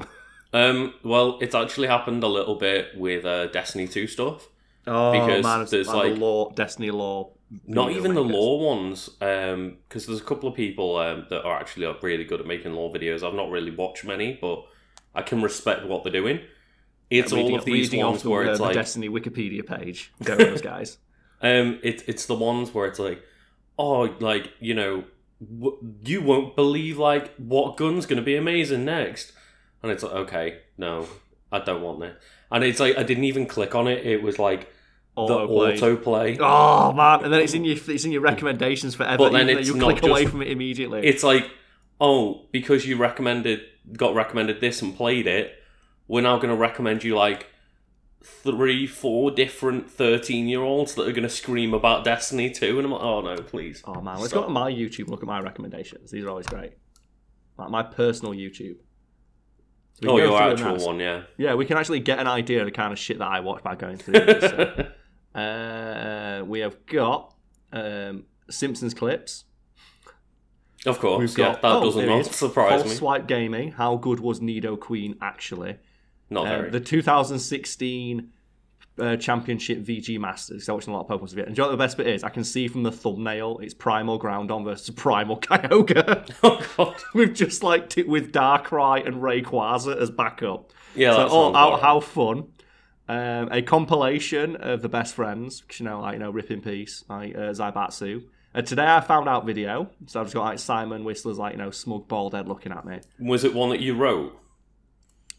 Um, 0.54 0.94
well, 1.04 1.38
it's 1.42 1.54
actually 1.54 1.88
happened 1.88 2.24
a 2.24 2.30
little 2.30 2.56
bit 2.56 2.98
with 2.98 3.26
uh, 3.26 3.48
Destiny 3.48 3.90
2 3.90 4.08
stuff. 4.08 4.48
Oh 4.88 5.12
Because 5.12 5.44
man, 5.44 5.62
it's 5.62 5.72
there's, 5.72 5.88
like, 5.88 6.14
the 6.14 6.20
lore, 6.20 6.52
Destiny 6.56 6.92
lore. 6.92 7.32
Not 7.68 7.92
even 7.92 8.14
the 8.16 8.24
lore 8.24 8.60
ones, 8.76 9.08
because 9.10 10.06
there's 10.08 10.20
a 10.20 10.24
couple 10.24 10.50
of 10.50 10.56
people 10.56 10.98
um, 10.98 11.28
that 11.30 11.44
are 11.44 11.58
actually 11.60 11.86
like, 11.86 12.02
really 12.04 12.24
good 12.24 12.40
at 12.42 12.46
making 12.48 12.74
lore 12.74 12.92
videos. 12.92 13.24
I've 13.24 13.34
not 13.36 13.50
really 13.50 13.72
watched 13.72 14.04
many, 14.04 14.38
but 14.42 14.66
I 15.14 15.22
can 15.22 15.42
respect 15.42 15.86
what 15.86 16.04
they're 16.04 16.12
doing. 16.12 16.40
It's 17.10 17.32
Reading- 17.32 17.52
all 17.54 17.60
of 17.60 17.66
these 17.66 17.92
reading 17.92 18.06
ones 18.06 18.18
off 18.18 18.24
the, 18.24 18.30
where 18.30 18.44
it's 18.46 18.60
like, 18.60 18.74
Destiny 18.74 19.10
Wikipedia 19.10 19.66
page. 19.66 20.12
Go 20.24 20.36
those 20.36 20.62
guys. 20.62 20.98
um, 21.42 21.80
it, 21.84 22.04
it's 22.08 22.26
the 22.26 22.34
ones 22.36 22.74
where 22.74 22.88
it's 22.88 23.00
like, 23.00 23.22
oh, 23.78 24.16
like 24.20 24.52
you 24.60 24.74
know, 24.74 25.04
w- 25.60 25.78
you 26.04 26.22
won't 26.22 26.56
believe 26.56 26.98
like 26.98 27.34
what 27.36 27.78
gun's 27.78 28.06
gonna 28.08 28.24
be 28.24 28.36
amazing 28.36 28.86
next, 28.86 29.34
and 29.84 29.92
it's 29.92 30.02
like, 30.02 30.14
okay, 30.14 30.60
no, 30.80 31.08
I 31.52 31.60
don't 31.60 31.84
want 31.84 32.00
that. 32.00 32.20
And 32.52 32.64
it's 32.64 32.80
like 32.80 32.98
I 32.98 33.04
didn't 33.04 33.26
even 33.26 33.46
click 33.46 33.76
on 33.76 33.88
it. 33.88 34.06
It 34.06 34.24
was 34.24 34.40
like 34.40 34.72
the 35.16 35.22
Autoplay. 35.22 35.80
autoplay. 35.80 36.38
Oh 36.40 36.92
man, 36.94 37.24
and 37.24 37.34
then 37.34 37.42
it's 37.42 37.54
in 37.54 37.64
your 37.64 37.78
it's 37.88 38.04
in 38.06 38.12
your 38.12 38.22
recommendations 38.22 38.96
forever. 38.96 39.18
But 39.18 39.32
then 39.32 39.44
even 39.50 39.56
though 39.56 39.60
it's 39.62 39.70
you 39.70 39.76
not 39.76 39.92
click 40.00 40.04
away 40.10 40.26
from 40.26 40.42
it 40.42 40.50
immediately. 40.50 41.06
it's 41.08 41.24
like, 41.24 41.50
oh, 42.02 42.48
because 42.52 42.86
you 42.86 42.98
recommended 42.98 43.62
got 43.94 44.14
recommended 44.16 44.60
this 44.62 44.82
and 44.82 44.96
played 44.96 45.28
it, 45.28 45.54
we're 46.08 46.22
now 46.22 46.36
going 46.38 46.50
to 46.50 46.56
recommend 46.56 47.04
you 47.04 47.16
like 47.16 47.48
three, 48.24 48.88
four 48.88 49.32
different 49.32 49.90
thirteen 49.90 50.48
year 50.48 50.62
olds 50.62 50.96
that 50.96 51.08
are 51.08 51.12
going 51.12 51.24
to 51.24 51.30
scream 51.30 51.74
about 51.74 52.04
Destiny 52.04 52.50
2. 52.50 52.78
and 52.80 52.86
I'm 52.86 52.92
like, 52.92 53.02
oh 53.02 53.22
no, 53.22 53.36
please. 53.38 53.82
oh 53.86 54.02
man, 54.02 54.18
let's 54.18 54.30
Stop. 54.30 54.44
go 54.44 54.48
to 54.48 54.54
my 54.54 54.72
YouTube. 54.72 55.08
Look 55.08 55.22
at 55.22 55.28
my 55.28 55.40
recommendations. 55.40 56.12
These 56.12 56.24
are 56.26 56.30
always 56.30 56.48
great. 56.48 56.74
Like 57.58 57.70
my 57.70 57.84
personal 57.84 58.34
YouTube. 58.34 58.78
So 60.04 60.10
Oh, 60.10 60.18
your 60.18 60.28
through 60.28 60.68
actual 60.72 60.86
one, 60.86 61.00
yeah. 61.00 61.24
Yeah, 61.38 61.54
we 61.54 61.66
can 61.66 61.78
actually 61.78 62.02
get 62.02 62.20
an 62.20 62.28
idea 62.28 62.60
of 62.60 62.66
the 62.66 62.72
kind 62.72 62.92
of 62.92 63.00
shit 63.00 63.20
that 63.20 63.28
I 63.28 63.40
watch 63.40 63.64
by 63.64 63.76
going 63.76 63.96
through 63.98 64.14
this. 64.26 64.50
So, 64.52 64.88
uh, 65.36 66.44
we 66.46 66.60
have 66.62 66.86
got 66.86 67.34
um, 67.74 68.24
Simpsons 68.50 68.94
clips. 68.94 69.44
of 70.86 71.00
course, 71.00 71.20
We've 71.20 71.38
yeah. 71.38 71.54
got 71.54 71.62
That 71.62 71.72
oh, 71.74 71.84
does 71.84 71.96
there 71.96 72.06
it 72.06 72.10
not 72.10 72.26
surprise 72.28 72.82
False 72.82 72.94
me. 72.94 72.96
Swipe 72.96 73.28
Gaming. 73.28 73.72
How 73.74 73.96
good 73.98 74.20
was 74.20 74.40
Nidoqueen 74.40 75.18
actually? 75.22 75.78
Not 76.30 76.48
Uh, 76.48 76.58
very. 76.62 76.70
the 76.72 76.80
2016 76.80 78.30
uh, 78.98 79.18
Championship 79.18 79.80
VG 79.80 80.18
Masters. 80.20 80.70
I 80.70 80.72
watched 80.74 80.88
a 80.88 80.92
lot 80.92 81.02
of 81.02 81.08
Pokemon 81.08 81.34
of 81.34 81.38
it. 81.40 81.48
And 81.48 81.56
do 81.56 81.62
you 81.62 81.66
know 81.66 81.72
what 81.72 81.78
the 81.78 81.84
best 81.84 81.98
bit 81.98 82.08
is? 82.08 82.24
I 82.24 82.30
can 82.30 82.44
see 82.46 82.68
from 82.70 82.84
the 82.84 82.92
thumbnail 82.94 83.60
it's 83.62 83.74
Primal 83.74 84.18
Groudon 84.20 84.64
versus 84.64 84.90
Primal 84.96 85.38
Kyogre. 85.42 86.30
oh 86.44 86.66
God. 86.78 86.96
We've 87.14 87.34
just 87.34 87.62
like 87.62 87.90
t- 87.90 88.04
with 88.04 88.32
Darkrai 88.32 89.06
and 89.06 89.18
Rayquaza 89.18 90.02
as 90.02 90.10
backup. 90.12 90.72
Yeah, 90.96 91.14
so 91.14 91.28
oh, 91.30 91.54
how, 91.54 91.76
how 91.76 92.00
fun! 92.00 92.48
Um, 93.08 93.50
a 93.52 93.62
compilation 93.62 94.56
of 94.56 94.82
the 94.82 94.90
best 94.90 95.14
friends, 95.14 95.64
you 95.78 95.86
know, 95.86 96.02
like 96.02 96.14
you 96.14 96.20
know, 96.20 96.32
rip 96.32 96.50
in 96.50 96.62
peace, 96.62 97.04
like 97.08 97.36
uh, 97.36 97.52
Zaibatsu. 97.52 98.24
Uh, 98.56 98.62
today 98.62 98.88
I 98.88 99.02
found 99.02 99.30
out 99.30 99.46
video, 99.46 99.92
so 100.08 100.20
I've 100.20 100.28
just 100.28 100.34
got 100.34 100.46
like 100.46 100.60
Simon 100.60 101.04
Whistler's 101.04 101.38
like 101.38 101.54
you 101.54 101.60
know 101.60 101.72
smug 101.72 102.08
bald 102.08 102.34
head 102.34 102.48
looking 102.48 102.72
at 102.72 102.86
me. 102.86 103.02
Was 103.20 103.44
it 103.44 103.54
one 103.54 103.70
that 103.70 103.80
you 103.80 103.96
wrote? 103.96 104.40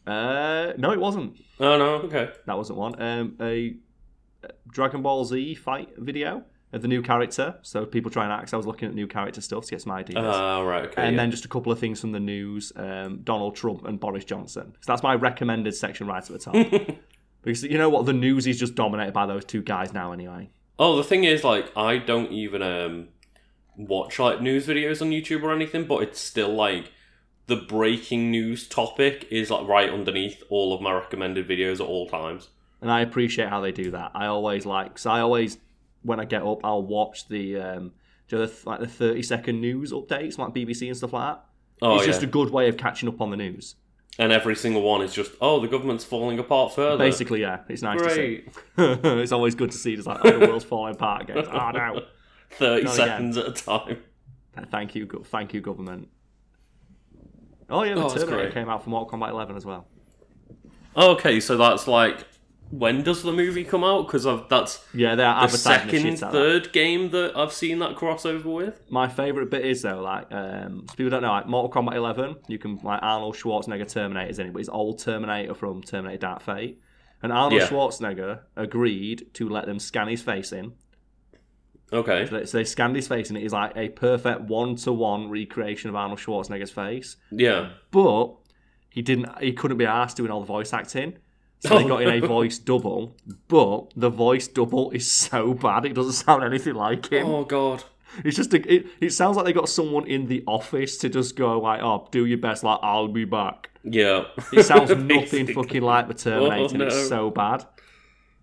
Uh, 0.07 0.75
no, 0.77 0.93
it 0.93 1.01
wasn't. 1.01 1.37
Oh 1.59 1.77
no, 1.77 1.95
okay. 2.07 2.31
That 2.47 2.57
wasn't 2.57 2.79
one. 2.79 3.03
Um, 3.03 3.37
a 3.41 3.77
Dragon 4.69 5.03
Ball 5.03 5.25
Z 5.25 5.57
fight 5.57 5.91
video 5.97 6.45
of 6.73 6.83
the 6.83 6.89
new 6.89 7.03
character. 7.03 7.57
So 7.63 7.85
people 7.85 8.11
try 8.11 8.25
and 8.25 8.33
act. 8.33 8.55
I 8.55 8.57
was 8.57 8.67
looking 8.67 8.89
at 8.89 8.95
new 8.95 9.07
character 9.07 9.41
stuff 9.41 9.65
to 9.65 9.71
get 9.71 9.83
some 9.83 9.93
ideas. 9.93 10.25
Ah, 10.25 10.61
right, 10.61 10.85
okay. 10.85 11.03
and 11.03 11.17
yeah. 11.17 11.23
then 11.23 11.31
just 11.31 11.45
a 11.45 11.49
couple 11.49 11.73
of 11.73 11.79
things 11.79 12.01
from 12.01 12.13
the 12.13 12.21
news 12.21 12.73
um, 12.77 13.21
Donald 13.25 13.57
Trump 13.57 13.87
and 13.87 13.99
Boris 13.99 14.25
Johnson. 14.25 14.75
So 14.81 14.93
that's 14.93 15.03
my 15.03 15.15
recommended 15.15 15.75
section 15.75 16.07
right 16.07 16.23
at 16.23 16.29
the 16.29 16.39
top. 16.39 16.99
because 17.47 17.63
you 17.63 17.79
know 17.79 17.89
what? 17.89 18.07
The 18.07 18.13
news 18.13 18.47
is 18.49 18.59
just 18.59 18.75
dominated 18.75 19.15
by 19.15 19.25
those 19.25 19.45
two 19.45 19.63
guys 19.63 19.93
now, 19.93 20.11
anyway. 20.11 20.51
Oh, 20.81 20.97
the 20.97 21.05
thing 21.05 21.23
is, 21.23 21.45
like, 21.45 21.75
I 21.77 21.99
don't 21.99 22.33
even 22.33 22.61
um 22.61 23.09
watch 23.77 24.19
like 24.19 24.41
news 24.41 24.67
videos 24.67 25.01
on 25.01 25.11
YouTube 25.11 25.43
or 25.45 25.53
anything, 25.55 25.85
but 25.85 26.03
it's 26.03 26.21
still 26.21 26.53
like 26.53 26.91
the 27.47 27.57
breaking 27.57 28.33
news 28.33 28.67
topic 28.67 29.29
is 29.31 29.51
like 29.51 29.67
right 29.69 29.89
underneath 29.89 30.43
all 30.51 30.75
of 30.75 30.81
my 30.81 30.93
recommended 30.93 31.47
videos 31.49 31.75
at 31.75 31.87
all 31.87 32.09
times. 32.09 32.49
And 32.81 32.91
I 32.91 33.01
appreciate 33.01 33.49
how 33.49 33.61
they 33.61 33.71
do 33.71 33.93
that. 33.93 34.11
I 34.15 34.27
always 34.27 34.67
like, 34.67 34.89
because 34.89 35.07
I 35.07 35.21
always, 35.21 35.57
when 36.03 36.19
I 36.19 36.25
get 36.25 36.43
up, 36.43 36.65
I'll 36.65 36.83
watch 36.83 37.29
the, 37.29 37.61
um, 37.61 37.93
do 38.27 38.45
the, 38.45 38.53
like 38.65 38.81
the 38.81 38.89
30 38.89 39.23
second 39.23 39.61
news 39.61 39.93
updates, 39.93 40.37
like 40.37 40.53
BBC 40.53 40.89
and 40.89 40.97
stuff 40.97 41.13
like 41.13 41.35
that. 41.35 41.45
Oh 41.81 41.97
it's 41.97 42.07
yeah, 42.07 42.13
just 42.13 42.23
a 42.25 42.27
good 42.27 42.51
way 42.51 42.69
of 42.69 42.77
catching 42.77 43.09
up 43.09 43.21
on 43.21 43.31
the 43.31 43.37
news. 43.37 43.77
And 44.19 44.33
every 44.33 44.57
single 44.57 44.83
one 44.83 45.03
is 45.03 45.13
just 45.15 45.33
oh 45.41 45.61
the 45.61 45.69
government's 45.69 46.05
falling 46.05 46.39
apart 46.39 46.75
further. 46.75 46.99
Basically, 46.99 47.41
yeah, 47.43 47.61
it's 47.69 47.83
nice 47.83 48.01
great. 48.01 48.47
to 48.77 48.95
see. 48.97 49.01
it's 49.23 49.33
always 49.33 49.55
good 49.55 49.71
to 49.71 49.77
see 49.77 49.97
just 49.97 50.07
like, 50.09 50.21
oh, 50.25 50.39
the 50.39 50.47
world's 50.47 50.65
falling 50.65 50.95
apart 50.95 51.23
again. 51.23 51.45
Oh, 51.51 51.71
no. 51.71 52.03
Thirty 52.51 52.85
Not 52.85 52.95
again. 52.95 53.07
seconds 53.09 53.37
at 53.37 53.47
a 53.49 53.53
time. 53.53 53.99
Thank 54.71 54.95
you, 54.95 55.05
go- 55.07 55.23
thank 55.23 55.53
you, 55.53 55.61
government. 55.61 56.09
Oh 57.69 57.83
yeah, 57.83 57.95
the 57.95 58.05
Oh, 58.05 58.09
Terminator 58.09 58.51
came 58.53 58.69
out 58.69 58.85
for 58.85 58.91
Mortal 58.91 59.19
Kombat 59.19 59.31
11 59.31 59.57
as 59.57 59.67
well. 59.67 59.87
Okay, 60.97 61.41
so 61.41 61.57
that's 61.57 61.87
like 61.89 62.25
when 62.71 63.03
does 63.03 63.23
the 63.23 63.33
movie 63.33 63.65
come 63.65 63.85
out? 63.85 64.07
Because 64.07 64.27
I've 64.27 64.49
that's 64.49 64.85
Yeah, 64.93 65.15
they're 65.15 65.27
the 65.27 65.59
second, 65.59 66.07
out 66.07 66.21
that. 66.21 66.33
third 66.33 66.73
game 66.73 67.11
that 67.11 67.33
I've 67.37 67.53
seen 67.53 67.79
that 67.79 67.97
crossover 67.97 68.45
with. 68.45 68.81
My 68.91 69.09
favorite 69.09 69.51
bit 69.51 69.65
is 69.65 69.83
though, 69.83 70.01
like, 70.01 70.27
um, 70.33 70.87
people 70.97 71.11
don't 71.11 71.23
know, 71.23 71.31
like 71.31 71.47
Mortal 71.47 71.83
Kombat 71.83 71.95
11, 71.97 72.37
you 72.49 72.59
can 72.59 72.79
like 72.83 73.01
Arnold 73.03 73.37
Schwarzenegger 73.37 73.91
Terminator's 73.91 74.39
in 74.39 74.49
it, 74.49 74.53
but 74.53 74.61
it's 74.61 74.69
old 74.69 74.99
Terminator 74.99 75.55
from 75.55 75.83
Terminator 75.83 76.19
Dark 76.19 76.43
Fate, 76.43 76.81
and 77.23 77.33
Arnold 77.33 77.61
Yeah. 77.63 77.69
Schwarzenegger 77.69 78.41
agreed 78.57 79.33
to 79.35 79.49
let 79.49 79.67
them 79.67 79.79
scan 79.79 80.09
his 80.09 80.23
face 80.23 80.53
in. 80.53 80.73
Okay, 81.93 82.27
So 82.27 82.39
they, 82.41 82.47
so 82.47 82.59
they 82.59 82.65
scanned 82.65 82.97
his 82.97 83.07
face, 83.07 83.29
and 83.29 83.39
it 83.39 83.45
is 83.45 83.53
like 83.53 83.73
a 83.77 83.91
perfect 83.91 84.41
one-to-one 84.41 85.31
recreation 85.31 85.89
of 85.89 85.95
Arnold 85.95 86.19
Schwarzenegger's 86.19 86.73
face. 86.73 87.17
yeah. 87.31 87.71
but 87.93 88.35
he 88.91 89.03
didn't 89.03 89.29
he 89.43 89.53
couldn't 89.53 89.77
be 89.77 89.85
asked 89.87 90.17
doing 90.17 90.31
all 90.31 90.41
the 90.41 90.47
voice 90.47 90.73
acting 90.73 91.19
so 91.67 91.79
they 91.79 91.85
Oh, 91.85 91.89
got 91.89 92.03
in 92.03 92.09
a 92.23 92.27
voice 92.27 92.59
double 92.59 93.17
but 93.49 93.93
the 93.97 94.11
voice 94.11 94.49
double 94.49 94.91
is 94.93 95.11
so 95.11 95.55
bad 95.55 95.85
it 95.85 95.95
doesn't 95.95 96.13
sound 96.13 96.45
anything 96.45 96.75
like 96.75 97.11
him 97.13 97.27
Oh 97.27 97.45
god. 97.45 97.85
it's 98.25 98.37
just 98.37 98.53
a, 98.55 98.73
it, 98.73 98.87
it 99.01 99.11
sounds 99.11 99.37
like 99.37 99.45
they 99.47 99.53
got 99.53 99.69
someone 99.69 100.07
in 100.07 100.27
the 100.27 100.43
office 100.47 100.97
to 100.99 101.09
just 101.09 101.37
go 101.37 101.59
like 101.61 101.81
oh 101.83 102.09
do 102.11 102.25
your 102.27 102.39
best 102.39 102.63
like 102.65 102.79
i'll 102.83 103.09
be 103.09 103.25
back 103.25 103.71
Yeah. 103.85 104.25
it 104.53 104.63
sounds 104.65 104.91
nothing 104.97 105.47
fucking 105.53 105.83
like 105.83 106.09
the 106.09 106.15
terminator 106.15 106.75
Oh, 106.75 106.79
no. 106.79 106.87
it's 106.87 107.09
so 107.09 107.31
bad 107.31 107.65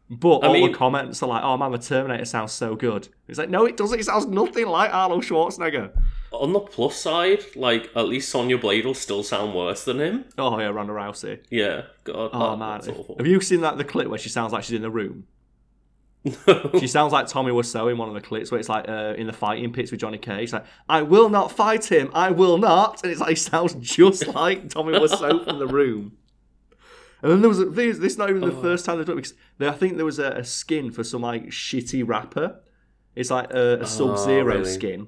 but 0.10 0.40
I 0.44 0.48
all 0.48 0.54
mean- 0.54 0.72
the 0.72 0.78
comments 0.78 1.24
are 1.24 1.30
like, 1.30 1.44
"Oh 1.44 1.58
man, 1.58 1.72
the 1.72 1.78
Terminator 1.80 2.26
sounds 2.26 2.52
so 2.52 2.76
good." 2.76 3.08
It's 3.28 3.40
like, 3.40 3.50
no, 3.50 3.66
it 3.66 3.78
doesn't. 3.78 4.00
It 4.00 4.04
sounds 4.06 4.28
nothing 4.28 4.68
like 4.68 4.94
Arnold 4.94 5.24
Schwarzenegger. 5.24 5.90
On 6.34 6.52
the 6.52 6.60
plus 6.60 6.96
side, 6.96 7.42
like 7.56 7.90
at 7.96 8.08
least 8.08 8.30
Sonya 8.30 8.58
Blade 8.58 8.86
will 8.86 8.94
still 8.96 9.24
sound 9.24 9.54
worse 9.54 9.86
than 9.86 10.00
him. 10.00 10.26
Oh 10.38 10.58
yeah, 10.60 10.68
Ronda 10.68 10.94
Rousey. 10.94 11.40
Yeah. 11.50 11.84
God. 12.04 12.32
Oh 12.34 12.52
that- 12.52 12.58
man, 12.58 12.82
that's 12.82 12.88
awful. 12.90 13.16
have 13.18 13.28
you 13.28 13.40
seen 13.42 13.62
that 13.62 13.78
the 13.78 13.84
clip 13.84 14.08
where 14.08 14.18
she 14.20 14.30
sounds 14.30 14.52
like 14.52 14.64
she's 14.64 14.76
in 14.76 14.82
the 14.82 14.90
room? 14.90 15.26
She 16.80 16.88
sounds 16.88 17.12
like 17.12 17.28
Tommy 17.28 17.52
Wiseau 17.52 17.92
in 17.92 17.98
one 17.98 18.08
of 18.08 18.14
the 18.16 18.22
clips 18.22 18.50
where 18.50 18.58
it's 18.58 18.70
like 18.70 18.88
uh, 18.88 19.14
in 19.18 19.28
the 19.28 19.34
fighting 19.34 19.74
pits 19.74 19.92
with 19.92 20.00
Johnny 20.00 20.18
Cage. 20.18 20.54
Like, 20.54 20.64
I 20.88 21.02
will 21.02 21.28
not 21.28 21.52
fight 21.52 21.92
him. 21.92 22.10
I 22.14 22.32
will 22.32 22.58
not. 22.58 23.04
And 23.04 23.12
it's 23.12 23.20
like 23.20 23.32
he 23.32 23.36
sounds 23.36 23.74
just 23.76 24.26
like 24.34 24.70
Tommy 24.70 24.94
Wiseau 24.94 25.44
from 25.44 25.60
the 25.60 25.68
room. 25.68 26.14
And 27.22 27.30
then 27.32 27.42
there 27.42 27.50
was 27.50 27.60
a, 27.60 27.66
this, 27.66 27.98
this 27.98 28.14
is 28.14 28.18
not 28.18 28.30
even 28.30 28.42
the 28.42 28.54
Oh. 28.56 28.62
first 28.62 28.86
time 28.86 28.98
they've 28.98 29.06
done 29.06 29.18
it 29.18 29.22
because 29.22 29.34
there, 29.58 29.70
I 29.70 29.74
think 29.74 29.98
there 29.98 30.06
was 30.06 30.20
a, 30.20 30.32
a 30.32 30.44
skin 30.46 30.92
for 30.92 31.04
some 31.04 31.22
like 31.22 31.48
shitty 31.48 32.08
rapper. 32.08 32.62
It's 33.16 33.30
like 33.30 33.52
a, 33.54 33.80
a 33.82 33.86
Sub 33.86 34.18
Zero 34.18 34.54
Oh, 34.54 34.58
really? 34.60 34.66
skin 34.72 35.08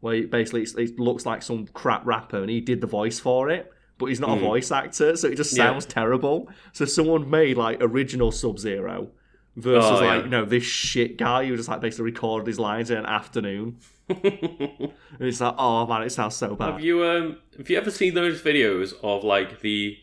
where 0.00 0.14
it 0.14 0.30
basically 0.30 0.62
it's, 0.62 0.74
it 0.74 0.98
looks 0.98 1.24
like 1.26 1.42
some 1.42 1.66
crap 1.68 2.04
rapper 2.06 2.38
and 2.40 2.50
he 2.50 2.60
did 2.60 2.80
the 2.80 2.86
voice 2.86 3.18
for 3.20 3.48
it. 3.50 3.72
But 3.98 4.06
he's 4.06 4.20
not 4.20 4.30
a 4.30 4.34
Hmm. 4.36 4.40
voice 4.46 4.72
actor, 4.72 5.14
so 5.16 5.28
it 5.28 5.36
just 5.36 5.54
Yeah. 5.56 5.68
sounds 5.70 5.84
terrible. 5.84 6.48
So 6.72 6.86
someone 6.86 7.28
made 7.28 7.58
like 7.58 7.78
original 7.82 8.32
Sub 8.32 8.58
Zero 8.58 9.10
versus 9.56 9.90
Oh, 9.90 9.94
like 10.04 10.18
yeah. 10.20 10.24
you 10.24 10.30
know 10.30 10.44
this 10.46 10.62
shit 10.64 11.18
guy 11.18 11.44
who 11.44 11.54
just 11.54 11.68
like 11.68 11.82
basically 11.82 12.06
recorded 12.06 12.46
his 12.46 12.58
lines 12.58 12.90
in 12.90 12.96
an 12.96 13.04
afternoon. 13.06 13.76
And 14.08 14.92
it's 15.28 15.40
like, 15.40 15.54
oh 15.58 15.86
man, 15.86 16.02
it 16.02 16.10
sounds 16.10 16.34
so 16.36 16.54
bad. 16.56 16.72
have 16.72 16.80
you 16.80 17.04
um 17.04 17.36
have 17.58 17.68
you 17.68 17.76
ever 17.76 17.90
seen 17.90 18.14
those 18.14 18.40
videos 18.40 18.94
of 19.02 19.22
like 19.22 19.60
the 19.60 19.98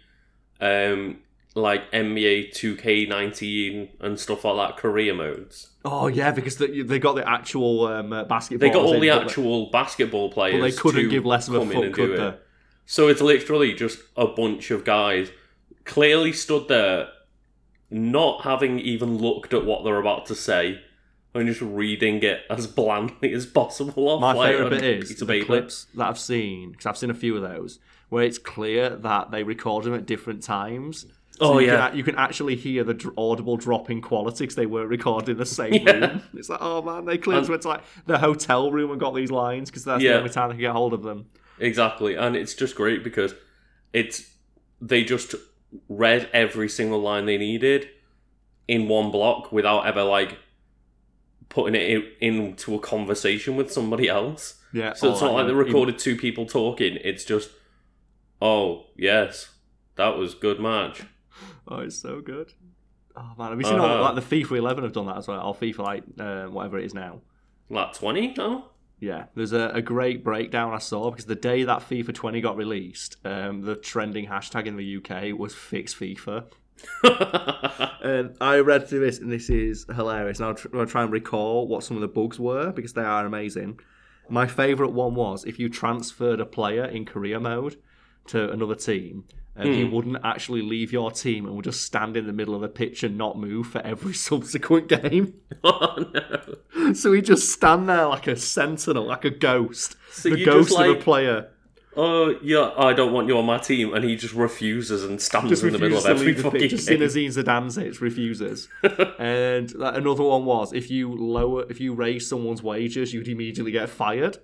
um 0.62 1.20
like 1.58 1.92
NBA 1.92 2.52
2K19 2.52 3.90
and 4.00 4.20
stuff 4.20 4.46
like 4.46 4.70
that 4.70 4.78
career 4.78 5.14
modes. 5.14 5.70
Oh 5.84 6.08
yeah, 6.08 6.32
because 6.32 6.58
they, 6.58 6.82
they 6.82 7.00
got 7.00 7.16
the 7.16 7.28
actual 7.28 7.88
um, 7.88 8.14
uh, 8.14 8.24
basketball. 8.26 8.68
They 8.68 8.74
got 8.74 8.84
all 8.84 9.00
the 9.00 9.10
actual 9.10 9.70
basketball 9.72 10.32
players. 10.32 10.62
They 10.62 10.80
couldn't 10.80 11.10
give 11.10 11.26
less 11.26 11.48
of 11.48 11.56
a 11.56 11.66
fuck, 11.66 11.94
could 11.94 12.12
it. 12.12 12.18
they? 12.18 12.34
So 12.86 13.08
it's 13.10 13.22
literally 13.22 13.74
just 13.74 14.00
a 14.16 14.28
bunch 14.28 14.72
of 14.72 14.86
guys 14.86 15.32
clearly 15.84 16.32
stood 16.32 16.68
there, 16.68 17.10
not 17.90 18.44
having 18.44 18.80
even 18.80 19.18
looked 19.18 19.54
at 19.54 19.66
what 19.66 19.84
they're 19.84 20.00
about 20.00 20.26
to 20.28 20.36
say, 20.36 20.82
and 21.34 21.48
just 21.48 21.62
reading 21.62 22.22
it 22.24 22.42
as 22.50 22.68
blandly 22.78 23.34
as 23.34 23.46
possible 23.46 24.10
off 24.10 24.22
My 24.22 24.34
like, 24.34 24.52
favorite 24.52 24.70
bit 24.70 24.84
is 24.84 25.16
the 25.18 25.26
paper. 25.26 25.46
clips 25.46 25.88
that 25.96 26.08
I've 26.08 26.20
seen 26.20 26.72
because 26.72 26.86
I've 26.86 26.98
seen 26.98 27.10
a 27.10 27.16
few 27.16 27.36
of 27.36 27.42
those 27.42 27.80
where 28.10 28.24
it's 28.24 28.38
clear 28.38 28.90
that 28.90 29.32
they 29.32 29.44
record 29.44 29.84
them 29.84 29.94
at 29.94 30.06
different 30.06 30.42
times. 30.42 31.06
So 31.40 31.54
Oh, 31.54 31.60
you 31.60 31.68
yeah. 31.68 31.90
can, 31.90 31.98
you 31.98 32.04
can 32.04 32.16
actually 32.16 32.56
hear 32.56 32.84
the 32.84 32.96
dr- 32.96 33.14
audible 33.18 33.58
drop 33.58 33.90
in 33.92 34.02
quality 34.02 34.44
because 34.46 34.56
they 34.56 34.66
weren't 34.66 34.90
recorded 34.90 35.30
in 35.30 35.38
the 35.38 35.46
same 35.46 35.74
Yeah. 35.74 35.92
room. 35.94 36.22
It's 36.34 36.50
like, 36.50 36.60
oh 36.62 36.82
man, 36.82 37.06
they 37.06 37.18
clearly 37.20 37.48
went 37.48 37.62
to 37.62 37.68
like 37.68 37.84
the 38.08 38.18
hotel 38.18 38.72
room 38.72 38.90
and 38.90 39.00
got 39.00 39.14
these 39.14 39.30
lines 39.30 39.70
because 39.70 39.84
that's 39.84 40.02
Yeah. 40.02 40.14
the 40.14 40.18
only 40.20 40.30
time 40.32 40.50
they 40.50 40.56
can 40.56 40.62
get 40.62 40.72
hold 40.72 40.94
of 40.94 41.04
them. 41.04 41.28
Exactly, 41.60 42.16
and 42.16 42.36
it's 42.36 42.54
just 42.56 42.76
great 42.76 43.04
because 43.04 43.36
it's 43.94 44.32
they 44.82 45.04
just 45.04 45.36
read 45.90 46.28
every 46.34 46.70
single 46.70 47.02
line 47.02 47.26
they 47.26 47.38
needed 47.38 47.88
in 48.68 48.88
one 48.88 49.12
block 49.12 49.52
without 49.52 49.86
ever 49.86 50.04
like 50.04 50.38
putting 51.50 51.76
it 51.76 51.90
in, 51.90 52.04
into 52.20 52.74
a 52.76 52.80
conversation 52.80 53.56
with 53.56 53.72
somebody 53.72 54.08
else. 54.10 54.56
Yeah, 54.74 54.94
So 54.94 55.12
it's 55.12 55.22
oh, 55.22 55.28
not 55.28 55.34
like 55.34 55.46
they 55.46 55.54
even- 55.54 55.66
recorded 55.66 55.98
two 56.00 56.16
people 56.16 56.46
talking. 56.48 56.98
It's 57.04 57.24
just, 57.24 57.50
oh 58.42 58.88
yes, 58.96 59.50
that 59.96 60.18
was 60.18 60.34
good 60.36 60.60
match. 60.60 61.04
Oh, 61.68 61.80
it's 61.80 61.98
so 61.98 62.22
good. 62.22 62.54
Oh 63.16 63.32
man, 63.38 63.50
have 63.50 63.60
you 63.60 63.66
seen 63.66 63.80
all 63.80 63.86
Uh-huh. 63.86 64.14
like 64.14 64.16
the 64.28 64.44
FIFA 64.44 64.58
11 64.60 64.84
have 64.84 64.94
done 64.94 65.08
that 65.08 65.18
as 65.18 65.28
well? 65.28 65.46
Or 65.46 65.56
FIFA 65.56 65.80
like 65.80 66.04
uh, 66.20 66.46
whatever 66.46 66.78
it 66.80 66.86
is 66.86 66.94
now. 66.94 67.22
Like 67.70 67.94
twenty 67.94 68.34
now. 68.38 68.70
Yeah, 69.00 69.26
there's 69.36 69.54
a, 69.54 69.70
a 69.76 69.82
great 69.82 70.24
breakdown 70.24 70.74
I 70.74 70.80
saw 70.80 71.12
because 71.12 71.26
the 71.26 71.36
day 71.36 71.64
that 71.64 71.80
FIFA 71.80 72.16
20 72.16 72.42
got 72.42 72.58
released, 72.58 73.18
um, 73.26 73.62
the 73.62 73.76
trending 73.76 74.26
hashtag 74.28 74.66
in 74.66 74.76
the 74.76 74.98
UK 74.98 75.38
was 75.38 75.54
fix 75.54 75.94
FIFA. 75.94 76.46
And 78.02 78.36
I 78.42 78.58
read 78.60 78.88
through 78.88 79.02
this, 79.02 79.20
and 79.20 79.32
this 79.32 79.50
is 79.50 79.86
hilarious. 79.94 80.40
And 80.40 80.48
I'll, 80.48 80.56
tr- 80.56 80.76
I'll 80.76 80.86
try 80.86 81.04
and 81.04 81.12
recall 81.12 81.68
what 81.68 81.84
some 81.84 81.96
of 81.98 82.02
the 82.02 82.08
bugs 82.08 82.40
were 82.40 82.72
because 82.72 82.94
they 82.94 83.04
are 83.04 83.26
amazing. 83.26 83.80
My 84.30 84.48
favourite 84.48 84.94
one 84.94 85.16
was 85.16 85.46
if 85.46 85.60
you 85.60 85.70
transferred 85.70 86.40
a 86.40 86.46
player 86.46 86.86
in 86.86 87.06
career 87.06 87.40
mode 87.40 87.78
to 88.28 88.52
another 88.52 88.76
team, 88.76 89.26
and 89.56 89.74
he 89.74 89.84
hmm. 89.84 89.92
wouldn't 89.92 90.18
actually 90.24 90.62
leave 90.62 90.94
your 90.94 91.12
team 91.12 91.46
and 91.46 91.56
would 91.56 91.66
just 91.66 91.82
stand 91.82 92.16
in 92.16 92.28
the 92.28 92.34
middle 92.34 92.54
of 92.54 92.62
the 92.62 92.68
pitch 92.68 93.04
and 93.04 93.18
not 93.18 93.38
move 93.38 93.68
for 93.68 93.82
every 93.82 94.14
subsequent 94.30 94.88
game. 94.88 95.34
oh 95.64 96.06
no! 96.14 96.94
So 96.94 97.14
he 97.14 97.22
just 97.22 97.52
stand 97.52 97.90
there 97.90 98.06
like 98.08 98.28
a 98.28 98.36
sentinel, 98.36 99.06
like 99.06 99.26
a 99.26 99.30
ghost, 99.30 99.96
So 100.12 100.30
the 100.30 100.46
ghost 100.46 100.70
just 100.70 100.80
of 100.80 100.98
a 100.98 101.00
player. 101.00 101.50
oh 101.96 102.38
yeah, 102.42 102.72
I 102.78 102.94
don't 102.94 103.14
want 103.14 103.28
you 103.28 103.38
on 103.38 103.46
my 103.46 103.58
team, 103.58 103.94
and 103.94 104.04
he 104.04 104.16
just 104.16 104.34
refuses 104.34 105.04
and 105.04 105.20
stands 105.22 105.50
just 105.50 105.64
in 105.64 105.74
the 105.74 105.80
middle 105.80 105.98
of 105.98 106.06
every 106.06 106.34
fucking 106.34 106.60
pitch. 106.60 106.72
Just 106.72 106.88
game. 106.88 107.00
Zinedine 107.00 107.44
Zidane 107.44 108.00
refuses. 108.00 108.70
and 109.20 109.74
like, 109.76 109.98
another 109.98 110.24
one 110.24 110.46
was 110.46 110.74
if 110.74 110.92
you 110.92 111.14
lower, 111.14 111.66
if 111.70 111.82
you 111.82 111.94
raise 111.94 112.30
someone's 112.30 112.62
wages, 112.62 113.14
you'd 113.14 113.28
immediately 113.28 113.72
get 113.72 113.90
fired 113.90 114.38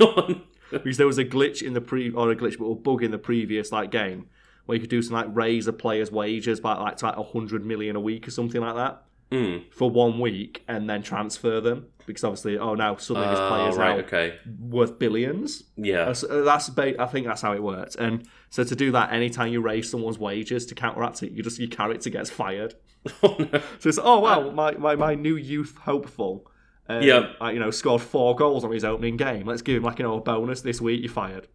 oh, 0.00 0.42
because 0.82 0.96
there 0.96 1.06
was 1.06 1.18
a 1.18 1.24
glitch 1.24 1.62
in 1.62 1.72
the 1.74 1.80
pre 1.80 2.10
or 2.10 2.30
a 2.30 2.36
glitch 2.36 2.58
but 2.58 2.66
a 2.66 2.74
bug 2.74 3.02
in 3.02 3.10
the 3.10 3.18
previous 3.18 3.70
like 3.72 3.90
game 3.90 4.26
where 4.66 4.76
you 4.76 4.80
could 4.80 4.90
do 4.90 5.02
something 5.02 5.26
like 5.28 5.36
raise 5.36 5.66
a 5.66 5.72
player's 5.72 6.10
wages 6.10 6.58
by 6.60 6.74
like 6.74 6.96
to 6.96 7.06
like 7.06 7.16
hundred 7.32 7.64
million 7.64 7.96
a 7.96 8.00
week 8.00 8.26
or 8.26 8.30
something 8.30 8.60
like 8.60 8.74
that 8.76 9.02
Mm. 9.30 9.72
for 9.72 9.90
one 9.90 10.20
week 10.20 10.62
and 10.68 10.88
then 10.88 11.02
transfer 11.02 11.58
them 11.58 11.86
because 12.06 12.22
obviously 12.22 12.58
oh 12.58 12.74
now 12.74 12.94
suddenly 12.96 13.28
this 13.30 13.38
Ah, 13.38 13.48
player's 13.48 13.76
right, 13.76 13.96
now 13.96 14.04
okay, 14.04 14.34
worth 14.60 14.98
billions. 14.98 15.64
yeah. 15.76 16.04
That's, 16.04 16.22
uh, 16.24 16.42
that's 16.42 16.70
I 16.78 17.06
think 17.06 17.26
that's 17.26 17.40
how 17.40 17.54
it 17.54 17.62
works. 17.62 17.96
And 17.96 18.28
so 18.50 18.62
to 18.64 18.76
do 18.76 18.92
that, 18.92 19.12
anytime 19.14 19.50
you 19.50 19.62
raise 19.62 19.90
someone's 19.90 20.18
wages 20.18 20.66
to 20.66 20.74
counteract 20.74 21.22
it, 21.22 21.32
you 21.32 21.42
just 21.42 21.58
your 21.58 21.68
character 21.70 22.10
gets 22.10 22.28
fired. 22.30 22.74
oh 23.22 23.34
no! 23.38 23.60
So 23.78 23.88
it's 23.88 23.98
oh 24.00 24.20
wow, 24.20 24.50
my, 24.50 24.72
my, 24.72 24.94
my 24.94 25.14
new 25.14 25.36
youth 25.36 25.74
hopeful, 25.78 26.46
um, 26.88 27.02
Yeah. 27.02 27.50
you 27.50 27.58
know, 27.58 27.70
scored 27.70 28.02
four 28.02 28.34
goals 28.34 28.64
on 28.64 28.72
his 28.72 28.84
opening 28.84 29.16
game. 29.16 29.46
Let's 29.46 29.62
give 29.62 29.76
him 29.76 29.82
like 29.82 29.98
you 29.98 30.04
know 30.04 30.18
a 30.18 30.20
bonus 30.20 30.60
this 30.60 30.80
week. 30.80 31.02
You're 31.02 31.12
fired. 31.12 31.48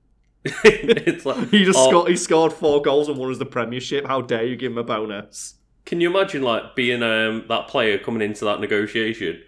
like 0.63 1.49
He 1.51 1.65
just 1.65 1.77
oh, 1.77 1.89
scored. 1.89 2.09
He 2.09 2.15
scored 2.15 2.53
four 2.53 2.81
goals 2.81 3.09
and 3.09 3.17
won 3.17 3.31
us 3.31 3.37
the 3.37 3.45
Premiership. 3.45 4.05
How 4.07 4.21
dare 4.21 4.45
you 4.45 4.55
give 4.55 4.71
him 4.71 4.77
a 4.77 4.83
bonus? 4.83 5.55
Can 5.85 6.01
you 6.01 6.09
imagine 6.09 6.41
like 6.41 6.75
being 6.75 7.03
um, 7.03 7.45
that 7.49 7.67
player 7.67 7.97
coming 7.97 8.21
into 8.21 8.45
that 8.45 8.59
negotiation? 8.59 9.41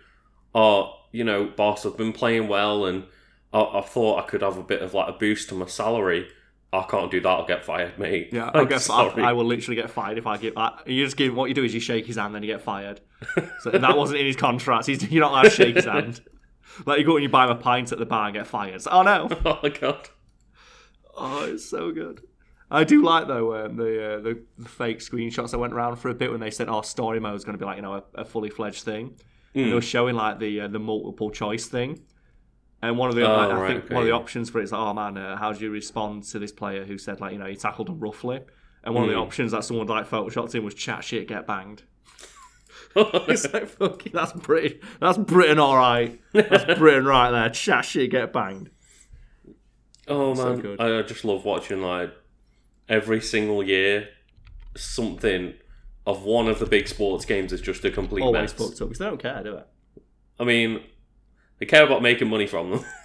Oh, 0.53 0.93
you 1.11 1.23
know, 1.23 1.45
boss, 1.45 1.85
I've 1.85 1.97
been 1.97 2.13
playing 2.13 2.47
well, 2.47 2.85
and 2.85 3.05
I, 3.53 3.61
I 3.61 3.81
thought 3.81 4.23
I 4.23 4.27
could 4.27 4.41
have 4.41 4.57
a 4.57 4.63
bit 4.63 4.81
of 4.81 4.93
like 4.93 5.09
a 5.09 5.17
boost 5.17 5.49
to 5.49 5.55
my 5.55 5.67
salary. 5.67 6.27
I 6.73 6.83
can't 6.83 7.11
do 7.11 7.19
that. 7.19 7.27
I'll 7.27 7.45
get 7.45 7.65
fired, 7.65 7.99
mate. 7.99 8.29
Yeah, 8.31 8.49
I 8.53 8.59
I'm 8.59 8.67
guess. 8.67 8.89
I, 8.89 9.03
I 9.07 9.33
will 9.33 9.45
literally 9.45 9.75
get 9.75 9.89
fired 9.89 10.17
if 10.17 10.25
I 10.25 10.37
give 10.37 10.55
that. 10.55 10.87
You 10.87 11.03
just 11.03 11.17
give 11.17 11.35
what 11.35 11.49
you 11.49 11.53
do 11.53 11.63
is 11.63 11.73
you 11.73 11.79
shake 11.81 12.05
his 12.05 12.15
hand, 12.15 12.33
then 12.33 12.43
you 12.43 12.47
get 12.47 12.61
fired. 12.61 13.01
So 13.59 13.71
that 13.71 13.97
wasn't 13.97 14.19
in 14.19 14.25
his 14.25 14.35
contract. 14.37 14.87
He's, 14.87 15.11
you're 15.11 15.21
not 15.21 15.31
allowed 15.31 15.43
to 15.43 15.49
shake 15.49 15.75
his 15.75 15.85
hand. 15.97 16.21
Like 16.85 16.99
you 16.99 17.05
go 17.05 17.15
and 17.17 17.23
you 17.23 17.29
buy 17.29 17.43
him 17.45 17.51
a 17.51 17.55
pint 17.55 17.91
at 17.91 17.99
the 17.99 18.05
bar 18.05 18.25
and 18.27 18.33
get 18.33 18.47
fired. 18.47 18.75
It's, 18.75 18.87
oh 18.89 19.03
no! 19.03 19.27
oh 19.45 19.59
my 19.61 19.69
god. 19.69 20.09
Oh, 21.15 21.43
it's 21.45 21.65
so 21.65 21.91
good. 21.91 22.21
I 22.69 22.85
do 22.85 23.03
like 23.03 23.27
though 23.27 23.65
um, 23.65 23.75
the, 23.75 24.13
uh, 24.13 24.19
the 24.21 24.41
the 24.57 24.69
fake 24.69 24.99
screenshots 24.99 25.51
that 25.51 25.59
went 25.59 25.73
around 25.73 25.97
for 25.97 26.09
a 26.09 26.13
bit 26.15 26.31
when 26.31 26.39
they 26.39 26.51
said, 26.51 26.69
"Oh, 26.69 26.81
story 26.81 27.19
mode 27.19 27.35
is 27.35 27.43
going 27.43 27.57
to 27.57 27.59
be 27.59 27.65
like 27.65 27.75
you 27.75 27.81
know 27.81 27.95
a, 27.95 28.03
a 28.15 28.25
fully 28.25 28.49
fledged 28.49 28.83
thing." 28.83 29.17
And 29.53 29.69
they 29.69 29.73
were 29.73 29.81
showing 29.81 30.15
like 30.15 30.39
the 30.39 30.61
uh, 30.61 30.67
the 30.69 30.79
multiple 30.79 31.29
choice 31.29 31.65
thing, 31.65 31.99
and 32.81 32.97
one 32.97 33.09
of 33.09 33.15
the 33.15 33.23
Oh, 33.29 33.35
like, 33.35 33.49
I 33.49 33.53
right, 33.61 33.67
think 33.73 33.85
okay, 33.85 33.93
one 33.95 34.03
of 34.03 34.07
the 34.07 34.13
yeah. 34.13 34.19
options 34.19 34.49
for 34.49 34.59
it 34.59 34.63
is, 34.63 34.71
like, 34.71 34.81
"Oh 34.81 34.93
man, 34.93 35.17
uh, 35.17 35.37
how 35.37 35.51
do 35.53 35.63
you 35.63 35.69
respond 35.71 36.23
to 36.25 36.39
this 36.39 36.51
player 36.51 36.83
who 36.85 36.97
said 36.97 37.19
like 37.21 37.33
you 37.33 37.39
know 37.39 37.45
he 37.45 37.55
tackled 37.55 37.89
him 37.89 37.99
roughly?" 37.99 38.39
And 38.83 38.95
one 38.95 39.03
of 39.03 39.09
the 39.09 39.15
Hmm. 39.15 39.21
options 39.21 39.51
that 39.51 39.63
someone 39.63 39.87
like 39.87 40.09
photoshopped 40.09 40.55
in 40.55 40.63
was 40.63 40.73
"chat 40.73 41.03
shit, 41.03 41.27
get 41.27 41.45
banged." 41.47 41.83
It's 42.95 43.51
like 43.53 43.69
fucking 43.69 44.11
that's 44.13 44.33
Britain. 44.33 44.79
That's 44.99 45.17
Britain, 45.17 45.59
all 45.59 45.77
right. 45.77 46.19
That's 46.33 46.65
Britain 46.79 47.05
right 47.05 47.31
there. 47.31 47.49
Chat 47.49 47.85
shit, 47.85 48.11
get 48.11 48.33
banged. 48.33 48.69
oh 50.07 50.33
So 50.33 50.45
man, 50.53 50.59
good. 50.61 50.81
I 50.81 50.99
I 50.99 51.01
just 51.03 51.23
love 51.23 51.45
watching 51.45 51.81
like 51.81 52.11
every 52.89 53.21
single 53.21 53.63
year 53.63 54.09
something 54.75 55.53
of 56.05 56.23
one 56.23 56.47
of 56.47 56.59
the 56.59 56.65
big 56.65 56.87
sports 56.87 57.25
games 57.25 57.53
is 57.53 57.61
just 57.61 57.85
a 57.85 57.91
complete 57.91 58.23
Always 58.23 58.51
mess. 58.51 58.53
fucked 58.53 58.81
up 58.81 58.87
because 58.89 58.97
they 58.99 59.05
don't 59.05 59.21
care, 59.21 59.43
do 59.43 59.51
they? 59.53 60.01
I 60.39 60.43
mean, 60.43 60.81
they 61.61 61.65
care 61.67 61.85
about 61.85 62.01
making 62.01 62.27
money 62.27 62.47
from 62.47 62.71
them. 62.71 62.85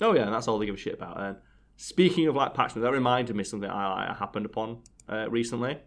Oh 0.00 0.14
yeah, 0.14 0.22
and 0.22 0.34
that's 0.34 0.48
all 0.48 0.58
they 0.58 0.66
give 0.66 0.74
a 0.74 0.78
shit 0.78 0.94
about. 0.94 1.20
And 1.20 1.36
speaking 1.76 2.26
of 2.26 2.34
like 2.34 2.54
patch 2.54 2.74
notes, 2.74 2.82
that 2.82 2.90
reminded 2.92 3.36
me 3.36 3.42
of 3.42 3.46
something 3.46 3.70
I, 3.70 4.10
I 4.10 4.14
happened 4.14 4.46
upon 4.46 4.78
uh, 5.08 5.30
recently, 5.30 5.78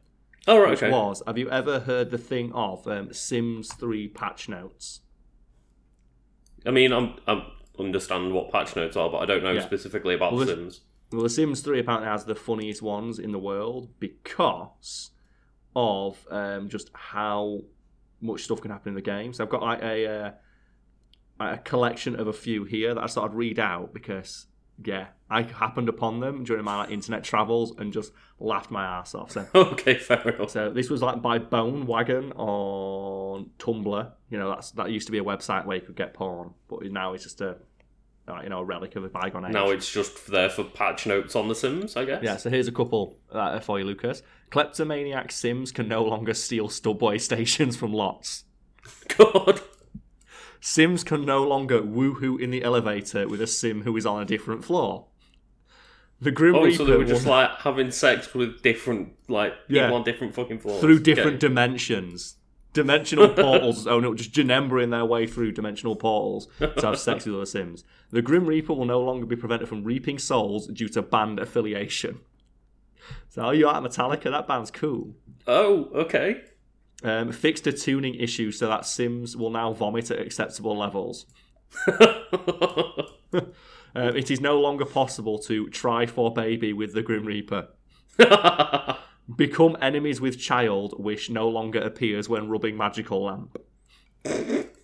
oh 0.47 0.57
right, 0.57 0.69
which 0.69 0.83
okay. 0.83 0.91
was: 0.91 1.21
Have 1.27 1.37
you 1.37 1.49
ever 1.49 1.81
heard 1.81 2.11
the 2.11 2.17
thing 2.17 2.53
of 2.53 2.87
um, 2.87 3.11
Sims 3.11 3.73
Three 3.73 4.07
patch 4.07 4.47
notes? 4.47 5.01
I 6.65 6.71
mean, 6.71 6.93
I'm 6.93 7.15
I 7.27 7.45
understand 7.77 8.33
what 8.33 8.51
patch 8.53 8.75
notes 8.77 8.95
are, 8.95 9.09
but 9.09 9.17
I 9.17 9.25
don't 9.25 9.43
know 9.43 9.51
Yeah. 9.51 9.65
specifically 9.65 10.13
about 10.15 10.33
Well, 10.33 10.47
Sims. 10.47 10.81
Well, 11.11 11.23
The 11.23 11.29
Sims 11.29 11.59
Three 11.59 11.79
apparently 11.81 12.07
has 12.07 12.23
the 12.23 12.35
funniest 12.35 12.81
ones 12.81 13.19
in 13.19 13.33
the 13.33 13.39
world 13.39 13.89
because 13.99 15.11
of 15.75 16.25
um, 16.31 16.69
just 16.69 16.89
how 16.93 17.59
much 18.21 18.43
stuff 18.43 18.61
can 18.61 18.71
happen 18.71 18.89
in 18.89 18.95
the 18.95 19.01
game. 19.01 19.33
So 19.33 19.43
I've 19.43 19.49
got 19.49 19.61
like 19.61 19.81
a 19.81 20.07
uh, 20.07 20.31
a 21.39 21.57
collection 21.57 22.19
of 22.19 22.27
a 22.27 22.33
few 22.33 22.63
here 22.63 22.93
that 22.93 23.03
I 23.03 23.07
sort 23.07 23.29
of 23.29 23.35
read 23.35 23.59
out 23.59 23.93
because 23.93 24.47
yeah, 24.83 25.07
I 25.29 25.43
happened 25.43 25.89
upon 25.89 26.19
them 26.19 26.43
during 26.43 26.65
my 26.65 26.77
like, 26.77 26.91
internet 26.91 27.23
travels 27.23 27.73
and 27.77 27.93
just 27.93 28.11
laughed 28.39 28.71
my 28.71 28.83
ass 28.83 29.15
off. 29.15 29.31
So 29.31 29.47
Okay, 29.55 29.95
fair 29.95 30.21
enough. 30.29 30.49
So 30.49 30.71
this 30.71 30.89
was 30.89 31.01
like 31.01 31.21
by 31.21 31.39
Bone 31.39 31.85
Wagon 31.85 32.31
on 32.33 33.49
Tumblr. 33.57 34.11
You 34.29 34.37
know, 34.37 34.49
that's 34.49 34.71
that 34.71 34.91
used 34.91 35.07
to 35.07 35.11
be 35.11 35.19
a 35.19 35.23
website 35.23 35.65
where 35.65 35.77
you 35.77 35.83
could 35.83 35.95
get 35.95 36.13
porn, 36.13 36.53
but 36.67 36.83
now 36.83 37.13
it's 37.13 37.23
just 37.23 37.41
a 37.41 37.57
uh, 38.27 38.41
you 38.41 38.49
know 38.49 38.59
a 38.59 38.65
relic 38.65 38.95
of 38.95 39.03
a 39.03 39.09
bygone 39.09 39.45
age. 39.45 39.53
Now 39.53 39.69
it's 39.69 39.91
just 39.91 40.27
there 40.27 40.49
for 40.49 40.63
patch 40.63 41.05
notes 41.05 41.35
on 41.35 41.47
The 41.47 41.55
Sims, 41.55 41.95
I 41.95 42.05
guess. 42.05 42.23
yeah, 42.23 42.37
so 42.37 42.49
here's 42.49 42.67
a 42.67 42.71
couple 42.71 43.17
uh, 43.31 43.59
for 43.59 43.79
you, 43.79 43.85
Lucas. 43.85 44.23
Kleptomaniac 44.49 45.31
Sims 45.31 45.71
can 45.71 45.87
no 45.87 46.03
longer 46.03 46.33
steal 46.33 46.69
subway 46.69 47.17
stations 47.19 47.75
from 47.75 47.93
lots. 47.93 48.45
God. 49.17 49.61
Sims 50.67 51.03
can 51.03 51.23
no 51.23 51.43
longer 51.43 51.79
woohoo 51.79 52.39
in 52.41 52.49
the 52.49 52.63
elevator 52.63 53.27
with 53.27 53.39
a 53.39 53.45
sim 53.45 53.83
who 53.83 53.95
is 53.97 54.03
on 54.03 54.19
a 54.19 54.25
different 54.25 54.65
floor. 54.65 55.05
The 56.19 56.31
Grim 56.31 56.55
Oh, 56.55 56.63
Reaper 56.63 56.77
so 56.77 56.85
they 56.85 56.97
were 56.97 57.05
just 57.05 57.25
will- 57.25 57.33
like 57.33 57.51
having 57.59 57.91
sex 57.91 58.33
with 58.33 58.63
different, 58.63 59.13
like, 59.27 59.53
Yeah. 59.67 59.83
people 59.83 59.97
on 59.97 60.03
different 60.03 60.33
fucking 60.33 60.57
floors. 60.57 60.81
through 60.81 60.99
different 61.01 61.35
Okay. 61.37 61.47
dimensions. 61.49 62.37
Dimensional 62.73 63.29
portals. 63.43 63.85
Oh 63.85 63.99
no, 63.99 64.15
just 64.15 64.31
Janembering 64.31 64.89
their 64.89 65.05
way 65.05 65.27
through 65.27 65.51
dimensional 65.51 65.95
portals 65.95 66.47
to 66.59 66.73
have 66.81 66.97
sex 66.97 67.27
with 67.27 67.35
other 67.35 67.45
Sims. 67.45 67.83
The 68.09 68.23
Grim 68.23 68.47
Reaper 68.47 68.73
will 68.73 68.85
no 68.85 69.01
longer 69.01 69.27
be 69.27 69.35
prevented 69.35 69.69
from 69.69 69.83
reaping 69.83 70.17
souls 70.17 70.65
due 70.65 70.89
to 70.89 71.03
band 71.03 71.37
affiliation. 71.39 72.21
So, 73.29 73.43
oh, 73.43 73.45
are 73.45 73.53
you 73.53 73.69
out 73.69 73.83
Metallica? 73.83 74.31
That 74.31 74.47
band's 74.47 74.71
cool. 74.71 75.13
Oh, 75.45 75.89
okay. 75.93 76.41
Um, 77.03 77.31
fixed 77.31 77.67
a 77.67 77.73
tuning 77.73 78.15
issue 78.15 78.51
so 78.51 78.67
that 78.67 78.85
Sims 78.85 79.35
will 79.35 79.49
now 79.49 79.73
vomit 79.73 80.09
at 80.11 80.19
acceptable 80.19 80.77
levels. 80.77 81.25
Uh, 83.95 84.11
it 84.13 84.29
is 84.29 84.41
no 84.41 84.59
longer 84.59 84.83
possible 84.83 85.39
to 85.39 85.69
try 85.69 86.05
for 86.05 86.33
baby 86.33 86.73
with 86.73 86.93
the 86.93 87.01
Grim 87.01 87.25
Reaper. 87.25 87.69
Become 89.35 89.77
enemies 89.81 90.19
with 90.19 90.37
child, 90.37 90.93
wish 91.01 91.29
no 91.29 91.47
longer 91.47 91.79
appears 91.79 92.27
when 92.27 92.49
rubbing 92.49 92.75
magical 92.75 93.23
lamp. 93.23 93.57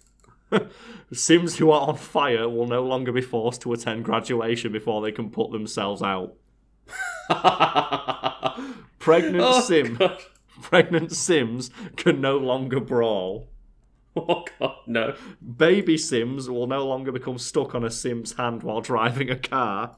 Sims 1.12 1.57
who 1.57 1.72
are 1.72 1.82
on 1.89 1.97
fire 1.97 2.47
will 2.47 2.68
no 2.68 2.84
longer 2.84 3.12
be 3.12 3.22
forced 3.22 3.62
to 3.62 3.74
attend 3.74 4.05
graduation 4.05 4.72
before 4.72 5.01
they 5.01 5.12
can 5.12 5.30
put 5.30 5.51
themselves 5.51 6.01
out. 6.01 6.36
Pregnant 8.99 9.43
Oh, 9.45 9.62
Sim, 9.62 9.95
God. 9.95 10.22
pregnant 10.70 11.12
Sims 11.12 11.70
can 11.95 12.22
no 12.22 12.38
longer 12.38 12.80
brawl. 12.80 13.47
Oh 14.14 14.43
god, 14.59 14.76
no. 14.88 15.16
Baby 15.55 15.97
Sims 15.97 16.49
will 16.49 16.68
no 16.68 16.86
longer 16.86 17.14
become 17.14 17.38
stuck 17.38 17.74
on 17.74 17.86
a 17.86 17.89
Sim's 17.89 18.34
hand 18.34 18.62
while 18.62 18.82
driving 18.82 19.30
a 19.30 19.38
car. 19.38 19.95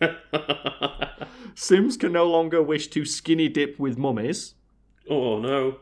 Sims 1.54 1.96
can 1.96 2.10
no 2.10 2.24
longer 2.28 2.60
wish 2.60 2.88
to 2.88 3.04
skinny 3.04 3.48
dip 3.48 3.78
with 3.78 3.96
mummies. 3.96 4.54
oh 5.08 5.38
no. 5.38 5.78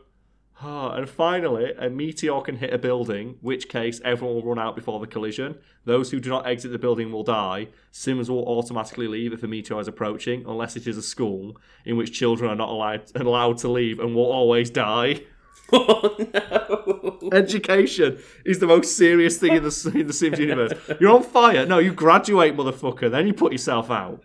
Ah, 0.59 0.95
and 0.95 1.07
finally, 1.07 1.71
a 1.77 1.87
meteor 1.87 2.41
can 2.41 2.57
hit 2.57 2.73
a 2.73 2.79
building, 2.79 3.37
which 3.41 3.69
case 3.69 4.01
everyone 4.03 4.37
will 4.37 4.43
run 4.43 4.57
out 4.57 4.75
before 4.75 4.99
the 4.99 5.05
collision. 5.05 5.55
Those 5.85 6.09
who 6.09 6.19
do 6.19 6.29
not 6.29 6.47
exit 6.47 6.71
the 6.71 6.79
building 6.79 7.11
will 7.11 7.23
die. 7.23 7.67
Sims 7.91 8.27
will 8.29 8.43
automatically 8.43 9.07
leave 9.07 9.33
if 9.33 9.43
a 9.43 9.47
meteor 9.47 9.79
is 9.79 9.87
approaching, 9.87 10.43
unless 10.47 10.75
it 10.75 10.87
is 10.87 10.97
a 10.97 11.03
school 11.03 11.57
in 11.85 11.95
which 11.95 12.11
children 12.11 12.49
are 12.49 12.55
not 12.55 12.69
allowed, 12.69 13.03
allowed 13.15 13.59
to 13.59 13.67
leave 13.67 13.99
and 13.99 14.15
will 14.15 14.31
always 14.31 14.69
die. 14.69 15.21
Oh 15.69 16.15
no. 16.33 17.29
Education 17.33 18.19
is 18.45 18.59
the 18.59 18.67
most 18.67 18.95
serious 18.95 19.37
thing 19.37 19.51
in 19.51 19.63
the, 19.63 19.91
in 19.93 20.07
the 20.07 20.13
Sims 20.13 20.39
universe. 20.39 20.71
You're 20.97 21.13
on 21.13 21.23
fire. 21.23 21.65
No, 21.65 21.77
you 21.77 21.91
graduate, 21.91 22.55
motherfucker. 22.55 23.11
Then 23.11 23.27
you 23.27 23.33
put 23.33 23.51
yourself 23.51 23.91
out. 23.91 24.23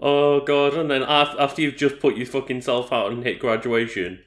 Oh 0.00 0.40
god, 0.40 0.72
and 0.72 0.90
then 0.90 1.02
after 1.02 1.60
you've 1.60 1.76
just 1.76 2.00
put 2.00 2.16
your 2.16 2.24
fucking 2.24 2.62
self 2.62 2.90
out 2.90 3.12
and 3.12 3.22
hit 3.22 3.38
graduation, 3.38 4.20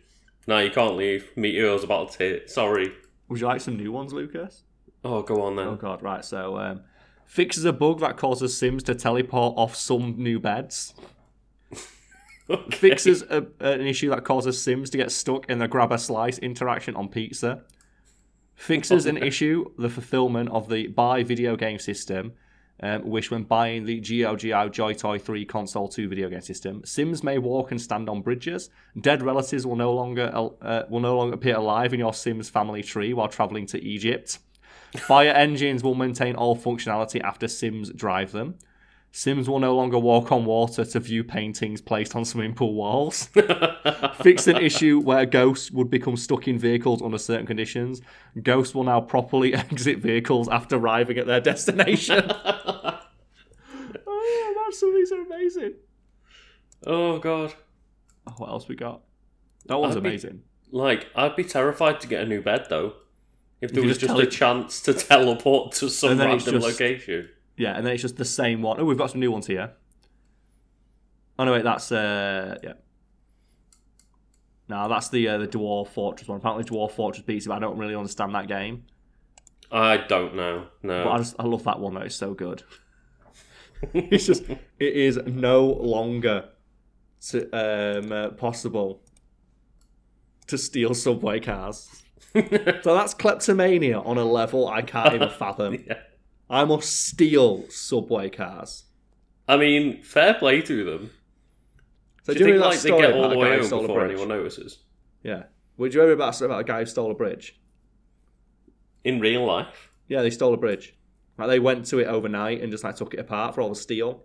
no, 0.47 0.59
you 0.59 0.71
can't 0.71 0.95
leave. 0.95 1.31
Meteor's 1.35 1.83
about 1.83 2.11
to 2.13 2.17
hit. 2.19 2.49
Sorry. 2.49 2.91
Would 3.29 3.39
you 3.39 3.47
like 3.47 3.61
some 3.61 3.77
new 3.77 3.91
ones, 3.91 4.13
Lucas? 4.13 4.63
Oh, 5.03 5.21
go 5.21 5.41
on 5.41 5.55
then. 5.55 5.67
Oh 5.67 5.75
god, 5.75 6.01
right. 6.01 6.23
So, 6.23 6.57
um, 6.57 6.81
fixes 7.25 7.65
a 7.65 7.73
bug 7.73 7.99
that 7.99 8.17
causes 8.17 8.57
Sims 8.57 8.83
to 8.83 8.95
teleport 8.95 9.55
off 9.57 9.75
some 9.75 10.15
new 10.17 10.39
beds. 10.39 10.93
Okay. 12.49 12.75
Fixes 12.75 13.21
a, 13.29 13.47
an 13.61 13.87
issue 13.87 14.09
that 14.09 14.25
causes 14.25 14.61
Sims 14.61 14.89
to 14.89 14.97
get 14.97 15.11
stuck 15.11 15.49
in 15.49 15.59
the 15.59 15.67
grab 15.67 15.93
a 15.93 15.97
slice 15.97 16.37
interaction 16.39 16.93
on 16.93 17.07
pizza. 17.07 17.63
Fixes 18.55 19.05
an 19.05 19.15
issue 19.15 19.71
the 19.77 19.87
fulfillment 19.89 20.49
of 20.49 20.67
the 20.67 20.87
buy 20.87 21.23
video 21.23 21.55
game 21.55 21.79
system, 21.79 22.33
um, 22.83 23.09
which 23.09 23.31
when 23.31 23.43
buying 23.43 23.85
the 23.85 24.01
GeoGeo 24.01 24.69
Joy 24.69 24.93
Toy 24.93 25.17
3 25.17 25.45
Console 25.45 25.87
2 25.87 26.09
video 26.09 26.29
game 26.29 26.41
system, 26.41 26.83
Sims 26.83 27.23
may 27.23 27.37
walk 27.37 27.71
and 27.71 27.81
stand 27.81 28.09
on 28.09 28.21
bridges. 28.21 28.69
Dead 28.99 29.23
relatives 29.23 29.65
will 29.65 29.77
no 29.77 29.93
longer 29.93 30.29
uh, 30.33 30.83
will 30.89 30.99
no 30.99 31.15
longer 31.15 31.35
appear 31.35 31.55
alive 31.55 31.93
in 31.93 31.99
your 32.01 32.13
Sims 32.13 32.49
family 32.49 32.83
tree 32.83 33.13
while 33.13 33.29
traveling 33.29 33.65
to 33.67 33.81
Egypt. 33.81 34.37
Fire 34.97 35.29
engines 35.33 35.81
will 35.81 35.95
maintain 35.95 36.35
all 36.35 36.57
functionality 36.57 37.21
after 37.21 37.47
Sims 37.47 37.89
drive 37.89 38.33
them. 38.33 38.55
Sims 39.15 39.47
will 39.47 39.59
no 39.59 39.75
longer 39.75 39.99
walk 39.99 40.31
on 40.31 40.43
water 40.43 40.83
to 40.83 40.99
view 40.99 41.23
paintings 41.23 41.81
placed 41.81 42.15
on 42.15 42.25
swimming 42.25 42.55
pool 42.55 42.73
walls. 42.73 43.27
Fix 44.23 44.47
an 44.47 44.57
issue 44.57 44.99
where 44.99 45.23
ghosts 45.27 45.69
would 45.69 45.91
become 45.91 46.17
stuck 46.17 46.47
in 46.47 46.57
vehicles 46.57 46.99
under 46.99 47.19
certain 47.19 47.45
conditions. 47.45 48.01
Ghosts 48.41 48.73
will 48.73 48.85
now 48.85 49.01
properly 49.01 49.53
exit 49.53 49.99
vehicles 49.99 50.49
after 50.49 50.77
arriving 50.77 51.19
at 51.19 51.27
their 51.27 51.39
destination. 51.39 52.27
Oh, 54.81 54.87
yeah, 54.87 54.93
that's 54.95 55.05
something 55.05 55.05
so 55.05 55.21
amazing. 55.25 55.73
oh 56.87 57.19
god. 57.19 57.53
Oh, 58.27 58.33
what 58.37 58.49
else 58.49 58.67
we 58.67 58.75
got? 58.75 59.01
That 59.65 59.77
one's 59.79 59.95
I'd 59.97 60.03
be- 60.03 60.09
amazing. 60.09 60.43
Like, 60.71 61.07
I'd 61.15 61.35
be 61.35 61.43
terrified 61.43 61.99
to 62.01 62.07
get 62.07 62.23
a 62.23 62.25
new 62.25 62.41
bed 62.41 62.65
though. 62.69 62.93
If 63.61 63.71
there 63.73 63.83
was 63.83 63.91
just 63.97 64.01
just 64.01 64.13
tele- 64.13 64.23
a 64.23 64.29
chance 64.29 64.81
to 64.81 64.93
teleport 65.09 65.73
to 65.73 65.89
some 65.89 66.11
And 66.11 66.19
then 66.19 66.31
it's 66.31 66.45
random 66.45 66.61
just- 66.61 66.79
location. 66.79 67.29
Yeah, 67.55 67.75
and 67.77 67.85
then 67.85 67.93
it's 67.93 68.01
just 68.01 68.17
the 68.17 68.25
same 68.25 68.61
one. 68.63 68.79
Oh, 68.79 68.85
we've 68.85 68.97
got 68.97 69.11
some 69.11 69.19
new 69.19 69.31
ones 69.31 69.45
here. 69.47 69.73
Oh 71.37 71.43
no, 71.45 71.51
wait, 71.51 71.63
that's 71.63 71.91
uh, 71.91 72.57
yeah. 72.63 72.73
No, 74.69 74.87
that's 74.89 75.09
the 75.09 75.27
uh, 75.27 75.37
the 75.37 75.47
Dwarf 75.47 75.89
Fortress 75.89 76.27
one. 76.27 76.37
Apparently, 76.39 76.63
Dwarf 76.63 76.91
Fortress 76.91 77.23
beats 77.25 77.45
it, 77.45 77.49
but 77.49 77.55
I 77.55 77.59
don't 77.59 77.77
really 77.77 77.95
understand 77.95 78.33
that 78.35 78.47
game. 78.47 78.85
I 79.71 79.97
don't 79.97 80.35
know. 80.35 80.67
No. 80.81 81.03
But 81.03 81.11
I 81.11 81.17
just 81.17 81.35
I 81.39 81.43
love 81.43 81.63
that 81.65 81.79
one 81.79 81.93
though. 81.95 82.01
It's 82.01 82.15
so 82.15 82.33
good. 82.33 82.63
it's 83.93 84.25
just 84.25 84.43
it 84.49 84.59
is 84.79 85.19
no 85.25 85.65
longer 85.65 86.49
to, 87.29 87.49
um, 87.51 88.11
uh, 88.11 88.29
possible 88.29 89.01
to 90.47 90.57
steal 90.57 90.93
subway 90.93 91.39
cars. 91.39 92.03
so 92.33 92.95
that's 92.95 93.13
kleptomania 93.13 93.99
on 93.99 94.17
a 94.17 94.25
level 94.25 94.67
I 94.67 94.81
can't 94.81 95.13
even 95.13 95.29
fathom. 95.39 95.83
Yeah. 95.87 95.99
I 96.49 96.65
must 96.65 97.07
steal 97.07 97.69
subway 97.69 98.29
cars. 98.29 98.85
I 99.47 99.57
mean, 99.57 100.01
fair 100.03 100.33
play 100.33 100.61
to 100.61 100.83
them. 100.83 101.11
So 102.23 102.33
Do 102.33 102.39
you 102.39 102.45
think 102.45 102.53
remember 102.55 102.67
like 102.67 102.79
that 102.79 102.91
they 102.91 103.01
get 103.01 103.13
all 103.13 103.29
the 103.29 103.37
way 103.37 103.59
home 103.59 103.81
before 103.81 104.05
anyone 104.05 104.29
notices? 104.29 104.79
Yeah. 105.23 105.43
Would 105.77 105.93
you 105.93 106.01
ever 106.01 106.11
about 106.11 106.39
about 106.41 106.59
a 106.61 106.63
guy 106.63 106.79
who 106.79 106.85
stole 106.85 107.11
a 107.11 107.15
bridge? 107.15 107.59
In 109.03 109.19
real 109.19 109.45
life? 109.45 109.91
Yeah, 110.07 110.21
they 110.21 110.29
stole 110.29 110.53
a 110.53 110.57
bridge. 110.57 110.95
Like 111.37 111.47
they 111.49 111.59
went 111.59 111.85
to 111.87 111.99
it 111.99 112.07
overnight 112.07 112.61
and 112.61 112.71
just 112.71 112.83
like 112.83 112.95
took 112.95 113.13
it 113.13 113.19
apart 113.19 113.55
for 113.55 113.61
all 113.61 113.69
the 113.69 113.75
steel 113.75 114.23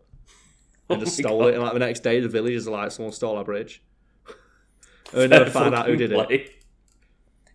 and 0.88 1.00
Oh 1.02 1.04
just 1.04 1.16
stole 1.16 1.40
God. 1.40 1.48
it. 1.48 1.54
And 1.54 1.62
like 1.62 1.72
the 1.72 1.78
next 1.78 2.00
day, 2.00 2.20
the 2.20 2.28
villagers 2.28 2.68
are 2.68 2.72
like, 2.72 2.90
someone 2.90 3.12
stole 3.12 3.36
our 3.36 3.44
bridge. 3.44 3.82
and 5.12 5.22
they 5.22 5.28
never 5.28 5.50
find 5.50 5.74
out 5.74 5.86
who 5.86 5.96
did 5.96 6.12
it. 6.12 6.50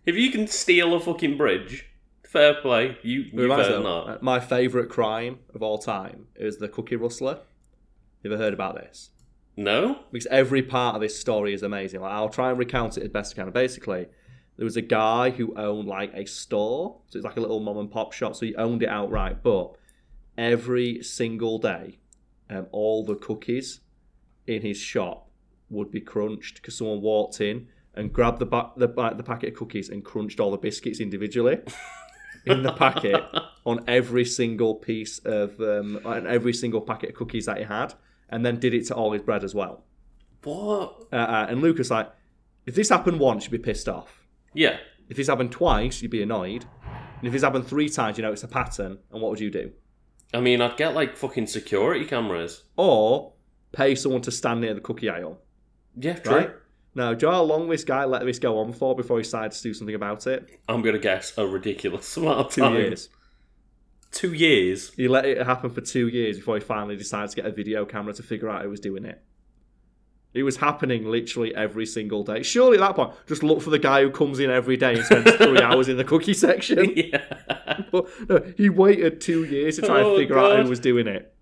If 0.06 0.16
you 0.16 0.30
can 0.30 0.46
steal 0.48 0.94
a 0.94 1.00
fucking 1.00 1.36
bridge, 1.38 1.86
fair 2.26 2.54
play. 2.54 2.98
You 3.02 3.20
you 3.22 3.42
reminds 3.42 3.68
me 3.68 3.74
better 3.74 3.76
of- 3.76 3.82
not. 4.08 4.22
My 4.22 4.40
favourite 4.40 4.88
crime 4.88 5.38
of 5.54 5.62
all 5.62 5.78
time 5.78 6.26
is 6.36 6.58
the 6.58 6.68
cookie 6.68 6.96
rustler. 6.96 7.38
You 8.22 8.32
ever 8.32 8.42
heard 8.42 8.54
about 8.54 8.74
this? 8.76 9.10
No? 9.56 10.00
because 10.10 10.26
every 10.32 10.62
part 10.62 10.96
of 10.96 11.00
this 11.00 11.16
story 11.18 11.54
is 11.54 11.62
amazing. 11.62 12.00
Like 12.00 12.10
I'll 12.12 12.28
try 12.28 12.50
and 12.50 12.58
recount 12.58 12.98
it 12.98 13.04
as 13.04 13.08
best 13.10 13.38
I 13.38 13.42
can. 13.44 13.52
Basically, 13.52 14.06
there 14.56 14.64
was 14.64 14.76
a 14.76 14.82
guy 14.82 15.30
who 15.30 15.54
owned 15.56 15.88
like 15.88 16.12
a 16.14 16.26
store, 16.26 17.00
so 17.08 17.18
it's 17.18 17.24
like 17.24 17.36
a 17.36 17.40
little 17.40 17.60
mom 17.60 17.78
and 17.78 17.90
pop 17.90 18.12
shop. 18.12 18.36
So 18.36 18.46
he 18.46 18.54
owned 18.54 18.82
it 18.82 18.88
outright, 18.88 19.42
but 19.42 19.72
every 20.38 21.02
single 21.02 21.58
day, 21.58 21.98
um, 22.50 22.66
all 22.70 23.04
the 23.04 23.16
cookies 23.16 23.80
in 24.46 24.62
his 24.62 24.78
shop 24.78 25.28
would 25.70 25.90
be 25.90 26.00
crunched 26.00 26.56
because 26.56 26.76
someone 26.76 27.00
walked 27.00 27.40
in 27.40 27.68
and 27.94 28.12
grabbed 28.12 28.38
the 28.38 28.46
ba- 28.46 28.70
the, 28.76 28.86
the 28.86 29.22
packet 29.22 29.50
of 29.50 29.54
cookies 29.56 29.88
and 29.88 30.04
crunched 30.04 30.38
all 30.38 30.50
the 30.50 30.58
biscuits 30.58 31.00
individually 31.00 31.60
in 32.46 32.62
the 32.62 32.72
packet 32.72 33.22
on 33.64 33.82
every 33.88 34.24
single 34.24 34.74
piece 34.74 35.18
of 35.20 35.58
um, 35.60 36.00
on 36.04 36.26
every 36.26 36.52
single 36.52 36.80
packet 36.80 37.10
of 37.10 37.16
cookies 37.16 37.46
that 37.46 37.58
he 37.58 37.64
had, 37.64 37.94
and 38.28 38.46
then 38.46 38.60
did 38.60 38.74
it 38.74 38.86
to 38.86 38.94
all 38.94 39.12
his 39.12 39.22
bread 39.22 39.42
as 39.42 39.54
well. 39.54 39.84
What? 40.44 41.06
Uh, 41.12 41.16
uh, 41.16 41.46
and 41.48 41.60
Lucas 41.60 41.90
like, 41.90 42.12
if 42.66 42.74
this 42.74 42.90
happened 42.90 43.18
once, 43.18 43.44
you'd 43.44 43.52
be 43.52 43.58
pissed 43.58 43.88
off. 43.88 44.23
Yeah. 44.54 44.78
If 45.08 45.16
this 45.16 45.26
happened 45.28 45.52
twice, 45.52 46.00
you'd 46.00 46.10
be 46.10 46.22
annoyed. 46.22 46.64
And 47.18 47.26
if 47.26 47.32
this 47.32 47.42
happened 47.42 47.66
three 47.66 47.88
times, 47.88 48.16
you 48.18 48.22
know 48.22 48.32
it's 48.32 48.42
a 48.44 48.48
pattern. 48.48 48.98
And 49.12 49.20
what 49.20 49.30
would 49.30 49.40
you 49.40 49.50
do? 49.50 49.72
I 50.32 50.40
mean, 50.40 50.60
I'd 50.60 50.76
get 50.76 50.94
like 50.94 51.16
fucking 51.16 51.46
security 51.46 52.04
cameras. 52.04 52.64
Or 52.76 53.32
pay 53.72 53.94
someone 53.94 54.22
to 54.22 54.30
stand 54.30 54.60
near 54.60 54.74
the 54.74 54.80
cookie 54.80 55.08
aisle, 55.10 55.38
Yeah, 55.96 56.14
true. 56.14 56.34
right? 56.34 56.50
Now, 56.96 57.12
do 57.12 57.26
you 57.26 57.30
know 57.32 57.38
how 57.38 57.42
long 57.42 57.68
this 57.68 57.82
guy 57.84 58.04
let 58.04 58.24
this 58.24 58.38
go 58.38 58.58
on 58.58 58.72
for 58.72 58.94
before 58.94 59.16
he 59.18 59.24
decided 59.24 59.52
to 59.52 59.62
do 59.62 59.74
something 59.74 59.96
about 59.96 60.26
it? 60.28 60.60
I'm 60.68 60.80
gonna 60.82 60.98
guess 61.00 61.36
a 61.36 61.46
ridiculous 61.46 62.16
amount 62.16 62.38
of 62.38 62.52
Two 62.52 62.60
time. 62.62 62.74
years. 62.74 63.08
Two 64.12 64.32
years. 64.32 64.92
He 64.94 65.08
let 65.08 65.24
it 65.24 65.44
happen 65.44 65.70
for 65.70 65.80
two 65.80 66.06
years 66.08 66.36
before 66.36 66.54
he 66.54 66.60
finally 66.60 66.96
decided 66.96 67.30
to 67.30 67.36
get 67.36 67.46
a 67.46 67.50
video 67.50 67.84
camera 67.84 68.12
to 68.14 68.22
figure 68.22 68.48
out 68.48 68.62
who 68.62 68.70
was 68.70 68.78
doing 68.80 69.04
it. 69.04 69.20
It 70.34 70.42
was 70.42 70.56
happening 70.56 71.08
literally 71.08 71.54
every 71.54 71.86
single 71.86 72.24
day. 72.24 72.42
Surely 72.42 72.76
at 72.76 72.80
that 72.80 72.96
point, 72.96 73.12
just 73.26 73.42
look 73.44 73.62
for 73.62 73.70
the 73.70 73.78
guy 73.78 74.02
who 74.02 74.10
comes 74.10 74.40
in 74.40 74.50
every 74.50 74.76
day 74.76 74.94
and 74.96 75.04
spends 75.04 75.30
three 75.36 75.58
hours 75.62 75.88
in 75.88 75.96
the 75.96 76.02
cookie 76.04 76.34
section. 76.34 76.92
yeah. 76.96 77.22
But 77.92 78.08
no, 78.28 78.52
he 78.56 78.68
waited 78.68 79.20
two 79.20 79.44
years 79.44 79.76
to 79.76 79.82
try 79.82 80.00
Oh, 80.02 80.10
and 80.10 80.18
figure 80.18 80.36
out 80.38 80.60
who 80.62 80.68
was 80.68 80.80
doing 80.80 81.06
it. 81.06 81.32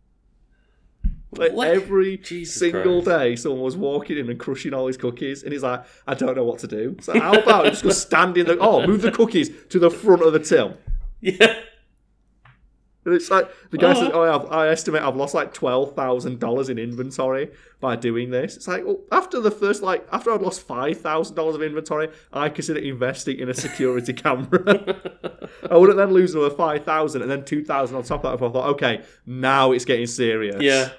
Like 1.35 1.53
What? 1.53 1.69
every 1.69 2.19
Jesus 2.19 2.59
single 2.59 3.03
Christ. 3.03 3.19
day, 3.19 3.37
someone 3.37 3.63
was 3.63 3.75
walking 3.77 4.19
in 4.19 4.29
and 4.29 4.39
crushing 4.39 4.75
all 4.75 4.87
his 4.87 4.99
cookies, 4.99 5.43
and 5.43 5.53
he's 5.55 5.63
like, 5.63 5.83
"I 6.07 6.13
don't 6.13 6.37
know 6.37 6.45
what 6.45 6.59
to 6.59 6.67
do." 6.67 6.99
So 7.01 7.19
how 7.19 7.33
about 7.33 7.65
just 7.65 7.83
go 7.83 7.89
stand 7.91 8.37
in 8.37 8.45
the 8.47 8.59
oh, 8.59 8.87
move 8.87 9.01
the 9.01 9.11
cookies 9.11 9.51
to 9.71 9.79
the 9.79 9.91
front 9.91 10.23
of 10.23 10.33
the 10.35 10.39
till. 10.41 10.77
Yeah. 11.25 11.57
And 13.05 13.15
it's 13.15 13.31
like 13.31 13.49
the 13.71 13.79
guy 13.79 13.95
says, 13.95 14.11
Oh. 14.13 14.23
"Oh, 14.23 14.41
I've, 14.45 14.53
I 14.53 14.69
estimate 14.69 15.03
I've 15.03 15.17
lost 15.17 15.35
like 15.35 15.53
twelve 15.53 15.95
thousand 15.97 16.39
dollars 16.39 16.69
in 16.69 16.79
inventory 16.79 17.51
by 17.81 17.97
doing 17.97 18.31
this." 18.31 18.57
It's 18.57 18.69
like, 18.69 18.85
well, 18.85 19.01
after 19.11 19.41
the 19.41 19.51
first, 19.51 19.83
like, 19.83 20.07
after 20.13 20.31
I'd 20.31 20.41
lost 20.41 20.61
five 20.63 21.01
thousand 21.01 21.35
dollars 21.35 21.57
of 21.57 21.63
inventory, 21.63 22.09
I 22.33 22.49
consider 22.49 22.79
investing 22.79 23.39
in 23.41 23.49
a 23.49 23.55
security 23.55 24.13
camera. 24.25 24.97
I 25.69 25.77
wouldn't 25.77 25.99
then 25.99 26.13
lose 26.13 26.35
another 26.35 26.55
five 26.55 26.85
thousand 26.85 27.23
and 27.23 27.31
then 27.31 27.45
two 27.45 27.65
thousand 27.65 27.97
on 27.97 28.05
top 28.05 28.25
of 28.25 28.39
that. 28.39 28.45
If 28.45 28.51
I 28.51 28.53
thought, 28.53 28.69
okay, 28.75 29.03
now 29.27 29.73
it's 29.73 29.85
getting 29.85 30.07
serious. 30.07 30.61
yeah. 30.63 30.91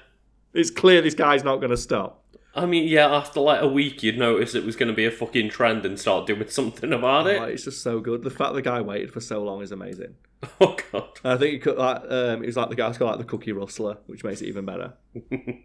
it's 0.53 0.69
clear 0.69 1.01
this 1.01 1.15
guy's 1.15 1.43
not 1.45 1.57
going 1.57 1.71
to 1.71 1.77
stop. 1.77 2.19
I 2.55 2.65
mean, 2.67 2.87
yeah, 2.87 3.07
after 3.07 3.39
like 3.39 3.61
a 3.61 3.67
week, 3.67 4.03
you'd 4.03 4.17
notice 4.19 4.53
it 4.53 4.63
was 4.65 4.75
going 4.75 4.89
to 4.89 4.93
be 4.93 5.05
a 5.05 5.11
fucking 5.11 5.49
trend 5.49 5.85
and 5.85 5.97
start 5.99 6.27
doing 6.27 6.47
something 6.49 6.91
about 6.93 7.27
it. 7.27 7.39
Like, 7.39 7.53
it's 7.53 7.63
just 7.63 7.81
so 7.81 7.99
good. 8.01 8.23
The 8.23 8.29
fact 8.29 8.53
the 8.53 8.61
guy 8.61 8.81
waited 8.81 9.11
for 9.11 9.21
so 9.21 9.41
long 9.41 9.61
is 9.61 9.71
amazing. 9.71 10.15
Oh, 10.61 10.77
God. 10.91 11.09
I 11.23 11.37
think 11.37 11.55
it 11.55 11.61
could, 11.61 11.77
like, 11.77 12.03
um, 12.09 12.43
it 12.43 12.47
was 12.47 12.57
like 12.57 12.69
the 12.69 12.75
guy's 12.75 12.97
called 12.97 13.11
like 13.11 13.19
the 13.19 13.25
cookie 13.25 13.51
rustler, 13.51 13.97
which 14.07 14.23
makes 14.23 14.41
it 14.41 14.47
even 14.47 14.65
better. 14.65 14.93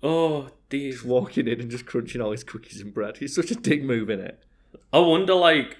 Oh, 0.00 0.50
dear. 0.68 0.92
Just 0.92 1.04
walking 1.04 1.48
in 1.48 1.60
and 1.60 1.70
just 1.70 1.84
crunching 1.84 2.20
all 2.20 2.30
his 2.30 2.44
cookies 2.44 2.80
and 2.80 2.94
bread. 2.94 3.16
He's 3.16 3.34
such 3.34 3.50
a 3.50 3.56
dick 3.56 3.82
move 3.82 4.10
in 4.10 4.20
it. 4.20 4.44
I 4.92 5.00
wonder, 5.00 5.34
like, 5.34 5.76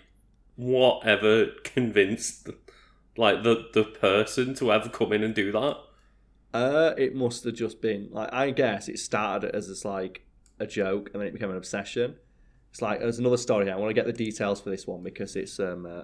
whatever 0.56 1.46
convinced, 1.62 2.48
like, 3.16 3.44
the, 3.44 3.68
the 3.74 3.84
person 3.84 4.54
to 4.54 4.72
ever 4.72 4.88
come 4.88 5.12
in 5.12 5.22
and 5.22 5.36
do 5.36 5.52
that. 5.52 5.76
Uh, 6.52 6.94
it 6.96 7.14
must 7.14 7.44
have 7.44 7.54
just 7.54 7.80
been 7.82 8.08
like 8.10 8.32
I 8.32 8.50
guess 8.50 8.88
it 8.88 8.98
started 8.98 9.54
as 9.54 9.66
just 9.68 9.84
like 9.84 10.22
a 10.58 10.66
joke 10.66 11.10
and 11.12 11.20
then 11.20 11.28
it 11.28 11.32
became 11.32 11.50
an 11.50 11.56
obsession. 11.56 12.16
It's 12.70 12.80
like 12.80 13.00
there's 13.00 13.18
another 13.18 13.36
story 13.36 13.66
here. 13.66 13.74
I 13.74 13.76
want 13.76 13.90
to 13.90 13.94
get 13.94 14.06
the 14.06 14.12
details 14.12 14.60
for 14.60 14.70
this 14.70 14.86
one 14.86 15.02
because 15.02 15.36
it's 15.36 15.60
um 15.60 15.84
uh, 15.84 16.02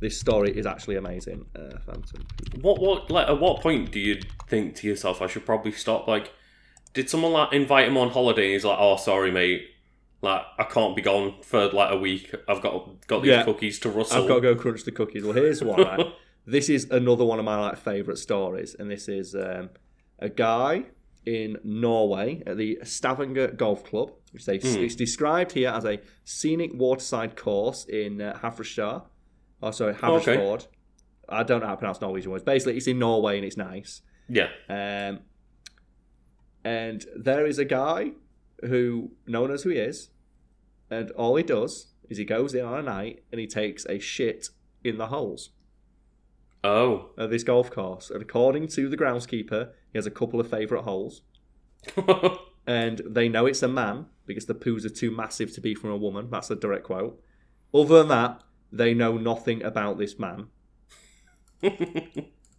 this 0.00 0.18
story 0.18 0.56
is 0.56 0.66
actually 0.66 0.96
amazing. 0.96 1.46
Uh, 1.54 1.78
Phantom. 1.84 2.26
What, 2.60 2.80
what, 2.80 3.10
like, 3.10 3.28
at 3.28 3.40
what 3.40 3.60
point 3.62 3.90
do 3.92 4.00
you 4.00 4.20
think 4.48 4.74
to 4.76 4.86
yourself, 4.86 5.22
I 5.22 5.26
should 5.26 5.46
probably 5.46 5.72
stop? 5.72 6.06
Like, 6.06 6.32
did 6.94 7.08
someone, 7.08 7.32
like, 7.32 7.52
invite 7.52 7.88
him 7.88 7.96
on 7.96 8.10
holiday 8.10 8.44
and 8.44 8.52
he's 8.52 8.64
like, 8.64 8.78
oh, 8.78 8.96
sorry, 8.96 9.30
mate. 9.30 9.68
Like, 10.22 10.42
I 10.58 10.64
can't 10.64 10.96
be 10.96 11.02
gone 11.02 11.42
for, 11.42 11.68
like, 11.70 11.92
a 11.92 11.96
week. 11.98 12.34
I've 12.48 12.62
got 12.62 13.06
got 13.06 13.22
these 13.22 13.30
Yeah. 13.30 13.44
cookies 13.44 13.78
to 13.80 13.90
rustle. 13.90 14.22
I've 14.22 14.28
got 14.28 14.36
to 14.36 14.40
go 14.40 14.54
crunch 14.54 14.84
the 14.84 14.92
cookies. 14.92 15.24
Well, 15.24 15.34
here's 15.34 15.62
one. 15.62 15.82
Right? 15.82 16.06
this 16.46 16.68
is 16.68 16.90
another 16.90 17.24
one 17.24 17.38
of 17.38 17.44
my 17.44 17.58
like 17.60 17.78
favorite 17.78 18.18
stories, 18.18 18.74
and 18.78 18.90
this 18.90 19.08
is 19.08 19.34
um, 19.34 19.70
a 20.18 20.28
guy 20.28 20.84
in 21.26 21.58
Norway 21.64 22.42
at 22.46 22.56
the 22.56 22.78
Stavanger 22.84 23.48
Golf 23.48 23.84
Club, 23.84 24.12
which 24.30 24.46
they 24.46 24.56
it's 24.56 24.94
described 24.94 25.52
here 25.52 25.70
as 25.70 25.84
a 25.84 26.00
scenic 26.24 26.70
waterside 26.74 27.36
course 27.36 27.84
in 27.84 28.20
uh. 28.22 29.02
Oh, 29.62 29.70
sorry, 29.70 29.94
Hafrsfjord. 29.94 30.66
I 31.28 31.42
don't 31.42 31.60
know 31.60 31.66
how 31.66 31.72
to 31.74 31.78
pronounce 31.78 32.00
Norwegian 32.00 32.30
words. 32.30 32.44
Basically, 32.44 32.76
it's 32.76 32.86
in 32.86 32.98
Norway 32.98 33.36
and 33.36 33.44
it's 33.44 33.56
nice. 33.56 34.02
Yeah. 34.28 34.48
Um, 34.68 35.20
and 36.64 37.04
there 37.16 37.46
is 37.46 37.58
a 37.58 37.64
guy 37.64 38.12
who 38.62 39.12
no 39.26 39.42
one 39.42 39.50
knows 39.50 39.62
who 39.62 39.70
he 39.70 39.78
is, 39.78 40.10
and 40.90 41.10
all 41.12 41.36
he 41.36 41.42
does 41.42 41.92
is 42.08 42.18
he 42.18 42.24
goes 42.24 42.54
in 42.54 42.64
on 42.64 42.78
a 42.78 42.82
night 42.82 43.24
and 43.32 43.40
he 43.40 43.46
takes 43.46 43.84
a 43.86 43.98
shit 43.98 44.48
in 44.84 44.98
the 44.98 45.06
holes 45.08 45.50
Oh. 46.62 47.10
of 47.16 47.30
this 47.30 47.42
golf 47.42 47.70
course. 47.70 48.10
And 48.10 48.22
according 48.22 48.68
to 48.68 48.88
the 48.88 48.96
groundskeeper, 48.96 49.70
he 49.92 49.98
has 49.98 50.06
a 50.06 50.10
couple 50.10 50.38
of 50.40 50.48
favourite 50.48 50.84
holes, 50.84 51.22
and 52.66 53.00
they 53.06 53.28
know 53.28 53.46
it's 53.46 53.62
a 53.62 53.68
man 53.68 54.06
because 54.26 54.46
the 54.46 54.54
poos 54.54 54.84
are 54.84 54.88
too 54.90 55.10
massive 55.10 55.52
to 55.54 55.60
be 55.60 55.74
from 55.74 55.90
a 55.90 55.96
woman. 55.96 56.28
That's 56.30 56.50
a 56.50 56.56
direct 56.56 56.84
quote. 56.84 57.20
Other 57.74 57.98
than 57.98 58.08
that, 58.08 58.42
they 58.72 58.94
know 58.94 59.16
nothing 59.18 59.62
about 59.62 59.98
this 59.98 60.18
man. 60.18 60.48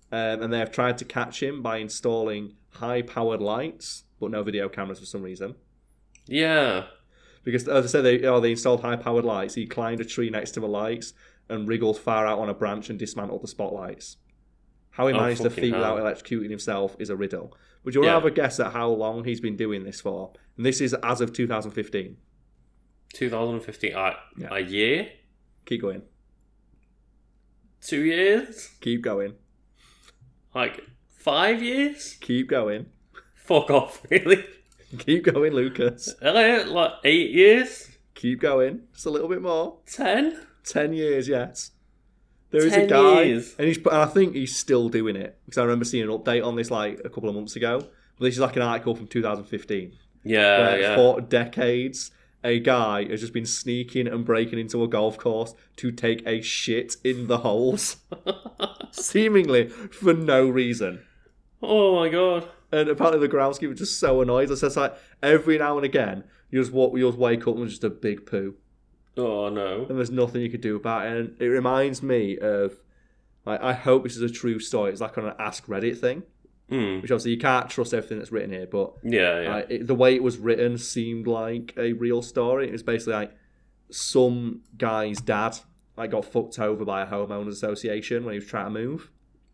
Um, 0.09 0.41
and 0.41 0.53
they 0.53 0.59
have 0.59 0.71
tried 0.71 0.97
to 0.99 1.05
catch 1.05 1.43
him 1.43 1.61
by 1.61 1.79
installing 1.79 2.53
high 2.69 3.01
powered 3.01 3.41
lights, 3.41 4.05
but 4.21 4.31
no 4.31 4.41
video 4.41 4.69
cameras 4.69 4.99
for 4.99 5.05
some 5.05 5.21
reason. 5.21 5.55
yeah. 6.27 6.85
Because 7.43 7.67
as 7.67 7.83
I 7.83 7.87
said, 7.89 8.01
they 8.03 8.23
oh 8.25 8.39
they 8.39 8.51
installed 8.51 8.79
high 8.81 8.95
powered 8.95 9.25
lights. 9.25 9.55
He 9.55 9.65
climbed 9.67 9.99
a 9.99 10.05
tree 10.05 10.29
next 10.29 10.51
to 10.51 10.61
the 10.61 10.65
lights 10.67 11.11
and 11.49 11.67
wriggled 11.67 11.97
far 11.99 12.25
out 12.25 12.39
on 12.39 12.47
a 12.49 12.53
branch 12.53 12.89
and 12.89 12.97
dismantled 12.97 13.41
the 13.43 13.49
spotlights. 13.49 14.15
How 14.91 15.07
he 15.07 15.13
Oh, 15.13 15.17
managed 15.17 15.41
to 15.41 15.49
feed 15.49 15.73
hell. 15.73 15.95
without 15.95 15.99
electrocuting 16.15 16.49
himself 16.49 16.95
is 16.99 17.09
a 17.09 17.15
riddle. 17.17 17.53
Would 17.83 17.93
you 17.93 17.99
want 18.01 18.07
Yeah. 18.07 18.13
to 18.13 18.19
have 18.21 18.25
a 18.31 18.31
guess 18.31 18.61
at 18.61 18.71
how 18.71 18.87
long 18.89 19.25
he's 19.25 19.41
been 19.41 19.57
doing 19.57 19.83
this 19.83 19.99
for? 19.99 20.31
And 20.55 20.65
this 20.65 20.79
is 20.79 20.93
as 21.03 21.19
of 21.19 21.33
2015. 21.33 22.15
2015. 23.13 23.93
Uh, 23.93 24.13
Yeah. 24.37 24.47
A 24.51 24.59
year? 24.59 25.09
Keep 25.67 25.81
going. 25.81 26.01
Two 27.81 28.01
years? 28.03 28.69
Keep 28.79 29.01
going. 29.01 29.33
Like, 30.55 30.81
five 31.09 31.61
years? 31.61 32.15
Keep 32.21 32.47
going. 32.47 32.85
Fuck 33.35 33.69
off, 33.69 34.01
really? 34.09 34.45
Keep 34.97 35.25
going, 35.25 35.51
Lucas. 35.51 36.15
Uh, 36.21 36.63
like, 36.69 36.93
eight 37.03 37.31
years? 37.31 37.91
Keep 38.15 38.39
going. 38.39 38.83
Just 38.93 39.07
a 39.07 39.09
little 39.09 39.27
bit 39.27 39.41
more. 39.41 39.79
Ten? 39.85 40.39
Ten 40.63 40.93
years, 40.93 41.27
yes. 41.27 41.71
There 42.51 42.65
is 42.65 42.73
a 42.73 42.87
guy, 42.87 43.23
years. 43.23 43.53
and 43.59 43.67
he's. 43.67 43.77
and 43.77 43.87
I 43.89 44.05
think 44.05 44.35
he's 44.35 44.55
still 44.55 44.87
doing 44.87 45.17
it 45.17 45.37
because 45.45 45.57
I 45.57 45.63
remember 45.63 45.83
seeing 45.83 46.05
an 46.05 46.17
update 46.17 46.45
on 46.45 46.55
this 46.55 46.71
like 46.71 47.01
a 47.03 47.09
couple 47.09 47.27
of 47.27 47.35
months 47.35 47.57
ago. 47.57 47.79
But 47.79 48.25
this 48.25 48.35
is 48.35 48.39
like 48.39 48.55
an 48.55 48.61
article 48.61 48.95
from 48.95 49.07
2015. 49.07 49.91
Yeah, 50.23 50.75
yeah. 50.77 50.95
for 50.95 51.19
decades, 51.19 52.11
a 52.47 52.59
guy 52.59 53.05
has 53.09 53.19
just 53.19 53.33
been 53.33 53.45
sneaking 53.45 54.07
and 54.07 54.23
breaking 54.25 54.57
into 54.57 54.81
a 54.81 54.87
golf 54.87 55.17
course 55.17 55.53
to 55.75 55.91
take 55.91 56.25
a 56.25 56.41
shit 56.41 56.95
in 57.03 57.27
the 57.27 57.39
holes, 57.39 57.97
seemingly 58.91 59.67
for 59.67 60.13
no 60.13 60.47
reason. 60.47 61.03
oh 61.61 61.95
my 61.95 62.09
god. 62.09 62.47
And 62.71 62.89
apparently 62.89 63.25
the 63.25 63.33
groundskeeper 63.33 63.69
was 63.69 63.79
just 63.79 63.99
so 63.99 64.21
annoyed. 64.21 64.49
It 64.49 64.57
says 64.57 64.77
like 64.77 64.95
every 65.21 65.57
now 65.57 65.75
and 65.77 65.85
again, 65.85 66.23
you 66.49 66.59
just 66.61 66.71
walk, 66.71 66.97
you 66.97 67.05
just 67.05 67.17
wake 67.17 67.47
up 67.47 67.55
and 67.57 67.69
just 67.69 67.83
a 67.83 67.89
big 67.89 68.25
poo. 68.25 68.55
Oh 69.17 69.49
no. 69.49 69.85
and 69.89 69.97
there's 69.97 70.11
nothing 70.11 70.41
you 70.41 70.49
could 70.49 70.61
do 70.61 70.75
about 70.77 71.05
it. 71.07 71.17
And 71.17 71.41
it 71.41 71.47
reminds 71.47 72.01
me 72.01 72.37
of, 72.37 72.79
like, 73.45 73.61
I 73.61 73.73
hope 73.73 74.03
this 74.03 74.15
is 74.15 74.21
a 74.21 74.29
true 74.29 74.59
story. 74.59 74.91
It's 74.91 75.01
like 75.01 75.17
on 75.17 75.25
an 75.25 75.33
Ask 75.39 75.65
Reddit 75.65 75.97
thing, 75.97 76.23
Hmm. 76.69 76.99
which 76.99 77.11
obviously 77.11 77.31
you 77.31 77.37
can't 77.37 77.69
trust 77.69 77.93
everything 77.93 78.17
that's 78.17 78.31
written 78.31 78.51
here, 78.51 78.67
but 78.69 78.93
Yeah, 79.01 79.39
yeah. 79.41 79.53
like, 79.55 79.71
it, 79.71 79.87
the 79.87 79.95
way 79.95 80.15
it 80.15 80.21
was 80.21 80.37
written 80.37 80.77
seemed 80.77 81.25
like 81.25 81.73
a 81.77 81.93
real 81.93 82.21
story. 82.21 82.67
It 82.67 82.73
was 82.73 82.83
basically 82.83 83.13
like 83.13 83.31
some 83.89 84.61
guy's 84.77 85.21
dad 85.21 85.57
like 85.95 86.11
got 86.11 86.25
fucked 86.25 86.59
over 86.59 86.85
by 86.85 87.01
a 87.03 87.07
homeowners 87.07 87.49
association 87.53 88.25
when 88.25 88.33
he 88.33 88.39
was 88.39 88.47
trying 88.47 88.65
to 88.65 88.71
move, 88.71 89.09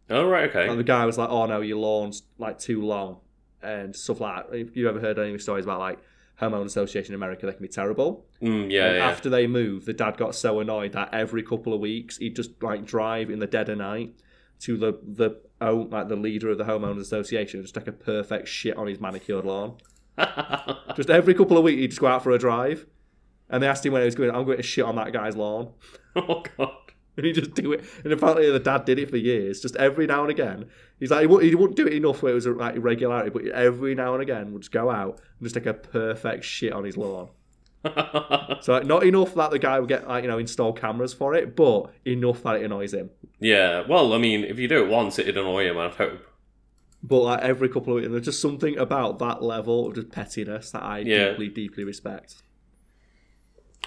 oh, 0.10 0.28
right, 0.28 0.50
okay. 0.50 0.68
and 0.68 0.78
the 0.80 0.84
guy 0.84 1.06
was 1.06 1.18
like, 1.18 1.30
"Oh 1.30 1.46
no, 1.46 1.62
your 1.62 1.78
lawn's 1.78 2.24
like 2.38 2.58
too 2.60 2.82
long," 2.82 3.20
and 3.62 3.96
stuff 3.96 4.20
like 4.20 4.50
that. 4.50 4.58
If 4.58 4.76
you 4.76 4.90
ever 4.90 5.00
heard 5.00 5.18
any 5.20 5.38
stories 5.38 5.66
about 5.66 5.80
like 5.80 6.00
homeowners 6.42 6.66
association 6.66 7.14
in 7.14 7.16
America, 7.16 7.46
they 7.46 7.54
can 7.54 7.62
be 7.62 7.68
terrible. 7.70 8.26
Mm, 8.42 8.70
yeah, 8.72 8.96
yeah. 8.96 9.08
After 9.10 9.30
they 9.30 9.48
moved, 9.48 9.86
the 9.86 9.94
dad 9.94 10.18
got 10.18 10.36
so 10.36 10.60
annoyed 10.60 10.92
that 10.94 11.14
every 11.14 11.44
couple 11.44 11.74
of 11.74 11.80
weeks 11.80 12.18
he'd 12.18 12.36
just 12.36 12.62
like 12.62 12.86
drive 12.86 13.30
in 13.30 13.40
the 13.40 13.48
dead 13.48 13.70
of 13.70 13.78
night 13.78 14.14
to 14.62 14.76
the 14.78 15.00
the 15.04 15.40
oh 15.64 15.88
like 15.90 16.10
the 16.10 16.16
leader 16.16 16.50
of 16.50 16.58
the 16.58 16.64
homeowners 16.66 17.02
association 17.02 17.60
and 17.60 17.66
just 17.66 17.76
take 17.76 17.88
a 17.88 17.92
perfect 17.92 18.48
shit 18.48 18.78
on 18.78 18.88
his 18.88 19.00
manicured 19.00 19.46
lawn. 19.46 19.78
Just 20.96 21.10
every 21.10 21.34
couple 21.34 21.58
of 21.58 21.64
weeks 21.64 21.80
he'd 21.80 21.88
just 21.88 22.00
go 22.00 22.06
out 22.06 22.24
for 22.24 22.32
a 22.32 22.38
drive, 22.38 22.86
and 23.50 23.64
they 23.64 23.68
asked 23.68 23.84
him 23.84 23.94
when 23.94 24.04
he 24.04 24.06
was 24.06 24.14
going. 24.14 24.30
I'm 24.30 24.46
going 24.46 24.58
to 24.58 24.64
shit 24.64 24.86
on 24.86 24.96
that 24.98 25.12
guy's 25.12 25.36
lawn, 25.36 25.72
oh 26.16 26.44
god. 26.56 26.70
and 27.18 27.26
he 27.26 27.32
just 27.32 27.56
do 27.56 27.74
it. 27.74 27.84
And 28.04 28.14
apparently 28.14 28.52
the 28.52 28.60
dad 28.60 28.86
did 28.86 29.00
it 29.00 29.10
for 29.10 29.18
years. 29.18 29.60
Just 29.60 29.76
every 29.78 30.06
now 30.06 30.22
and 30.22 30.30
again, 30.30 30.66
he's 31.00 31.10
like 31.10 31.22
he 31.22 31.28
wouldn't, 31.28 31.50
he 31.50 31.56
wouldn't 31.56 31.78
do 31.78 31.88
it 31.88 31.94
enough 31.94 32.22
where 32.22 32.32
it 32.32 32.36
was 32.36 32.46
a 32.46 32.52
like 32.52 32.76
irregularity, 32.76 33.32
but 33.32 33.48
every 33.48 33.96
now 33.96 34.14
and 34.14 34.22
again 34.22 34.54
would 34.54 34.62
just 34.62 34.72
go 34.72 34.92
out 34.92 35.20
and 35.40 35.44
just 35.44 35.56
take 35.56 35.66
a 35.66 35.74
perfect 35.74 36.44
shit 36.44 36.74
on 36.74 36.84
his 36.84 36.98
lawn. 36.98 37.30
So 38.62 38.72
like, 38.72 38.86
not 38.86 39.04
enough 39.04 39.34
that 39.34 39.52
the 39.52 39.60
guy 39.60 39.78
would 39.80 39.90
get 39.90 40.08
like 40.08 40.24
you 40.24 40.30
know 40.30 40.38
install 40.38 40.74
cameras 40.74 41.14
for 41.14 41.34
it, 41.34 41.56
but 41.56 41.92
enough 42.06 42.44
that 42.44 42.58
it 42.58 42.64
annoys 42.64 42.94
him. 42.94 43.10
Yeah. 43.44 43.84
Well, 43.88 44.14
I 44.14 44.18
mean, 44.18 44.44
if 44.44 44.58
you 44.58 44.68
do 44.68 44.84
it 44.84 44.90
once, 44.90 45.20
it'd 45.20 45.38
annoy 45.38 45.66
him. 45.70 45.78
I'd 45.78 45.92
hope. 45.96 46.26
But 47.04 47.20
like 47.20 47.42
every 47.42 47.68
couple 47.70 47.94
of 47.98 48.02
weeks, 48.02 48.10
there's 48.12 48.26
just 48.26 48.42
something 48.42 48.78
about 48.78 49.20
that 49.20 49.44
level 49.44 49.88
of 49.88 49.96
just 49.96 50.10
pettiness 50.10 50.72
that 50.72 50.82
I 50.84 51.00
Yeah. 51.00 51.30
deeply, 51.32 51.50
deeply 51.50 51.84
respect. 51.84 52.42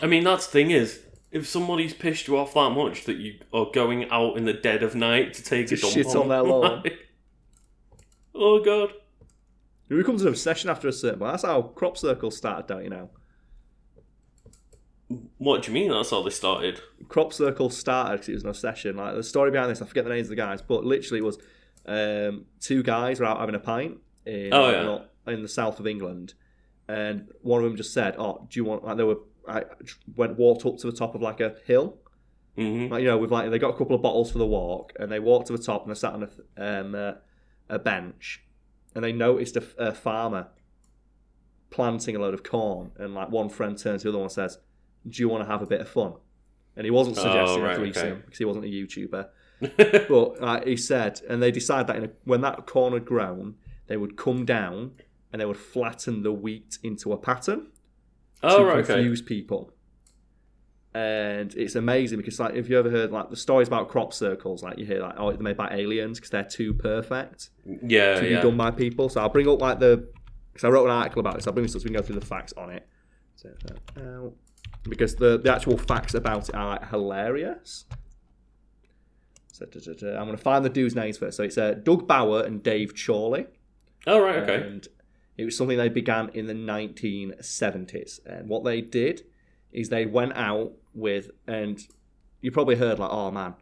I 0.02 0.06
mean, 0.06 0.24
that's 0.24 0.46
the 0.46 0.52
thing 0.52 0.70
is, 0.70 1.00
if 1.32 1.46
somebody's 1.48 1.94
pissed 1.94 2.28
you 2.28 2.36
off 2.36 2.52
that 2.54 2.70
much 2.70 3.04
that 3.06 3.16
you 3.16 3.38
are 3.52 3.66
going 3.72 4.10
out 4.10 4.36
in 4.36 4.44
the 4.44 4.52
dead 4.52 4.82
of 4.82 4.94
night 4.94 5.32
to 5.34 5.42
take 5.42 5.66
a 5.66 5.76
To 5.76 5.76
dump 5.76 5.94
shit 5.94 6.14
on 6.14 6.28
their 6.28 6.42
lawn. 6.42 6.82
like- 6.82 6.98
oh 8.34 8.62
god. 8.62 8.90
It 9.88 9.94
becomes 9.94 10.22
an 10.22 10.28
obsession 10.28 10.68
after 10.68 10.88
a 10.88 10.92
certain 10.92 11.20
point. 11.20 11.32
That's 11.32 11.44
how 11.44 11.62
crop 11.62 11.96
circles 11.96 12.36
started, 12.36 12.66
don't 12.66 12.84
you 12.84 12.90
know? 12.90 13.08
What 15.38 15.62
do 15.62 15.70
you 15.70 15.74
mean? 15.74 15.90
That's 15.92 16.10
how 16.10 16.22
they 16.22 16.30
started. 16.30 16.80
Crop 17.08 17.32
circles 17.32 17.76
started 17.76 18.12
because 18.14 18.28
it 18.28 18.34
was 18.34 18.42
an 18.42 18.48
obsession. 18.50 18.96
Like 18.96 19.14
the 19.14 19.22
story 19.22 19.50
behind 19.52 19.70
this, 19.70 19.80
I 19.80 19.86
forget 19.86 20.04
the 20.04 20.10
names 20.10 20.26
of 20.26 20.30
the 20.30 20.36
guys, 20.36 20.60
but 20.62 20.84
literally 20.84 21.20
it 21.20 21.24
was 21.24 21.38
um, 21.86 22.46
two 22.60 22.82
guys 22.82 23.20
were 23.20 23.26
out 23.26 23.38
having 23.38 23.54
a 23.54 23.60
pint 23.60 23.98
in, 24.24 24.52
Oh, 24.52 24.70
yeah. 25.26 25.32
in 25.32 25.42
the 25.42 25.48
south 25.48 25.78
of 25.78 25.86
England, 25.86 26.34
and 26.88 27.28
one 27.42 27.62
of 27.62 27.64
them 27.68 27.76
just 27.76 27.92
said, 27.94 28.16
"Oh, 28.18 28.46
do 28.50 28.58
you 28.58 28.64
want?" 28.64 28.84
Like 28.84 28.96
they 28.96 29.04
were, 29.04 29.18
I 29.48 29.62
went 30.16 30.36
walked 30.36 30.66
up 30.66 30.78
to 30.78 30.90
the 30.90 30.96
top 30.96 31.14
of 31.14 31.22
like 31.22 31.40
a 31.40 31.54
hill, 31.66 31.98
hmm 32.56 32.88
Like 32.88 33.02
you 33.02 33.06
know, 33.08 33.18
with 33.18 33.30
like 33.30 33.50
they 33.50 33.60
got 33.60 33.74
a 33.74 33.78
couple 33.78 33.94
of 33.94 34.02
bottles 34.02 34.32
for 34.32 34.38
the 34.38 34.46
walk, 34.46 34.92
and 34.98 35.12
they 35.12 35.20
walked 35.20 35.46
to 35.46 35.56
the 35.56 35.62
top 35.62 35.82
and 35.86 35.90
they 35.94 35.98
sat 35.98 36.14
on 36.14 36.28
a 36.56 36.80
um, 36.80 36.94
uh, 36.96 37.12
a 37.68 37.78
bench, 37.78 38.42
and 38.96 39.04
they 39.04 39.12
noticed 39.12 39.56
a, 39.56 39.64
a 39.78 39.92
farmer 39.94 40.48
planting 41.70 42.16
a 42.16 42.18
load 42.18 42.34
of 42.34 42.42
corn, 42.42 42.90
and 42.96 43.14
like 43.14 43.30
one 43.30 43.48
friend 43.48 43.78
turns 43.78 44.02
to 44.02 44.06
the 44.06 44.10
other 44.10 44.18
one 44.18 44.24
and 44.26 44.32
says, 44.32 44.58
"Do 45.08 45.22
you 45.22 45.28
want 45.28 45.44
to 45.44 45.50
have 45.50 45.62
a 45.62 45.66
bit 45.66 45.80
of 45.80 45.88
fun?" 45.88 46.14
And 46.76 46.84
he 46.84 46.90
wasn't 46.90 47.18
Oh, 47.18 47.22
suggesting 47.22 47.62
right, 47.62 47.72
a 47.72 47.76
threesome 47.76 48.08
okay. 48.12 48.20
because 48.24 48.38
he 48.38 48.44
wasn't 48.44 48.64
a 48.66 48.68
YouTuber, 48.68 49.28
but 50.08 50.42
uh, 50.42 50.60
he 50.64 50.76
said, 50.76 51.20
and 51.28 51.42
they 51.42 51.50
decided 51.50 51.86
that 51.86 51.96
in 51.96 52.04
a, 52.04 52.10
when 52.24 52.42
that 52.42 52.66
corn 52.66 52.92
had 52.92 53.06
grown, 53.06 53.54
they 53.86 53.96
would 53.96 54.16
come 54.16 54.44
down 54.44 54.92
and 55.32 55.40
they 55.40 55.46
would 55.46 55.56
flatten 55.56 56.22
the 56.22 56.32
wheat 56.32 56.78
into 56.82 57.12
a 57.12 57.16
pattern 57.16 57.68
oh, 58.42 58.58
to 58.58 58.64
right, 58.64 58.76
okay. 58.84 58.94
confuse 58.94 59.22
people. 59.22 59.72
And 60.94 61.54
it's 61.54 61.74
amazing 61.74 62.16
because, 62.18 62.40
like, 62.40 62.54
if 62.54 62.70
you 62.70 62.78
ever 62.78 62.88
heard 62.90 63.10
like 63.12 63.28
the 63.28 63.36
stories 63.36 63.68
about 63.68 63.88
crop 63.88 64.14
circles, 64.14 64.62
like 64.62 64.78
you 64.78 64.86
hear 64.86 65.00
like, 65.00 65.14
oh, 65.18 65.30
they're 65.30 65.40
made 65.40 65.56
by 65.56 65.68
aliens 65.74 66.18
because 66.18 66.30
they're 66.30 66.42
too 66.44 66.72
perfect 66.72 67.50
Yeah, 67.66 68.18
to 68.20 68.30
yeah. 68.30 68.36
be 68.36 68.42
done 68.42 68.56
by 68.56 68.70
people. 68.70 69.10
So 69.10 69.20
I'll 69.20 69.28
bring 69.28 69.46
up 69.46 69.60
like 69.60 69.78
the 69.78 70.08
because 70.52 70.64
I 70.64 70.68
wrote 70.70 70.86
an 70.86 70.90
article 70.92 71.20
about 71.20 71.34
this. 71.34 71.46
I'll 71.46 71.52
bring 71.52 71.66
this 71.66 71.74
up 71.76 71.82
so 71.82 71.84
we 71.84 71.90
can 71.90 72.00
go 72.00 72.06
through 72.06 72.18
the 72.18 72.24
facts 72.24 72.54
on 72.56 72.70
it. 72.70 72.88
So, 73.36 73.50
uh, 73.96 74.30
because 74.88 75.14
the 75.16 75.38
the 75.38 75.52
actual 75.54 75.76
facts 75.76 76.14
about 76.14 76.48
it 76.48 76.54
are 76.54 76.66
like 76.70 76.88
hilarious. 76.90 77.84
So, 79.52 79.64
da, 79.66 79.80
da, 79.80 79.92
da. 79.94 80.18
I'm 80.18 80.24
going 80.26 80.36
to 80.36 80.42
find 80.42 80.64
the 80.64 80.68
dudes' 80.68 80.94
names 80.94 81.16
first. 81.16 81.36
So 81.38 81.42
it's 81.44 81.56
uh, 81.56 81.72
Doug 81.82 82.06
Bower 82.06 82.42
and 82.44 82.62
Dave 82.62 82.92
Chorley. 82.94 83.46
Oh, 84.06 84.20
right, 84.20 84.36
okay. 84.36 84.66
And 84.66 84.86
it 85.38 85.44
was 85.46 85.56
something 85.56 85.78
they 85.78 85.88
began 85.88 86.28
in 86.34 86.46
the 86.46 86.52
1970s. 86.54 88.20
And 88.26 88.48
what 88.48 88.64
they 88.64 88.80
did 88.82 89.22
is 89.72 89.88
they 89.88 90.04
went 90.06 90.34
out 90.36 90.72
with, 90.94 91.30
and 91.46 91.80
you 92.42 92.50
probably 92.50 92.76
heard 92.76 92.98
like, 92.98 93.10
oh 93.10 93.30
man, 93.30 93.54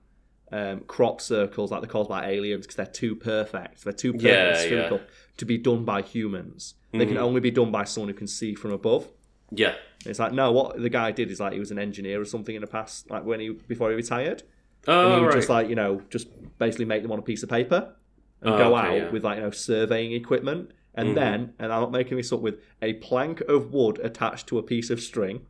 um, 0.52 0.80
crop 0.80 1.20
circles 1.20 1.70
like 1.70 1.80
they're 1.80 1.88
caused 1.90 2.08
by 2.10 2.28
aliens 2.28 2.66
because 2.66 2.76
they're 2.76 2.86
too 2.86 3.14
perfect. 3.14 3.84
They're 3.84 3.92
too 3.92 4.12
perfect 4.14 4.56
Yeah, 4.56 4.62
spherical 4.66 5.00
to 5.36 5.44
be 5.44 5.58
done 5.58 5.84
by 5.84 6.02
humans. 6.02 6.74
They 6.92 7.06
can 7.06 7.16
Mhm. 7.16 7.20
only 7.22 7.40
be 7.40 7.50
done 7.50 7.72
by 7.72 7.84
someone 7.84 8.08
who 8.08 8.14
can 8.18 8.28
see 8.28 8.54
from 8.54 8.70
above. 8.70 9.10
Yeah. 9.56 9.74
It's 10.06 10.18
like 10.18 10.32
no, 10.32 10.52
what 10.52 10.80
the 10.80 10.90
guy 10.90 11.10
did 11.12 11.30
is 11.30 11.40
like 11.40 11.52
he 11.54 11.58
was 11.58 11.70
an 11.70 11.78
engineer 11.78 12.20
or 12.20 12.24
something 12.24 12.54
in 12.54 12.60
the 12.60 12.66
past, 12.66 13.10
like 13.10 13.24
when 13.24 13.40
he 13.40 13.50
before 13.50 13.88
he 13.90 13.96
retired, 13.96 14.42
and 14.86 14.94
Oh, 14.96 15.14
he 15.14 15.20
would 15.22 15.26
right. 15.28 15.34
just 15.36 15.48
like 15.48 15.68
you 15.68 15.74
know 15.74 16.02
just 16.10 16.28
basically 16.58 16.84
make 16.84 17.02
them 17.02 17.10
on 17.12 17.18
a 17.18 17.22
piece 17.22 17.42
of 17.42 17.48
paper 17.48 17.94
and 18.42 18.54
Oh, 18.54 18.58
go 18.58 18.76
okay, 18.76 18.86
out 18.88 18.94
yeah. 18.96 19.10
with 19.10 19.24
like 19.24 19.36
you 19.38 19.42
know 19.44 19.50
surveying 19.50 20.12
equipment, 20.12 20.72
and 20.94 21.08
Mhm. 21.10 21.14
then 21.14 21.54
and 21.58 21.72
I'm 21.72 21.80
not 21.80 21.92
making 21.92 22.18
this 22.18 22.32
up 22.32 22.40
with 22.40 22.56
a 22.82 22.92
plank 22.94 23.40
of 23.42 23.72
wood 23.72 23.98
attached 24.02 24.46
to 24.48 24.58
a 24.58 24.62
piece 24.62 24.90
of 24.90 25.00
string. 25.00 25.46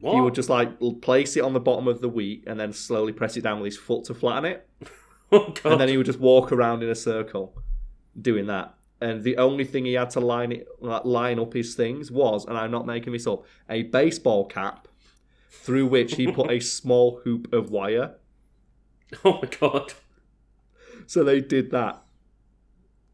what? 0.00 0.14
He 0.14 0.20
would 0.22 0.34
just 0.34 0.48
like 0.48 0.80
place 1.02 1.36
it 1.36 1.42
on 1.42 1.52
the 1.52 1.60
bottom 1.60 1.86
of 1.86 2.00
the 2.00 2.08
wheat 2.08 2.44
and 2.46 2.58
then 2.58 2.72
slowly 2.72 3.12
press 3.12 3.36
it 3.36 3.42
down 3.42 3.60
with 3.60 3.66
his 3.72 3.76
foot 3.76 4.04
to 4.06 4.14
flatten 4.14 4.46
it, 4.46 4.66
oh, 5.32 5.52
God. 5.62 5.72
and 5.72 5.80
then 5.82 5.88
he 5.88 5.98
would 5.98 6.06
just 6.06 6.18
walk 6.20 6.50
around 6.52 6.82
in 6.82 6.88
a 6.88 6.94
circle, 6.94 7.54
doing 8.18 8.46
that. 8.46 8.74
And 9.02 9.22
the 9.24 9.36
only 9.36 9.64
thing 9.64 9.84
he 9.84 9.94
had 9.94 10.10
to 10.10 10.20
line 10.20 10.52
it 10.52 10.66
like, 10.80 11.04
line 11.04 11.38
up 11.40 11.52
his 11.52 11.74
things 11.74 12.10
was, 12.10 12.44
and 12.46 12.56
I'm 12.56 12.70
not 12.70 12.86
making 12.86 13.12
this 13.12 13.26
up, 13.26 13.44
a 13.68 13.82
baseball 13.82 14.46
cap 14.46 14.88
through 15.50 15.86
which 15.86 16.14
he 16.14 16.30
put 16.30 16.50
a 16.50 16.60
small 16.78 17.20
hoop 17.24 17.52
of 17.52 17.70
wire. 17.70 18.14
oh, 19.24 19.40
my 19.42 19.48
God. 19.60 19.92
So 21.06 21.24
they 21.24 21.40
did 21.40 21.70
that. 21.72 22.02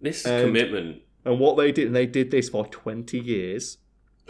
This 0.00 0.24
And- 0.26 0.46
commitment. 0.46 1.02
And 1.24 1.40
what 1.40 1.56
they 1.56 1.72
did, 1.72 1.86
and 1.88 1.96
they 1.96 2.06
did 2.06 2.30
this 2.30 2.48
for 2.48 2.66
20 2.66 3.18
years. 3.18 3.78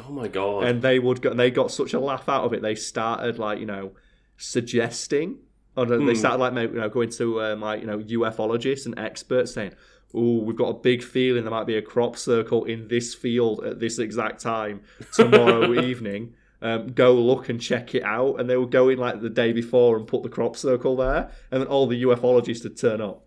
Oh, 0.07 0.11
my 0.13 0.27
God. 0.29 0.65
and 0.65 0.81
they 0.81 0.99
would 0.99 1.21
go, 1.23 1.31
and 1.31 1.39
they 1.41 1.51
got 1.51 1.71
such 1.73 1.93
a 1.93 1.99
laugh 2.01 2.29
out 2.29 2.45
of 2.45 2.53
it. 2.53 2.63
They 2.63 2.75
started 2.77 3.39
like 3.39 3.59
you 3.59 3.67
know 3.67 3.93
suggesting, 4.37 5.39
or 5.77 5.87
they 5.87 5.97
Hmm. 5.97 6.15
started 6.15 6.39
like 6.39 6.55
you 6.73 6.79
know 6.81 6.89
going 6.89 7.11
to 7.11 7.43
um, 7.43 7.61
like 7.61 7.81
you 7.81 7.87
know 7.87 7.99
ufologists 7.99 8.87
and 8.87 8.99
experts 8.99 9.53
saying, 9.55 9.73
"Oh, 10.15 10.39
we've 10.39 10.57
got 10.57 10.69
a 10.69 10.75
big 10.75 11.03
feeling 11.03 11.45
there 11.45 11.51
might 11.51 11.67
be 11.67 11.77
a 11.77 11.83
crop 11.83 12.17
circle 12.17 12.65
in 12.65 12.89
this 12.89 13.15
field 13.15 13.65
at 13.65 13.81
this 13.81 13.99
exact 13.99 14.41
time 14.41 14.81
tomorrow 15.13 15.73
evening." 15.83 16.35
Um, 16.61 16.89
go 16.89 17.15
look 17.15 17.49
and 17.49 17.61
check 17.61 17.95
it 17.95 18.03
out, 18.03 18.41
and 18.41 18.51
they 18.51 18.57
would 18.57 18.73
go 18.73 18.89
in 18.89 18.99
like 18.99 19.21
the 19.21 19.31
day 19.31 19.53
before 19.53 19.97
and 19.97 20.07
put 20.07 20.25
the 20.25 20.29
crop 20.29 20.57
circle 20.57 20.97
there, 20.97 21.31
and 21.53 21.61
then 21.63 21.69
all 21.69 21.87
the 21.87 22.03
ufologists 22.03 22.65
would 22.65 22.77
turn 22.77 23.01
up. 23.01 23.25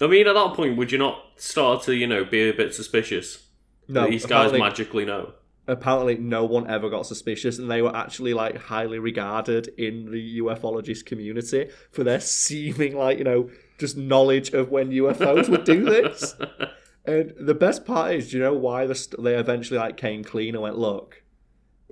I 0.00 0.08
mean, 0.08 0.26
at 0.26 0.34
that 0.34 0.54
point, 0.54 0.76
would 0.76 0.92
you 0.92 0.98
not 0.98 1.22
start 1.36 1.84
to, 1.84 1.94
you 1.94 2.06
know, 2.06 2.24
be 2.24 2.48
a 2.48 2.52
bit 2.52 2.74
suspicious? 2.74 3.46
No, 3.88 4.08
these 4.10 4.26
guys 4.26 4.52
magically 4.52 5.04
know. 5.04 5.32
apparently 5.66 6.16
no 6.16 6.44
one 6.44 6.68
ever 6.68 6.90
got 6.90 7.06
suspicious 7.06 7.58
and 7.58 7.70
they 7.70 7.80
were 7.80 7.94
actually 7.94 8.34
like 8.34 8.56
highly 8.56 8.98
regarded 8.98 9.68
in 9.78 10.10
the 10.10 10.38
ufologist 10.40 11.06
community 11.06 11.70
for 11.90 12.04
their 12.04 12.20
seeming 12.38 12.96
like 12.96 13.18
you 13.18 13.24
know 13.24 13.50
just 13.78 13.96
knowledge 13.96 14.52
of 14.52 14.70
when 14.70 14.90
ufos 14.90 15.48
would 15.48 15.64
do 15.64 15.84
this 15.84 16.34
and 17.04 17.32
the 17.38 17.54
best 17.54 17.84
part 17.84 18.14
is 18.14 18.30
do 18.30 18.36
you 18.38 18.42
know 18.42 18.52
why 18.54 18.86
the 18.86 18.94
st- 18.94 19.22
they 19.22 19.34
eventually 19.36 19.78
like 19.78 19.96
came 19.96 20.22
clean 20.24 20.54
and 20.54 20.62
went 20.62 20.78
look 20.78 21.22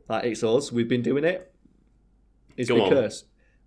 like 0.09 0.25
it's 0.25 0.43
us 0.45 0.71
we've 0.73 0.89
been 0.89 1.03
doing 1.03 1.25
it 1.25 1.53
it's 2.57 2.69
Go 2.69 2.89
because 2.89 3.25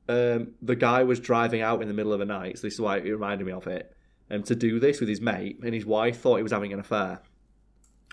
um, 0.08 0.50
the 0.62 0.76
guy 0.76 1.04
was 1.04 1.20
driving 1.20 1.62
out 1.62 1.82
in 1.82 1.88
the 1.88 1.94
middle 1.94 2.14
of 2.14 2.20
the 2.20 2.26
night 2.26 2.58
so 2.58 2.68
this 2.68 2.76
is 2.76 2.82
why 2.82 2.98
it 2.98 3.04
reminded 3.10 3.46
me 3.48 3.54
of 3.54 3.66
it 3.68 3.92
and 4.30 4.46
to 4.46 4.56
do 4.56 4.80
this 4.80 5.00
with 5.00 5.10
his 5.10 5.20
mate 5.22 5.60
and 5.64 5.74
his 5.74 5.86
wife 5.86 6.20
thought 6.22 6.38
he 6.38 6.44
was 6.44 6.52
having 6.52 6.74
an 6.74 6.80
affair 6.80 7.22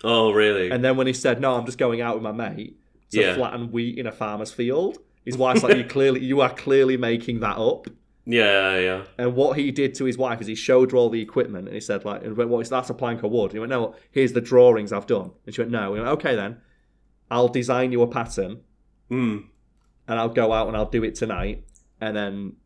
Oh, 0.05 0.33
really? 0.33 0.71
and 0.71 0.83
then 0.85 0.97
when 0.97 1.07
he 1.07 1.13
said, 1.13 1.41
"No, 1.41 1.55
I'm 1.55 1.65
just 1.67 1.79
going 1.79 2.01
out 2.01 2.15
with 2.17 2.25
my 2.25 2.33
mate 2.33 2.77
to 3.13 3.21
Yeah. 3.21 3.35
flatten 3.35 3.71
wheat 3.71 3.99
in 3.99 4.07
a 4.07 4.11
farmer's 4.13 4.51
field," 4.51 4.99
his 5.25 5.37
wife's 5.37 5.63
like, 5.63 5.77
"You 5.77 5.85
clearly, 5.97 6.25
you 6.25 6.41
are 6.41 6.53
clearly 6.53 6.97
making 6.97 7.39
that 7.41 7.57
up." 7.57 7.87
Yeah, 8.25 8.79
yeah. 8.79 9.03
And 9.19 9.35
what 9.35 9.59
he 9.59 9.71
did 9.73 9.95
to 9.97 10.05
his 10.05 10.17
wife 10.17 10.41
is 10.41 10.47
he 10.47 10.55
showed 10.55 10.93
her 10.93 10.97
all 10.97 11.11
the 11.11 11.21
equipment, 11.21 11.67
and 11.67 11.75
he 11.75 11.81
said, 11.81 12.05
"Like, 12.05 12.25
and 12.25 12.37
went, 12.37 12.51
well, 12.51 12.63
that's 12.63 12.91
a 12.91 12.95
plank 12.95 13.23
of 13.23 13.31
wood." 13.33 13.47
And 13.51 13.53
he 13.55 13.59
went, 13.59 13.71
"No, 13.71 13.95
here's 14.11 14.33
the 14.33 14.41
drawings 14.41 14.93
I've 14.93 15.07
done." 15.07 15.33
And 15.47 15.55
she 15.55 15.61
went, 15.61 15.71
"No." 15.73 15.95
He 15.95 16.01
went, 16.01 16.13
"Okay, 16.19 16.35
then, 16.37 16.59
I'll 17.31 17.49
design 17.49 17.93
you 17.93 18.03
a 18.03 18.07
pattern, 18.07 18.61
Mm. 19.11 19.45
and 20.09 20.19
I'll 20.19 20.29
go 20.29 20.53
out 20.53 20.69
and 20.69 20.77
I'll 20.77 20.89
do 20.91 21.03
it 21.05 21.15
tonight, 21.17 21.65
and 22.01 22.17
then 22.17 22.57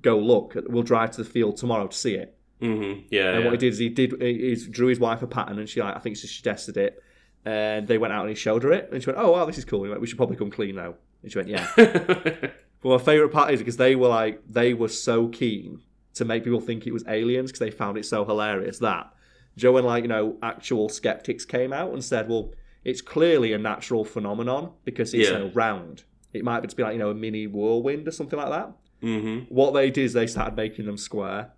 go 0.00 0.18
look. 0.18 0.54
We'll 0.68 0.82
drive 0.84 1.10
to 1.12 1.22
the 1.24 1.28
field 1.28 1.56
tomorrow 1.56 1.86
to 1.88 1.96
see 1.96 2.14
it." 2.14 2.36
hmm 2.60 2.92
Yeah, 3.10 3.32
And 3.32 3.40
yeah. 3.40 3.44
what 3.44 3.52
he 3.52 3.58
did 3.58 3.72
is 3.72 3.78
he 3.78 3.88
did 3.88 4.14
he 4.22 4.54
he 4.54 4.68
drew 4.70 4.86
his 4.86 5.00
wife 5.00 5.20
a 5.22 5.26
pattern, 5.26 5.58
and 5.58 5.68
she 5.68 5.80
like 5.82 5.96
I 5.96 5.98
think 5.98 6.16
she 6.16 6.28
suggested 6.28 6.76
it, 6.76 7.02
and 7.44 7.88
they 7.88 7.98
went 7.98 8.12
out 8.12 8.20
and 8.20 8.28
he 8.30 8.36
showed 8.36 8.62
her 8.62 8.72
it, 8.72 8.88
and 8.92 9.02
she 9.02 9.10
went, 9.10 9.18
"Oh 9.18 9.32
wow, 9.32 9.44
this 9.46 9.58
is 9.58 9.64
cool." 9.64 9.82
He 9.82 9.88
went, 9.88 10.00
"We 10.00 10.06
should 10.06 10.16
probably 10.16 10.36
come 10.36 10.50
clean 10.50 10.76
now." 10.76 10.94
And 11.24 11.32
she 11.32 11.38
went, 11.38 11.48
"Yeah." 11.48 11.66
but 12.82 12.88
my 12.88 12.98
favorite 12.98 13.30
part 13.30 13.52
is 13.52 13.60
because 13.60 13.76
they 13.76 13.94
were 13.96 14.08
like 14.08 14.42
they 14.48 14.74
were 14.74 14.88
so 14.88 15.28
keen 15.28 15.80
to 16.14 16.24
make 16.24 16.44
people 16.44 16.60
think 16.60 16.86
it 16.86 16.92
was 16.92 17.04
aliens 17.08 17.50
because 17.50 17.60
they 17.60 17.70
found 17.70 17.96
it 17.96 18.04
so 18.04 18.24
hilarious 18.24 18.78
that 18.78 19.12
Joe 19.56 19.76
and 19.78 19.86
like 19.86 20.02
you 20.04 20.08
know 20.08 20.36
actual 20.42 20.88
skeptics 20.88 21.44
came 21.44 21.72
out 21.72 21.92
and 21.92 22.04
said, 22.04 22.28
"Well, 22.28 22.52
it's 22.84 23.00
clearly 23.00 23.52
a 23.52 23.58
natural 23.58 24.04
phenomenon 24.04 24.72
because 24.84 25.14
it's 25.14 25.28
Yeah. 25.28 25.48
round. 25.54 26.04
It 26.32 26.42
might 26.44 26.62
just 26.62 26.76
be 26.76 26.82
like 26.82 26.94
you 26.94 26.98
know 26.98 27.10
a 27.10 27.14
mini 27.14 27.46
whirlwind 27.46 28.08
or 28.08 28.10
something 28.12 28.38
like 28.38 28.50
that." 28.50 28.72
hmm 29.00 29.38
What 29.48 29.72
they 29.72 29.90
did 29.90 30.04
is 30.04 30.12
they 30.12 30.26
started 30.26 30.56
making 30.56 30.86
them 30.86 30.96
square 30.96 31.52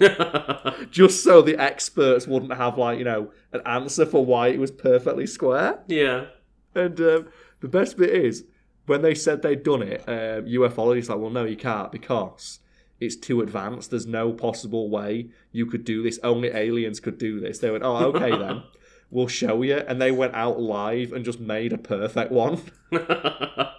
just 0.90 1.22
so 1.22 1.40
the 1.42 1.56
experts 1.60 2.26
wouldn't 2.26 2.52
have 2.54 2.76
like 2.78 2.98
you 2.98 3.04
know 3.04 3.30
an 3.52 3.60
answer 3.64 4.04
for 4.04 4.24
why 4.24 4.48
it 4.48 4.58
was 4.58 4.70
perfectly 4.70 5.26
square. 5.26 5.78
yeah. 5.86 6.26
And 6.74 6.98
um, 7.00 7.28
the 7.60 7.68
best 7.68 7.96
bit 7.96 8.10
is 8.10 8.44
when 8.86 9.02
they 9.02 9.14
said 9.14 9.42
they'd 9.42 9.62
done 9.62 9.82
it, 9.82 10.02
um, 10.06 10.44
ufologists 10.44 11.08
like, 11.08 11.18
well, 11.18 11.30
no, 11.30 11.44
you 11.44 11.56
can't 11.56 11.90
because 11.90 12.60
it's 13.00 13.16
too 13.16 13.40
advanced. 13.40 13.90
There's 13.90 14.06
no 14.06 14.32
possible 14.32 14.90
way 14.90 15.30
you 15.52 15.66
could 15.66 15.84
do 15.84 16.02
this. 16.02 16.18
Only 16.22 16.48
aliens 16.48 17.00
could 17.00 17.18
do 17.18 17.40
this. 17.40 17.58
They 17.58 17.70
went, 17.70 17.84
oh, 17.84 17.96
okay 18.06 18.30
then. 18.38 18.62
We'll 19.10 19.28
show 19.28 19.62
you. 19.62 19.76
And 19.76 20.00
they 20.00 20.10
went 20.10 20.34
out 20.34 20.60
live 20.60 21.12
and 21.12 21.24
just 21.24 21.40
made 21.40 21.72
a 21.72 21.78
perfect 21.78 22.32
one. 22.32 22.62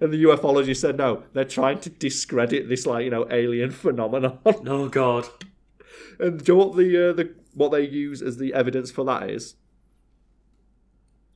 And 0.00 0.12
the 0.12 0.22
ufologist 0.24 0.78
said, 0.78 0.96
no, 0.96 1.24
they're 1.32 1.44
trying 1.44 1.78
to 1.80 1.90
discredit 1.90 2.68
this, 2.68 2.86
like, 2.86 3.04
you 3.04 3.10
know, 3.10 3.26
alien 3.30 3.70
phenomenon. 3.70 4.38
oh, 4.44 4.88
God. 4.88 5.28
And 6.18 6.42
do 6.42 6.52
you 6.52 6.58
know 6.58 6.64
what 6.66 6.76
the 6.76 7.10
uh, 7.10 7.12
the 7.12 7.34
what 7.54 7.72
they 7.72 7.82
use 7.82 8.22
as 8.22 8.36
the 8.36 8.54
evidence 8.54 8.90
for 8.90 9.04
that 9.04 9.30
is? 9.30 9.56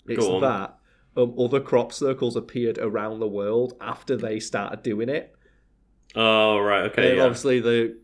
It's 0.06 0.24
that 0.24 0.77
um, 1.18 1.34
other 1.38 1.60
crop 1.60 1.92
circles 1.92 2.36
appeared 2.36 2.78
around 2.78 3.18
the 3.18 3.28
world 3.28 3.74
after 3.80 4.16
they 4.16 4.38
started 4.40 4.82
doing 4.82 5.08
it. 5.08 5.34
Oh, 6.14 6.58
right. 6.58 6.84
Okay. 6.84 7.16
Yeah. 7.16 7.24
obviously 7.24 7.60
the 7.60 7.98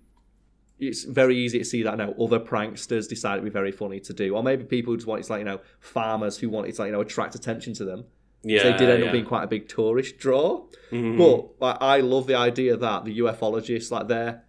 it's 0.81 1.05
very 1.05 1.36
easy 1.36 1.59
to 1.61 1.65
see 1.65 1.82
that 1.85 1.97
now 1.97 2.12
other 2.20 2.41
pranksters 2.41 3.09
decided 3.09 3.41
to 3.41 3.45
be 3.45 3.51
very 3.51 3.70
funny 3.73 4.01
to 4.01 4.12
do, 4.12 4.35
or 4.35 4.43
maybe 4.43 4.65
people 4.65 4.93
who 4.93 4.97
just 4.97 5.07
want 5.07 5.20
it's 5.20 5.31
like 5.31 5.39
you 5.39 5.45
know 5.45 5.61
farmers 5.81 6.36
who 6.36 6.49
wanted 6.51 6.74
to 6.74 6.82
like 6.82 6.89
you 6.89 6.93
know 6.93 7.01
attract 7.01 7.35
attention 7.35 7.73
to 7.74 7.85
them. 7.85 8.05
Yeah. 8.43 8.65
they 8.65 8.77
did 8.77 8.91
end 8.91 9.01
yeah. 9.01 9.07
up 9.07 9.12
being 9.12 9.24
quite 9.24 9.45
a 9.45 9.47
big 9.47 9.69
tourist 9.69 10.19
draw. 10.19 10.66
Mhm. 10.91 11.16
But 11.16 11.62
like, 11.65 11.77
I 11.81 12.01
love 12.01 12.27
the 12.27 12.35
idea 12.35 12.77
that 12.77 13.05
the 13.05 13.19
ufologists, 13.20 13.91
like 13.91 14.09
their 14.09 14.45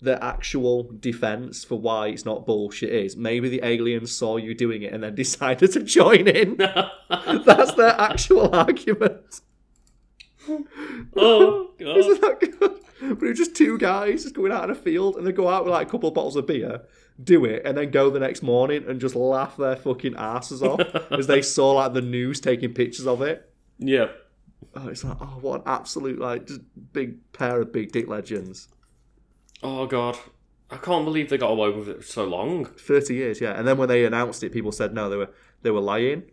their 0.00 0.22
actual 0.22 0.90
defense 1.00 1.64
for 1.64 1.78
why 1.78 2.08
it's 2.08 2.24
not 2.24 2.46
bullshit 2.46 2.90
is 2.90 3.16
maybe 3.16 3.48
the 3.48 3.64
aliens 3.64 4.14
saw 4.14 4.36
you 4.36 4.54
doing 4.54 4.82
it 4.82 4.92
and 4.92 5.02
then 5.02 5.14
decided 5.16 5.72
to 5.72 5.82
join 5.82 6.28
in. 6.28 6.56
That's 7.08 7.74
their 7.74 7.98
actual 8.00 8.54
argument. 8.54 9.40
Oh, 11.16 11.70
God. 11.78 11.96
Isn't 11.96 12.20
that 12.20 12.40
good? 12.40 12.58
But 12.60 12.80
it 13.00 13.20
was 13.20 13.38
just 13.38 13.56
two 13.56 13.78
guys 13.78 14.22
just 14.22 14.34
going 14.34 14.52
out 14.52 14.64
in 14.64 14.70
a 14.70 14.74
field 14.74 15.16
and 15.16 15.26
they 15.26 15.32
go 15.32 15.48
out 15.48 15.64
with 15.64 15.72
like 15.72 15.88
a 15.88 15.90
couple 15.90 16.08
of 16.08 16.14
bottles 16.14 16.36
of 16.36 16.46
beer, 16.46 16.82
do 17.22 17.44
it, 17.44 17.62
and 17.64 17.76
then 17.76 17.90
go 17.90 18.10
the 18.10 18.20
next 18.20 18.42
morning 18.42 18.84
and 18.88 19.00
just 19.00 19.16
laugh 19.16 19.56
their 19.56 19.76
fucking 19.76 20.14
asses 20.16 20.62
off 20.62 20.80
as 21.10 21.26
they 21.26 21.42
saw 21.42 21.72
like 21.72 21.94
the 21.94 22.00
news 22.00 22.40
taking 22.40 22.72
pictures 22.74 23.06
of 23.06 23.22
it. 23.22 23.50
Yeah. 23.78 24.08
Oh, 24.74 24.88
it's 24.88 25.04
like, 25.04 25.16
oh, 25.20 25.38
what 25.40 25.62
an 25.62 25.62
absolute 25.66 26.18
like 26.18 26.46
just 26.46 26.60
big 26.92 27.32
pair 27.32 27.60
of 27.60 27.72
big 27.72 27.92
dick 27.92 28.08
legends. 28.08 28.68
Oh 29.62 29.86
god, 29.86 30.18
I 30.70 30.76
can't 30.76 31.04
believe 31.04 31.30
they 31.30 31.38
got 31.38 31.50
away 31.50 31.70
with 31.70 31.88
it 31.88 31.98
for 31.98 32.06
so 32.06 32.24
long. 32.24 32.66
Thirty 32.66 33.14
years, 33.14 33.40
yeah. 33.40 33.52
And 33.52 33.66
then 33.66 33.78
when 33.78 33.88
they 33.88 34.04
announced 34.04 34.42
it, 34.42 34.52
people 34.52 34.72
said 34.72 34.92
no, 34.94 35.08
they 35.08 35.16
were 35.16 35.30
they 35.62 35.70
were 35.70 35.80
lying. 35.80 36.24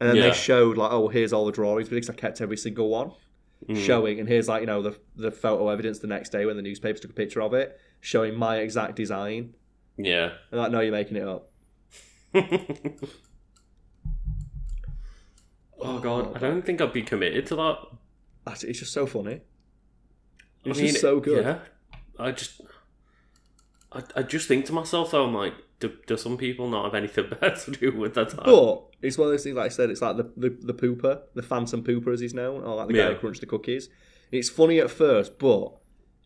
And 0.00 0.08
then 0.10 0.16
Yeah. 0.16 0.28
they 0.28 0.32
showed 0.32 0.76
like, 0.76 0.92
oh, 0.92 1.08
here's 1.08 1.32
all 1.32 1.44
the 1.44 1.52
drawings 1.52 1.88
because 1.88 2.08
I 2.08 2.12
kept 2.12 2.40
every 2.40 2.56
single 2.56 2.88
one 2.88 3.10
mm. 3.68 3.76
showing, 3.84 4.20
and 4.20 4.28
here's 4.28 4.48
like 4.48 4.60
you 4.60 4.66
know 4.66 4.82
the 4.82 4.96
the 5.16 5.30
photo 5.30 5.68
evidence 5.68 5.98
the 5.98 6.06
next 6.06 6.30
day 6.30 6.46
when 6.46 6.56
the 6.56 6.62
newspapers 6.62 7.00
took 7.00 7.10
a 7.10 7.14
picture 7.14 7.42
of 7.42 7.54
it, 7.54 7.80
showing 8.00 8.36
my 8.36 8.58
exact 8.58 8.96
design. 8.96 9.54
Yeah. 9.96 10.32
And 10.50 10.60
like, 10.60 10.70
no, 10.70 10.80
you're 10.80 10.92
making 10.92 11.16
it 11.16 11.26
up. 11.26 11.50
oh 15.80 15.98
god, 15.98 16.36
I 16.36 16.38
don't 16.38 16.64
think 16.64 16.80
I'd 16.80 16.92
be 16.92 17.02
committed 17.02 17.46
to 17.46 17.56
that. 17.56 17.78
It's 18.62 18.78
just 18.78 18.92
so 18.92 19.06
funny. 19.06 19.40
I 20.64 20.70
It's 20.70 20.78
mean, 20.78 20.88
just 20.88 21.00
so 21.00 21.20
good. 21.20 21.44
Yeah. 21.44 21.58
I 22.18 22.32
just, 22.32 22.60
I, 23.92 24.02
I 24.16 24.22
just 24.22 24.48
think 24.48 24.66
to 24.66 24.72
myself 24.72 25.10
though, 25.12 25.24
I'm 25.24 25.34
like, 25.34 25.54
do, 25.80 25.92
do 26.06 26.16
some 26.16 26.36
people 26.36 26.68
not 26.68 26.84
have 26.84 26.94
anything 26.94 27.28
better 27.40 27.54
to 27.56 27.70
do 27.70 27.96
with 27.96 28.14
their 28.14 28.24
time? 28.26 28.42
But 28.44 28.84
it's 29.02 29.16
one 29.16 29.26
of 29.28 29.32
those 29.32 29.44
things, 29.44 29.56
like 29.56 29.66
I 29.66 29.68
said, 29.68 29.90
it's 29.90 30.02
like 30.02 30.16
the, 30.16 30.30
the, 30.36 30.48
the 30.60 30.74
pooper, 30.74 31.20
the 31.34 31.42
phantom 31.42 31.82
pooper 31.84 32.12
as 32.12 32.20
he's 32.20 32.34
known, 32.34 32.64
or 32.64 32.74
like 32.76 32.88
the 32.88 32.94
guy 32.94 32.98
Yeah. 33.00 33.08
who 33.14 33.16
crunched 33.16 33.40
the 33.40 33.46
cookies. 33.46 33.88
It's 34.32 34.50
funny 34.50 34.78
at 34.80 34.90
first, 34.90 35.38
but 35.38 35.72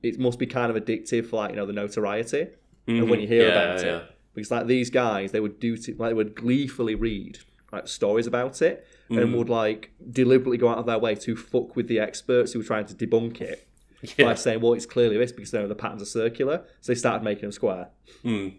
it 0.02 0.18
must 0.18 0.38
be 0.38 0.46
kind 0.46 0.74
of 0.74 0.82
addictive 0.82 1.26
for 1.26 1.36
like, 1.36 1.50
you 1.50 1.56
know, 1.56 1.66
the 1.66 1.72
notoriety 1.72 2.42
of 2.88 3.08
when 3.08 3.20
you 3.20 3.28
hear 3.28 3.42
Mhm. 3.44 3.54
Yeah, 3.54 3.62
about 3.62 3.84
yeah. 3.84 3.96
it. 3.98 4.04
Because 4.34 4.50
like 4.50 4.66
these 4.66 4.90
guys, 4.90 5.30
they 5.32 5.40
would 5.40 5.60
do 5.60 5.76
t- 5.76 5.92
like 5.92 6.10
they 6.10 6.14
would 6.14 6.34
gleefully 6.34 6.94
read 6.94 7.38
like 7.70 7.86
stories 7.88 8.26
about 8.26 8.60
it 8.62 8.86
Mm-hmm. 9.10 9.18
and 9.20 9.34
would 9.34 9.50
like 9.50 9.90
deliberately 10.10 10.56
go 10.56 10.68
out 10.68 10.78
of 10.78 10.86
their 10.86 10.98
way 10.98 11.14
to 11.16 11.36
fuck 11.36 11.76
with 11.76 11.86
the 11.86 11.98
experts 12.00 12.52
who 12.52 12.60
were 12.60 12.64
trying 12.64 12.86
to 12.86 12.94
debunk 12.94 13.42
it 13.42 13.68
by 14.18 14.34
saying, 14.34 14.60
well, 14.60 14.72
it's 14.74 14.86
clearly 14.86 15.16
this 15.16 15.32
because 15.32 15.52
you 15.52 15.60
know, 15.60 15.68
the 15.68 15.74
patterns 15.74 16.02
are 16.02 16.06
circular. 16.06 16.64
So 16.80 16.92
they 16.92 16.98
started 16.98 17.24
making 17.24 17.42
them 17.42 17.52
square. 17.52 17.88
Mm. 18.24 18.54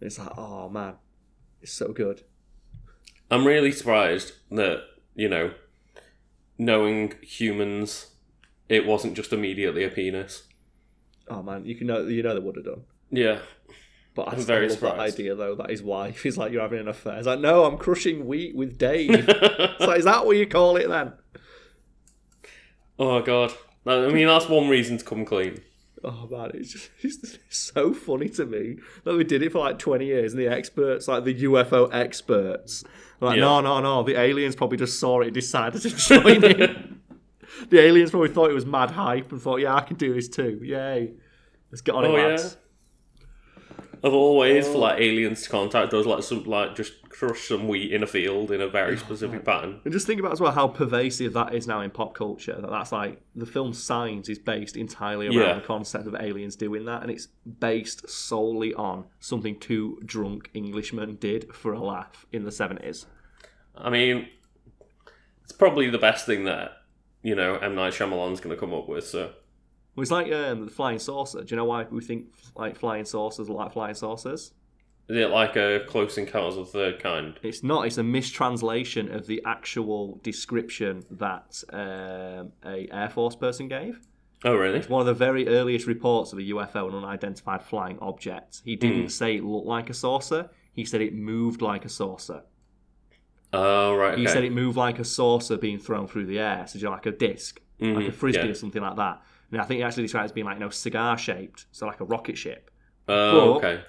It's 0.00 0.18
like, 0.18 0.36
oh 0.36 0.68
man, 0.68 0.94
it's 1.60 1.72
so 1.72 1.92
good. 1.92 2.22
I'm 3.30 3.46
really 3.46 3.72
surprised 3.72 4.32
that 4.50 4.82
you 5.14 5.28
know, 5.28 5.52
knowing 6.58 7.14
humans, 7.22 8.08
it 8.68 8.86
wasn't 8.86 9.14
just 9.14 9.32
immediately 9.32 9.84
a 9.84 9.88
penis. 9.88 10.44
Oh 11.28 11.42
man, 11.42 11.64
you 11.64 11.74
can 11.76 11.86
know 11.86 12.06
you 12.06 12.22
know 12.22 12.34
they 12.34 12.40
would 12.40 12.56
have 12.56 12.64
done. 12.64 12.82
Yeah. 13.10 13.38
But 14.14 14.28
I 14.28 14.32
I'm 14.32 14.40
very 14.40 14.68
love 14.68 14.80
that 14.80 14.88
surprised. 14.88 15.14
idea 15.14 15.34
though 15.36 15.54
that 15.54 15.70
his 15.70 15.82
wife 15.82 16.26
is 16.26 16.36
like 16.36 16.50
you're 16.52 16.62
having 16.62 16.80
an 16.80 16.88
affair. 16.88 17.16
He's 17.16 17.26
like, 17.26 17.38
no, 17.38 17.64
I'm 17.64 17.78
crushing 17.78 18.26
wheat 18.26 18.56
with 18.56 18.76
Dave. 18.76 19.10
it's 19.28 19.86
like, 19.86 20.00
is 20.00 20.04
that 20.04 20.26
what 20.26 20.36
you 20.36 20.46
call 20.46 20.76
it 20.76 20.88
then? 20.88 21.12
oh 22.98 23.22
god. 23.22 23.52
I 23.86 24.08
mean, 24.08 24.26
that's 24.26 24.48
one 24.48 24.68
reason 24.68 24.98
to 24.98 25.04
come 25.04 25.24
clean. 25.24 25.60
Oh 26.02 26.26
man, 26.30 26.50
it's 26.54 26.72
just 26.72 26.90
it's 27.02 27.38
so 27.74 27.92
funny 27.92 28.28
to 28.30 28.46
me 28.46 28.78
that 29.04 29.14
we 29.16 29.24
did 29.24 29.42
it 29.42 29.52
for 29.52 29.58
like 29.58 29.78
20 29.78 30.06
years, 30.06 30.32
and 30.32 30.40
the 30.40 30.48
experts, 30.48 31.08
like 31.08 31.24
the 31.24 31.42
UFO 31.44 31.92
experts, 31.92 32.84
like 33.20 33.36
Yeah. 33.36 33.42
no, 33.42 33.60
no, 33.60 33.80
no, 33.80 34.02
the 34.02 34.18
aliens 34.18 34.56
probably 34.56 34.78
just 34.78 34.98
saw 34.98 35.20
it, 35.20 35.26
and 35.26 35.34
decided 35.34 35.82
to 35.82 35.90
join 35.96 36.44
in. 36.44 37.00
the 37.68 37.80
aliens 37.80 38.10
probably 38.10 38.30
thought 38.30 38.50
it 38.50 38.54
was 38.54 38.64
mad 38.66 38.90
hype 38.92 39.30
and 39.32 39.40
thought, 39.42 39.60
yeah, 39.60 39.74
I 39.74 39.82
can 39.82 39.96
do 39.96 40.14
this 40.14 40.28
too. 40.28 40.60
Yay, 40.62 41.12
let's 41.70 41.82
get 41.82 41.94
on 41.94 42.04
Oh 42.06 42.16
it, 42.16 42.40
yeah. 42.40 42.48
Of 44.02 44.14
all 44.14 44.38
ways 44.38 44.66
Oh. 44.66 44.72
for 44.72 44.78
like 44.78 44.98
oh. 44.98 45.02
aliens 45.02 45.42
to 45.42 45.48
contact 45.50 45.92
us, 45.92 46.06
like 46.06 46.22
some 46.22 46.44
like 46.44 46.74
just 46.74 46.92
crush 47.10 47.48
some 47.48 47.68
wheat 47.68 47.92
in 47.92 48.02
a 48.02 48.06
field 48.06 48.50
in 48.50 48.60
a 48.62 48.68
very 48.68 48.96
specific 48.96 49.44
pattern. 49.44 49.80
And 49.84 49.92
just 49.92 50.06
think 50.06 50.20
about 50.20 50.32
as 50.32 50.40
well 50.40 50.52
how 50.52 50.68
pervasive 50.68 51.34
that 51.34 51.54
is 51.54 51.66
now 51.66 51.80
in 51.82 51.90
pop 51.90 52.14
culture. 52.14 52.58
That 52.58 52.70
that's 52.70 52.92
like 52.92 53.20
the 53.36 53.44
film 53.44 53.74
Signs 53.74 54.28
is 54.30 54.38
based 54.38 54.76
entirely 54.76 55.26
around 55.26 55.36
Yeah. 55.36 55.54
the 55.54 55.60
concept 55.60 56.06
of 56.06 56.14
aliens 56.14 56.56
doing 56.56 56.86
that, 56.86 57.02
and 57.02 57.10
it's 57.10 57.26
based 57.58 58.08
solely 58.08 58.72
on 58.74 59.04
something 59.18 59.58
two 59.58 60.00
drunk 60.04 60.50
Englishmen 60.54 61.16
did 61.16 61.54
for 61.54 61.72
a 61.74 61.80
laugh 61.80 62.24
in 62.32 62.44
the 62.44 62.52
seventies. 62.52 63.06
I 63.76 63.90
mean, 63.90 64.28
it's 65.42 65.52
probably 65.52 65.90
the 65.90 65.98
best 65.98 66.24
thing 66.26 66.44
that 66.44 66.72
you 67.22 67.34
know 67.34 67.56
M 67.56 67.74
Night 67.74 67.92
Shyamalan's 67.92 68.40
going 68.40 68.54
to 68.54 68.60
come 68.60 68.72
up 68.72 68.88
with. 68.88 69.06
So 69.06 69.32
Well, 69.94 70.02
it's 70.02 70.10
like 70.10 70.32
um, 70.32 70.66
the 70.66 70.70
flying 70.70 70.98
saucer. 70.98 71.42
Do 71.42 71.46
you 71.50 71.56
know 71.56 71.64
why 71.64 71.84
we 71.84 72.02
think 72.02 72.26
like 72.56 72.76
flying 72.76 73.04
saucers 73.04 73.48
look 73.48 73.58
like 73.58 73.72
flying 73.72 73.94
saucers? 73.94 74.52
is 75.10 75.16
it 75.16 75.30
like 75.30 75.56
a 75.56 75.80
Close 75.88 76.16
Encounters 76.18 76.56
of 76.56 76.66
the 76.66 76.72
Third 76.72 77.00
Kind? 77.00 77.40
It's 77.42 77.64
not. 77.64 77.84
It's 77.86 77.98
a 77.98 78.04
mistranslation 78.04 79.12
of 79.12 79.26
the 79.26 79.42
actual 79.44 80.20
description 80.22 81.02
that 81.10 81.64
um, 81.72 82.52
a 82.64 82.86
Air 82.92 83.08
Force 83.10 83.34
person 83.34 83.66
gave. 83.66 83.98
Oh 84.44 84.54
really? 84.54 84.78
It's 84.78 84.88
one 84.88 85.00
of 85.00 85.06
the 85.06 85.14
very 85.14 85.48
earliest 85.48 85.88
reports 85.88 86.32
of 86.32 86.38
a 86.38 86.42
UFO, 86.42 86.88
an 86.88 86.94
unidentified 86.94 87.62
flying 87.62 87.98
object. 87.98 88.62
He 88.64 88.76
didn't 88.76 89.08
say 89.08 89.36
it 89.36 89.44
looked 89.44 89.66
like 89.66 89.90
a 89.90 89.94
saucer. 89.94 90.48
He 90.72 90.84
said 90.84 91.00
it 91.00 91.12
moved 91.12 91.60
like 91.60 91.84
a 91.84 91.88
saucer. 91.88 92.42
Oh 93.52 93.96
right. 93.96 94.12
Okay. 94.12 94.22
He 94.22 94.28
said 94.28 94.44
it 94.44 94.52
moved 94.52 94.76
like 94.76 95.00
a 95.00 95.04
saucer 95.04 95.56
being 95.56 95.80
thrown 95.80 96.06
through 96.06 96.26
the 96.26 96.38
air, 96.38 96.66
so 96.68 96.78
like 96.88 97.06
a 97.06 97.10
disc, 97.10 97.60
like 97.80 98.06
a 98.06 98.12
frisbee 98.12 98.44
yeah. 98.44 98.50
or 98.50 98.54
something 98.54 98.80
like 98.80 98.96
that. 98.96 99.22
And 99.52 99.60
I 99.60 99.64
think 99.64 99.78
he 99.78 99.82
actually 99.84 100.04
described 100.04 100.24
it 100.24 100.26
as 100.26 100.32
being 100.32 100.46
like 100.46 100.56
you 100.56 100.60
know 100.60 100.70
cigar 100.70 101.18
shaped, 101.18 101.66
so 101.72 101.86
like 101.86 102.00
a 102.00 102.04
rocket 102.04 102.36
ship. 102.38 102.70
Oh 103.08 103.54
But- 103.60 103.64
okay. 103.64 103.82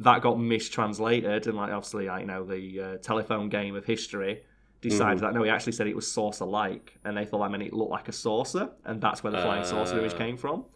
That 0.00 0.20
got 0.20 0.38
mistranslated, 0.38 1.46
and 1.46 1.56
like 1.56 1.72
obviously, 1.72 2.06
like, 2.06 2.20
you 2.20 2.26
know, 2.26 2.44
the 2.44 2.80
uh, 2.80 2.96
telephone 2.98 3.48
game 3.48 3.74
of 3.74 3.86
history 3.86 4.42
decided 4.82 5.22
that 5.22 5.32
no, 5.32 5.42
he 5.42 5.48
actually 5.48 5.72
said 5.72 5.86
it 5.86 5.96
was 5.96 6.06
saucer 6.10 6.44
like, 6.44 6.98
and 7.04 7.16
they 7.16 7.24
thought 7.24 7.38
that 7.38 7.50
meant 7.50 7.62
it 7.62 7.72
looked 7.72 7.90
like 7.92 8.08
a 8.08 8.12
saucer, 8.12 8.68
and 8.84 9.00
that's 9.00 9.24
where 9.24 9.30
the 9.32 9.40
flying 9.40 9.64
saucer 9.64 9.98
image 9.98 10.12
Uh. 10.12 10.18
came 10.18 10.36
from. 10.36 10.66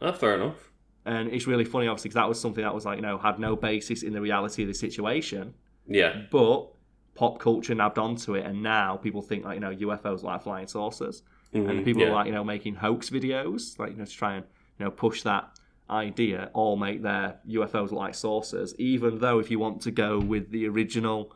Oh, 0.00 0.12
fair 0.12 0.34
enough. 0.34 0.72
And 1.04 1.28
it's 1.28 1.46
really 1.46 1.64
funny, 1.64 1.86
obviously, 1.86 2.08
because 2.08 2.16
that 2.20 2.28
was 2.28 2.40
something 2.40 2.64
that 2.64 2.74
was 2.74 2.84
like, 2.84 2.96
you 2.96 3.02
know, 3.02 3.16
had 3.16 3.38
no 3.38 3.54
basis 3.54 4.02
in 4.02 4.12
the 4.12 4.20
reality 4.20 4.62
of 4.62 4.68
the 4.68 4.74
situation, 4.74 5.54
Yeah. 5.86 6.22
but 6.32 6.66
pop 7.14 7.38
culture 7.38 7.76
nabbed 7.76 7.96
onto 7.98 8.34
it, 8.34 8.44
and 8.44 8.60
now 8.60 8.96
people 8.96 9.22
think 9.22 9.44
like, 9.44 9.54
you 9.54 9.60
know, 9.60 9.70
UFOs 9.70 10.24
like 10.24 10.42
flying 10.42 10.66
saucers, 10.66 11.22
and 11.56 11.80
Mhm, 11.80 11.84
people 11.84 12.02
yeah. 12.02 12.08
are 12.08 12.12
like, 12.12 12.26
you 12.26 12.32
know, 12.32 12.44
making 12.44 12.74
hoax 12.76 13.10
videos, 13.10 13.78
like 13.78 13.92
you 13.92 13.96
know, 13.98 14.04
to 14.04 14.10
try 14.12 14.34
and 14.36 14.44
you 14.78 14.84
know 14.84 14.90
push 14.90 15.22
that 15.22 15.58
idea, 15.88 16.50
or 16.54 16.76
make 16.76 17.02
their 17.02 17.40
UFOs 17.48 17.90
look 17.90 17.92
like 17.92 18.14
saucers. 18.14 18.74
Even 18.78 19.18
though, 19.20 19.38
if 19.38 19.50
you 19.50 19.58
want 19.58 19.80
to 19.82 19.90
go 19.90 20.18
with 20.18 20.50
the 20.50 20.66
original 20.68 21.32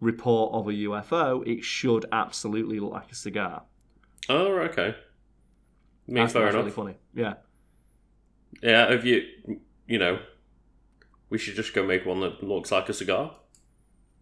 report 0.00 0.52
of 0.52 0.68
a 0.68 0.72
UFO, 0.72 1.42
it 1.46 1.64
should 1.64 2.04
absolutely 2.12 2.78
look 2.80 2.92
like 2.92 3.10
a 3.10 3.14
cigar. 3.14 3.62
Oh 4.28 4.56
okay. 4.58 4.88
I 6.08 6.12
mean, 6.12 6.16
That's, 6.16 6.32
fair 6.34 6.42
that's 6.42 6.54
enough. 6.54 6.64
really 6.64 6.70
funny. 6.92 6.96
Yeah. 7.14 7.34
Yeah, 8.62 8.92
if 8.92 9.04
you, 9.04 9.22
you 9.86 9.98
know, 9.98 10.20
we 11.30 11.38
should 11.38 11.54
just 11.56 11.74
go 11.74 11.84
make 11.84 12.04
one 12.06 12.20
that 12.20 12.42
looks 12.42 12.70
like 12.70 12.88
a 12.88 12.92
cigar. 12.94 13.34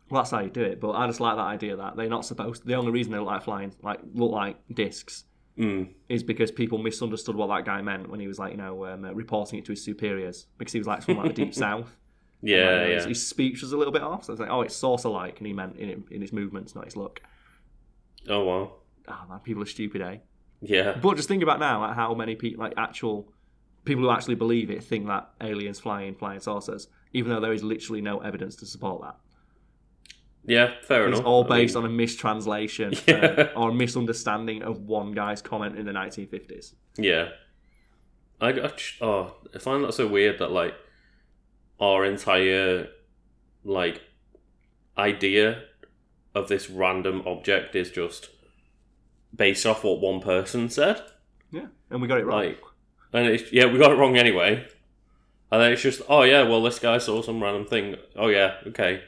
Well, 0.08 0.22
that's 0.22 0.30
how 0.30 0.40
you 0.40 0.50
do 0.50 0.62
it. 0.62 0.80
But 0.80 0.92
I 0.92 1.06
just 1.06 1.20
like 1.20 1.36
that 1.36 1.42
idea 1.42 1.76
that 1.76 1.96
they're 1.96 2.08
not 2.08 2.24
supposed. 2.24 2.64
The 2.66 2.74
only 2.74 2.90
reason 2.92 3.12
they 3.12 3.18
look 3.18 3.26
like 3.28 3.42
flying, 3.42 3.74
like 3.82 4.00
look 4.14 4.30
like 4.32 4.56
discs, 4.72 5.24
Mm. 5.58 5.90
is 6.08 6.22
because 6.22 6.50
people 6.50 6.78
misunderstood 6.78 7.36
what 7.36 7.48
that 7.48 7.66
guy 7.66 7.82
meant 7.82 8.08
when 8.08 8.20
he 8.20 8.26
was 8.26 8.38
like, 8.38 8.52
you 8.52 8.56
know, 8.56 8.86
um, 8.86 9.04
uh, 9.04 9.12
reporting 9.12 9.58
it 9.58 9.66
to 9.66 9.72
his 9.72 9.84
superiors 9.84 10.46
because 10.56 10.72
he 10.72 10.78
was 10.78 10.86
like 10.86 11.02
from 11.02 11.18
like 11.18 11.28
the 11.28 11.44
deep 11.44 11.54
south. 11.66 11.94
Yeah, 12.40 12.56
Like, 12.56 12.72
you 12.72 12.88
know, 12.88 12.94
his, 12.94 13.04
his 13.04 13.26
speech 13.26 13.60
was 13.60 13.72
a 13.72 13.76
little 13.76 13.92
bit 13.92 14.02
off. 14.02 14.24
So 14.24 14.32
it's 14.32 14.40
like, 14.40 14.50
oh, 14.50 14.62
it's 14.62 14.74
saucer-like, 14.74 15.38
and 15.38 15.46
he 15.46 15.52
meant 15.52 15.76
in, 15.76 16.04
in 16.10 16.20
his 16.22 16.32
movements, 16.32 16.74
not 16.74 16.86
his 16.86 16.96
look. 16.96 17.20
Oh 18.28 18.44
wow. 18.44 18.72
Ah, 19.08 19.26
man, 19.28 19.40
people 19.40 19.62
are 19.62 19.66
stupid, 19.66 20.00
eh? 20.00 20.16
Yeah. 20.60 20.96
But 21.00 21.16
just 21.16 21.28
think 21.28 21.42
about 21.42 21.60
now, 21.60 21.80
like 21.80 21.94
how 21.94 22.14
many 22.14 22.34
people, 22.34 22.64
like 22.64 22.74
actual 22.76 23.32
people 23.84 24.04
who 24.04 24.10
actually 24.10 24.36
believe 24.36 24.70
it, 24.70 24.82
think 24.82 25.06
that 25.06 25.30
aliens 25.40 25.80
fly 25.80 26.02
in 26.02 26.14
flying 26.14 26.40
saucers, 26.40 26.88
even 27.12 27.30
though 27.32 27.40
there 27.40 27.52
is 27.52 27.62
literally 27.62 28.00
no 28.00 28.20
evidence 28.20 28.56
to 28.56 28.66
support 28.66 29.02
that. 29.02 29.16
Yeah, 30.44 30.73
fair 30.82 31.02
It's 31.02 31.09
enough. 31.09 31.20
It's 31.20 31.27
all 31.27 31.44
I 31.44 31.48
based 31.60 31.74
mean, 31.77 31.85
on 31.85 31.90
a 31.90 31.94
mistranslation 31.94 32.94
Yeah. 33.06 33.51
uh, 33.55 33.59
or 33.59 33.70
a 33.70 33.74
misunderstanding 33.74 34.62
of 34.62 34.81
one 34.81 35.12
guy's 35.12 35.40
comment 35.40 35.78
in 35.78 35.86
the 35.86 35.93
1950s. 35.93 36.74
Yeah. 36.97 37.28
I, 38.40 38.48
I 38.51 38.73
oh, 39.01 39.36
I 39.55 39.59
find 39.59 39.85
that 39.85 39.94
so 39.94 40.06
weird 40.09 40.40
that 40.40 40.51
like 40.51 40.74
our 41.81 42.05
entire 42.05 42.89
like 43.64 44.02
idea 44.98 45.62
of 46.35 46.48
this 46.48 46.69
random 46.69 47.23
object 47.27 47.77
is 47.77 47.90
just 47.90 48.31
based 49.35 49.64
off 49.64 49.85
what 49.85 50.01
one 50.01 50.20
person 50.20 50.69
said. 50.69 51.02
Yeah, 51.52 51.66
and 51.90 52.02
we 52.02 52.09
got 52.09 52.19
it 52.19 52.27
wrong. 52.27 52.39
Like, 52.40 52.60
and 53.12 53.27
it's 53.28 53.52
yeah, 53.52 53.66
we 53.66 53.78
got 53.78 53.93
it 53.93 53.97
wrong 53.97 54.16
anyway. 54.16 54.66
And 55.52 55.60
then 55.60 55.73
it's 55.73 55.82
just, 55.82 56.01
oh 56.09 56.23
yeah, 56.23 56.43
well 56.43 56.62
this 56.62 56.78
guy 56.78 56.98
saw 56.98 57.23
some 57.23 57.43
random 57.43 57.66
thing. 57.66 57.97
Oh 58.16 58.28
yeah, 58.28 58.55
okay. 58.69 59.02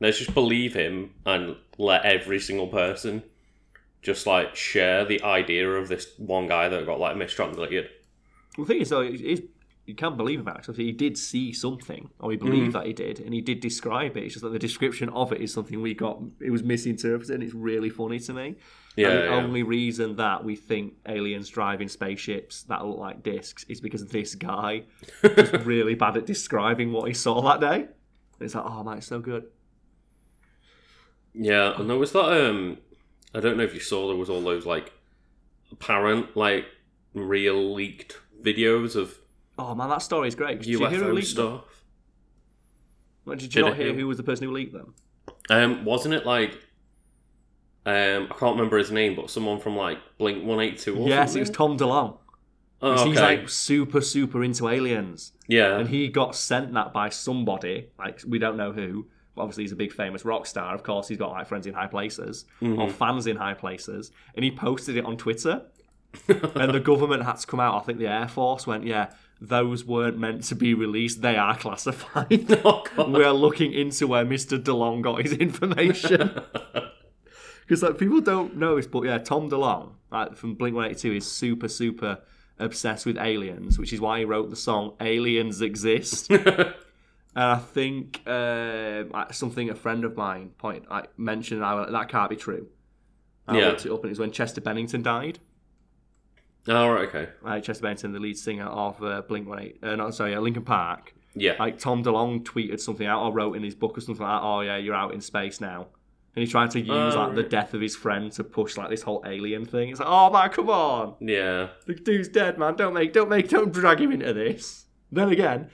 Let's 0.00 0.18
just 0.18 0.34
believe 0.34 0.74
him 0.74 1.12
and 1.26 1.56
let 1.78 2.04
every 2.04 2.40
single 2.40 2.68
person 2.68 3.22
just 4.02 4.26
like 4.26 4.56
share 4.56 5.04
the 5.04 5.22
idea 5.22 5.68
of 5.70 5.88
this 5.88 6.06
one 6.16 6.46
guy 6.46 6.68
that 6.68 6.86
got 6.86 6.98
like 6.98 7.16
mistranslated. 7.16 7.88
Well, 8.56 8.66
the 8.66 8.74
thing 8.74 8.82
is, 8.82 8.88
though, 8.88 9.00
it 9.02 9.20
is, 9.20 9.42
you 9.86 9.94
can't 9.94 10.16
believe 10.16 10.40
him. 10.40 10.46
'cause 10.46 10.76
he 10.76 10.92
did 10.92 11.18
see 11.18 11.52
something, 11.52 12.10
or 12.18 12.30
he 12.30 12.36
believed 12.36 12.70
mm. 12.70 12.72
that 12.72 12.86
he 12.86 12.92
did, 12.92 13.20
and 13.20 13.34
he 13.34 13.40
did 13.40 13.60
describe 13.60 14.16
it. 14.16 14.24
It's 14.24 14.34
just 14.34 14.42
that 14.42 14.50
the 14.50 14.58
description 14.58 15.08
of 15.10 15.32
it 15.32 15.40
is 15.40 15.52
something 15.52 15.80
we 15.82 15.94
got. 15.94 16.20
It 16.40 16.50
was 16.50 16.62
misinterpreted, 16.62 17.34
and 17.34 17.42
it's 17.42 17.54
really 17.54 17.90
funny 17.90 18.18
to 18.20 18.32
me. 18.32 18.56
Yeah, 18.96 19.08
and 19.08 19.18
the 19.18 19.24
yeah. 19.24 19.34
only 19.36 19.62
reason 19.62 20.16
that 20.16 20.44
we 20.44 20.56
think 20.56 20.94
aliens 21.06 21.48
driving 21.48 21.88
spaceships 21.88 22.62
that 22.64 22.84
look 22.84 22.98
like 22.98 23.22
discs 23.22 23.64
is 23.64 23.80
because 23.80 24.06
this 24.06 24.34
guy 24.34 24.84
was 25.22 25.52
really 25.64 25.94
bad 25.94 26.16
at 26.16 26.26
describing 26.26 26.92
what 26.92 27.06
he 27.06 27.14
saw 27.14 27.40
that 27.42 27.60
day. 27.60 27.82
And 27.82 28.46
it's 28.46 28.54
like, 28.54 28.64
oh 28.64 28.82
man, 28.82 28.98
it's 28.98 29.06
so 29.06 29.20
good. 29.20 29.44
Yeah, 31.34 31.78
and 31.78 31.88
there 31.88 31.96
was 31.96 32.12
that. 32.12 32.24
Um, 32.24 32.78
I 33.34 33.40
don't 33.40 33.56
know 33.56 33.62
if 33.62 33.74
you 33.74 33.80
saw 33.80 34.08
there 34.08 34.16
was 34.16 34.28
all 34.28 34.40
those 34.42 34.66
like 34.66 34.92
apparent 35.72 36.36
like 36.36 36.66
real 37.14 37.72
leaked 37.74 38.18
videos 38.42 38.96
of 38.96 39.18
Oh 39.58 39.74
man, 39.74 39.88
that 39.90 40.02
story 40.02 40.28
is 40.28 40.34
great. 40.34 40.58
Did 40.60 40.66
you 40.66 40.78
hear 40.78 40.98
who 40.98 41.04
UFO 41.04 41.14
leaked 41.14 41.28
stuff. 41.28 41.84
Did 43.28 43.42
you 43.42 43.48
Did 43.48 43.64
not 43.66 43.76
hear 43.76 43.92
who 43.94 44.06
was 44.06 44.16
the 44.16 44.22
person 44.22 44.46
who 44.46 44.52
leaked 44.52 44.72
them? 44.72 44.94
Um, 45.50 45.84
wasn't 45.84 46.14
it 46.14 46.26
like? 46.26 46.52
Um, 47.86 48.28
I 48.30 48.34
can't 48.38 48.56
remember 48.56 48.78
his 48.78 48.90
name, 48.90 49.14
but 49.16 49.30
someone 49.30 49.60
from 49.60 49.76
like 49.76 49.98
Blink 50.18 50.44
One 50.44 50.60
Eight 50.60 50.78
Two. 50.78 50.96
Yes, 51.06 51.34
it 51.36 51.40
was 51.40 51.50
Tom 51.50 51.76
DeLonge. 51.76 52.16
Oh, 52.82 52.92
okay. 52.92 53.10
He's 53.10 53.20
like 53.20 53.48
super, 53.48 54.00
super 54.00 54.42
into 54.42 54.68
aliens. 54.68 55.32
yeah, 55.46 55.78
and 55.78 55.88
he 55.88 56.08
got 56.08 56.34
sent 56.34 56.72
that 56.72 56.92
by 56.92 57.10
somebody 57.10 57.88
like 57.98 58.22
we 58.26 58.38
don't 58.38 58.56
know 58.56 58.72
who 58.72 59.06
obviously 59.36 59.64
he's 59.64 59.72
a 59.72 59.76
big 59.76 59.92
famous 59.92 60.24
rock 60.24 60.46
star. 60.46 60.74
Of 60.74 60.82
course 60.82 61.08
he's 61.08 61.18
got 61.18 61.30
like 61.30 61.46
friends 61.46 61.66
in 61.66 61.74
high 61.74 61.86
places 61.86 62.44
or 62.60 62.68
mm-hmm. 62.68 62.92
fans 62.92 63.26
in 63.26 63.36
high 63.36 63.54
places 63.54 64.10
and 64.34 64.44
he 64.44 64.50
posted 64.50 64.96
it 64.96 65.04
on 65.04 65.16
twitter. 65.16 65.62
And 66.28 66.74
the 66.74 66.80
government 66.80 67.22
had 67.22 67.36
to 67.36 67.46
come 67.46 67.60
out. 67.60 67.80
I 67.80 67.84
think 67.84 67.98
the 67.98 68.08
air 68.08 68.28
force 68.28 68.66
went 68.66 68.84
yeah 68.84 69.12
those 69.40 69.84
weren't 69.84 70.18
meant 70.18 70.42
to 70.44 70.54
be 70.54 70.74
released. 70.74 71.22
They 71.22 71.36
are 71.36 71.56
classified. 71.56 72.58
Oh 72.64 72.84
we're 73.08 73.30
looking 73.30 73.72
into 73.72 74.06
where 74.06 74.24
mr 74.24 74.62
delonge 74.62 75.02
got 75.02 75.22
his 75.22 75.32
information. 75.32 76.40
Because 77.60 77.84
like 77.84 77.98
people 77.98 78.20
don't 78.20 78.56
know 78.56 78.74
this 78.74 78.88
but 78.88 79.04
yeah 79.04 79.18
tom 79.18 79.48
delonge 79.48 79.92
like, 80.10 80.34
from 80.34 80.54
blink 80.54 80.74
182 80.74 81.18
is 81.18 81.24
super 81.24 81.68
super 81.68 82.18
obsessed 82.58 83.06
with 83.06 83.16
aliens 83.16 83.78
which 83.78 83.92
is 83.92 84.00
why 84.00 84.18
he 84.18 84.24
wrote 84.24 84.50
the 84.50 84.56
song 84.56 84.94
aliens 85.00 85.62
exist 85.62 86.32
and 87.36 87.44
I 87.44 87.56
think 87.58 88.22
uh, 88.26 89.04
something 89.32 89.70
a 89.70 89.74
friend 89.74 90.04
of 90.04 90.16
mine 90.16 90.50
point 90.58 90.84
I 90.90 91.04
mentioned 91.16 91.64
I, 91.64 91.88
that 91.90 92.08
can't 92.08 92.30
be 92.30 92.36
true. 92.36 92.66
I 93.48 93.58
Yeah. 93.58 93.66
looked 93.68 93.86
it 93.86 93.92
up 93.92 93.98
and 94.00 94.06
it 94.06 94.10
was 94.10 94.18
when 94.18 94.32
Chester 94.32 94.60
Bennington 94.60 95.02
died. 95.02 95.38
oh 96.68 96.88
right, 96.90 97.08
okay. 97.08 97.28
Right, 97.40 97.62
Chester 97.62 97.82
Bennington, 97.82 98.12
the 98.12 98.20
lead 98.20 98.36
singer 98.38 98.66
of 98.66 99.02
uh, 99.02 99.22
Blink 99.22 99.48
One 99.48 99.60
Eight, 99.60 99.78
uh, 99.82 99.96
not 99.96 100.14
sorry, 100.14 100.34
uh, 100.34 100.40
Linkin 100.40 100.62
Park. 100.64 101.14
Yeah, 101.34 101.54
Like 101.60 101.78
Tom 101.78 102.02
DeLonge 102.02 102.42
tweeted 102.42 102.80
something 102.80 103.06
out 103.06 103.22
or 103.22 103.32
wrote 103.32 103.54
in 103.56 103.62
his 103.62 103.74
book 103.76 103.96
or 103.96 104.00
something 104.00 104.24
like, 104.26 104.40
that, 104.40 104.44
"Oh 104.44 104.60
yeah, 104.62 104.76
you're 104.78 104.96
out 104.96 105.14
in 105.14 105.20
space 105.20 105.60
now," 105.60 105.86
and 106.34 106.44
he 106.44 106.50
tried 106.50 106.72
to 106.72 106.80
use 106.80 107.14
Oh, 107.14 107.20
like 107.26 107.36
the 107.36 107.44
death 107.44 107.72
of 107.72 107.80
his 107.80 107.94
friend 107.94 108.32
to 108.32 108.42
push 108.42 108.76
like 108.76 108.90
this 108.90 109.02
whole 109.02 109.22
alien 109.24 109.64
thing. 109.64 109.90
It's 109.90 110.00
like, 110.00 110.08
"Oh 110.10 110.30
man, 110.32 110.50
come 110.50 110.68
on, 110.68 111.14
yeah. 111.20 111.68
the 111.86 111.94
dude's 111.94 112.26
dead, 112.28 112.58
man. 112.58 112.74
Don't 112.74 112.94
make, 112.94 113.12
don't 113.12 113.28
make, 113.28 113.48
don't 113.48 113.72
drag 113.72 114.00
him 114.00 114.10
into 114.10 114.32
this." 114.32 114.86
Then 115.12 115.28
again, 115.28 115.70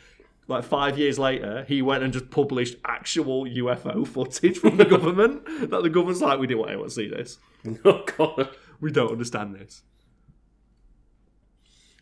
like 0.48 0.64
five 0.64 0.96
years 0.98 1.18
later, 1.18 1.64
he 1.66 1.82
went 1.82 2.04
and 2.04 2.12
just 2.12 2.30
published 2.30 2.76
actual 2.84 3.44
UFO 3.44 4.06
footage 4.06 4.58
from 4.58 4.76
the 4.76 4.84
government. 4.96 5.44
that 5.70 5.82
the 5.82 5.90
government's 5.90 6.20
like, 6.20 6.38
we 6.38 6.46
didn't 6.46 6.60
want 6.60 6.70
anyone 6.70 6.88
to 6.88 6.94
see 6.94 7.08
this. 7.08 7.38
Oh 7.84 8.04
god. 8.16 8.50
We 8.80 8.92
don't 8.92 9.10
understand 9.10 9.54
this. 9.56 9.82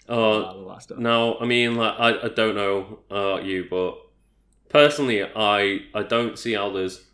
Oh 0.09 0.43
All 0.43 0.69
that 0.69 0.83
stuff. 0.83 0.99
no, 0.99 1.39
I 1.41 1.47
mean, 1.47 1.77
like, 1.77 1.95
I, 1.99 2.25
I 2.25 2.29
don't 2.29 2.55
know 2.55 2.99
uh, 3.11 3.41
you, 3.41 3.67
but 3.71 3.97
personally, 4.69 5.23
I 5.25 5.81
I 5.95 6.03
don't 6.03 6.39
see 6.39 6.53
how 6.53 6.71
there's 6.71 7.05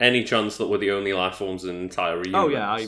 any 0.00 0.24
chance 0.24 0.56
that 0.56 0.68
we're 0.68 0.78
the 0.78 0.92
only 0.92 1.12
life 1.12 1.34
forms 1.34 1.64
in 1.64 1.74
the 1.76 1.82
entire 1.82 2.16
universe. 2.16 2.34
Oh 2.34 2.48
yeah, 2.48 2.70
I, 2.70 2.86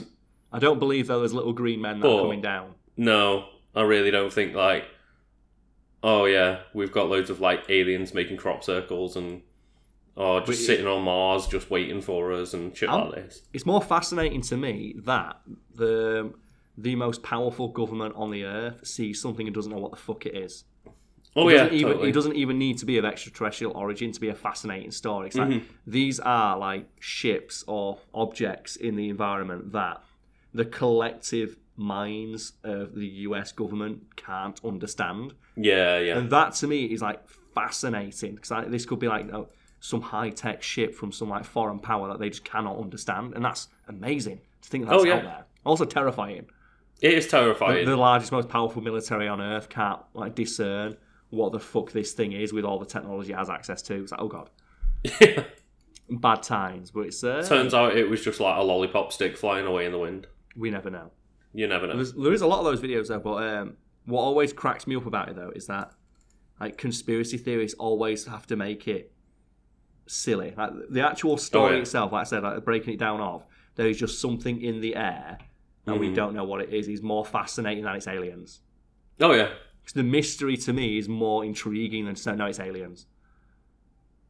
I 0.51 0.59
don't 0.59 0.78
believe 0.78 1.09
though 1.09 1.19
there's 1.19 1.35
little 1.35 1.52
green 1.52 1.82
men 1.82 2.01
that 2.01 2.09
are 2.09 2.23
coming 2.23 2.40
down. 2.40 2.74
No, 2.97 3.47
I 3.74 3.82
really 3.82 4.11
don't 4.11 4.32
think 4.32 4.55
like. 4.55 4.85
Oh 6.06 6.26
yeah, 6.26 6.60
we've 6.74 6.93
got 6.93 7.09
loads 7.09 7.31
of 7.31 7.40
like 7.40 7.64
aliens 7.70 8.12
making 8.12 8.36
crop 8.36 8.62
circles 8.62 9.16
and, 9.16 9.40
or 10.16 10.40
just 10.40 10.48
But- 10.60 10.66
sitting 10.66 10.86
on 10.86 11.02
Mars, 11.02 11.47
just 11.47 11.70
waiting 11.70 12.02
for 12.02 12.31
us 12.31 12.52
and 12.52 12.76
shit 12.76 12.90
I'm- 12.90 13.06
like 13.06 13.14
this. 13.24 13.43
It's 13.55 13.64
more 13.64 13.81
fascinating 13.81 14.43
to 14.43 14.56
me 14.59 14.97
that 15.05 15.40
the 15.74 16.35
the 16.76 16.94
most 16.97 17.22
powerful 17.22 17.68
government 17.68 18.14
on 18.16 18.31
the 18.32 18.44
earth 18.44 18.85
sees 18.86 19.20
something 19.22 19.47
and 19.47 19.55
doesn't 19.55 19.72
know 19.72 19.78
what 19.78 19.93
the 19.93 19.97
fuck 19.97 20.26
it 20.26 20.35
is. 20.36 20.64
Oh 21.36 21.48
it 21.48 21.55
yeah, 21.55 21.68
even, 21.70 21.93
totally. 21.93 22.09
it 22.10 22.12
doesn't 22.12 22.35
even 22.36 22.59
need 22.59 22.78
to 22.78 22.85
be 22.86 22.98
of 22.98 23.05
extraterrestrial 23.05 23.72
origin 23.76 24.12
to 24.12 24.20
be 24.20 24.28
a 24.28 24.35
fascinating 24.35 24.90
story. 24.90 25.28
It's 25.28 25.36
like 25.36 25.48
Mhm. 25.48 25.62
these 25.86 26.20
are 26.20 26.59
like 26.59 26.86
ships 27.01 27.64
or 27.66 27.98
objects 28.12 28.76
in 28.76 28.97
the 28.97 29.09
environment 29.09 29.72
that 29.72 30.02
the 30.52 30.64
collective 30.64 31.56
minds 31.76 32.52
of 32.62 32.94
the 32.94 33.06
US 33.28 33.52
government 33.52 34.16
can't 34.16 34.60
understand. 34.64 35.35
Yeah, 35.56 35.98
yeah, 35.98 36.18
And 36.18 36.31
that 36.31 36.55
to 36.56 36.66
me 36.66 36.86
is 36.86 37.01
like 37.02 37.20
fascinating 37.55 38.35
because 38.35 38.51
like, 38.51 38.70
this 38.70 38.85
could 38.86 38.98
be 38.98 39.09
like 39.09 39.26
some 39.81 40.01
high 40.01 40.31
tech 40.31 40.62
ship 40.62 40.94
from 40.94 41.12
some 41.12 41.28
like 41.28 41.44
foreign 41.44 41.78
power 41.78 42.09
that 42.09 42.18
they 42.18 42.28
just 42.31 42.44
cannot 42.44 42.78
understand, 42.78 43.35
and 43.35 43.44
that's 43.44 43.68
amazing 43.89 44.40
to 44.62 44.68
think 44.68 44.86
that's 44.86 45.02
Oh, 45.02 45.05
yeah. 45.05 45.14
out 45.16 45.22
there. 45.22 45.44
Also 45.64 45.85
terrifying. 45.85 46.47
it 47.01 47.12
is 47.14 47.26
terrifying. 47.28 47.86
The 47.86 47.97
largest, 47.97 48.32
most 48.32 48.48
powerful 48.48 48.82
military 48.82 49.28
on 49.28 49.40
earth 49.40 49.68
can't 49.68 50.01
like 50.14 50.35
discern 50.35 50.97
what 51.31 51.52
the 51.52 51.60
fuck 51.60 51.90
this 51.93 52.12
thing 52.12 52.32
is 52.32 52.52
with 52.52 52.64
all 52.64 52.78
the 52.78 52.86
technology 52.86 53.32
it 53.32 53.36
has 53.36 53.51
access 53.51 53.82
to. 53.82 53.94
It's 54.02 54.12
like, 54.12 54.20
oh 54.20 54.28
god, 54.28 54.51
Yeah. 55.20 55.44
bad 56.10 56.43
times. 56.43 56.90
But 56.90 57.01
it's 57.06 57.22
uh, 57.24 57.44
Turns 57.48 57.74
out 57.74 57.97
it 57.97 58.09
was 58.09 58.22
just 58.24 58.40
like 58.40 58.56
a 58.59 58.62
lollipop 58.62 59.12
stick 59.12 59.36
flying 59.36 59.66
away 59.66 59.86
in 59.86 59.93
the 59.93 59.98
wind. 59.98 60.26
we 60.56 60.70
never 60.70 60.90
know. 60.90 61.10
You 61.52 61.66
never 61.68 61.86
know. 61.86 61.94
There's, 61.97 62.12
there 62.12 62.32
is 62.32 62.43
a 62.43 62.47
lot 62.47 62.59
of 62.60 62.64
those 62.64 62.81
videos 62.81 63.09
though, 63.09 63.20
but 63.20 63.43
um, 63.43 63.76
what 64.06 64.20
always 64.22 64.52
cracks 64.52 64.86
me 64.86 64.97
up 64.97 65.06
about 65.06 65.28
it 65.28 65.36
though 65.36 65.52
is 65.55 65.66
that 65.66 65.93
like 66.60 66.76
conspiracy 66.78 67.39
theories 67.39 67.74
always 67.74 68.26
have 68.26 68.47
to 68.48 68.56
make 68.56 68.86
it 68.89 69.12
silly. 70.06 70.52
Like 70.56 70.70
the 70.90 71.01
actual 71.06 71.36
story 71.39 71.72
Oh, 71.72 71.74
yeah. 71.76 71.81
itself, 71.82 72.12
like 72.12 72.20
I 72.22 72.24
said, 72.24 72.43
like 72.43 72.64
breaking 72.64 72.94
it 72.94 72.98
down 73.01 73.20
of 73.20 73.44
there 73.76 73.86
is 73.89 73.98
just 73.98 74.20
something 74.20 74.60
in 74.60 74.81
the 74.81 74.94
air 74.94 75.39
and 75.86 75.98
we 75.98 76.09
Mhm. 76.10 76.14
don't 76.14 76.35
know 76.35 76.44
what 76.44 76.60
it 76.60 76.70
is. 76.72 76.89
Is 76.89 77.02
more 77.02 77.24
fascinating 77.24 77.85
than 77.85 77.97
it's 77.97 78.06
aliens. 78.06 78.60
Oh 79.20 79.32
yeah, 79.32 79.51
the 79.94 80.02
mystery 80.02 80.56
to 80.59 80.72
me 80.72 80.98
is 80.98 81.09
more 81.09 81.44
intriguing 81.44 82.05
than 82.06 82.16
saying 82.16 82.39
no, 82.39 82.47
it's 82.47 82.60
aliens. 82.60 83.06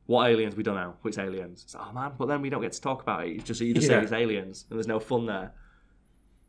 What 0.07 0.29
aliens? 0.29 0.55
We 0.55 0.63
don't 0.63 0.77
know. 0.77 0.95
But 1.03 1.09
it's 1.11 1.19
aliens. 1.19 1.63
It's 1.65 1.75
oh 1.79 1.93
man, 1.93 2.13
but 2.19 2.27
then 2.27 2.43
we 2.43 2.51
don't 2.51 2.61
get 2.63 2.73
to 2.73 2.81
talk 2.81 3.03
about 3.03 3.27
it. 3.27 3.37
It's 3.37 3.45
just 3.45 3.61
you 3.61 3.73
just 3.75 3.87
say 3.87 3.95
Yeah. 3.95 4.03
it's 4.03 4.13
aliens, 4.13 4.67
and 4.69 4.79
there's 4.79 4.87
no 4.89 5.01
fun 5.01 5.27
there. 5.27 5.55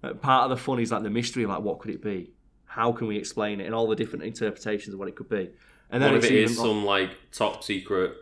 Uh, 0.03 0.13
Part 0.13 0.43
of 0.51 0.57
the 0.57 0.61
fun 0.61 0.79
is 0.79 0.91
like 0.91 1.03
the 1.03 1.09
mystery, 1.09 1.45
like 1.45 1.61
what 1.61 1.79
could 1.79 1.91
it 1.91 2.01
be? 2.01 2.33
How 2.65 2.91
can 2.91 3.07
we 3.07 3.17
explain 3.17 3.61
it? 3.61 3.65
And 3.65 3.73
all 3.75 3.87
the 3.87 3.95
different 3.95 4.25
interpretations 4.25 4.93
of 4.93 4.99
what 4.99 5.07
it 5.07 5.15
could 5.15 5.29
be. 5.29 5.49
And 5.89 6.01
then 6.03 6.13
what 6.13 6.23
if 6.23 6.31
it 6.31 6.37
is 6.37 6.57
some 6.57 6.83
like 6.85 7.11
top 7.31 7.63
secret, 7.63 8.15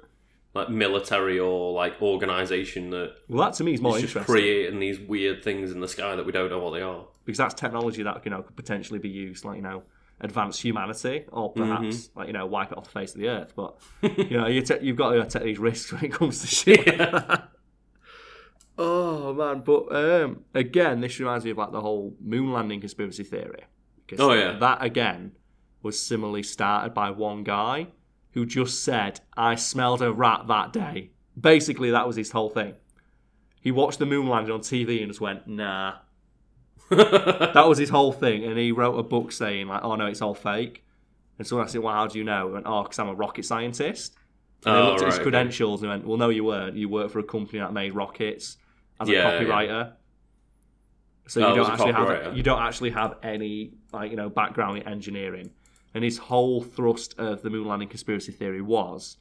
like 0.53 0.69
military 0.69 1.39
or 1.39 1.71
like 1.73 2.01
organization 2.01 2.89
that 2.91 3.15
well, 3.29 3.45
that 3.47 3.55
to 3.57 3.63
me 3.63 3.73
is 3.73 3.81
more 3.81 3.95
is 3.95 4.03
just 4.03 4.15
interesting 4.15 4.33
creating 4.35 4.79
these 4.79 4.99
weird 4.99 5.43
things 5.43 5.71
in 5.71 5.79
the 5.79 5.87
sky 5.87 6.15
that 6.15 6.25
we 6.25 6.31
don't 6.31 6.49
know 6.49 6.59
what 6.59 6.71
they 6.71 6.81
are. 6.81 7.05
because 7.25 7.37
that's 7.37 7.53
technology 7.55 8.03
that 8.03 8.21
you 8.25 8.31
know 8.31 8.41
could 8.43 8.55
potentially 8.55 8.99
be 8.99 9.09
used, 9.09 9.45
like 9.45 9.55
you 9.55 9.61
know, 9.63 9.81
advance 10.21 10.59
humanity 10.59 11.25
or 11.31 11.51
perhaps 11.51 11.83
Mm-hmm. 12.09 12.19
like 12.19 12.27
you 12.27 12.33
know 12.33 12.45
wipe 12.45 12.71
it 12.71 12.77
off 12.77 12.83
the 12.83 12.91
face 12.91 13.15
of 13.15 13.21
the 13.21 13.29
earth. 13.29 13.53
But 13.55 13.75
you 14.01 14.37
know, 14.37 14.47
you 14.47 14.61
ta 14.61 14.75
you've 14.81 14.97
got 14.97 15.11
to 15.13 15.25
take 15.25 15.43
these 15.47 15.59
risks 15.59 15.91
when 15.93 16.03
it 16.05 16.11
comes 16.13 16.41
to 16.41 16.47
shit. 16.47 16.85
that. 16.85 17.49
Oh 18.75 19.33
man, 19.35 19.61
but 19.63 19.95
um, 19.95 20.45
again, 20.55 20.99
this 20.99 21.19
reminds 21.19 21.45
me 21.45 21.51
of 21.51 21.57
like 21.59 21.71
the 21.71 21.81
whole 21.81 22.15
moon 22.19 22.51
landing 22.51 22.79
conspiracy 22.79 23.23
theory. 23.23 23.65
Because 24.17 24.29
Oh, 24.29 24.33
yeah. 24.33 24.57
that 24.59 24.83
again 24.83 25.33
was 25.81 26.01
similarly 26.01 26.43
started 26.43 26.93
by 26.93 27.09
one 27.09 27.43
guy 27.43 27.87
who 28.31 28.45
just 28.45 28.83
said, 28.83 29.19
"I 29.35 29.55
smelled 29.55 30.01
a 30.01 30.11
rat 30.11 30.47
that 30.47 30.73
day." 30.73 31.11
Basically, 31.39 31.91
that 31.91 32.07
was 32.07 32.15
his 32.15 32.31
whole 32.31 32.49
thing. 32.49 32.73
He 33.61 33.71
watched 33.71 33.99
the 33.99 34.05
moon 34.05 34.27
landing 34.27 34.53
on 34.53 34.61
TV 34.61 34.99
and 35.01 35.09
just 35.09 35.21
went, 35.21 35.47
"Nah." 35.47 35.95
That 36.89 37.65
was 37.67 37.77
his 37.77 37.89
whole 37.89 38.11
thing, 38.11 38.43
and 38.43 38.57
he 38.57 38.71
wrote 38.71 38.97
a 38.97 39.03
book 39.03 39.31
saying 39.31 39.67
like, 39.67 39.83
"Oh 39.83 39.95
no, 39.95 40.05
it's 40.07 40.21
all 40.21 40.35
fake." 40.35 40.83
And 41.37 41.47
someone 41.47 41.65
asked 41.65 41.75
him, 41.75 41.83
"Well, 41.83 41.93
how 41.93 42.07
do 42.07 42.17
you 42.17 42.23
know?" 42.23 42.47
Went, 42.47 42.65
"Oh, 42.67 42.83
because 42.83 42.99
I'm 42.99 43.07
a 43.09 43.13
rocket 43.15 43.45
scientist." 43.45 44.15
And 44.65 44.75
they 44.75 44.79
Oh, 44.79 44.85
looked 44.85 45.01
at 45.01 45.05
his 45.07 45.13
right, 45.15 45.21
okay. 45.21 45.23
credentials 45.23 45.81
and 45.81 45.89
went, 45.91 46.05
"Well, 46.07 46.17
no, 46.17 46.29
you 46.29 46.43
weren't. 46.43 46.75
You 46.77 46.87
worked 46.89 47.11
for 47.11 47.19
a 47.19 47.23
company 47.23 47.59
that 47.59 47.73
made 47.73 47.93
rockets 47.95 48.57
as 48.99 49.09
a 49.09 49.11
Yeah, 49.11 49.17
yeah. 49.33 49.39
copywriter. 49.43 49.93
So 51.27 51.41
Oh, 51.43 51.49
you 51.49 51.55
don't 51.55 51.71
actually 51.71 51.91
have 51.93 52.37
you 52.37 52.43
don't 52.43 52.61
actually 52.61 52.89
have 52.91 53.15
any 53.23 53.73
like 53.93 54.11
you 54.11 54.17
know 54.17 54.29
background 54.29 54.77
in 54.79 54.87
engineering." 54.87 55.51
And 55.93 56.03
his 56.03 56.17
whole 56.17 56.61
thrust 56.61 57.17
of 57.19 57.43
the 57.43 57.49
moon 57.49 57.67
landing 57.67 57.87
conspiracy 57.87 58.31
theory 58.31 58.61
was, 58.61 59.17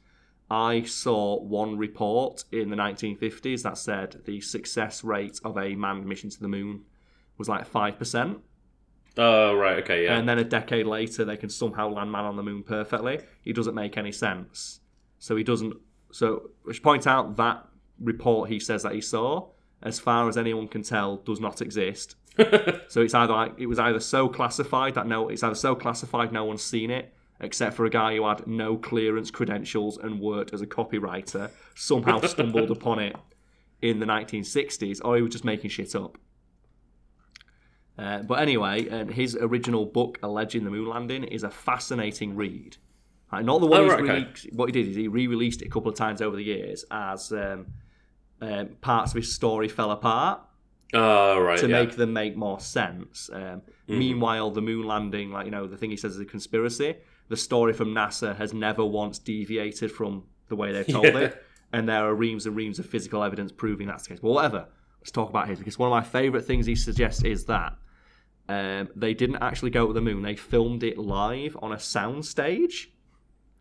I 0.49 0.83
saw 0.83 1.39
one 1.39 1.77
report 1.77 2.45
in 2.51 2.69
the 2.71 2.75
1950s 2.75 3.61
that 3.61 3.77
said 3.77 4.21
the 4.25 4.41
success 4.41 5.03
rate 5.03 5.39
of 5.43 5.55
a 5.57 5.75
manned 5.75 6.05
mission 6.05 6.31
to 6.31 6.39
the 6.39 6.47
moon 6.47 6.85
was 7.37 7.47
like 7.47 7.67
five 7.67 7.97
percent. 7.97 8.39
Oh, 9.17 9.53
right. 9.53 9.77
Okay. 9.83 10.05
Yeah. 10.05 10.17
And 10.17 10.27
then 10.27 10.39
a 10.39 10.43
decade 10.43 10.87
later, 10.87 11.23
they 11.23 11.37
can 11.37 11.49
somehow 11.49 11.89
land 11.89 12.11
man 12.11 12.25
on 12.25 12.35
the 12.35 12.43
moon 12.43 12.63
perfectly. 12.63 13.19
It 13.45 13.55
doesn't 13.55 13.75
make 13.75 13.97
any 13.97 14.11
sense. 14.11 14.79
So 15.19 15.35
he 15.35 15.43
doesn't. 15.43 15.75
So 16.11 16.49
I 16.67 16.73
should 16.73 16.83
point 16.83 17.05
out 17.07 17.37
that 17.37 17.67
report 17.99 18.49
he 18.49 18.59
says 18.59 18.83
that 18.83 18.93
he 18.93 19.01
saw, 19.01 19.49
as 19.81 19.99
far 19.99 20.27
as 20.27 20.37
anyone 20.37 20.67
can 20.67 20.81
tell, 20.81 21.17
does 21.17 21.39
not 21.39 21.61
exist. 21.61 22.15
so 22.87 23.01
it's 23.01 23.13
either 23.13 23.33
like 23.33 23.53
it 23.57 23.67
was 23.67 23.79
either 23.79 23.99
so 23.99 24.27
classified 24.27 24.95
that 24.95 25.07
no, 25.07 25.29
it's 25.29 25.43
either 25.43 25.55
so 25.55 25.75
classified 25.75 26.31
no 26.31 26.45
one's 26.45 26.63
seen 26.63 26.89
it, 26.89 27.13
except 27.39 27.75
for 27.75 27.85
a 27.85 27.89
guy 27.89 28.15
who 28.15 28.27
had 28.27 28.47
no 28.47 28.77
clearance 28.77 29.29
credentials 29.29 29.97
and 29.97 30.19
worked 30.19 30.53
as 30.53 30.61
a 30.61 30.67
copywriter, 30.67 31.51
somehow 31.75 32.19
stumbled 32.25 32.71
upon 32.71 32.99
it 32.99 33.15
in 33.81 33.99
the 33.99 34.05
1960s, 34.05 34.99
or 35.03 35.15
he 35.15 35.21
was 35.21 35.31
just 35.31 35.43
making 35.43 35.69
shit 35.69 35.95
up. 35.95 36.17
Uh, 37.97 38.23
but 38.23 38.39
anyway, 38.39 38.89
uh, 38.89 39.05
his 39.05 39.35
original 39.35 39.85
book 39.85 40.17
alleging 40.23 40.63
the 40.63 40.71
moon 40.71 40.87
landing 40.87 41.23
is 41.23 41.43
a 41.43 41.49
fascinating 41.49 42.35
read. 42.35 42.77
Like, 43.31 43.45
not 43.45 43.61
the 43.61 43.67
one 43.67 43.81
Oh, 43.81 43.87
right, 43.89 44.03
okay. 44.03 44.49
What 44.53 44.67
he 44.67 44.71
did 44.71 44.87
is 44.87 44.95
he 44.95 45.07
re-released 45.07 45.61
it 45.61 45.67
a 45.67 45.69
couple 45.69 45.91
of 45.91 45.97
times 45.97 46.21
over 46.21 46.35
the 46.35 46.43
years 46.43 46.85
as 46.89 47.31
um, 47.31 47.67
um, 48.41 48.69
parts 48.81 49.11
of 49.11 49.17
his 49.17 49.33
story 49.33 49.67
fell 49.67 49.91
apart 49.91 50.41
oh, 50.93 51.39
right. 51.39 51.59
to 51.59 51.67
yeah. 51.67 51.81
make 51.83 51.95
them 51.95 52.13
make 52.13 52.35
more 52.35 52.59
sense. 52.59 53.29
Um, 53.31 53.61
Meanwhile, 53.87 54.51
the 54.51 54.61
moon 54.61 54.85
landing, 54.87 55.31
like 55.31 55.45
you 55.45 55.51
know, 55.51 55.67
the 55.67 55.77
thing 55.77 55.91
he 55.91 55.97
says 55.97 56.15
is 56.15 56.21
a 56.21 56.25
conspiracy. 56.25 56.95
The 57.29 57.37
story 57.37 57.73
from 57.73 57.89
NASA 57.93 58.35
has 58.37 58.53
never 58.53 58.85
once 58.85 59.19
deviated 59.19 59.91
from 59.91 60.23
the 60.49 60.55
way 60.55 60.71
they've 60.71 60.87
told 60.87 61.05
Yeah. 61.13 61.17
it, 61.19 61.43
and 61.71 61.87
there 61.87 62.05
are 62.05 62.13
reams 62.13 62.45
and 62.45 62.55
reams 62.55 62.79
of 62.79 62.85
physical 62.85 63.23
evidence 63.23 63.51
proving 63.51 63.87
that's 63.87 64.03
the 64.03 64.09
case. 64.09 64.19
But 64.19 64.29
whatever, 64.31 64.67
let's 64.99 65.11
talk 65.11 65.29
about 65.29 65.47
his 65.47 65.59
because 65.59 65.77
one 65.79 65.87
of 65.87 65.91
my 65.91 66.03
favourite 66.03 66.45
things 66.45 66.65
he 66.65 66.75
suggests 66.75 67.23
is 67.23 67.45
that 67.45 67.73
um, 68.49 68.89
they 68.95 69.13
didn't 69.13 69.37
actually 69.37 69.71
go 69.71 69.87
to 69.87 69.93
the 69.93 70.01
moon; 70.01 70.21
they 70.21 70.35
filmed 70.35 70.83
it 70.83 70.97
live 70.97 71.57
on 71.61 71.71
a 71.73 71.79
sound 71.79 72.25
stage. 72.25 72.89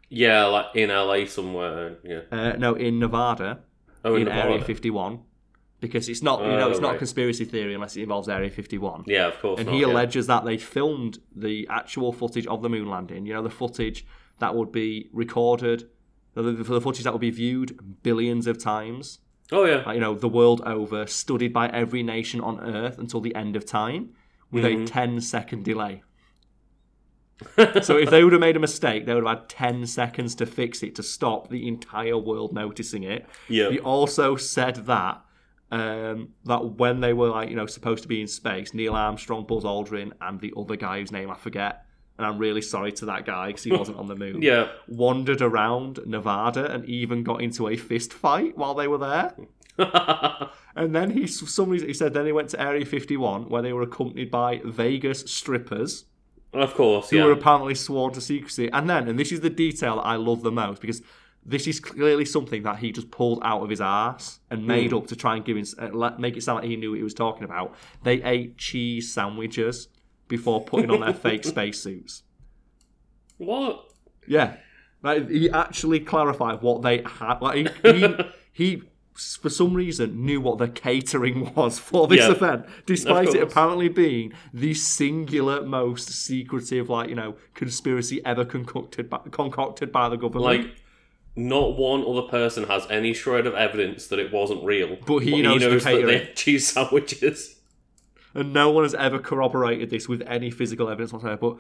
Yeah, 0.08 0.44
like 0.46 0.66
in 0.74 0.90
LA 0.90 1.24
somewhere. 1.24 1.96
Yeah. 2.04 2.20
Uh, 2.30 2.52
no, 2.58 2.74
in 2.74 2.98
Nevada, 2.98 3.60
Oh, 4.04 4.14
in 4.14 4.24
Nevada. 4.24 4.50
Area 4.50 4.64
51, 4.64 5.20
because 5.82 6.08
it's 6.08 6.22
not 6.22 6.40
you 6.40 6.46
know 6.46 6.68
Oh, 6.68 6.70
it's 6.70 6.80
not 6.80 6.94
a 6.94 6.98
conspiracy 6.98 7.44
theory 7.44 7.74
unless 7.74 7.96
it 7.96 8.02
involves 8.02 8.28
Area 8.30 8.48
51. 8.48 9.04
Yeah, 9.06 9.26
of 9.26 9.38
course. 9.40 9.58
and 9.60 9.66
not, 9.66 9.74
he 9.74 9.80
yeah. 9.82 9.88
alleges 9.88 10.26
that 10.28 10.44
they 10.46 10.56
filmed 10.56 11.18
the 11.36 11.66
actual 11.68 12.12
footage 12.12 12.46
of 12.46 12.62
the 12.62 12.70
moon 12.70 12.88
landing. 12.88 13.26
You 13.26 13.34
know, 13.34 13.42
the 13.42 13.50
footage 13.50 14.06
that 14.38 14.54
would 14.54 14.72
be 14.72 15.10
recorded, 15.12 15.88
the, 16.34 16.42
the 16.42 16.52
the 16.64 16.80
footage 16.80 17.04
that 17.04 17.12
would 17.12 17.20
be 17.20 17.30
viewed 17.30 18.02
billions 18.02 18.46
of 18.46 18.56
times. 18.58 19.18
Oh 19.50 19.64
yeah. 19.64 19.82
Like, 19.84 19.96
you 19.96 20.00
know, 20.00 20.14
the 20.14 20.28
world 20.28 20.62
over, 20.64 21.06
studied 21.06 21.52
by 21.52 21.68
every 21.68 22.02
nation 22.02 22.40
on 22.40 22.58
Earth 22.60 22.98
until 22.98 23.20
the 23.20 23.34
end 23.34 23.54
of 23.56 23.66
time, 23.66 24.10
with 24.50 24.64
Mm-hmm. 24.64 24.84
a 24.84 24.86
10 24.86 25.20
second 25.20 25.64
delay. 25.64 26.02
so 27.82 27.96
if 27.98 28.08
they 28.10 28.22
would 28.22 28.32
have 28.32 28.40
made 28.40 28.56
a 28.56 28.60
mistake, 28.60 29.04
they 29.04 29.14
would 29.14 29.26
have 29.26 29.38
had 29.40 29.48
10 29.48 29.86
seconds 29.86 30.34
to 30.36 30.46
fix 30.46 30.82
it 30.82 30.94
to 30.94 31.02
stop 31.02 31.48
the 31.50 31.66
entire 31.66 32.16
world 32.16 32.52
noticing 32.52 33.02
it. 33.02 33.26
Yeah. 33.48 33.70
He 33.70 33.80
also 33.80 34.36
said 34.36 34.76
that 34.86 35.20
um, 35.72 36.28
that 36.44 36.64
when 36.76 37.00
they 37.00 37.12
were 37.12 37.28
like 37.30 37.48
you 37.50 37.56
know 37.56 37.66
supposed 37.66 38.02
to 38.02 38.08
be 38.08 38.20
in 38.20 38.26
space, 38.28 38.72
Neil 38.74 38.94
Armstrong, 38.94 39.44
Buzz 39.46 39.64
Aldrin, 39.64 40.12
and 40.20 40.40
the 40.40 40.52
other 40.56 40.76
guy 40.76 41.00
whose 41.00 41.10
name 41.10 41.30
I 41.30 41.34
forget, 41.34 41.84
and 42.18 42.26
I'm 42.26 42.38
really 42.38 42.62
sorry 42.62 42.92
to 42.92 43.06
that 43.06 43.24
guy 43.26 43.48
because 43.48 43.64
he 43.64 43.72
wasn't 43.72 43.98
on 43.98 44.06
the 44.06 44.14
moon. 44.24 44.42
Yeah. 44.42 44.68
wandered 44.86 45.42
around 45.42 45.98
Nevada 46.06 46.70
and 46.72 46.84
even 46.84 47.22
got 47.24 47.42
into 47.42 47.68
a 47.68 47.76
fist 47.76 48.12
fight 48.12 48.56
while 48.56 48.74
they 48.74 48.86
were 48.86 48.98
there. 48.98 49.34
And 50.74 50.94
then 50.94 51.10
he, 51.10 51.26
for 51.26 51.44
some 51.46 51.68
reason, 51.68 51.88
he 51.88 51.92
said 51.94 52.14
then 52.14 52.24
he 52.24 52.32
went 52.32 52.48
to 52.50 52.60
Area 52.60 52.86
51 52.86 53.50
where 53.50 53.60
they 53.60 53.74
were 53.74 53.82
accompanied 53.82 54.30
by 54.30 54.62
Vegas 54.64 55.20
strippers 55.30 56.06
of 56.54 56.74
course. 56.74 57.10
who 57.10 57.16
Yeah. 57.18 57.26
were 57.26 57.32
apparently 57.32 57.74
sworn 57.74 58.14
to 58.14 58.22
secrecy. 58.22 58.70
And 58.72 58.88
then, 58.88 59.06
and 59.06 59.18
this 59.18 59.32
is 59.32 59.40
the 59.40 59.50
detail 59.50 59.96
that 59.96 60.02
I 60.06 60.16
love 60.16 60.42
the 60.42 60.50
most 60.50 60.80
because 60.80 61.02
this 61.44 61.66
is 61.66 61.80
clearly 61.80 62.24
something 62.24 62.62
that 62.62 62.78
he 62.78 62.92
just 62.92 63.10
pulled 63.10 63.40
out 63.42 63.62
of 63.62 63.70
his 63.70 63.80
ass 63.80 64.38
and 64.50 64.66
made 64.66 64.92
up 64.92 65.08
to 65.08 65.16
try 65.16 65.34
and 65.36 65.44
give 65.44 65.56
him, 65.56 65.64
uh, 65.78 66.10
make 66.18 66.36
it 66.36 66.42
sound 66.42 66.60
like 66.60 66.68
he 66.68 66.76
knew 66.76 66.90
what 66.90 66.98
he 66.98 67.02
was 67.02 67.14
talking 67.14 67.42
about. 67.44 67.74
They 68.04 68.22
ate 68.22 68.58
cheese 68.58 69.12
sandwiches 69.12 69.88
before 70.28 70.64
putting 70.64 70.90
on 70.90 71.00
their 71.00 71.14
fake 71.14 71.44
spacesuits. 71.54 72.22
What? 73.38 73.86
Yeah, 74.26 74.56
like 75.02 75.28
he 75.28 75.50
actually 75.50 76.00
clarified 76.00 76.62
what 76.62 76.82
they 76.82 77.02
had. 77.04 77.40
Like 77.40 77.56
he, 77.82 77.90
he, 77.90 78.14
he 78.52 78.82
for 79.14 79.50
some 79.50 79.74
reason 79.74 80.24
knew 80.24 80.40
what 80.40 80.58
the 80.58 80.68
catering 80.68 81.52
was 81.54 81.78
for 81.78 82.06
this 82.06 82.20
Yeah, 82.20 82.30
event, 82.30 82.66
despite 82.86 83.34
it 83.34 83.42
apparently 83.42 83.88
being 83.88 84.32
the 84.54 84.74
singular 84.74 85.62
most 85.62 86.08
secretive, 86.08 86.88
like 86.88 87.08
you 87.08 87.14
know, 87.14 87.36
conspiracy 87.54 88.24
ever 88.24 88.44
concocted 88.44 89.10
by, 89.10 89.18
concocted 89.30 89.92
by 89.92 90.08
the 90.08 90.16
government. 90.16 90.64
Like, 90.64 90.76
not 91.34 91.76
one 91.76 92.04
other 92.04 92.22
person 92.28 92.64
has 92.64 92.86
any 92.90 93.14
shred 93.14 93.46
of 93.46 93.54
evidence 93.54 94.06
that 94.08 94.18
it 94.18 94.32
wasn't 94.32 94.64
real. 94.64 94.96
But 95.06 95.18
he 95.18 95.42
knows 95.42 95.60
the 95.60 95.70
knows 95.70 95.84
that 95.84 95.90
catering. 95.90 96.06
they 96.06 96.24
had 96.26 96.36
cheese 96.36 96.68
sandwiches. 96.68 97.60
and 98.34 98.52
no 98.52 98.70
one 98.70 98.84
has 98.84 98.94
ever 98.94 99.18
corroborated 99.18 99.90
this 99.90 100.08
with 100.08 100.22
any 100.26 100.50
physical 100.50 100.88
evidence 100.88 101.12
whatsoever. 101.12 101.36
But 101.36 101.56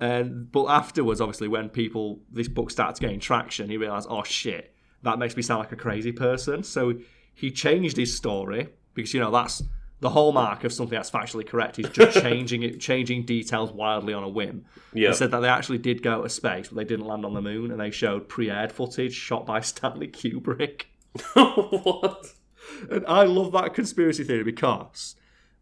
and 0.00 0.50
but 0.50 0.66
afterwards, 0.66 1.20
obviously, 1.20 1.48
when 1.48 1.68
people 1.68 2.20
this 2.32 2.48
book 2.48 2.70
starts 2.70 2.98
getting 2.98 3.20
traction, 3.20 3.68
he 3.68 3.76
realised, 3.76 4.08
oh 4.10 4.24
shit, 4.24 4.74
that 5.02 5.18
makes 5.18 5.36
me 5.36 5.42
sound 5.42 5.60
like 5.60 5.72
a 5.72 5.76
crazy 5.76 6.12
person. 6.12 6.62
So 6.64 6.94
he 7.34 7.50
changed 7.50 7.96
his 7.96 8.16
story 8.16 8.68
because 8.94 9.14
you 9.14 9.20
know 9.20 9.30
that's 9.30 9.62
the 10.04 10.10
hallmark 10.10 10.64
of 10.64 10.72
something 10.72 10.96
that's 10.96 11.10
factually 11.10 11.46
correct 11.46 11.78
is 11.78 11.88
just 11.88 12.20
changing 12.22 12.62
it, 12.62 12.78
changing 12.78 13.24
details 13.24 13.72
wildly 13.72 14.12
on 14.12 14.22
a 14.22 14.28
whim. 14.28 14.66
Yeah. 14.92 15.08
They 15.08 15.14
said 15.14 15.30
that 15.30 15.40
they 15.40 15.48
actually 15.48 15.78
did 15.78 16.02
go 16.02 16.22
to 16.22 16.28
space, 16.28 16.68
but 16.68 16.76
they 16.76 16.84
didn't 16.84 17.06
land 17.06 17.24
on 17.24 17.32
the 17.32 17.40
moon, 17.40 17.70
and 17.70 17.80
they 17.80 17.90
showed 17.90 18.28
pre-aired 18.28 18.70
footage 18.70 19.14
shot 19.14 19.46
by 19.46 19.60
Stanley 19.62 20.08
Kubrick. 20.08 20.82
what? 21.32 22.34
And 22.90 23.06
I 23.06 23.24
love 23.24 23.52
that 23.52 23.72
conspiracy 23.72 24.24
theory 24.24 24.44
because 24.44 25.16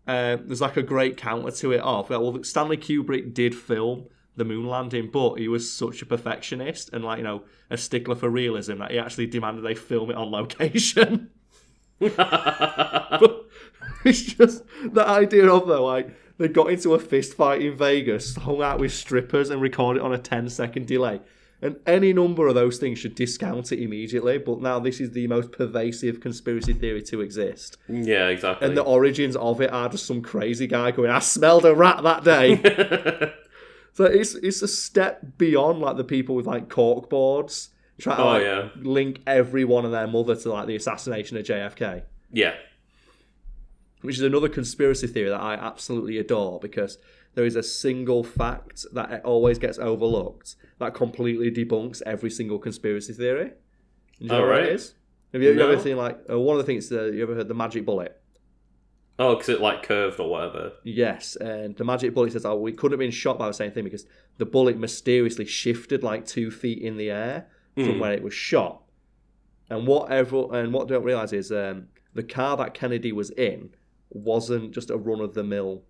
um, 0.08 0.42
there's 0.48 0.60
like 0.60 0.76
a 0.76 0.82
great 0.82 1.16
counter 1.16 1.52
to 1.52 1.70
it 1.70 1.80
of 1.80 2.10
well, 2.10 2.42
Stanley 2.42 2.78
Kubrick 2.78 3.32
did 3.32 3.54
film 3.54 4.06
the 4.34 4.44
moon 4.44 4.66
landing, 4.66 5.08
but 5.12 5.34
he 5.34 5.46
was 5.46 5.72
such 5.72 6.02
a 6.02 6.06
perfectionist 6.06 6.90
and 6.92 7.04
like 7.04 7.18
you 7.18 7.24
know 7.24 7.44
a 7.70 7.76
stickler 7.76 8.16
for 8.16 8.28
realism 8.28 8.78
that 8.78 8.90
he 8.90 8.98
actually 8.98 9.28
demanded 9.28 9.64
they 9.64 9.76
film 9.76 10.10
it 10.10 10.16
on 10.16 10.32
location. 10.32 11.30
but 12.00 13.41
it's 14.04 14.22
just 14.22 14.62
the 14.84 15.06
idea 15.06 15.50
of 15.50 15.66
though, 15.66 15.84
like 15.84 16.14
they 16.38 16.48
got 16.48 16.70
into 16.70 16.94
a 16.94 16.98
fist 16.98 17.34
fight 17.34 17.62
in 17.62 17.76
Vegas, 17.76 18.34
hung 18.36 18.62
out 18.62 18.80
with 18.80 18.92
strippers, 18.92 19.50
and 19.50 19.60
recorded 19.60 20.00
it 20.00 20.04
on 20.04 20.12
a 20.12 20.18
10 20.18 20.48
second 20.48 20.86
delay. 20.86 21.20
And 21.60 21.76
any 21.86 22.12
number 22.12 22.48
of 22.48 22.56
those 22.56 22.78
things 22.78 22.98
should 22.98 23.14
discount 23.14 23.70
it 23.70 23.80
immediately. 23.80 24.36
But 24.38 24.60
now 24.60 24.80
this 24.80 25.00
is 25.00 25.12
the 25.12 25.28
most 25.28 25.52
pervasive 25.52 26.18
conspiracy 26.18 26.72
theory 26.72 27.02
to 27.02 27.20
exist. 27.20 27.76
Yeah, 27.88 28.26
exactly. 28.28 28.66
And 28.66 28.76
the 28.76 28.82
origins 28.82 29.36
of 29.36 29.60
it 29.60 29.72
are 29.72 29.88
just 29.88 30.04
some 30.04 30.22
crazy 30.22 30.66
guy 30.66 30.90
going, 30.90 31.10
I 31.10 31.20
smelled 31.20 31.64
a 31.64 31.72
rat 31.72 32.02
that 32.02 32.24
day. 32.24 32.56
so 33.92 34.04
it's 34.04 34.34
it's 34.34 34.62
a 34.62 34.66
step 34.68 35.38
beyond 35.38 35.78
like 35.78 35.96
the 35.96 36.04
people 36.04 36.34
with 36.34 36.46
like 36.46 36.68
cork 36.68 37.08
boards 37.08 37.68
trying 38.00 38.16
to 38.16 38.22
Oh, 38.22 38.26
like, 38.26 38.42
yeah. 38.42 38.68
link 38.76 39.20
everyone 39.28 39.84
and 39.84 39.94
their 39.94 40.08
mother 40.08 40.34
to 40.34 40.52
like 40.52 40.66
the 40.66 40.74
assassination 40.74 41.36
of 41.36 41.44
JFK 41.44 42.02
yeah. 42.32 42.54
Which 44.02 44.16
is 44.16 44.22
another 44.22 44.48
conspiracy 44.48 45.06
theory 45.06 45.30
that 45.30 45.40
I 45.40 45.54
absolutely 45.54 46.18
adore 46.18 46.60
because 46.60 46.98
there 47.34 47.44
is 47.46 47.56
a 47.56 47.62
single 47.62 48.22
fact 48.22 48.84
that 48.92 49.24
always 49.24 49.58
gets 49.58 49.78
overlooked 49.78 50.56
that 50.78 50.92
completely 50.94 51.50
debunks 51.50 52.02
every 52.04 52.30
single 52.30 52.58
conspiracy 52.58 53.12
theory. 53.14 53.50
Do 54.18 54.24
you 54.24 54.28
know 54.28 54.38
Oh, 54.38 54.40
what 54.42 54.48
right. 54.50 54.62
it 54.64 54.72
is? 54.74 54.94
Have 55.32 55.42
you, 55.42 55.52
you 55.52 55.60
ever 55.62 55.80
seen 55.80 55.96
like 55.96 56.18
uh, 56.30 56.38
one 56.38 56.58
of 56.58 56.64
the 56.64 56.66
things? 56.70 56.92
Uh, 56.92 57.04
you 57.04 57.22
ever 57.22 57.34
heard 57.34 57.48
the 57.48 57.54
magic 57.54 57.86
bullet? 57.86 58.20
Oh, 59.18 59.34
because 59.34 59.48
it 59.50 59.60
like 59.60 59.82
curved 59.82 60.18
or 60.20 60.28
whatever. 60.28 60.72
Yes, 60.84 61.36
and 61.36 61.76
the 61.76 61.84
magic 61.84 62.12
bullet 62.14 62.32
says, 62.32 62.44
"Oh, 62.44 62.56
we 62.56 62.72
couldn't 62.72 62.94
have 62.94 62.98
been 62.98 63.10
shot 63.10 63.38
by 63.38 63.46
the 63.46 63.54
same 63.54 63.70
thing 63.70 63.84
because 63.84 64.04
the 64.38 64.44
bullet 64.46 64.76
mysteriously 64.78 65.44
shifted 65.46 66.02
like 66.02 66.26
two 66.26 66.50
feet 66.50 66.78
in 66.82 66.96
the 66.96 67.10
air 67.10 67.46
from 67.74 67.94
Hmm. 67.94 67.98
where 68.00 68.12
it 68.12 68.22
was 68.22 68.34
shot." 68.34 68.82
And 69.70 69.86
what 69.86 70.10
everyone, 70.10 70.54
and 70.54 70.72
what 70.72 70.88
don't 70.88 71.04
realize 71.04 71.32
is 71.32 71.50
um, 71.52 71.88
the 72.14 72.22
car 72.22 72.56
that 72.58 72.74
Kennedy 72.74 73.12
was 73.12 73.30
in 73.30 73.70
wasn't 74.16 74.72
just 74.72 74.90
a 74.90 74.96
run 74.96 75.20
of 75.20 75.34
the 75.34 75.44
mill 75.44 75.82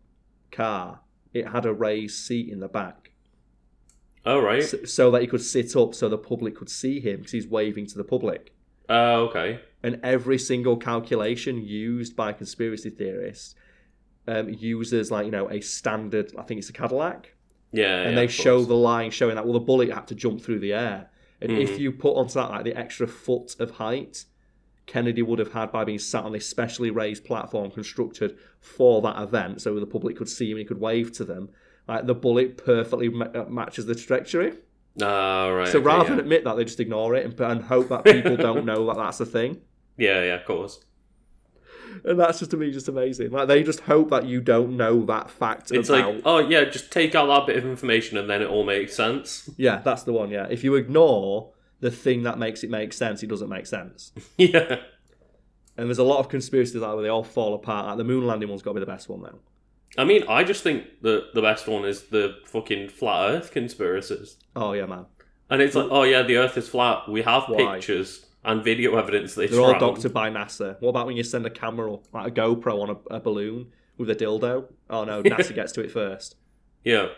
car. 0.51 1.01
It 1.35 1.49
had 1.49 1.65
a 1.67 1.73
raised 1.73 2.17
seat 2.27 2.49
in 2.51 2.61
the 2.61 2.69
back, 2.69 3.11
Oh 4.25 4.41
right. 4.41 4.63
so, 4.63 4.85
so 4.85 5.11
that 5.11 5.23
he 5.23 5.27
could 5.27 5.41
sit 5.43 5.75
up, 5.77 5.95
so 5.95 6.09
the 6.09 6.19
public 6.19 6.55
could 6.57 6.69
see 6.71 7.01
him 7.01 7.19
because 7.19 7.33
he's 7.33 7.47
waving 7.47 7.87
to 7.87 7.97
the 7.99 8.05
public. 8.05 8.55
Oh 8.89 9.25
okay. 9.29 9.61
And 9.83 9.99
every 10.03 10.39
single 10.39 10.77
calculation 10.77 11.65
used 11.65 12.15
by 12.15 12.33
conspiracy 12.33 12.91
theorists 12.91 13.55
um, 14.29 14.51
uses 14.51 15.11
like 15.11 15.25
you 15.27 15.33
know 15.33 15.51
a 15.51 15.61
standard. 15.61 16.33
I 16.39 16.43
think 16.43 16.59
it's 16.59 16.69
a 16.69 16.73
Cadillac. 16.73 17.35
Yeah. 17.73 18.03
and 18.03 18.11
yeah, 18.15 18.21
they 18.21 18.27
show 18.29 18.57
course. 18.59 18.69
the 18.69 18.75
line 18.77 19.11
showing 19.11 19.35
that 19.37 19.45
well 19.45 19.55
the 19.55 19.61
bullet 19.61 19.91
had 19.91 20.07
to 20.09 20.15
jump 20.15 20.43
through 20.43 20.59
the 20.61 20.75
air 20.75 21.09
and 21.41 21.51
if 21.51 21.71
Mhm. 21.71 21.79
you 21.79 21.93
put 21.93 22.13
onto 22.15 22.35
that 22.35 22.51
like 22.51 22.65
the 22.65 22.77
extra 22.77 23.07
foot 23.09 23.57
of 23.59 23.71
height 23.73 24.27
Kennedy 24.87 25.23
would 25.23 25.39
have 25.39 25.53
had 25.53 25.71
by 25.71 25.85
being 25.85 25.99
sat 25.99 26.25
on 26.25 26.33
this 26.33 26.47
specially 26.49 26.91
raised 26.91 27.25
platform 27.25 27.71
constructed 27.71 28.37
for 28.61 29.01
that 29.03 29.21
event, 29.23 29.63
so 29.63 29.79
the 29.79 29.87
public 29.87 30.17
could 30.17 30.29
see 30.29 30.47
him 30.51 30.57
and 30.57 30.59
he 30.61 30.65
could 30.65 30.81
wave 30.81 31.13
to 31.13 31.25
them. 31.25 31.51
Like 31.89 32.07
the 32.07 32.15
bullet 32.15 32.57
perfectly 32.65 33.09
ma- 33.09 33.27
uh, 33.35 33.45
matches 33.49 33.87
the 33.87 33.95
trajectory. 33.95 34.55
Ah, 35.01 35.49
right. 35.49 35.69
So 35.69 35.79
okay, 35.79 35.87
rather 35.87 36.05
yeah. 36.05 36.11
than 36.11 36.21
admit 36.21 36.45
that, 36.45 36.57
they 36.57 36.65
just 36.65 36.81
ignore 36.81 37.15
it 37.15 37.25
and, 37.25 37.41
and 37.41 37.63
hope 37.65 37.89
that 37.89 38.05
people 38.05 38.37
don't 38.49 38.65
know 38.65 38.87
that 38.87 38.97
that's 38.97 39.21
a 39.21 39.27
thing. 39.27 39.61
yeah, 39.97 40.23
yeah, 40.23 40.35
of 40.35 40.45
course. 40.45 40.81
And 42.05 42.19
that's 42.19 42.39
just 42.39 42.51
to 42.53 42.57
me 42.57 42.71
just 42.73 42.89
amazing. 42.89 43.31
Like 43.31 43.49
they 43.49 43.63
just 43.63 43.81
hope 43.81 44.11
that 44.11 44.25
you 44.27 44.41
don't 44.41 44.77
know 44.77 45.05
that 45.07 45.31
fact 45.31 45.71
It's 45.71 45.89
about. 45.91 46.15
like, 46.15 46.23
oh 46.25 46.39
yeah, 46.39 46.65
just 46.65 46.91
take 46.91 47.15
out 47.15 47.27
that 47.27 47.47
bit 47.47 47.57
of 47.57 47.65
information 47.67 48.17
and 48.17 48.29
then 48.31 48.41
it 48.43 48.49
all 48.49 48.65
makes 48.65 48.95
sense. 48.97 49.49
yeah, 49.57 49.81
that's 49.85 50.03
the 50.03 50.13
one. 50.13 50.31
Yeah, 50.31 50.47
if 50.51 50.65
you 50.65 50.75
ignore 50.75 51.53
the 51.83 51.91
thing 51.91 52.23
that 52.23 52.39
makes 52.39 52.63
it 52.63 52.71
make 52.71 52.93
sense, 52.93 53.23
it 53.23 53.27
doesn't 53.27 53.49
make 53.49 53.67
sense. 53.67 54.13
yeah. 54.39 54.77
And 55.77 55.89
there's 55.89 55.99
a 55.99 56.05
lot 56.05 56.21
of 56.21 56.29
conspiracies 56.29 56.77
like 56.77 56.95
where 56.95 57.03
they 57.03 57.09
all 57.09 57.25
fall 57.25 57.55
apart. 57.55 57.87
Like 57.87 57.97
the 57.97 58.05
moon 58.05 58.27
landing 58.27 58.49
one's 58.49 58.63
got 58.63 58.71
to 58.71 58.75
be 58.75 58.81
the 58.81 58.87
best 58.87 59.09
one 59.09 59.23
though. 59.23 59.41
I 59.99 60.05
mean, 60.05 60.23
I 60.29 60.45
just 60.45 60.63
think 60.63 60.85
the 61.03 61.27
the 61.35 61.43
best 61.43 61.67
one 61.67 61.85
is 61.85 62.05
the 62.05 62.37
fucking 62.47 62.89
flat 62.89 63.31
Earth 63.31 63.51
conspiracies. 63.51 64.37
Oh 64.55 64.73
yeah, 64.73 64.87
man. 64.87 65.07
And 65.51 65.61
it's 65.61 65.75
like, 65.75 65.89
oh 65.91 66.05
yeah, 66.05 66.23
the 66.23 66.37
Earth 66.37 66.57
is 66.57 66.69
flat. 66.69 67.09
We 67.11 67.23
have 67.23 67.45
Why? 67.49 67.75
pictures 67.75 68.25
and 68.45 68.63
video 68.63 68.97
evidence 68.97 69.35
that 69.35 69.43
it's 69.43 69.53
They're 69.53 69.61
all 69.61 69.73
round. 69.73 69.81
doctored 69.81 70.13
by 70.15 70.31
NASA. 70.31 70.81
What 70.81 70.91
about 70.91 71.07
when 71.07 71.17
you 71.17 71.25
send 71.25 71.47
a 71.47 71.51
camera, 71.51 71.97
like 72.13 72.29
a 72.29 72.31
GoPro, 72.31 72.81
on 72.83 72.91
a, 72.91 73.17
a 73.17 73.21
balloon 73.21 73.73
with 73.99 74.09
a 74.09 74.15
dildo? 74.15 74.67
Oh 74.89 75.03
no, 75.05 75.23
NASA 75.25 75.55
gets 75.55 75.73
to 75.73 75.81
it 75.83 75.91
first. 75.91 76.37
Yeah. 76.85 77.09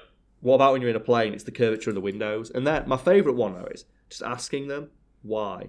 What 0.45 0.57
about 0.57 0.73
when 0.73 0.83
you're 0.83 0.91
in 0.91 0.97
a 0.97 1.01
plane? 1.01 1.33
It's 1.33 1.45
the 1.45 1.51
curvature 1.51 1.89
of 1.89 1.95
the 1.95 2.03
windows. 2.03 2.51
And 2.51 2.67
then 2.67 2.87
my 2.87 2.99
favourite 2.99 3.35
one 3.35 3.55
though 3.55 3.69
is 3.73 3.87
just 4.11 4.23
asking 4.23 4.69
them 4.69 4.91
why. 5.23 5.69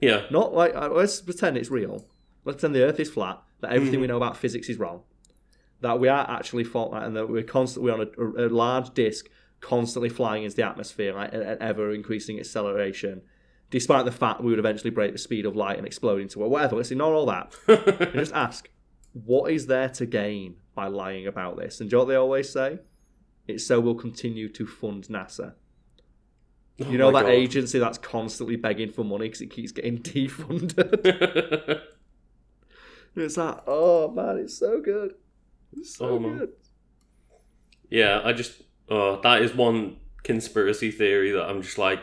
Yeah. 0.00 0.26
Not 0.30 0.54
like 0.54 0.72
uh, 0.76 0.88
let's 0.90 1.20
pretend 1.20 1.56
it's 1.56 1.68
real. 1.68 2.06
Let's 2.44 2.56
pretend 2.60 2.76
the 2.76 2.84
Earth 2.84 3.00
is 3.00 3.10
flat. 3.10 3.42
That 3.60 3.72
everything 3.72 3.98
Mhm. 3.98 4.02
we 4.02 4.06
know 4.06 4.16
about 4.16 4.36
physics 4.36 4.68
is 4.68 4.78
wrong. 4.78 5.02
That 5.80 5.98
we 5.98 6.06
are 6.06 6.24
actually 6.30 6.62
fault 6.62 6.92
and 6.94 7.16
that 7.16 7.28
we're 7.28 7.42
constantly 7.42 7.90
on 7.90 8.00
a, 8.02 8.46
a 8.46 8.48
large 8.48 8.94
disk, 8.94 9.28
constantly 9.60 10.08
flying 10.08 10.44
into 10.44 10.54
the 10.54 10.62
atmosphere 10.64 11.12
like, 11.14 11.34
at, 11.34 11.42
at 11.42 11.60
ever 11.60 11.90
increasing 11.92 12.38
acceleration. 12.38 13.22
Despite 13.70 14.04
the 14.04 14.12
fact 14.12 14.42
we 14.42 14.50
would 14.50 14.60
eventually 14.60 14.90
break 14.90 15.10
the 15.10 15.18
speed 15.18 15.44
of 15.44 15.56
light 15.56 15.78
and 15.78 15.86
explode 15.88 16.20
into 16.20 16.38
whatever. 16.38 16.76
Let's 16.76 16.92
ignore 16.92 17.14
all 17.14 17.26
that. 17.26 17.52
and 17.66 18.12
just 18.14 18.32
ask, 18.32 18.68
what 19.12 19.50
is 19.50 19.66
there 19.66 19.88
to 19.88 20.06
gain 20.06 20.54
by 20.76 20.86
lying 20.86 21.26
about 21.26 21.56
this? 21.56 21.80
And 21.80 21.90
do 21.90 21.94
you 21.94 21.98
know 21.98 22.04
what 22.04 22.08
they 22.10 22.16
always 22.16 22.48
say? 22.48 22.78
It's 23.48 23.66
so 23.66 23.80
we'll 23.80 23.94
continue 23.94 24.48
to 24.50 24.66
fund 24.66 25.04
NASA. 25.08 25.54
Oh 26.80 26.90
you 26.90 26.96
know 26.98 27.08
Oh 27.08 27.12
that 27.12 27.22
God. 27.24 27.30
agency 27.32 27.78
that's 27.78 27.98
constantly 27.98 28.56
begging 28.56 28.90
for 28.90 29.04
money 29.04 29.26
because 29.26 29.40
it 29.42 29.50
keeps 29.50 29.72
getting 29.72 29.98
defunded. 30.02 31.80
it's 33.16 33.36
like, 33.36 33.58
oh 33.66 34.10
man, 34.10 34.38
it's 34.38 34.56
so 34.58 34.80
good. 34.80 35.14
It's 35.76 35.96
so 35.96 36.06
Oh, 36.10 36.18
man. 36.18 36.38
good. 36.38 36.52
yeah, 37.90 38.20
I 38.24 38.32
just 38.32 38.62
oh, 38.88 39.20
that 39.22 39.42
is 39.42 39.54
one 39.54 39.96
conspiracy 40.22 40.90
theory 40.90 41.30
that 41.32 41.44
I'm 41.48 41.62
just 41.62 41.78
like, 41.78 42.00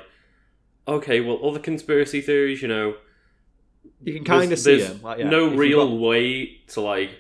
okay, 0.88 1.22
well, 1.22 1.40
other 1.48 1.60
conspiracy 1.60 2.22
theories, 2.22 2.62
you 2.62 2.68
know, 2.68 2.96
You 4.04 4.14
can 4.14 4.24
kind 4.24 4.52
of 4.52 4.60
see 4.60 4.82
them. 4.82 5.02
Like, 5.02 5.20
yeah, 5.20 5.30
no 5.30 5.54
real 5.56 5.88
got- 5.88 6.00
way 6.00 6.62
to 6.68 6.82
like 6.82 7.12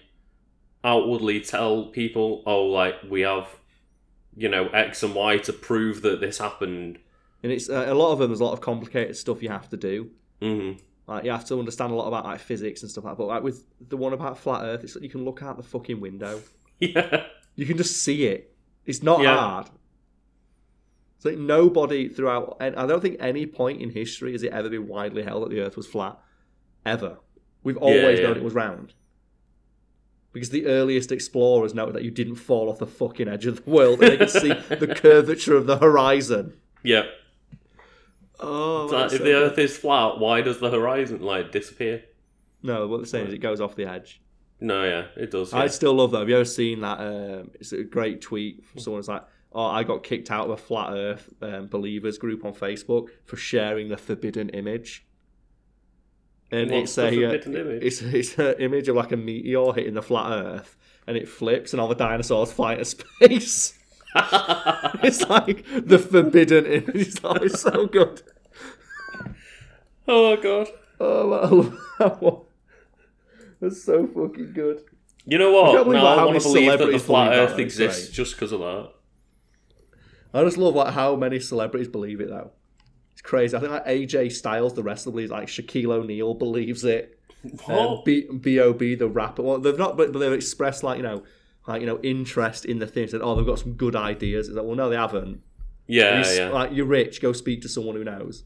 outwardly 0.84 1.42
tell 1.42 1.86
people, 1.86 2.44
oh, 2.46 2.66
like 2.66 2.96
we 3.10 3.22
have, 3.22 3.48
you 4.40 4.50
know, 4.50 4.68
X 4.70 5.04
and 5.04 5.14
Y 5.14 5.38
to 5.40 5.54
prove 5.54 6.02
that 6.04 6.20
this 6.22 6.38
happened. 6.40 6.98
and 7.44 7.52
it's 7.52 7.70
uh, 7.70 7.86
a 7.88 7.94
lot 7.94 8.12
of 8.14 8.20
them. 8.20 8.30
There's 8.30 8.40
a 8.40 8.46
lot 8.46 8.54
of 8.54 8.62
complicated 8.62 9.16
stuff 9.18 9.44
you 9.44 9.50
have 9.50 9.70
to 9.70 9.78
do. 9.78 10.10
hmm 10.42 10.72
Like 11.08 11.26
you 11.26 11.32
have 11.32 11.46
to 11.46 11.60
understand 11.60 11.92
a 11.92 11.96
lot 11.96 12.08
about 12.08 12.26
like 12.26 12.40
physics 12.40 12.82
and 12.82 12.90
stuff 12.92 13.04
like 13.04 13.14
that. 13.14 13.18
But 13.18 13.28
like 13.28 13.44
with 13.44 13.66
the 13.90 13.98
one 13.98 14.14
about 14.14 14.38
flat 14.38 14.64
Earth, 14.64 14.84
it's 14.84 14.96
like 14.96 15.04
you 15.04 15.10
can 15.10 15.26
look 15.26 15.44
out 15.44 15.58
the 15.58 15.64
fucking 15.64 16.00
window. 16.00 16.42
Yeah. 16.82 17.26
You 17.56 17.66
can 17.66 17.76
just 17.76 18.02
see 18.04 18.26
it. 18.28 18.56
It's 18.86 19.04
not 19.04 19.22
Yeah. 19.22 19.36
hard. 19.38 19.68
It's 21.18 21.26
like 21.26 21.38
nobody 21.38 22.08
throughout. 22.08 22.56
And 22.62 22.76
I 22.78 22.86
don't 22.88 23.02
think 23.02 23.18
any 23.20 23.46
point 23.46 23.82
in 23.82 23.90
history 23.90 24.32
has 24.32 24.44
it 24.44 24.54
ever 24.54 24.70
been 24.70 24.88
widely 24.88 25.24
held 25.24 25.44
that 25.44 25.50
the 25.50 25.60
Earth 25.60 25.76
was 25.76 25.86
flat. 25.86 26.18
Ever. 26.86 27.18
We've 27.64 27.76
always 27.78 28.20
yeah. 28.20 28.28
known 28.28 28.38
it 28.38 28.44
was 28.44 28.54
round. 28.54 28.94
Because 30.32 30.52
the 30.52 30.68
earliest 30.68 31.12
explorers 31.12 31.74
noted 31.74 31.96
that 31.96 32.04
you 32.04 32.12
didn't 32.12 32.36
fall 32.36 32.70
off 32.70 32.78
the 32.78 32.86
fucking 32.86 33.28
edge 33.28 33.46
of 33.46 33.64
the 33.64 33.70
world 33.70 34.02
and 34.02 34.12
they 34.12 34.18
could 34.18 34.30
see 34.30 34.54
the 34.76 34.94
curvature 34.96 35.56
of 35.56 35.66
the 35.66 35.78
horizon. 35.78 36.54
Yeah. 36.84 37.04
Oh, 38.40 38.88
if 39.06 39.22
the. 39.22 39.34
Earth 39.34 39.58
is 39.58 39.78
flat, 39.78 40.20
why 40.20 40.42
does 40.42 40.60
the 40.60 40.70
horizon 40.70 41.22
like 41.22 41.52
disappear? 41.52 42.04
No, 42.64 42.88
what 42.88 42.98
they're 42.98 43.06
saying 43.06 43.28
is 43.28 43.34
it 43.34 43.40
goes 43.40 43.60
off 43.60 43.76
the 43.76 43.86
edge. 43.86 44.22
No, 44.62 44.84
yeah, 44.84 45.06
it 45.16 45.32
does. 45.32 45.54
Yeah. 45.54 45.60
I 45.60 45.68
still 45.68 45.94
love 45.94 46.12
that. 46.12 46.20
Have 46.20 46.30
you 46.30 46.36
ever 46.36 46.46
seen 46.46 46.82
that? 46.82 47.00
Um, 47.00 47.52
it's 47.56 47.72
a 47.72 47.84
great 47.84 48.22
tweet 48.22 48.66
from 48.66 48.82
someone 48.82 49.00
who's 49.00 49.08
like, 49.08 49.24
"Oh, 49.52 49.66
I 49.66 49.84
got 49.84 50.04
kicked 50.04 50.32
out 50.32 50.46
of 50.46 50.52
a 50.52 50.58
flat 50.58 50.92
Earth 50.94 51.34
um, 51.42 51.68
believers 51.68 52.18
group 52.18 52.46
on 52.46 52.54
Facebook 52.54 53.08
for 53.26 53.38
sharing 53.38 53.90
the 53.90 53.98
forbidden 53.98 54.50
image." 54.50 55.06
And 56.52 56.72
What's 56.72 56.98
it's 56.98 56.98
a 56.98 57.08
uh, 57.08 57.34
image? 57.34 57.84
it's 57.84 58.02
it's 58.02 58.38
an 58.40 58.56
image 58.60 58.88
of 58.88 58.96
like 58.96 59.12
a 59.12 59.18
meteor 59.18 59.72
hitting 59.74 59.94
the 59.94 60.02
flat 60.02 60.32
Earth, 60.32 60.78
and 61.06 61.16
it 61.16 61.30
flips, 61.30 61.74
and 61.74 61.80
all 61.82 61.88
the 61.88 61.96
dinosaurs 61.96 62.52
fly 62.52 62.74
into 62.74 62.86
space. 62.86 63.78
it's 64.16 65.22
like 65.30 65.64
the 65.86 66.00
forbidden 66.00 66.66
image. 66.66 67.16
Oh, 67.24 67.36
it's 67.36 67.62
so 67.62 67.86
good. 67.86 68.24
oh 70.08 70.36
god. 70.38 70.68
Oh, 71.00 71.32
I 71.34 71.48
love 71.48 71.80
that 72.00 72.22
one. 72.22 72.42
That's 73.62 73.84
so 73.84 74.08
fucking 74.08 74.54
good. 74.54 74.82
You 75.26 75.38
know 75.38 75.52
what? 75.52 75.88
Now 75.88 76.06
I 76.08 76.26
want 76.26 76.42
to 76.42 76.48
believe 76.48 76.80
that 76.80 76.92
the 76.92 76.98
flat 76.98 77.34
Earth 77.34 77.60
exists 77.60 78.08
great. 78.08 78.14
just 78.16 78.36
because 78.36 78.52
of 78.52 78.62
that. 78.62 78.92
I 80.34 80.44
just 80.44 80.58
love 80.58 80.76
like 80.76 80.94
how 80.94 81.16
many 81.16 81.40
celebrities 81.40 81.88
believe 81.88 82.20
it 82.22 82.30
though. 82.30 82.52
It's 83.20 83.28
crazy. 83.28 83.58
I 83.58 83.60
think 83.60 83.74
like 83.74 83.86
AJ 83.86 84.32
Styles, 84.32 84.74
the 84.76 84.82
wrestler 84.82 85.12
believes 85.12 85.30
like 85.30 85.48
Shaquille 85.50 85.92
O'Neal 85.92 86.34
believes 86.36 86.86
it. 86.86 87.20
Um, 87.68 88.02
B- 88.06 88.28
B.O.B. 88.30 88.96
the 88.96 89.08
rapper. 89.10 89.42
Well, 89.44 89.60
they've 89.60 89.78
not, 89.78 89.98
but 89.98 90.14
they've 90.14 90.32
expressed 90.32 90.84
like 90.84 90.98
you 90.98 91.04
know, 91.04 91.24
like 91.68 91.82
you 91.82 91.88
know, 91.88 92.00
interest 92.02 92.64
in 92.64 92.80
the 92.80 92.88
thing. 92.88 93.08
Said, 93.10 93.20
oh, 93.22 93.36
they've 93.36 93.46
got 93.46 93.60
some 93.60 93.74
good 93.74 93.96
ideas. 93.96 94.48
It's 94.48 94.56
like, 94.56 94.66
well, 94.66 94.76
no, 94.76 94.90
they 94.90 94.96
haven't. 94.96 95.42
yeah, 95.88 96.26
You- 96.26 96.36
yeah. 96.38 96.50
Like 96.50 96.72
you're 96.74 96.86
rich, 96.86 97.22
go 97.22 97.34
speak 97.34 97.62
to 97.64 97.70
someone 97.70 97.96
who 97.96 98.04
knows. 98.06 98.44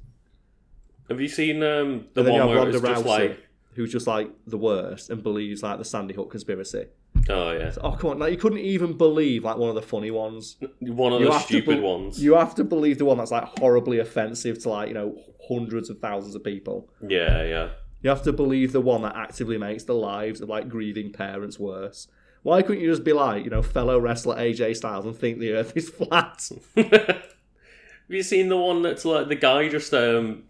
Have 1.09 1.21
you 1.21 1.27
seen 1.27 1.61
um, 1.63 2.05
the 2.15 2.23
one 2.23 2.47
where 2.47 2.57
Ronda 2.57 2.77
it's 2.77 2.81
just 2.87 3.05
like, 3.05 3.39
who's 3.75 3.91
just 3.91 4.07
like 4.07 4.31
the 4.47 4.57
worst 4.57 5.09
and 5.11 5.21
believes 5.21 5.61
like 5.61 5.77
the 5.77 5.85
Sandy 5.85 6.13
Hook 6.15 6.31
conspiracy. 6.31 6.85
Oh 7.29 7.51
yeah, 7.51 7.71
Oh 7.81 7.91
come 7.93 8.11
on, 8.11 8.19
like 8.19 8.31
you 8.31 8.37
couldn't 8.37 8.59
even 8.59 8.97
believe 8.97 9.43
like 9.43 9.57
one 9.57 9.69
of 9.69 9.75
the 9.75 9.81
funny 9.81 10.11
ones. 10.11 10.57
one 10.81 11.13
of 11.13 11.21
You 11.21 11.27
the 11.29 11.39
stupid 11.39 11.81
bel- 11.81 11.97
ones. 11.99 12.23
You 12.23 12.35
have 12.35 12.55
to 12.55 12.63
believe 12.63 12.97
the 12.97 13.05
one 13.05 13.17
that's 13.17 13.31
like 13.31 13.45
horribly 13.59 13.99
offensive 13.99 14.59
to 14.63 14.69
like 14.69 14.87
you 14.89 14.93
know 14.93 15.17
hundreds 15.47 15.89
of 15.89 15.99
thousands 15.99 16.35
of 16.35 16.43
people. 16.43 16.89
Yeah, 17.07 17.43
yeah. 17.43 17.69
You 18.01 18.09
have 18.09 18.23
to 18.23 18.33
believe 18.33 18.73
the 18.73 18.81
one 18.81 19.01
that 19.03 19.15
actively 19.15 19.57
makes 19.57 19.83
the 19.85 19.93
lives 19.95 20.41
of 20.41 20.49
like 20.49 20.67
grieving 20.67 21.11
parents 21.13 21.57
worse. 21.57 22.07
Why 22.41 22.61
couldn't 22.61 22.81
you 22.83 22.89
just 22.91 23.05
be 23.05 23.13
like, 23.13 23.45
you 23.45 23.49
know, 23.49 23.61
fellow 23.61 23.97
wrestler 23.99 24.35
AJ 24.35 24.75
Styles 24.75 25.05
and 25.05 25.15
think 25.15 25.39
the 25.39 25.53
earth 25.53 25.71
is 25.77 25.87
flat? 25.89 26.49
Have 26.75 27.23
you 28.09 28.23
seen 28.23 28.49
the 28.49 28.57
one 28.57 28.81
that's 28.81 29.05
like 29.05 29.29
the 29.29 29.35
guy 29.35 29.69
just 29.69 29.93
um 29.93 30.43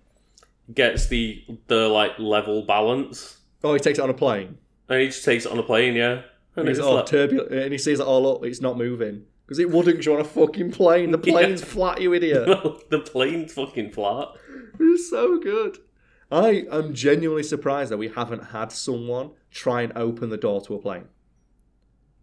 gets 0.74 1.08
the 1.08 1.44
the 1.68 1.88
like 1.90 2.18
level 2.18 2.64
balance 2.64 3.38
Oh, 3.64 3.74
he 3.74 3.80
takes 3.80 4.00
it 4.00 4.02
on 4.02 4.10
a 4.10 4.14
plane. 4.16 4.58
and 4.90 5.00
he 5.02 5.08
just 5.08 5.24
takes 5.24 5.46
it 5.46 5.52
on 5.52 5.60
a 5.60 5.64
plane, 5.64 5.94
yeah. 5.96 6.24
And 6.56 6.62
And 6.68 6.70
it's 6.70 6.80
it's 6.80 6.88
all 6.88 6.96
like, 6.96 7.06
turbulent, 7.08 7.52
and 7.52 7.72
he 7.72 7.78
sees 7.78 8.00
it 8.00 8.06
all 8.06 8.36
up. 8.36 8.46
It's 8.46 8.62
not 8.62 8.78
moving 8.78 9.24
because 9.46 9.60
it 9.60 9.70
wouldn't. 9.72 9.98
'cause 9.98 10.06
you're 10.06 10.16
on 10.16 10.22
a 10.22 10.28
fucking 10.28 10.72
plane. 10.72 11.12
The 11.12 11.20
Yeah. 11.24 11.32
plane's 11.34 11.64
flat, 11.64 12.00
you 12.02 12.14
idiot. 12.14 12.46
the 12.90 13.00
plane's 13.00 13.54
fucking 13.54 13.92
flat. 13.92 14.30
it's 14.80 15.10
so 15.10 15.40
good. 15.40 15.78
I 16.32 16.66
am 16.72 16.94
genuinely 16.94 17.44
surprised 17.44 17.92
that 17.92 17.98
we 17.98 18.08
haven't 18.10 18.46
had 18.46 18.72
someone 18.72 19.32
try 19.52 19.82
and 19.84 19.92
open 19.96 20.30
the 20.30 20.38
door 20.38 20.62
to 20.62 20.74
a 20.76 20.80
plane. 20.80 21.06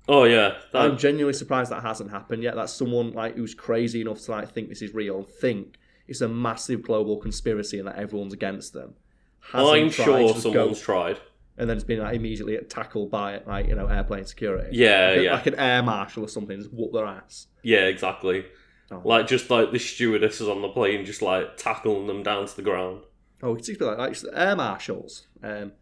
Oh 0.09 0.25
yeah, 0.25 0.57
I'm 0.75 0.97
genuinely 0.97 1.35
surprised 1.35 1.71
that 1.71 1.83
hasn't 1.83 2.11
happened 2.11 2.43
yet. 2.43 2.57
That 2.57 2.71
someone 2.71 3.13
like 3.13 3.37
who's 3.37 3.55
crazy 3.55 4.01
enough 4.01 4.21
to 4.23 4.31
like 4.33 4.53
think 4.53 4.69
this 4.69 4.83
is 4.83 4.93
real 4.95 5.23
think 5.23 5.77
it's 6.09 6.21
a 6.23 6.29
massive 6.29 6.83
global 6.83 7.17
conspiracy 7.19 7.79
and 7.79 7.87
that 7.87 7.97
everyone's 7.97 8.33
against 8.33 8.73
them. 8.73 8.95
Hasn't 9.41 9.77
I'm 9.77 9.91
sure 9.91 10.21
just 10.29 10.35
go- 10.45 10.51
someone's 10.53 10.81
tried. 10.81 11.19
And 11.61 11.69
then 11.69 11.77
it's 11.77 11.85
been 11.85 11.99
like, 12.01 12.17
immediately 12.17 12.59
tackled 12.69 13.11
by 13.11 13.41
like 13.47 13.69
you 13.69 13.75
know 13.75 13.87
airplane 13.87 14.25
security. 14.25 14.71
Yeah, 14.73 15.11
like, 15.15 15.25
yeah, 15.25 15.33
like 15.35 15.47
an 15.47 15.55
air 15.57 15.83
marshal 15.83 16.25
or 16.25 16.29
something, 16.29 16.59
just 16.59 16.73
whoop 16.73 16.93
their 16.93 17.05
ass. 17.05 17.47
yeah, 17.63 17.85
exactly. 17.85 18.47
Oh, 18.91 19.03
Like 19.05 19.27
just 19.29 19.51
like 19.51 19.71
the 19.71 19.79
stewardesses 19.79 20.49
on 20.49 20.63
the 20.63 20.69
plane, 20.71 21.05
just 21.05 21.23
like 21.23 21.57
tackling 21.57 22.07
them 22.07 22.23
down 22.23 22.47
to 22.47 22.57
the 22.57 22.63
ground. 22.63 23.03
oh 23.43 23.55
it's 23.55 23.69
like, 23.81 23.99
like 23.99 24.17
air 24.35 24.57
marshals. 24.57 25.29
Um, 25.43 25.73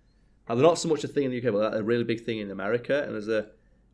and 0.48 0.59
they're 0.59 0.66
not 0.66 0.78
so 0.78 0.88
much 0.88 1.05
a 1.05 1.09
thing 1.09 1.24
in 1.24 1.30
the 1.30 1.38
UK, 1.38 1.52
but 1.52 1.70
they're 1.70 1.80
a 1.80 1.84
really 1.84 2.05
big 2.05 2.24
thing 2.24 2.38
in 2.38 2.50
America. 2.50 3.02
And 3.05 3.14
there's 3.14 3.28
a, 3.28 3.46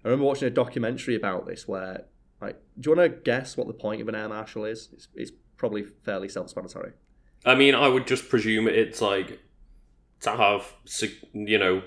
I 0.04 0.08
remember 0.08 0.24
watching 0.24 0.48
a 0.48 0.50
documentary 0.50 1.16
about 1.16 1.46
this 1.46 1.66
where, 1.68 2.04
like, 2.40 2.60
do 2.78 2.90
you 2.90 2.96
want 2.96 3.12
to 3.12 3.20
guess 3.22 3.56
what 3.56 3.66
the 3.66 3.72
point 3.72 4.00
of 4.00 4.08
an 4.08 4.14
air 4.14 4.28
marshal 4.28 4.64
is? 4.64 4.88
It's, 4.92 5.08
it's 5.14 5.32
probably 5.56 5.82
fairly 5.82 6.28
self-explanatory. 6.28 6.92
I 7.44 7.54
mean, 7.54 7.74
I 7.74 7.88
would 7.88 8.06
just 8.06 8.28
presume 8.28 8.68
it's 8.68 9.00
like 9.00 9.40
to 10.24 10.30
have 10.36 10.72
you 11.32 11.58
know 11.58 11.82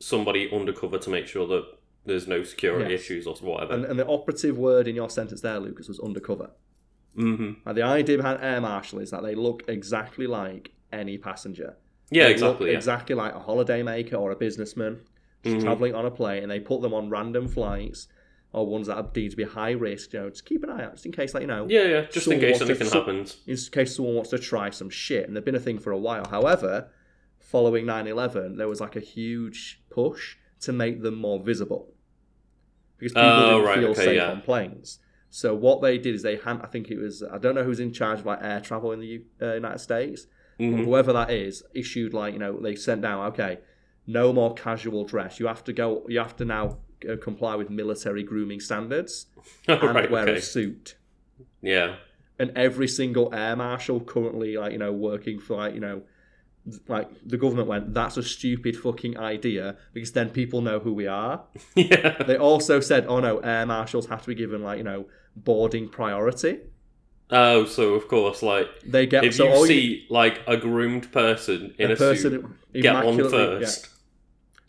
somebody 0.00 0.50
undercover 0.52 0.98
to 0.98 1.10
make 1.10 1.26
sure 1.26 1.46
that 1.46 1.64
there's 2.04 2.26
no 2.26 2.42
security 2.42 2.90
Yes. 2.92 3.00
issues 3.02 3.26
or 3.26 3.34
whatever. 3.36 3.72
And, 3.74 3.84
and 3.86 3.98
the 3.98 4.06
operative 4.06 4.58
word 4.58 4.86
in 4.86 4.94
your 4.94 5.08
sentence 5.08 5.40
there, 5.40 5.58
Lucas, 5.58 5.88
was 5.88 5.98
undercover. 6.00 6.50
hmm 7.14 7.52
Now, 7.64 7.72
the 7.72 7.82
idea 7.82 8.16
behind 8.18 8.42
air 8.42 8.60
marshal 8.60 8.98
is 8.98 9.10
that 9.12 9.22
they 9.22 9.34
look 9.34 9.62
exactly 9.68 10.26
like 10.26 10.72
any 10.92 11.16
passenger. 11.16 11.76
Yeah, 12.10 12.24
They 12.24 12.32
exactly. 12.32 12.70
Yeah. 12.70 12.76
Exactly 12.76 13.14
like 13.14 13.34
a 13.34 13.38
holiday 13.40 13.82
maker 13.82 14.16
or 14.16 14.30
a 14.32 14.36
businessman 14.36 15.00
Mhm. 15.44 15.62
traveling 15.62 15.94
on 15.94 16.04
a 16.04 16.10
plane, 16.10 16.42
and 16.42 16.50
they 16.50 16.60
put 16.60 16.82
them 16.82 16.92
on 16.92 17.08
random 17.08 17.48
flights 17.48 18.08
or 18.52 18.66
ones 18.66 18.86
that 18.88 18.96
are 18.96 19.08
deemed 19.12 19.30
to 19.30 19.36
be 19.36 19.44
high 19.44 19.70
risk. 19.72 20.12
You 20.12 20.20
know, 20.20 20.30
just 20.30 20.44
keep 20.44 20.62
an 20.64 20.70
eye 20.70 20.84
out, 20.84 20.92
just 20.94 21.06
in 21.06 21.12
case, 21.12 21.32
like 21.34 21.42
you 21.42 21.46
know, 21.46 21.66
yeah, 21.68 21.84
yeah. 21.84 22.00
Just 22.10 22.26
in 22.28 22.40
case 22.40 22.60
wants 22.60 22.90
to- 22.90 22.98
happens. 22.98 23.36
in 23.46 23.56
case 23.72 23.96
someone 23.96 24.14
wants 24.16 24.30
to 24.30 24.38
try 24.38 24.68
some 24.70 24.90
shit. 24.90 25.26
And 25.26 25.34
they've 25.36 25.44
been 25.44 25.54
a 25.54 25.60
thing 25.60 25.78
for 25.78 25.92
a 25.92 25.98
while. 25.98 26.26
However, 26.28 26.90
following 27.54 27.84
9-11, 27.86 28.56
there 28.56 28.66
was 28.66 28.80
like 28.80 28.96
a 28.96 29.00
huge 29.16 29.80
push 29.88 30.36
to 30.60 30.72
make 30.72 31.02
them 31.02 31.14
more 31.14 31.38
visible 31.50 31.82
because 32.98 33.12
people 33.12 33.30
Oh, 33.30 33.50
didn't 33.50 33.64
right, 33.66 33.78
feel 33.78 33.90
okay, 33.90 34.04
safe 34.06 34.16
yeah. 34.16 34.30
on 34.32 34.40
planes. 34.42 34.98
So 35.30 35.54
what 35.54 35.80
they 35.80 35.96
did 35.98 36.14
is 36.16 36.22
they 36.22 36.36
hand, 36.36 36.60
I 36.64 36.66
think 36.66 36.90
it 36.90 36.98
was 36.98 37.22
I 37.22 37.38
don't 37.38 37.54
know 37.54 37.62
who's 37.68 37.78
in 37.80 37.92
charge 37.92 38.18
of 38.20 38.26
like 38.26 38.40
air 38.42 38.60
travel 38.60 38.90
in 38.92 38.98
the 39.00 39.06
U- 39.06 39.24
uh, 39.40 39.54
United 39.54 39.78
States, 39.78 40.26
Mhm. 40.58 40.84
whoever 40.84 41.12
that 41.12 41.30
is 41.30 41.62
issued 41.82 42.12
like 42.20 42.32
you 42.34 42.40
know 42.40 42.52
they 42.60 42.74
sent 42.88 43.02
down 43.02 43.18
okay, 43.32 43.58
no 44.06 44.32
more 44.32 44.52
casual 44.54 45.04
dress. 45.04 45.38
You 45.40 45.46
have 45.46 45.62
to 45.64 45.72
go. 45.72 46.04
You 46.08 46.18
have 46.18 46.34
to 46.36 46.44
now 46.44 46.64
uh, 47.08 47.16
comply 47.28 47.54
with 47.60 47.70
military 47.70 48.22
grooming 48.30 48.60
standards 48.68 49.26
and 49.68 49.94
right. 49.94 50.10
wear 50.10 50.24
Okay. 50.28 50.38
a 50.38 50.42
suit 50.54 50.96
Yeah. 51.62 51.96
and 52.40 52.50
every 52.66 52.88
single 52.88 53.26
air 53.34 53.54
marshal 53.56 54.00
currently 54.00 54.56
like 54.56 54.72
you 54.72 54.78
know 54.84 54.92
working 55.10 55.38
for 55.40 55.54
like 55.62 55.74
you 55.78 55.80
know 55.86 56.02
like 56.88 57.10
the 57.26 57.36
government 57.36 57.68
went 57.68 57.92
that's 57.92 58.16
a 58.16 58.22
stupid 58.22 58.76
fucking 58.76 59.18
idea 59.18 59.76
because 59.92 60.12
then 60.12 60.30
people 60.30 60.60
know 60.62 60.78
who 60.78 60.92
we 60.92 61.06
are. 61.06 61.44
Yeah. 61.76 62.22
they 62.22 62.36
also 62.36 62.80
said 62.80 63.04
oh 63.06 63.20
no 63.20 63.38
air 63.38 63.66
marshals 63.66 64.06
have 64.06 64.22
to 64.22 64.28
be 64.28 64.34
given 64.34 64.62
like 64.62 64.78
you 64.78 64.84
know 64.84 65.06
boarding 65.36 65.88
priority. 65.88 66.60
Oh, 67.30 67.64
so 67.64 67.94
of 67.94 68.06
course, 68.08 68.42
like 68.42 68.68
they 68.86 69.06
get 69.06 69.24
if 69.24 69.34
so 69.34 69.48
you 69.48 69.66
see 69.66 70.06
like 70.10 70.40
a 70.46 70.56
groomed 70.56 71.10
person 71.10 71.74
in 71.78 71.90
a 71.90 71.94
a, 71.94 71.96
person 71.96 72.30
suit, 72.72 72.82
get 72.82 72.94
on 72.94 73.04
immaculately- 73.14 73.60
yeah, 73.60 73.66
first. 73.66 73.88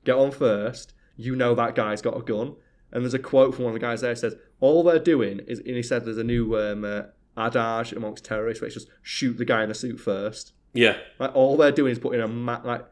get 0.03 0.15
on 0.15 0.31
first. 0.31 0.93
You 1.17 1.35
know 1.35 1.53
that 1.55 1.75
guy's 1.75 2.01
got 2.01 2.17
a 2.17 2.21
gun. 2.21 2.55
And 2.91 3.03
there's 3.03 3.13
a 3.13 3.19
quote 3.19 3.55
from 3.55 3.65
one 3.65 3.73
of 3.75 3.79
the 3.79 3.85
guys 3.85 4.01
there 4.01 4.15
says 4.15 4.35
all 4.61 4.83
they're 4.83 4.99
doing 4.99 5.41
is 5.47 5.59
and 5.59 5.75
he 5.75 5.83
said 5.83 6.05
there's 6.05 6.17
a 6.17 6.23
new 6.23 6.57
um, 6.57 6.85
uh, 6.85 7.03
adage 7.37 7.91
amongst 7.91 8.23
terrorists 8.23 8.61
where 8.61 8.67
it's 8.67 8.75
just 8.75 8.87
shoot 9.01 9.37
the 9.37 9.43
guy 9.45 9.63
in 9.63 9.69
the 9.69 9.75
suit 9.75 9.99
first 9.99 10.53
Yeah. 10.75 10.97
Like 11.19 11.35
all 11.35 11.57
they're 11.57 11.71
doing 11.71 11.91
is 11.93 11.99
putting 11.99 12.21
a 12.21 12.27
ma- 12.27 12.61
like 12.63 12.85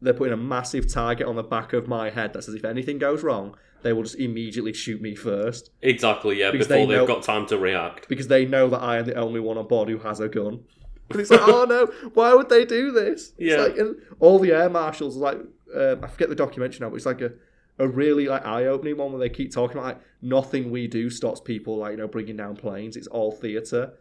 they're 0.00 0.14
putting 0.14 0.32
a 0.34 0.36
massive 0.36 0.92
target 0.92 1.26
on 1.26 1.36
the 1.36 1.42
back 1.42 1.72
of 1.72 1.86
my 1.88 2.10
head 2.10 2.32
that 2.34 2.42
says 2.44 2.54
if 2.54 2.64
anything 2.64 2.98
goes 2.98 3.22
wrong, 3.22 3.54
they 3.82 3.92
will 3.92 4.02
just 4.04 4.16
immediately 4.16 4.72
shoot 4.72 5.00
me 5.00 5.14
first 5.14 5.70
Exactly. 5.82 6.38
Yeah. 6.38 6.50
Because 6.52 6.68
before 6.68 6.86
they 6.86 6.94
have 6.94 7.06
got 7.06 7.22
time 7.22 7.46
to 7.46 7.58
react. 7.58 8.08
because 8.08 8.28
they 8.28 8.44
know 8.44 8.68
that 8.68 8.80
I 8.82 8.98
am 8.98 9.06
the 9.06 9.14
only 9.14 9.40
one 9.40 9.58
on 9.58 9.66
board 9.66 9.88
who 9.88 9.98
has 9.98 10.20
a 10.20 10.28
gun. 10.28 10.60
And 11.10 11.20
it's 11.20 11.30
like, 11.30 11.40
oh 11.42 11.64
no, 11.68 11.86
why 12.14 12.32
would 12.32 12.48
they 12.48 12.64
do 12.64 12.90
this? 12.90 13.32
It's 13.36 13.52
Yeah. 13.52 13.56
like, 13.62 13.76
and 13.76 13.96
all 14.18 14.38
the 14.38 14.52
air 14.52 14.70
marshals, 14.70 15.16
are 15.16 15.20
like, 15.20 15.38
um, 15.74 16.02
I 16.02 16.06
forget 16.06 16.30
the 16.30 16.34
documentary 16.34 16.78
now, 16.80 16.88
but 16.88 16.96
it's 16.96 17.04
like 17.06 17.20
a, 17.20 17.32
a 17.78 17.86
really 17.86 18.26
like 18.28 18.46
eye-opening 18.46 18.96
one 18.96 19.10
where 19.12 19.18
they 19.18 19.28
keep 19.28 19.52
talking 19.52 19.76
about 19.76 19.86
like 19.88 20.00
nothing 20.22 20.70
we 20.70 20.86
do 20.86 21.10
stops 21.10 21.40
people 21.40 21.76
like 21.78 21.90
you 21.92 21.96
know 21.98 22.08
bringing 22.08 22.36
down 22.36 22.56
planes. 22.56 22.96
It's 22.96 23.08
all 23.08 23.30
theatre. 23.32 23.92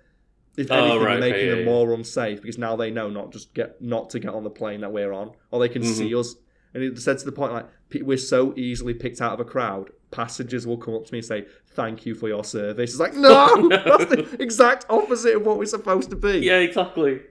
If 0.58 0.70
Oh, 0.72 0.76
anything, 0.76 1.04
right, 1.04 1.14
we're 1.16 1.20
making 1.20 1.50
okay, 1.50 1.56
them 1.56 1.66
more 1.66 1.94
unsafe 1.94 2.42
because 2.42 2.58
now 2.58 2.76
they 2.76 2.92
know 2.92 3.10
not 3.10 3.32
just 3.32 3.54
get 3.54 3.82
not 3.82 4.10
to 4.12 4.20
get 4.20 4.34
on 4.34 4.44
the 4.44 4.50
plane 4.50 4.82
that 4.82 4.92
we're 4.92 5.14
on, 5.14 5.32
or 5.52 5.60
they 5.60 5.70
can 5.70 5.82
Mm-hmm. 5.82 5.94
see 5.94 6.14
us. 6.16 6.36
And 6.74 6.84
it 6.84 7.00
said 7.00 7.18
to 7.20 7.26
the 7.26 7.32
point 7.32 7.54
like 7.54 7.68
we're 8.02 8.18
so 8.18 8.54
easily 8.58 8.94
picked 8.94 9.22
out 9.22 9.34
of 9.34 9.40
a 9.40 9.46
crowd, 9.46 9.92
passengers 10.12 10.66
will 10.68 10.78
come 10.78 10.94
up 10.96 11.06
to 11.06 11.14
me 11.14 11.20
and 11.20 11.26
say, 11.26 11.46
"Thank 11.68 12.06
you 12.06 12.16
for 12.16 12.28
your 12.28 12.44
service." 12.44 12.92
It's 12.92 13.00
like 13.00 13.14
no, 13.28 13.56
No. 13.56 13.68
that's 13.98 14.06
the 14.06 14.38
exact 14.42 14.86
opposite 14.90 15.36
of 15.36 15.46
what 15.46 15.58
we're 15.58 15.66
supposed 15.66 16.10
to 16.10 16.16
be. 16.16 16.40
Yeah. 16.40 16.58
Exactly. 16.60 17.22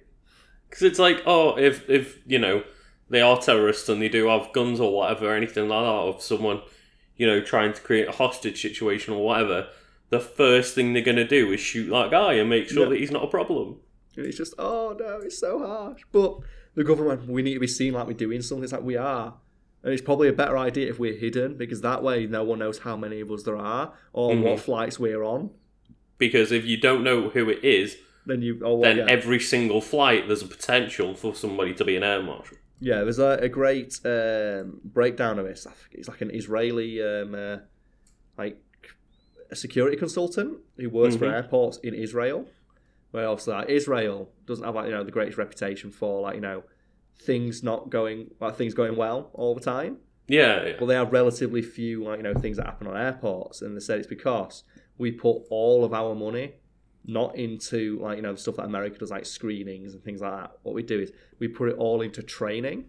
Because 0.68 0.82
it's 0.84 0.98
like, 0.98 1.22
oh, 1.26 1.56
if 1.58 1.88
if 1.90 2.18
you 2.26 2.38
know 2.38 2.62
they 3.08 3.20
are 3.20 3.38
terrorists 3.40 3.88
and 3.88 4.00
they 4.00 4.08
do 4.08 4.28
have 4.28 4.52
guns 4.52 4.78
or 4.80 4.92
whatever, 4.94 5.34
anything 5.34 5.68
like 5.68 5.84
that, 5.84 5.90
of 5.90 6.22
someone, 6.22 6.62
you 7.16 7.26
know, 7.26 7.40
trying 7.40 7.72
to 7.72 7.80
create 7.80 8.08
a 8.08 8.12
hostage 8.12 8.62
situation 8.62 9.12
or 9.14 9.24
whatever, 9.24 9.66
the 10.10 10.20
first 10.20 10.74
thing 10.74 10.92
they're 10.92 11.02
gonna 11.02 11.26
do 11.26 11.52
is 11.52 11.60
shoot 11.60 11.88
that 11.90 12.10
guy 12.10 12.34
and 12.34 12.48
make 12.50 12.68
sure 12.68 12.84
Yeah. 12.84 12.88
that 12.90 12.98
he's 12.98 13.10
not 13.10 13.24
a 13.24 13.28
problem. 13.28 13.76
And 14.16 14.26
it's 14.26 14.36
just, 14.36 14.54
oh 14.58 14.96
no, 14.98 15.20
it's 15.22 15.38
so 15.38 15.58
harsh. 15.60 16.02
But 16.12 16.38
the 16.74 16.84
government, 16.84 17.28
we 17.28 17.42
need 17.42 17.54
to 17.54 17.60
be 17.60 17.66
seen 17.66 17.94
like 17.94 18.06
we're 18.06 18.12
doing 18.14 18.42
something. 18.42 18.64
It's 18.64 18.72
like 18.72 18.82
we 18.82 18.96
are. 18.96 19.34
And 19.82 19.92
it's 19.94 20.02
probably 20.02 20.28
a 20.28 20.32
better 20.32 20.58
idea 20.58 20.90
if 20.90 20.98
we're 20.98 21.16
hidden 21.16 21.56
because 21.56 21.80
that 21.80 22.02
way 22.02 22.26
no 22.26 22.44
one 22.44 22.58
knows 22.58 22.78
how 22.80 22.96
many 22.96 23.20
of 23.20 23.30
us 23.30 23.44
there 23.44 23.56
are 23.56 23.94
or 24.12 24.34
Mhm. 24.34 24.42
what 24.42 24.60
flights 24.60 24.98
we're 24.98 25.22
on. 25.22 25.50
Because 26.18 26.52
if 26.52 26.66
you 26.66 26.76
don't 26.76 27.02
know 27.02 27.30
who 27.30 27.48
it 27.48 27.64
is, 27.64 27.96
Then 28.26 28.42
you, 28.42 28.60
oh, 28.62 28.74
well, 28.76 28.82
then 28.82 28.98
yeah. 28.98 29.06
every 29.08 29.40
single 29.40 29.80
flight 29.80 30.26
there's 30.26 30.42
a 30.42 30.46
potential 30.46 31.14
for 31.14 31.34
somebody 31.34 31.72
to 31.74 31.84
be 31.84 31.96
an 31.96 32.02
air 32.02 32.22
marshal. 32.22 32.58
Yeah, 32.80 33.02
there's 33.04 33.18
a, 33.18 33.38
a 33.40 33.48
great 33.48 33.98
um, 34.04 34.80
breakdown 34.84 35.38
of 35.38 35.46
this. 35.46 35.66
It's 35.92 36.08
like 36.08 36.20
an 36.20 36.30
Israeli, 36.30 37.02
um, 37.02 37.34
uh, 37.34 37.56
like 38.36 38.58
a 39.50 39.56
security 39.56 39.96
consultant 39.96 40.58
who 40.76 40.88
works 40.88 41.16
for 41.16 41.26
Mhm. 41.26 41.32
airports 41.34 41.78
in 41.78 41.94
Israel. 41.94 42.46
Where 43.10 43.26
obviously 43.26 43.54
like, 43.54 43.68
Israel 43.68 44.30
doesn't 44.46 44.64
have 44.64 44.74
like 44.76 44.86
you 44.86 44.92
know 44.92 45.02
the 45.02 45.10
greatest 45.10 45.36
reputation 45.38 45.90
for 45.90 46.20
like 46.20 46.36
you 46.36 46.40
know 46.40 46.62
things 47.18 47.62
not 47.62 47.90
going 47.90 48.30
like 48.40 48.54
things 48.56 48.72
going 48.74 48.96
well 48.96 49.30
all 49.34 49.54
the 49.54 49.60
time. 49.60 49.98
Yeah, 50.28 50.64
yeah. 50.64 50.76
But 50.78 50.86
they 50.86 50.94
have 50.94 51.12
relatively 51.12 51.60
few 51.62 52.04
like 52.04 52.18
you 52.18 52.22
know 52.22 52.34
things 52.34 52.56
that 52.58 52.66
happen 52.66 52.86
on 52.86 52.96
airports, 52.96 53.62
and 53.62 53.76
they 53.76 53.80
said 53.80 53.98
it's 53.98 54.06
because 54.06 54.62
we 54.96 55.10
put 55.10 55.42
all 55.50 55.84
of 55.84 55.92
our 55.92 56.14
money 56.14 56.54
not 57.04 57.34
into 57.34 57.98
like 58.00 58.16
you 58.16 58.22
know 58.22 58.32
the 58.32 58.38
stuff 58.38 58.56
that 58.56 58.64
America 58.66 58.98
does 58.98 59.10
like 59.10 59.26
screenings 59.26 59.92
and 59.94 60.04
things 60.04 60.20
like 60.20 60.32
that. 60.32 60.52
What 60.62 60.74
we 60.76 60.82
do 60.84 61.00
is 61.00 61.10
we 61.40 61.48
put 61.48 61.68
it 61.70 61.76
all 61.78 62.02
into 62.02 62.22
training, 62.22 62.84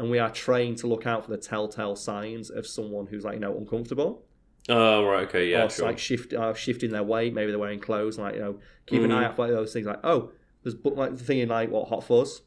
and 0.00 0.10
we 0.10 0.18
are 0.18 0.30
trained 0.32 0.78
to 0.78 0.88
look 0.88 1.06
out 1.06 1.24
for 1.24 1.30
the 1.30 1.36
telltale 1.36 1.94
signs 1.94 2.50
of 2.50 2.66
someone 2.66 3.06
who's 3.06 3.24
like 3.24 3.34
you 3.34 3.40
know 3.40 3.56
uncomfortable 3.56 4.24
Oh, 4.68 5.04
right, 5.04 5.26
okay, 5.28 5.50
yeah, 5.50 5.64
or 5.64 5.70
sure. 5.70 5.86
like 5.86 5.98
shift 5.98 6.32
uh, 6.34 6.52
shifting 6.54 6.90
their 6.90 7.02
weight. 7.02 7.32
Maybe 7.32 7.50
they're 7.50 7.58
wearing 7.58 7.80
clothes, 7.80 8.18
like 8.18 8.34
you 8.34 8.40
know 8.40 8.58
keep 8.86 9.02
an 9.02 9.12
eye 9.12 9.24
out 9.24 9.36
for 9.36 9.42
like, 9.46 9.52
those 9.52 9.72
things. 9.72 9.86
Like 9.86 10.00
oh, 10.04 10.30
there's 10.62 10.74
like 10.84 11.16
the 11.16 11.24
thing 11.24 11.38
in 11.38 11.48
like 11.48 11.70
what 11.70 11.88
hot 11.88 12.04
fuzz. 12.04 12.42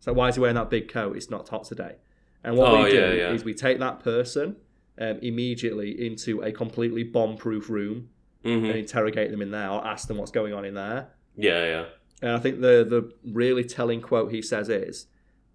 So 0.00 0.12
why 0.12 0.28
is 0.28 0.36
he 0.36 0.40
wearing 0.40 0.56
that 0.56 0.70
big 0.70 0.88
coat? 0.88 1.16
It's 1.16 1.28
not 1.28 1.48
hot 1.48 1.64
today. 1.64 1.96
And 2.44 2.56
what 2.56 2.68
Oh, 2.68 2.84
we 2.84 2.90
do 2.90 2.96
yeah, 2.96 3.12
yeah. 3.12 3.32
is 3.32 3.44
we 3.44 3.52
take 3.52 3.78
that 3.80 4.00
person 4.00 4.56
um, 4.98 5.18
immediately 5.22 6.06
into 6.06 6.40
a 6.42 6.52
completely 6.52 7.02
bomb-proof 7.02 7.68
room 7.68 8.10
hmm 8.44 8.48
and 8.64 8.76
interrogate 8.76 9.32
them 9.32 9.42
in 9.42 9.50
there, 9.50 9.68
or 9.68 9.84
ask 9.84 10.06
them 10.06 10.16
what's 10.16 10.30
going 10.30 10.54
on 10.54 10.64
in 10.64 10.74
there. 10.74 11.08
Yeah, 11.36 11.64
yeah. 11.64 11.84
And 12.22 12.30
I 12.32 12.38
think 12.38 12.60
the 12.60 12.86
the 12.88 13.12
really 13.24 13.64
telling 13.64 14.00
quote 14.00 14.30
he 14.30 14.40
says 14.40 14.68
is, 14.68 15.06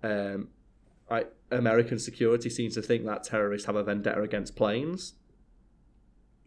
um, 0.04 0.50
I, 1.10 1.26
"American 1.50 1.98
security 2.00 2.50
seems 2.50 2.76
to 2.76 2.82
think 2.82 3.06
that 3.06 3.24
terrorists 3.24 3.66
have 3.68 3.76
a 3.78 3.84
vendetta 3.84 4.22
against 4.22 4.56
planes." 4.56 5.14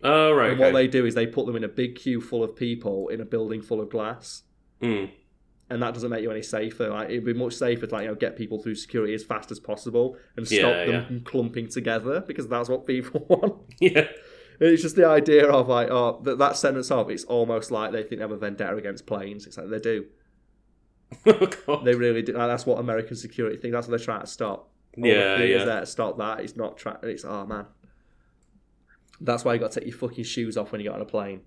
Oh, 0.07 0.33
right, 0.33 0.51
And 0.53 0.61
okay. 0.61 0.65
what 0.73 0.75
they 0.79 0.87
do 0.89 1.05
is 1.07 1.15
they 1.15 1.27
put 1.27 1.47
them 1.47 1.57
in 1.57 1.65
a 1.65 1.69
big 1.69 1.97
queue 1.97 2.21
full 2.21 2.43
of 2.45 2.55
people 2.57 3.09
in 3.09 3.21
a 3.21 3.25
building 3.25 3.63
full 3.63 3.81
of 3.81 3.91
glass. 3.91 4.43
Mm. 4.81 5.11
And 5.69 5.83
that 5.83 5.95
doesn't 5.95 6.11
make 6.11 6.23
you 6.23 6.31
any 6.31 6.43
safer. 6.43 6.89
Like 6.91 7.11
it'd 7.11 7.25
be 7.25 7.33
much 7.35 7.55
safer 7.55 7.87
to 7.87 7.93
like 7.95 8.03
you 8.03 8.09
know 8.09 8.15
get 8.15 8.37
people 8.37 8.63
through 8.63 8.77
security 8.77 9.15
as 9.15 9.25
fast 9.25 9.51
as 9.51 9.59
possible 9.59 10.17
and 10.37 10.47
stop 10.47 10.61
Yeah, 10.61 10.85
them 10.85 10.95
yeah. 10.95 11.07
from 11.07 11.21
clumping 11.25 11.69
together 11.69 12.21
because 12.21 12.47
that's 12.47 12.69
what 12.69 12.87
people 12.87 13.27
want. 13.29 13.55
Yeah. 13.81 14.07
It's 14.61 14.81
just 14.83 14.95
the 14.97 15.07
idea 15.07 15.47
of 15.51 15.69
like 15.69 15.89
oh 15.91 16.21
that, 16.25 16.39
that 16.39 16.57
sentence 16.57 16.91
of 16.91 17.11
it's 17.11 17.25
almost 17.25 17.71
like 17.73 17.91
they 17.93 18.03
think 18.03 18.19
they 18.21 18.23
have 18.23 18.31
a 18.31 18.37
vendetta 18.39 18.77
against 18.77 19.07
planes. 19.07 19.47
It's 19.47 19.57
like 19.59 19.69
they 19.69 19.81
do. 19.81 20.07
oh, 21.27 21.85
They 21.85 21.95
really 21.95 22.23
do. 22.23 22.33
Like, 22.33 22.49
that's 22.49 22.67
what 22.67 22.79
American 22.79 23.17
security 23.17 23.57
think. 23.57 23.73
That's 23.73 23.87
what 23.87 23.97
they're 23.97 24.05
trying 24.05 24.21
to 24.23 24.27
stop. 24.27 24.71
All 24.99 25.07
Yeah, 25.07 25.37
the 25.39 25.47
yeah. 25.47 25.57
is 25.59 25.65
there 25.65 25.81
to 25.81 25.87
stop 25.87 26.19
that. 26.19 26.41
It's 26.41 26.57
not 26.57 26.77
trying. 26.79 26.97
It's 27.03 27.25
oh 27.25 27.45
man. 27.47 27.67
That's 29.21 29.45
why 29.45 29.55
you 29.55 29.61
got 29.61 29.73
to 29.73 29.81
take 29.81 29.89
your 29.89 29.97
fucking 29.99 30.25
shoes 30.25 30.57
off 30.57 30.73
when 30.73 30.81
you 30.81 30.89
get 30.89 30.95
on 30.95 31.01
a 31.01 31.07
plane. 31.07 31.41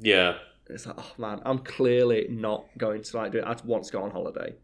Yeah. 0.00 0.34
It's 0.68 0.86
like, 0.86 0.96
oh 0.98 1.12
man, 1.18 1.40
I'm 1.44 1.58
clearly 1.60 2.26
not 2.30 2.66
going 2.76 3.02
to 3.02 3.16
like 3.16 3.32
do 3.32 3.38
it. 3.38 3.44
I 3.44 3.56
want 3.64 3.84
to 3.84 3.92
go 3.92 4.02
on 4.02 4.10
holiday. 4.10 4.54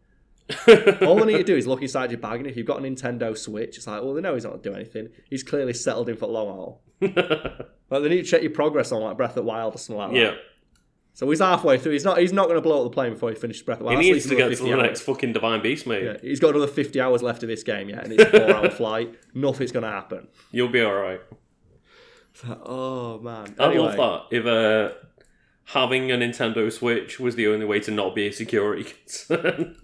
All 1.07 1.21
I 1.23 1.25
need 1.25 1.37
to 1.37 1.43
do 1.43 1.55
is 1.55 1.65
look 1.65 1.81
inside 1.81 2.11
your 2.11 2.19
bag, 2.19 2.39
and 2.41 2.47
if 2.47 2.57
you've 2.57 2.65
got 2.67 2.79
a 2.79 2.81
Nintendo 2.81 3.37
Switch, 3.37 3.77
it's 3.77 3.87
like, 3.87 4.01
well, 4.03 4.13
they 4.13 4.19
know 4.21 4.33
he's 4.33 4.43
not 4.43 4.61
doing 4.61 4.75
anything. 4.77 5.07
He's 5.29 5.41
clearly 5.43 5.73
settled 5.73 6.09
in 6.09 6.17
for 6.17 6.25
the 6.27 6.33
long 6.33 6.47
haul. 6.47 6.81
Like 7.89 8.01
they 8.01 8.09
need 8.09 8.23
to 8.23 8.31
check 8.31 8.41
your 8.41 8.49
progress 8.51 8.91
on 8.91 9.01
like 9.03 9.17
Breath 9.17 9.31
of 9.31 9.35
the 9.35 9.43
Wild 9.43 9.75
or 9.75 9.77
something 9.77 9.97
like 9.99 10.11
that. 10.13 10.17
yeah. 10.17 10.31
So 11.13 11.29
he's 11.29 11.41
halfway 11.41 11.77
through. 11.77 11.91
He's 11.91 12.03
not. 12.03 12.17
He's 12.17 12.33
not 12.33 12.45
going 12.47 12.55
to 12.57 12.61
blow 12.61 12.79
up 12.83 12.91
the 12.91 12.93
plane 12.95 13.13
before 13.13 13.29
he 13.29 13.35
finishes 13.35 13.61
Breath 13.61 13.77
of 13.81 13.83
the 13.85 13.91
He 13.91 13.95
Wild. 13.97 14.05
needs 14.07 14.27
to 14.27 14.35
get 14.35 14.49
to 14.49 14.55
the 14.55 14.71
another 14.71 14.83
next 14.87 15.01
fucking 15.01 15.31
Divine 15.31 15.61
Beast, 15.61 15.85
mate. 15.85 16.03
Yeah, 16.03 16.17
he's 16.21 16.39
got 16.39 16.55
another 16.55 16.65
fifty 16.71 16.99
hours 16.99 17.21
left 17.21 17.43
of 17.43 17.49
this 17.49 17.61
game 17.61 17.89
yet, 17.89 18.03
and 18.05 18.13
it's 18.13 18.23
a 18.23 18.29
four-hour 18.47 18.71
flight. 18.71 19.13
Nothing's 19.35 19.71
going 19.71 19.83
to 19.83 19.91
happen. 19.91 20.27
You'll 20.51 20.69
be 20.69 20.81
alright. 20.81 21.21
It's 21.29 21.42
like, 22.47 22.59
oh 22.65 23.19
man. 23.19 23.55
I 23.59 23.65
Anyway, 23.65 23.95
love 23.97 24.27
that. 24.31 24.35
If 24.37 24.45
uh, 24.45 24.93
having 25.65 26.11
a 26.11 26.15
Nintendo 26.15 26.71
Switch 26.71 27.19
was 27.19 27.35
the 27.35 27.47
only 27.47 27.65
way 27.65 27.79
to 27.81 27.91
not 27.91 28.15
be 28.15 28.27
a 28.27 28.31
security 28.33 28.83
concern. 29.05 29.77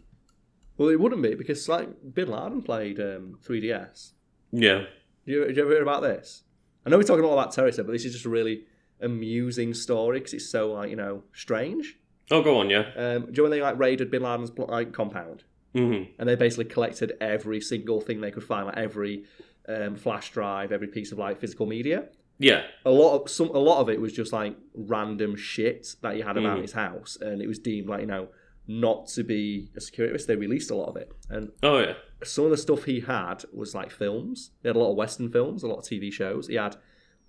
Well, 0.77 0.89
it 0.89 0.99
wouldn't 0.99 1.21
be 1.21 1.35
because 1.35 1.67
like 1.67 1.89
Bin 2.13 2.29
Laden 2.29 2.61
played 2.61 2.99
um, 2.99 3.37
3DS. 3.45 4.11
Yeah. 4.51 4.85
Did 5.25 5.31
you, 5.33 5.45
did 5.45 5.57
you 5.57 5.63
ever 5.63 5.71
hear 5.73 5.83
about 5.83 6.01
this? 6.01 6.43
I 6.85 6.89
know 6.89 6.97
we're 6.97 7.03
talking 7.03 7.25
all 7.25 7.33
about 7.37 7.51
terrorism, 7.51 7.85
but 7.85 7.91
this 7.91 8.05
is 8.05 8.13
just 8.13 8.25
a 8.25 8.29
really 8.29 8.63
amusing 9.01 9.73
story 9.73 10.19
because 10.19 10.33
it's 10.33 10.49
so 10.49 10.71
like 10.73 10.89
you 10.89 10.95
know 10.95 11.23
strange. 11.33 11.97
Oh, 12.31 12.41
go 12.41 12.57
on, 12.59 12.69
yeah. 12.69 12.85
Um, 12.95 13.23
do 13.23 13.27
you 13.27 13.33
know 13.37 13.43
when 13.43 13.51
they 13.51 13.61
like 13.61 13.77
raided 13.79 14.09
Bin 14.11 14.23
Laden's 14.23 14.51
like 14.57 14.93
compound 14.93 15.43
Mm-hmm. 15.75 16.11
and 16.17 16.27
they 16.27 16.33
basically 16.35 16.65
collected 16.65 17.13
every 17.21 17.61
single 17.61 18.01
thing 18.01 18.21
they 18.21 18.31
could 18.31 18.43
find, 18.43 18.65
like 18.65 18.77
every 18.77 19.25
um, 19.67 19.95
flash 19.97 20.31
drive, 20.31 20.71
every 20.71 20.87
piece 20.87 21.11
of 21.11 21.19
like 21.19 21.39
physical 21.39 21.67
media. 21.67 22.05
Yeah. 22.39 22.63
A 22.85 22.91
lot 22.91 23.15
of 23.21 23.29
some, 23.29 23.49
a 23.49 23.59
lot 23.59 23.81
of 23.81 23.89
it 23.89 23.99
was 24.01 24.13
just 24.13 24.31
like 24.33 24.55
random 24.73 25.35
shit 25.35 25.95
that 26.01 26.15
he 26.15 26.21
had 26.21 26.37
about 26.37 26.57
Mhm. 26.57 26.61
his 26.63 26.71
house, 26.71 27.17
and 27.19 27.41
it 27.41 27.47
was 27.47 27.59
deemed 27.59 27.87
like 27.89 28.01
you 28.01 28.07
know 28.07 28.29
not 28.67 29.07
to 29.09 29.23
be 29.23 29.69
a 29.75 29.81
security 29.81 30.13
risk. 30.13 30.27
They 30.27 30.35
released 30.35 30.69
a 30.71 30.75
lot 30.75 30.89
of 30.89 30.95
it, 30.95 31.11
and 31.29 31.51
Oh, 31.63 31.79
yeah. 31.79 31.95
some 32.23 32.45
of 32.45 32.51
the 32.51 32.57
stuff 32.57 32.85
he 32.85 32.99
had 33.01 33.43
was 33.51 33.73
like 33.75 33.91
films. 33.91 34.51
He 34.61 34.67
had 34.69 34.75
a 34.75 34.79
lot 34.79 34.91
of 34.91 34.95
Western 34.97 35.29
films, 35.29 35.63
a 35.63 35.67
lot 35.67 35.79
of 35.79 35.85
TV 35.85 36.11
shows. 36.11 36.47
He 36.47 36.55
had, 36.55 36.75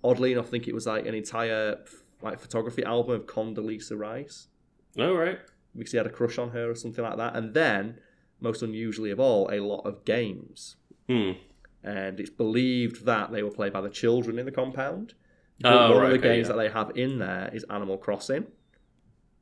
oddly 0.03 0.31
enough, 0.33 0.47
I 0.47 0.49
think 0.51 0.67
it 0.67 0.73
was 0.75 0.85
like 0.87 1.05
an 1.07 1.15
entire 1.15 1.79
like 2.21 2.39
photography 2.39 2.83
album 2.83 3.15
of 3.15 3.25
Condoleezza 3.25 3.97
Rice 3.97 4.47
Oh, 4.99 5.15
right. 5.15 5.39
because 5.75 5.91
he 5.91 5.97
had 5.97 6.05
a 6.05 6.11
crush 6.11 6.37
on 6.37 6.51
her 6.51 6.69
or 6.69 6.75
something 6.75 7.03
like 7.03 7.17
that. 7.17 7.35
And 7.35 7.53
then, 7.55 7.97
most 8.39 8.61
unusually 8.61 9.09
of 9.09 9.19
all, 9.19 9.49
a 9.51 9.59
lot 9.59 9.81
of 9.87 10.05
games. 10.05 10.75
Hmm. 11.09 11.31
And 11.83 12.19
it's 12.19 12.29
believed 12.29 13.05
that 13.05 13.31
they 13.31 13.41
were 13.43 13.49
played 13.51 13.73
by 13.73 13.81
the 13.81 13.89
children 13.89 14.37
in 14.39 14.45
the 14.45 14.51
compound. 14.51 15.13
But 15.59 15.73
Oh, 15.73 15.91
one 15.93 15.97
right, 16.01 16.05
of 16.05 16.21
the 16.21 16.27
okay, 16.27 16.35
games 16.37 16.47
yeah. 16.47 16.55
that 16.55 16.61
they 16.61 16.69
have 16.69 16.91
in 16.97 17.19
there 17.19 17.49
is 17.53 17.63
Animal 17.69 17.97
Crossing, 17.97 18.45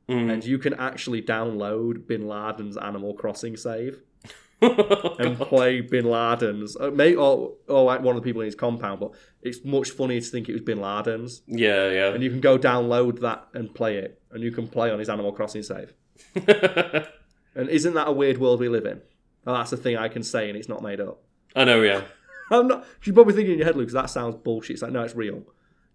Mm. 0.08 0.32
and 0.32 0.44
you 0.44 0.58
can 0.58 0.74
actually 0.74 1.22
download 1.22 2.06
Bin 2.08 2.26
Laden's 2.26 2.76
Animal 2.76 3.14
Crossing 3.14 3.56
save. 3.56 4.00
Oh, 4.62 5.16
and 5.18 5.38
God. 5.38 5.48
play 5.48 5.80
Bin 5.80 6.04
Laden's, 6.04 6.76
uh, 6.76 6.90
may 6.90 7.14
or 7.14 7.54
or 7.66 7.84
like 7.84 8.02
one 8.02 8.14
of 8.14 8.22
the 8.22 8.26
people 8.28 8.42
in 8.42 8.44
his 8.44 8.54
compound. 8.54 9.00
But 9.00 9.12
it's 9.40 9.64
much 9.64 9.88
funnier 9.92 10.20
to 10.20 10.26
think 10.26 10.50
it 10.50 10.52
was 10.52 10.60
Bin 10.60 10.78
Laden's, 10.82 11.40
yeah, 11.46 11.88
yeah. 11.90 12.08
and 12.12 12.22
you 12.22 12.28
can 12.28 12.40
go 12.40 12.58
download 12.58 13.20
that 13.20 13.46
and 13.54 13.74
play 13.74 13.96
it, 13.96 14.20
and 14.30 14.42
you 14.42 14.52
can 14.52 14.68
play 14.68 14.90
on 14.90 14.98
his 14.98 15.08
Animal 15.08 15.32
Crossing 15.32 15.62
save. 15.62 15.94
And 17.54 17.68
isn't 17.68 17.94
that 17.94 18.06
a 18.08 18.12
weird 18.12 18.38
world 18.38 18.60
we 18.60 18.68
live 18.68 18.84
in? 18.86 19.00
Well, 19.44 19.56
that's 19.56 19.70
the 19.70 19.76
thing 19.76 19.96
I 19.96 20.08
can 20.08 20.22
say, 20.22 20.48
and 20.48 20.56
it's 20.56 20.68
not 20.68 20.82
made 20.82 21.00
up. 21.00 21.20
I 21.56 21.64
know, 21.64 21.82
yeah. 21.82 22.02
I'm 22.50 22.66
not. 22.68 22.84
You're 23.04 23.14
probably 23.14 23.34
thinking 23.34 23.52
in 23.52 23.58
your 23.58 23.66
head, 23.66 23.76
Luke, 23.76 23.90
that 23.90 24.10
sounds 24.10 24.34
bullshit. 24.36 24.74
It's 24.74 24.82
like, 24.82 24.92
no, 24.92 25.02
it's 25.02 25.14
real. 25.14 25.42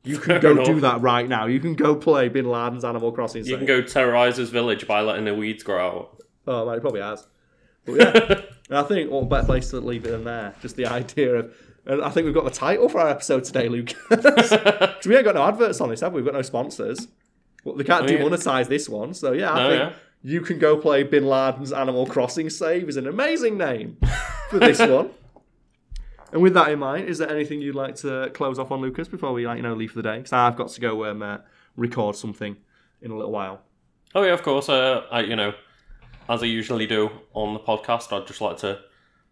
You 0.03 0.17
can 0.17 0.25
Fair 0.33 0.39
go 0.39 0.51
enough. 0.51 0.65
do 0.67 0.79
that 0.81 1.01
right 1.01 1.27
now. 1.27 1.47
You 1.47 1.59
can 1.59 1.73
go 1.73 1.95
play 1.95 2.29
Bin 2.29 2.45
Laden's 2.45 2.85
Animal 2.85 3.11
Crossing. 3.11 3.43
You 3.45 3.57
can 3.57 3.65
go 3.65 3.81
terrorize 3.81 4.37
his 4.37 4.51
village 4.51 4.87
by 4.87 5.01
letting 5.01 5.25
the 5.25 5.33
weeds 5.33 5.63
grow 5.63 5.85
out. 5.87 6.23
Oh, 6.47 6.65
man, 6.65 6.75
he 6.75 6.79
probably 6.79 7.01
has. 7.01 7.25
But 7.85 7.93
yeah, 7.95 8.41
and 8.69 8.77
I 8.77 8.83
think 8.83 9.09
what 9.11 9.27
better 9.29 9.45
place 9.47 9.69
to 9.71 9.79
leave 9.79 10.05
it 10.05 10.09
than 10.11 10.23
there? 10.23 10.53
Just 10.61 10.75
the 10.75 10.85
idea 10.85 11.35
of. 11.35 11.55
And 11.87 12.03
I 12.03 12.09
think 12.09 12.25
we've 12.25 12.33
got 12.33 12.45
the 12.45 12.51
title 12.51 12.87
for 12.89 12.99
our 12.99 13.09
episode 13.09 13.43
today, 13.43 13.67
Luke. 13.69 13.93
'Cause 14.09 15.05
we 15.05 15.15
ain't 15.15 15.25
got 15.25 15.35
no 15.35 15.43
adverts 15.43 15.81
on 15.81 15.89
this, 15.89 16.01
have 16.01 16.13
we? 16.13 16.21
We've 16.21 16.25
got 16.31 16.35
no 16.35 16.41
sponsors. 16.43 17.07
Well, 17.63 17.75
they 17.75 17.83
can't 17.83 18.03
Oh, 18.09 18.13
yeah. 18.13 18.63
this 18.63 18.87
one, 18.89 19.13
so 19.13 19.31
yeah, 19.33 19.51
I 19.51 19.63
No, 19.63 19.69
think 19.69 19.93
yeah. 19.93 20.31
you 20.31 20.41
can 20.41 20.59
go 20.59 20.77
play 20.77 21.03
Bin 21.03 21.25
Laden's 21.27 21.71
Animal 21.73 22.05
Crossing 22.07 22.49
save 22.49 22.89
is 22.89 22.97
an 22.97 23.07
amazing 23.07 23.57
name 23.57 23.97
for 24.49 24.59
this 24.59 24.79
one. 24.87 25.09
And 26.35 26.43
with 26.43 26.53
that 26.55 26.69
in 26.69 26.79
mind, 26.79 27.07
is 27.07 27.17
there 27.19 27.29
anything 27.31 27.61
you'd 27.61 27.75
like 27.75 27.95
to 27.97 28.29
close 28.33 28.59
off 28.59 28.69
on, 28.69 28.81
Lucas, 28.81 29.07
before 29.07 29.31
we 29.31 29.47
like 29.47 29.55
you 29.55 29.63
know 29.63 29.73
leave 29.73 29.91
for 29.91 29.99
the 29.99 30.03
day? 30.03 30.17
Because 30.17 30.33
I've 30.33 30.57
got 30.57 30.67
to 30.67 30.81
go 30.81 31.05
um, 31.05 31.23
uh, 31.23 31.37
record 31.77 32.17
something 32.17 32.57
in 33.01 33.09
a 33.11 33.15
little 33.15 33.31
while. 33.31 33.61
Oh 34.13 34.21
yeah, 34.21 34.33
of 34.33 34.43
course. 34.43 34.67
Uh, 34.67 35.03
I, 35.09 35.21
you 35.21 35.37
know, 35.37 35.53
as 36.27 36.43
I 36.43 36.47
usually 36.47 36.87
do 36.87 37.09
on 37.33 37.53
the 37.53 37.59
podcast, 37.61 38.11
I'd 38.11 38.27
just 38.27 38.41
like 38.41 38.57
to 38.57 38.81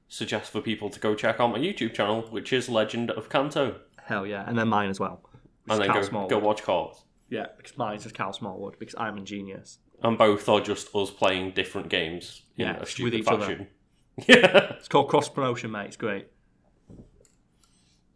suggest 0.07 0.53
for 0.53 0.61
people 0.61 0.89
to 0.91 0.99
go 1.01 1.13
check 1.13 1.41
out 1.41 1.47
my 1.51 1.59
YouTube 1.59 1.93
channel, 1.93 2.21
which 2.29 2.53
is 2.53 2.69
Legend 2.69 3.11
of 3.11 3.27
Kanto, 3.27 3.81
Hell 4.01 4.25
yeah, 4.25 4.45
and 4.47 4.57
then 4.57 4.69
mine 4.69 4.89
as 4.89 5.01
well. 5.01 5.29
and 5.69 5.81
then 5.81 5.87
Cal 5.87 5.95
go, 5.97 6.07
Smallwood. 6.07 6.29
go 6.29 6.39
watch 6.39 6.63
Cars. 6.63 7.03
Yeah, 7.29 7.47
because 7.57 7.77
mine's 7.77 8.03
just 8.03 8.15
Cal 8.15 8.31
Smallwood 8.31 8.79
because 8.79 8.95
I'm 8.97 9.17
a 9.17 9.21
genius. 9.21 9.79
And 10.03 10.17
both 10.17 10.47
are 10.47 10.61
just 10.61 10.95
us 10.95 11.11
playing 11.11 11.51
different 11.51 11.89
games 11.89 12.43
in 12.55 12.67
Yeah, 12.67 12.77
a 12.77 12.79
with 12.79 12.89
stupid 12.89 13.13
each 13.13 13.27
other. 13.27 13.67
Yeah. 14.27 14.75
It's 14.77 14.87
called 14.87 15.09
cross 15.09 15.27
promotion, 15.27 15.71
mate. 15.71 15.87
It's 15.87 15.97
great. 15.97 16.27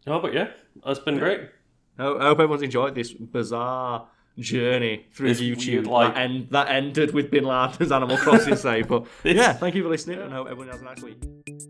Oh, 0.08 0.20
but 0.20 0.32
yeah, 0.34 0.48
that's 0.84 0.98
been 1.00 1.18
great. 1.18 1.40
I 1.98 2.02
hope 2.04 2.20
everyone's 2.38 2.62
enjoyed 2.62 2.94
this 2.94 3.12
bizarre 3.12 4.06
journey 4.38 5.06
through 5.12 5.30
YouTube 5.34 5.66
weird, 5.66 5.86
like- 5.88 6.14
that, 6.14 6.20
end, 6.20 6.48
that 6.50 6.68
ended 6.68 7.12
with 7.12 7.30
Bin 7.30 7.44
Laden's 7.44 7.90
Animal 7.90 8.16
Crossing 8.18 8.54
save. 8.66 8.86
But 8.88 9.06
yeah, 9.24 9.52
thank 9.52 9.74
you 9.74 9.82
for 9.82 9.88
listening, 9.88 10.20
and 10.20 10.32
I 10.32 10.36
hope 10.36 10.46
everyone 10.48 10.68
has 10.68 10.80
a 10.80 10.84
nice 10.84 11.02
week. 11.02 11.67